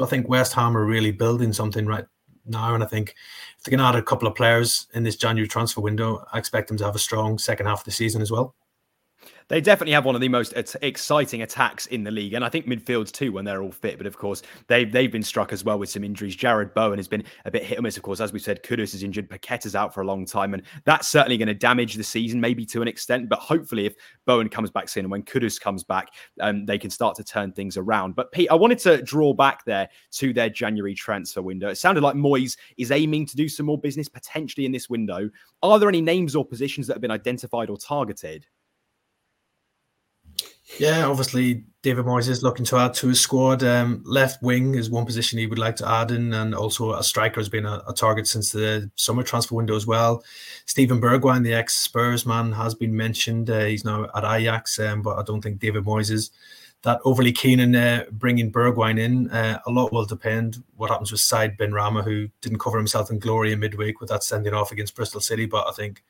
I 0.00 0.06
think 0.06 0.30
West 0.30 0.54
Ham 0.54 0.78
are 0.78 0.86
really 0.86 1.12
building 1.12 1.52
something 1.52 1.84
right 1.84 2.06
now, 2.46 2.74
and 2.74 2.82
I 2.82 2.86
think 2.86 3.14
if 3.58 3.64
they 3.64 3.70
can 3.70 3.80
add 3.80 3.96
a 3.96 4.02
couple 4.02 4.26
of 4.26 4.34
players 4.34 4.86
in 4.94 5.02
this 5.02 5.16
January 5.16 5.46
transfer 5.46 5.82
window, 5.82 6.24
I 6.32 6.38
expect 6.38 6.68
them 6.68 6.78
to 6.78 6.86
have 6.86 6.96
a 6.96 6.98
strong 6.98 7.36
second 7.36 7.66
half 7.66 7.80
of 7.80 7.84
the 7.84 7.90
season 7.90 8.22
as 8.22 8.32
well. 8.32 8.54
They 9.48 9.60
definitely 9.60 9.92
have 9.92 10.06
one 10.06 10.14
of 10.14 10.22
the 10.22 10.28
most 10.28 10.54
exciting 10.80 11.42
attacks 11.42 11.86
in 11.86 12.02
the 12.02 12.10
league, 12.10 12.32
and 12.32 12.44
I 12.44 12.48
think 12.48 12.66
midfields 12.66 13.12
too 13.12 13.30
when 13.30 13.44
they're 13.44 13.62
all 13.62 13.72
fit. 13.72 13.98
But 13.98 14.06
of 14.06 14.16
course, 14.16 14.42
they've 14.68 14.90
they've 14.90 15.12
been 15.12 15.22
struck 15.22 15.52
as 15.52 15.64
well 15.64 15.78
with 15.78 15.90
some 15.90 16.02
injuries. 16.02 16.36
Jarrod 16.36 16.72
Bowen 16.72 16.98
has 16.98 17.08
been 17.08 17.24
a 17.44 17.50
bit 17.50 17.62
hit 17.62 17.78
or 17.78 17.82
miss. 17.82 17.96
Of 17.96 18.02
course, 18.02 18.20
as 18.20 18.32
we 18.32 18.38
said, 18.38 18.62
Kudus 18.62 18.94
is 18.94 19.02
injured, 19.02 19.28
Paqueta's 19.28 19.76
out 19.76 19.92
for 19.92 20.00
a 20.00 20.06
long 20.06 20.24
time, 20.24 20.54
and 20.54 20.62
that's 20.84 21.08
certainly 21.08 21.36
going 21.36 21.48
to 21.48 21.54
damage 21.54 21.94
the 21.94 22.04
season, 22.04 22.40
maybe 22.40 22.64
to 22.66 22.80
an 22.80 22.88
extent. 22.88 23.28
But 23.28 23.38
hopefully, 23.38 23.84
if 23.84 23.96
Bowen 24.24 24.48
comes 24.48 24.70
back 24.70 24.88
soon 24.88 25.04
and 25.04 25.10
when 25.10 25.22
Kudus 25.22 25.60
comes 25.60 25.84
back, 25.84 26.08
um, 26.40 26.64
they 26.64 26.78
can 26.78 26.90
start 26.90 27.14
to 27.16 27.24
turn 27.24 27.52
things 27.52 27.76
around. 27.76 28.14
But 28.14 28.32
Pete, 28.32 28.50
I 28.50 28.54
wanted 28.54 28.78
to 28.80 29.02
draw 29.02 29.34
back 29.34 29.64
there 29.66 29.88
to 30.12 30.32
their 30.32 30.48
January 30.48 30.94
transfer 30.94 31.42
window. 31.42 31.68
It 31.68 31.76
sounded 31.76 32.02
like 32.02 32.14
Moyes 32.14 32.56
is 32.78 32.90
aiming 32.90 33.26
to 33.26 33.36
do 33.36 33.48
some 33.48 33.66
more 33.66 33.78
business 33.78 34.08
potentially 34.08 34.64
in 34.64 34.72
this 34.72 34.88
window. 34.88 35.28
Are 35.62 35.78
there 35.78 35.88
any 35.88 36.00
names 36.00 36.34
or 36.34 36.44
positions 36.44 36.86
that 36.86 36.94
have 36.94 37.02
been 37.02 37.10
identified 37.10 37.68
or 37.68 37.76
targeted? 37.76 38.46
Yeah, 40.78 41.04
obviously 41.06 41.64
David 41.82 42.06
Moyes 42.06 42.28
is 42.28 42.42
looking 42.42 42.64
to 42.66 42.78
add 42.78 42.94
to 42.94 43.08
his 43.08 43.20
squad. 43.20 43.62
Um, 43.62 44.02
left 44.06 44.42
wing 44.42 44.74
is 44.74 44.88
one 44.88 45.04
position 45.04 45.38
he 45.38 45.46
would 45.46 45.58
like 45.58 45.76
to 45.76 45.88
add 45.88 46.10
in, 46.10 46.32
and 46.32 46.54
also 46.54 46.94
a 46.94 47.04
striker 47.04 47.38
has 47.38 47.50
been 47.50 47.66
a, 47.66 47.82
a 47.86 47.92
target 47.92 48.26
since 48.26 48.50
the 48.50 48.90
summer 48.96 49.22
transfer 49.22 49.54
window 49.54 49.76
as 49.76 49.86
well. 49.86 50.24
Steven 50.64 51.00
Bergwijn, 51.00 51.44
the 51.44 51.52
ex 51.52 51.74
Spurs 51.74 52.24
man, 52.24 52.50
has 52.52 52.74
been 52.74 52.96
mentioned. 52.96 53.50
Uh, 53.50 53.64
he's 53.64 53.84
now 53.84 54.08
at 54.14 54.24
Ajax, 54.24 54.78
um, 54.78 55.02
but 55.02 55.18
I 55.18 55.22
don't 55.22 55.42
think 55.42 55.58
David 55.58 55.84
Moyes 55.84 56.10
is 56.10 56.30
that 56.82 57.00
overly 57.04 57.32
keen 57.32 57.60
in 57.60 57.76
uh, 57.76 58.04
bringing 58.12 58.50
Bergwijn 58.50 58.98
in. 58.98 59.30
Uh, 59.30 59.58
a 59.66 59.70
lot 59.70 59.92
will 59.92 60.06
depend 60.06 60.62
what 60.76 60.90
happens 60.90 61.12
with 61.12 61.20
Said 61.20 61.56
Benrahma, 61.58 62.02
who 62.02 62.28
didn't 62.40 62.58
cover 62.58 62.78
himself 62.78 63.10
in 63.10 63.18
glory 63.18 63.52
in 63.52 63.60
midweek 63.60 64.00
with 64.00 64.08
that 64.08 64.24
sending 64.24 64.54
off 64.54 64.72
against 64.72 64.94
Bristol 64.94 65.20
City, 65.20 65.44
but 65.44 65.68
I 65.68 65.72
think 65.72 66.02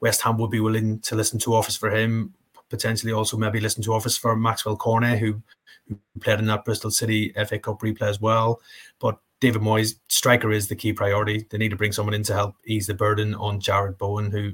West 0.00 0.22
Ham 0.22 0.36
would 0.38 0.50
be 0.50 0.60
willing 0.60 0.98
to 1.00 1.14
listen 1.14 1.38
to 1.40 1.54
offers 1.54 1.76
for 1.76 1.90
him 1.90 2.34
potentially 2.72 3.12
also 3.12 3.36
maybe 3.36 3.60
listen 3.60 3.82
to 3.84 3.92
offers 3.92 4.16
for 4.16 4.34
Maxwell 4.34 4.76
Cornet, 4.76 5.18
who, 5.18 5.40
who 5.86 5.98
played 6.20 6.38
in 6.38 6.46
that 6.46 6.64
Bristol 6.64 6.90
City 6.90 7.32
FA 7.46 7.58
Cup 7.58 7.80
replay 7.80 8.08
as 8.08 8.20
well. 8.20 8.60
But 8.98 9.18
David 9.40 9.62
Moyes, 9.62 9.96
striker 10.08 10.50
is 10.50 10.68
the 10.68 10.74
key 10.74 10.92
priority. 10.92 11.46
They 11.50 11.58
need 11.58 11.70
to 11.70 11.76
bring 11.76 11.92
someone 11.92 12.14
in 12.14 12.22
to 12.24 12.34
help 12.34 12.56
ease 12.66 12.86
the 12.86 12.94
burden 12.94 13.34
on 13.34 13.60
Jarrod 13.60 13.98
Bowen, 13.98 14.30
who 14.30 14.52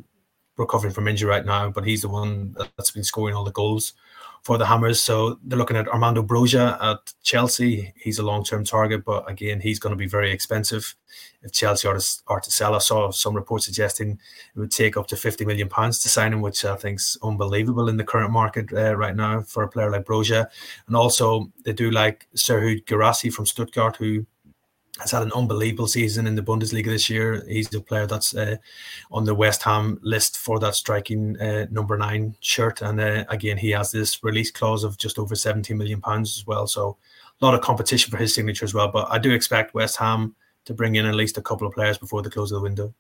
recovering 0.57 0.93
from 0.93 1.07
injury 1.07 1.31
right 1.31 1.47
now, 1.47 1.71
but 1.71 1.87
he's 1.87 2.03
the 2.03 2.09
one 2.09 2.57
that's 2.77 2.91
been 2.91 3.05
scoring 3.05 3.37
all 3.37 3.45
the 3.45 3.53
goals 3.53 3.93
for 4.43 4.59
the 4.59 4.67
Hammers. 4.67 5.03
So 5.03 5.39
they're 5.45 5.59
looking 5.59 5.77
at 5.77 5.89
Armando 5.89 6.23
Broja 6.23 6.83
at 6.83 6.99
Chelsea. 7.23 7.93
He's 7.97 8.19
a 8.19 8.23
long 8.25 8.45
term 8.45 8.65
target, 8.65 9.05
but 9.05 9.31
again, 9.31 9.61
he's 9.61 9.79
going 9.79 9.93
to 9.93 9.97
be 9.97 10.09
very 10.09 10.31
expensive. 10.31 10.95
If 11.43 11.53
Chelsea 11.53 11.87
are 11.87 11.99
to, 11.99 12.07
are 12.27 12.41
to 12.41 12.51
sell, 12.51 12.75
I 12.75 12.79
saw 12.79 13.11
some 13.11 13.35
reports 13.35 13.67
suggesting 13.67 14.19
it 14.55 14.59
would 14.59 14.71
take 14.71 14.97
up 14.97 15.07
to 15.09 15.17
fifty 15.17 15.45
million 15.45 15.69
pounds 15.69 16.01
to 16.01 16.09
sign 16.09 16.33
him, 16.33 16.41
which 16.41 16.65
I 16.65 16.77
think 16.77 16.99
is 16.99 17.17
unbelievable 17.23 17.89
in 17.89 17.97
the 17.97 18.05
current 18.05 18.33
market 18.33 18.73
uh, 18.73 18.97
right 18.97 19.15
now 19.15 19.43
for 19.43 19.63
a 19.63 19.69
player 19.69 19.91
like 19.91 20.05
Broja. 20.05 20.47
And 20.87 20.97
also, 20.97 21.53
they 21.65 21.73
do 21.73 21.91
like 21.91 22.27
Serhou 22.37 22.85
Guirassy 22.85 23.33
from 23.33 23.47
Stuttgart, 23.47 23.97
who 23.97 24.27
has 24.99 25.11
had 25.11 25.23
an 25.23 25.33
unbelievable 25.33 25.87
season 25.87 26.27
in 26.27 26.35
the 26.35 26.43
Bundesliga 26.43 26.87
this 26.87 27.09
year. 27.09 27.45
He's 27.49 27.73
a 27.75 27.81
player 27.81 28.07
that's 28.07 28.35
uh, 28.35 28.57
on 29.11 29.25
the 29.25 29.35
West 29.35 29.63
Ham 29.63 29.99
list 30.03 30.39
for 30.39 30.59
that 30.59 30.75
striking 30.75 31.41
uh, 31.41 31.67
number 31.71 31.97
nine 31.97 32.37
shirt. 32.41 32.83
And 32.83 33.01
uh, 33.01 33.25
again, 33.29 33.57
he 33.57 33.71
has 33.71 33.91
this 33.91 34.23
release 34.25 34.51
clause 34.51 34.85
of 34.85 34.99
just 34.99 35.19
over 35.19 35.35
17 35.35 35.77
million 35.77 36.01
pounds 36.01 36.37
as 36.37 36.47
well. 36.47 36.67
So 36.67 36.97
a 37.41 37.45
lot 37.45 37.55
of 37.55 37.61
competition 37.61 38.11
for 38.11 38.17
his 38.17 38.35
signature 38.35 38.65
as 38.65 38.75
well. 38.75 38.89
But 38.89 39.09
I 39.11 39.19
do 39.19 39.31
expect 39.31 39.75
West 39.75 39.97
Ham 39.99 40.35
to 40.65 40.75
bring 40.75 40.97
in 40.97 41.07
at 41.07 41.15
least 41.15 41.39
a 41.39 41.43
couple 41.43 41.67
of 41.67 41.75
players 41.75 41.99
before 41.99 42.23
the 42.23 42.31
close 42.31 42.51
of 42.51 42.57
the 42.57 42.63
window. 42.63 42.93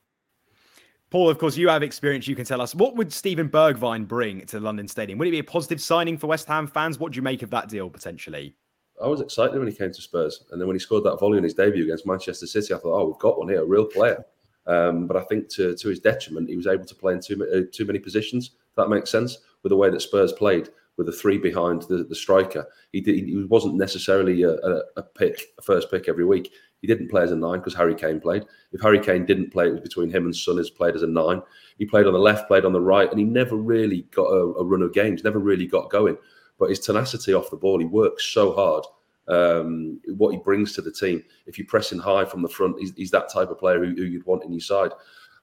Paul, 1.10 1.30
of 1.30 1.38
course, 1.38 1.56
you 1.56 1.68
have 1.68 1.82
experience. 1.82 2.28
You 2.28 2.36
can 2.36 2.44
tell 2.44 2.60
us 2.60 2.74
what 2.74 2.94
would 2.94 3.12
Steven 3.12 3.48
Bergwijn 3.48 4.06
bring 4.06 4.44
to 4.46 4.58
the 4.58 4.64
London 4.64 4.86
Stadium? 4.86 5.18
Would 5.18 5.28
it 5.28 5.32
be 5.32 5.38
a 5.38 5.44
positive 5.44 5.80
signing 5.80 6.18
for 6.18 6.26
West 6.26 6.46
Ham 6.48 6.66
fans? 6.66 6.98
What 6.98 7.12
do 7.12 7.16
you 7.16 7.22
make 7.22 7.42
of 7.42 7.50
that 7.50 7.68
deal 7.68 7.88
potentially? 7.88 8.54
I 9.02 9.06
was 9.06 9.20
excited 9.20 9.58
when 9.58 9.68
he 9.68 9.74
came 9.74 9.92
to 9.92 10.02
Spurs, 10.02 10.44
and 10.50 10.60
then 10.60 10.66
when 10.66 10.76
he 10.76 10.80
scored 10.80 11.04
that 11.04 11.18
volley 11.18 11.38
in 11.38 11.44
his 11.44 11.54
debut 11.54 11.84
against 11.84 12.06
Manchester 12.06 12.46
City, 12.46 12.74
I 12.74 12.78
thought, 12.78 13.00
"Oh, 13.00 13.06
we've 13.06 13.18
got 13.18 13.38
one 13.38 13.48
here, 13.48 13.62
a 13.62 13.66
real 13.66 13.86
player." 13.86 14.24
Um, 14.66 15.06
but 15.06 15.16
I 15.16 15.22
think 15.22 15.48
to 15.50 15.76
to 15.76 15.88
his 15.88 16.00
detriment, 16.00 16.48
he 16.48 16.56
was 16.56 16.66
able 16.66 16.84
to 16.84 16.94
play 16.94 17.14
in 17.14 17.20
too 17.20 17.42
uh, 17.44 17.70
too 17.72 17.84
many 17.84 17.98
positions. 17.98 18.52
that 18.76 18.88
makes 18.88 19.10
sense 19.10 19.38
with 19.62 19.70
the 19.70 19.76
way 19.76 19.90
that 19.90 20.02
Spurs 20.02 20.32
played, 20.32 20.68
with 20.96 21.06
the 21.06 21.12
three 21.12 21.38
behind 21.38 21.82
the, 21.82 22.04
the 22.04 22.14
striker. 22.14 22.66
He 22.92 23.00
did, 23.00 23.26
he 23.26 23.44
wasn't 23.44 23.74
necessarily 23.74 24.42
a, 24.42 24.52
a, 24.52 24.82
a 24.96 25.02
pick, 25.02 25.46
a 25.58 25.62
first 25.62 25.90
pick 25.90 26.08
every 26.08 26.24
week. 26.24 26.52
He 26.80 26.86
didn't 26.86 27.10
play 27.10 27.22
as 27.22 27.32
a 27.32 27.36
nine 27.36 27.58
because 27.58 27.74
Harry 27.74 27.94
Kane 27.94 28.20
played. 28.20 28.44
If 28.72 28.80
Harry 28.82 29.00
Kane 29.00 29.26
didn't 29.26 29.50
play, 29.50 29.66
it 29.66 29.72
was 29.72 29.80
between 29.80 30.10
him 30.10 30.26
and 30.26 30.36
Son 30.36 30.58
has 30.58 30.70
played 30.70 30.94
as 30.94 31.02
a 31.02 31.08
nine. 31.08 31.42
He 31.78 31.86
played 31.86 32.06
on 32.06 32.12
the 32.12 32.18
left, 32.18 32.46
played 32.46 32.64
on 32.64 32.72
the 32.72 32.80
right, 32.80 33.10
and 33.10 33.18
he 33.18 33.24
never 33.24 33.56
really 33.56 34.02
got 34.14 34.26
a, 34.26 34.54
a 34.58 34.64
run 34.64 34.82
of 34.82 34.92
games, 34.92 35.24
never 35.24 35.40
really 35.40 35.66
got 35.66 35.90
going. 35.90 36.16
But 36.58 36.70
his 36.70 36.80
tenacity 36.80 37.34
off 37.34 37.50
the 37.50 37.56
ball, 37.56 37.78
he 37.78 37.84
works 37.84 38.24
so 38.24 38.52
hard 38.52 38.84
um, 39.28 40.00
what 40.16 40.32
he 40.32 40.38
brings 40.38 40.72
to 40.74 40.82
the 40.82 40.90
team. 40.90 41.22
If 41.46 41.58
you're 41.58 41.66
pressing 41.66 41.98
high 41.98 42.24
from 42.24 42.42
the 42.42 42.48
front, 42.48 42.78
he's, 42.78 42.92
he's 42.96 43.10
that 43.10 43.28
type 43.28 43.50
of 43.50 43.58
player 43.58 43.84
who, 43.84 43.94
who, 43.94 44.04
you'd 44.04 44.26
want 44.26 44.44
in 44.44 44.52
your 44.52 44.60
side. 44.60 44.90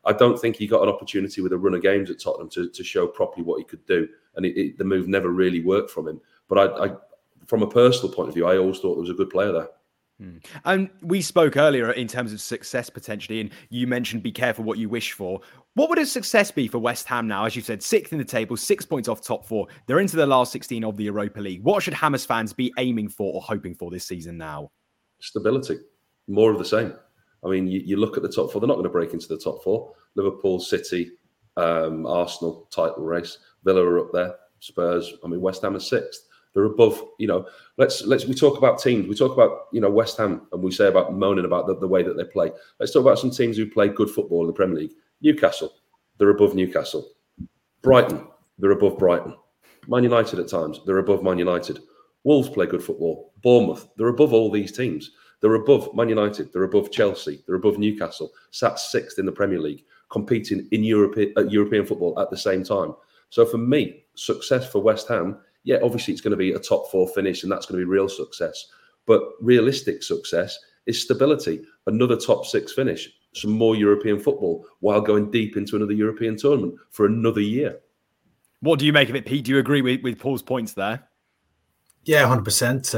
I 0.05 0.13
don't 0.13 0.39
think 0.39 0.55
he 0.55 0.67
got 0.67 0.83
an 0.83 0.89
opportunity 0.89 1.41
with 1.41 1.53
a 1.53 1.57
run 1.57 1.73
of 1.73 1.81
games 1.81 2.09
at 2.09 2.19
Tottenham 2.19 2.49
to, 2.49 2.69
to 2.69 2.83
show 2.83 3.07
properly 3.07 3.43
what 3.43 3.59
he 3.59 3.63
could 3.63 3.85
do, 3.85 4.07
and 4.35 4.45
it, 4.45 4.59
it, 4.59 4.77
the 4.77 4.83
move 4.83 5.07
never 5.07 5.29
really 5.29 5.61
worked 5.61 5.91
from 5.91 6.07
him. 6.07 6.21
But 6.47 6.57
I, 6.57 6.85
I, 6.85 6.95
from 7.45 7.63
a 7.63 7.67
personal 7.67 8.13
point 8.13 8.29
of 8.29 8.35
view, 8.35 8.45
I 8.45 8.57
always 8.57 8.79
thought 8.79 8.95
he 8.95 9.01
was 9.01 9.09
a 9.09 9.13
good 9.13 9.29
player 9.29 9.51
there. 9.51 9.69
Hmm. 10.19 10.37
And 10.63 10.89
we 11.01 11.21
spoke 11.21 11.57
earlier 11.57 11.91
in 11.91 12.07
terms 12.07 12.33
of 12.33 12.39
success 12.39 12.89
potentially, 12.89 13.41
and 13.41 13.49
you 13.69 13.85
mentioned 13.85 14.23
be 14.23 14.31
careful 14.31 14.63
what 14.63 14.77
you 14.77 14.89
wish 14.89 15.11
for. 15.11 15.41
What 15.75 15.89
would 15.89 15.99
a 15.99 16.05
success 16.05 16.51
be 16.51 16.69
for 16.69 16.79
West 16.79 17.05
Ham 17.07 17.27
now? 17.27 17.43
As 17.43 17.53
you 17.53 17.61
said, 17.61 17.83
sixth 17.83 18.13
in 18.13 18.17
the 18.17 18.23
table, 18.23 18.55
six 18.55 18.85
points 18.85 19.09
off 19.09 19.21
top 19.21 19.45
four. 19.45 19.67
They're 19.85 19.99
into 19.99 20.15
the 20.15 20.25
last 20.25 20.53
16 20.53 20.85
of 20.85 20.95
the 20.95 21.03
Europa 21.03 21.41
League. 21.41 21.63
What 21.63 21.83
should 21.83 21.93
Hammers 21.93 22.25
fans 22.25 22.53
be 22.53 22.73
aiming 22.77 23.09
for 23.09 23.33
or 23.33 23.41
hoping 23.41 23.75
for 23.75 23.91
this 23.91 24.07
season 24.07 24.37
now? 24.37 24.71
Stability, 25.19 25.79
more 26.29 26.49
of 26.49 26.59
the 26.59 26.65
same. 26.65 26.93
I 27.43 27.49
mean, 27.49 27.67
you, 27.67 27.81
you 27.83 27.97
look 27.97 28.15
at 28.15 28.23
the 28.23 28.31
top 28.31 28.53
four, 28.53 28.61
they're 28.61 28.69
not 28.69 28.75
going 28.75 28.85
to 28.85 28.89
break 28.89 29.11
into 29.11 29.27
the 29.27 29.37
top 29.37 29.65
four. 29.65 29.93
Liverpool, 30.15 30.61
City, 30.61 31.11
um, 31.57 32.05
Arsenal, 32.05 32.69
title 32.71 33.03
race. 33.03 33.37
Villa 33.65 33.83
are 33.83 33.99
up 33.99 34.13
there, 34.13 34.33
Spurs. 34.61 35.11
I 35.25 35.27
mean, 35.27 35.41
West 35.41 35.61
Ham 35.63 35.75
are 35.75 35.81
sixth. 35.81 36.21
They're 36.53 36.63
above, 36.63 37.03
you 37.19 37.27
know. 37.27 37.45
Let's 37.77 38.05
let's 38.05 38.25
we 38.25 38.33
talk 38.33 38.57
about 38.57 38.79
teams. 38.79 39.09
We 39.09 39.15
talk 39.15 39.33
about 39.33 39.65
you 39.73 39.81
know 39.81 39.89
West 39.89 40.15
Ham, 40.19 40.47
and 40.53 40.63
we 40.63 40.71
say 40.71 40.87
about 40.87 41.13
moaning 41.13 41.43
about 41.43 41.67
the, 41.67 41.77
the 41.77 41.87
way 41.87 42.01
that 42.01 42.15
they 42.15 42.23
play. 42.23 42.49
Let's 42.79 42.93
talk 42.93 43.01
about 43.01 43.19
some 43.19 43.29
teams 43.29 43.57
who 43.57 43.69
play 43.69 43.89
good 43.89 44.09
football 44.09 44.39
in 44.39 44.47
the 44.47 44.53
Premier 44.53 44.77
League. 44.77 44.93
Newcastle, 45.25 45.73
they're 46.17 46.29
above 46.29 46.55
Newcastle. 46.55 47.11
Brighton, 47.81 48.25
they're 48.57 48.71
above 48.71 48.97
Brighton. 48.97 49.35
Man 49.87 50.03
United 50.03 50.39
at 50.39 50.47
times, 50.47 50.79
they're 50.85 50.99
above 50.99 51.21
Man 51.21 51.37
United. 51.37 51.79
Wolves 52.23 52.47
play 52.47 52.65
good 52.65 52.81
football. 52.81 53.33
Bournemouth, 53.43 53.89
they're 53.97 54.07
above 54.07 54.31
all 54.31 54.49
these 54.49 54.71
teams. 54.71 55.11
They're 55.41 55.55
above 55.55 55.93
Man 55.93 56.07
United. 56.07 56.53
They're 56.53 56.63
above 56.63 56.91
Chelsea. 56.91 57.43
They're 57.45 57.55
above 57.55 57.77
Newcastle. 57.77 58.31
Sat 58.51 58.79
sixth 58.79 59.19
in 59.19 59.25
the 59.25 59.31
Premier 59.31 59.59
League, 59.59 59.83
competing 60.09 60.67
in 60.71 60.83
Europe, 60.83 61.17
uh, 61.37 61.43
European 61.43 61.85
football 61.85 62.17
at 62.19 62.29
the 62.29 62.37
same 62.37 62.63
time. 62.63 62.93
So 63.29 63.45
for 63.45 63.57
me, 63.57 64.05
success 64.15 64.71
for 64.71 64.81
West 64.81 65.09
Ham 65.09 65.37
yeah, 65.65 65.79
obviously 65.83 66.13
it's 66.13 66.21
going 66.21 66.31
to 66.31 66.37
be 66.37 66.53
a 66.53 66.59
top 66.59 66.89
four 66.89 67.07
finish 67.09 67.43
and 67.43 67.51
that's 67.51 67.65
going 67.65 67.79
to 67.79 67.85
be 67.85 67.91
real 67.91 68.07
success. 68.07 68.67
But 69.05 69.23
realistic 69.41 70.03
success 70.03 70.57
is 70.85 71.01
stability, 71.01 71.63
another 71.87 72.15
top 72.15 72.45
six 72.45 72.71
finish, 72.71 73.09
some 73.35 73.51
more 73.51 73.75
European 73.75 74.19
football 74.19 74.65
while 74.79 75.01
going 75.01 75.29
deep 75.31 75.57
into 75.57 75.75
another 75.75 75.93
European 75.93 76.37
tournament 76.37 76.75
for 76.91 77.05
another 77.05 77.41
year. 77.41 77.79
What 78.61 78.79
do 78.79 78.85
you 78.85 78.93
make 78.93 79.09
of 79.09 79.15
it, 79.15 79.25
Pete? 79.25 79.45
Do 79.45 79.51
you 79.51 79.59
agree 79.59 79.81
with, 79.81 80.01
with 80.01 80.17
Paul's 80.17 80.41
points 80.41 80.73
there? 80.73 81.07
Yeah, 82.05 82.27
hundred 82.27 82.41
uh, 82.41 82.45
percent. 82.45 82.95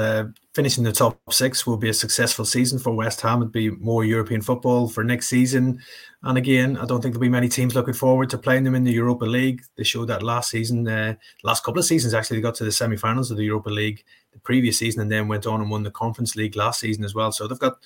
Finishing 0.53 0.84
the 0.84 0.91
top 0.91 1.20
six 1.32 1.68
will 1.68 1.78
be 1.78 1.89
a 1.89 1.93
successful 1.93 2.43
season 2.43 2.80
for 2.80 2.91
West 2.91 3.22
Ham. 3.22 3.41
It'd 3.41 3.51
be 3.51 3.70
more 3.70 4.03
European 4.03 4.41
football 4.41 4.89
for 4.89 5.03
next 5.03 5.28
season. 5.28 5.80
And 6.24 6.36
again, 6.36 6.78
I 6.78 6.86
don't 6.86 6.99
think 6.99 7.14
there'll 7.14 7.22
be 7.22 7.30
many 7.30 7.47
teams 7.47 7.76
looking 7.76 7.93
forward 7.93 8.30
to 8.32 8.39
playing 8.39 8.64
them 8.64 8.74
in 8.74 8.84
the 8.84 8.91
Europa 8.91 9.26
League. 9.26 9.62
They 9.78 9.84
showed 9.84 10.08
that 10.08 10.24
last 10.24 10.49
season, 10.49 10.88
uh, 10.88 11.14
last 11.43 11.64
couple 11.64 11.80
of 11.80 11.86
seasons 11.86 12.16
actually, 12.16 12.38
they 12.38 12.41
got 12.41 12.55
to 12.55 12.66
the 12.66 12.72
semi-finals 12.72 13.30
of 13.30 13.38
the 13.38 13.43
Europa 13.45 13.70
League 13.70 14.03
the 14.34 14.39
previous 14.39 14.80
season, 14.80 15.01
and 15.01 15.12
then 15.12 15.28
went 15.28 15.45
on 15.45 15.62
and 15.62 15.70
won 15.70 15.84
the 15.84 15.91
Conference 15.91 16.36
League 16.36 16.55
last 16.55 16.80
season 16.80 17.03
as 17.03 17.14
well. 17.14 17.32
So 17.32 17.47
they've 17.47 17.60
got 17.60 17.78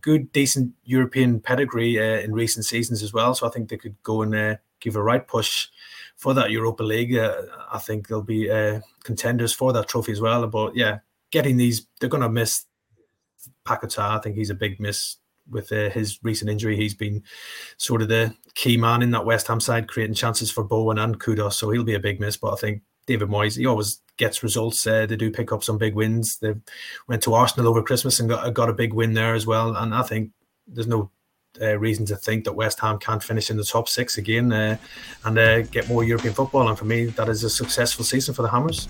good, 0.00 0.30
decent 0.32 0.72
European 0.84 1.40
pedigree 1.40 1.98
uh, 1.98 2.20
in 2.20 2.32
recent 2.32 2.64
seasons 2.64 3.02
as 3.02 3.12
well. 3.12 3.34
So 3.34 3.46
I 3.46 3.50
think 3.50 3.68
they 3.68 3.76
could 3.76 4.00
go 4.04 4.22
and 4.22 4.34
uh, 4.34 4.56
give 4.78 4.96
a 4.96 5.02
right 5.02 5.26
push 5.26 5.66
for 6.20 6.34
that 6.34 6.50
Europa 6.50 6.82
League. 6.82 7.16
Uh, 7.16 7.42
I 7.72 7.78
think 7.78 8.06
they'll 8.06 8.22
be 8.22 8.50
uh, 8.50 8.80
contenders 9.02 9.54
for 9.54 9.72
that 9.72 9.88
trophy 9.88 10.12
as 10.12 10.20
well. 10.20 10.46
But 10.46 10.76
yeah, 10.76 10.98
getting 11.30 11.56
these, 11.56 11.86
they're 11.98 12.10
going 12.10 12.22
to 12.22 12.28
miss 12.28 12.66
Paqueta. 13.66 13.98
I 14.00 14.18
think 14.18 14.36
he's 14.36 14.50
a 14.50 14.54
big 14.54 14.78
miss 14.78 15.16
with 15.50 15.72
uh, 15.72 15.88
his 15.88 16.18
recent 16.22 16.50
injury. 16.50 16.76
He's 16.76 16.94
been 16.94 17.22
sort 17.78 18.02
of 18.02 18.08
the 18.08 18.34
key 18.54 18.76
man 18.76 19.02
in 19.02 19.10
that 19.12 19.24
West 19.24 19.46
Ham 19.46 19.60
side, 19.60 19.88
creating 19.88 20.14
chances 20.14 20.50
for 20.50 20.62
Bowen 20.62 20.98
and 20.98 21.18
Kudus. 21.18 21.54
So 21.54 21.70
he'll 21.70 21.84
be 21.84 21.94
a 21.94 22.00
big 22.00 22.20
miss. 22.20 22.36
But 22.36 22.52
I 22.52 22.56
think 22.56 22.82
David 23.06 23.30
Moyes, 23.30 23.56
he 23.56 23.64
always 23.64 24.02
gets 24.18 24.42
results. 24.42 24.86
Uh, 24.86 25.06
they 25.06 25.16
do 25.16 25.30
pick 25.30 25.52
up 25.52 25.64
some 25.64 25.78
big 25.78 25.94
wins. 25.94 26.36
They 26.36 26.54
went 27.08 27.22
to 27.22 27.32
Arsenal 27.32 27.68
over 27.68 27.82
Christmas 27.82 28.20
and 28.20 28.28
got 28.28 28.52
got 28.52 28.68
a 28.68 28.74
big 28.74 28.92
win 28.92 29.14
there 29.14 29.34
as 29.34 29.46
well. 29.46 29.74
And 29.74 29.94
I 29.94 30.02
think 30.02 30.32
there's 30.68 30.86
no 30.86 31.10
uh, 31.60 31.78
reason 31.78 32.06
to 32.06 32.16
think 32.16 32.44
that 32.44 32.52
West 32.52 32.80
Ham 32.80 32.98
can't 32.98 33.22
finish 33.22 33.50
in 33.50 33.56
the 33.56 33.64
top 33.64 33.88
six 33.88 34.18
again 34.18 34.52
uh, 34.52 34.76
and 35.24 35.38
uh, 35.38 35.62
get 35.62 35.88
more 35.88 36.04
European 36.04 36.34
football. 36.34 36.68
And 36.68 36.78
for 36.78 36.84
me, 36.84 37.06
that 37.06 37.28
is 37.28 37.44
a 37.44 37.50
successful 37.50 38.04
season 38.04 38.34
for 38.34 38.42
the 38.42 38.48
Hammers. 38.48 38.88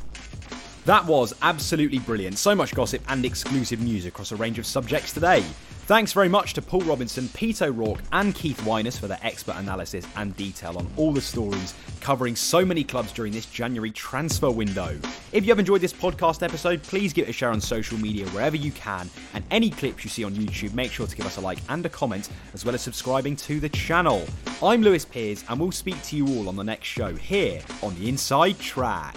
That 0.86 1.04
was 1.04 1.34
absolutely 1.42 1.98
brilliant. 1.98 2.38
So 2.38 2.54
much 2.54 2.74
gossip 2.74 3.02
and 3.08 3.24
exclusive 3.24 3.80
news 3.80 4.06
across 4.06 4.32
a 4.32 4.36
range 4.36 4.58
of 4.58 4.66
subjects 4.66 5.12
today. 5.12 5.44
Thanks 5.90 6.12
very 6.12 6.28
much 6.28 6.54
to 6.54 6.62
Paul 6.62 6.82
Robinson, 6.82 7.28
Pete 7.34 7.62
O'Rourke, 7.62 8.00
and 8.12 8.32
Keith 8.32 8.60
Wyness 8.60 8.96
for 8.96 9.08
their 9.08 9.18
expert 9.22 9.56
analysis 9.56 10.06
and 10.14 10.36
detail 10.36 10.78
on 10.78 10.86
all 10.96 11.12
the 11.12 11.20
stories 11.20 11.74
covering 12.00 12.36
so 12.36 12.64
many 12.64 12.84
clubs 12.84 13.12
during 13.12 13.32
this 13.32 13.46
January 13.46 13.90
transfer 13.90 14.52
window. 14.52 14.96
If 15.32 15.44
you 15.44 15.50
have 15.50 15.58
enjoyed 15.58 15.80
this 15.80 15.92
podcast 15.92 16.44
episode, 16.44 16.80
please 16.84 17.12
give 17.12 17.26
it 17.26 17.30
a 17.30 17.32
share 17.32 17.50
on 17.50 17.60
social 17.60 17.98
media 17.98 18.24
wherever 18.28 18.56
you 18.56 18.70
can. 18.70 19.10
And 19.34 19.44
any 19.50 19.68
clips 19.68 20.04
you 20.04 20.10
see 20.10 20.22
on 20.22 20.32
YouTube, 20.34 20.74
make 20.74 20.92
sure 20.92 21.08
to 21.08 21.16
give 21.16 21.26
us 21.26 21.38
a 21.38 21.40
like 21.40 21.58
and 21.68 21.84
a 21.84 21.88
comment, 21.88 22.28
as 22.54 22.64
well 22.64 22.76
as 22.76 22.82
subscribing 22.82 23.34
to 23.36 23.58
the 23.58 23.68
channel. 23.68 24.24
I'm 24.62 24.82
Lewis 24.82 25.04
Peers, 25.04 25.44
and 25.48 25.58
we'll 25.58 25.72
speak 25.72 26.00
to 26.04 26.16
you 26.16 26.26
all 26.38 26.48
on 26.48 26.54
the 26.54 26.62
next 26.62 26.86
show 26.86 27.16
here 27.16 27.60
on 27.82 27.98
the 27.98 28.08
Inside 28.08 28.60
Track. 28.60 29.16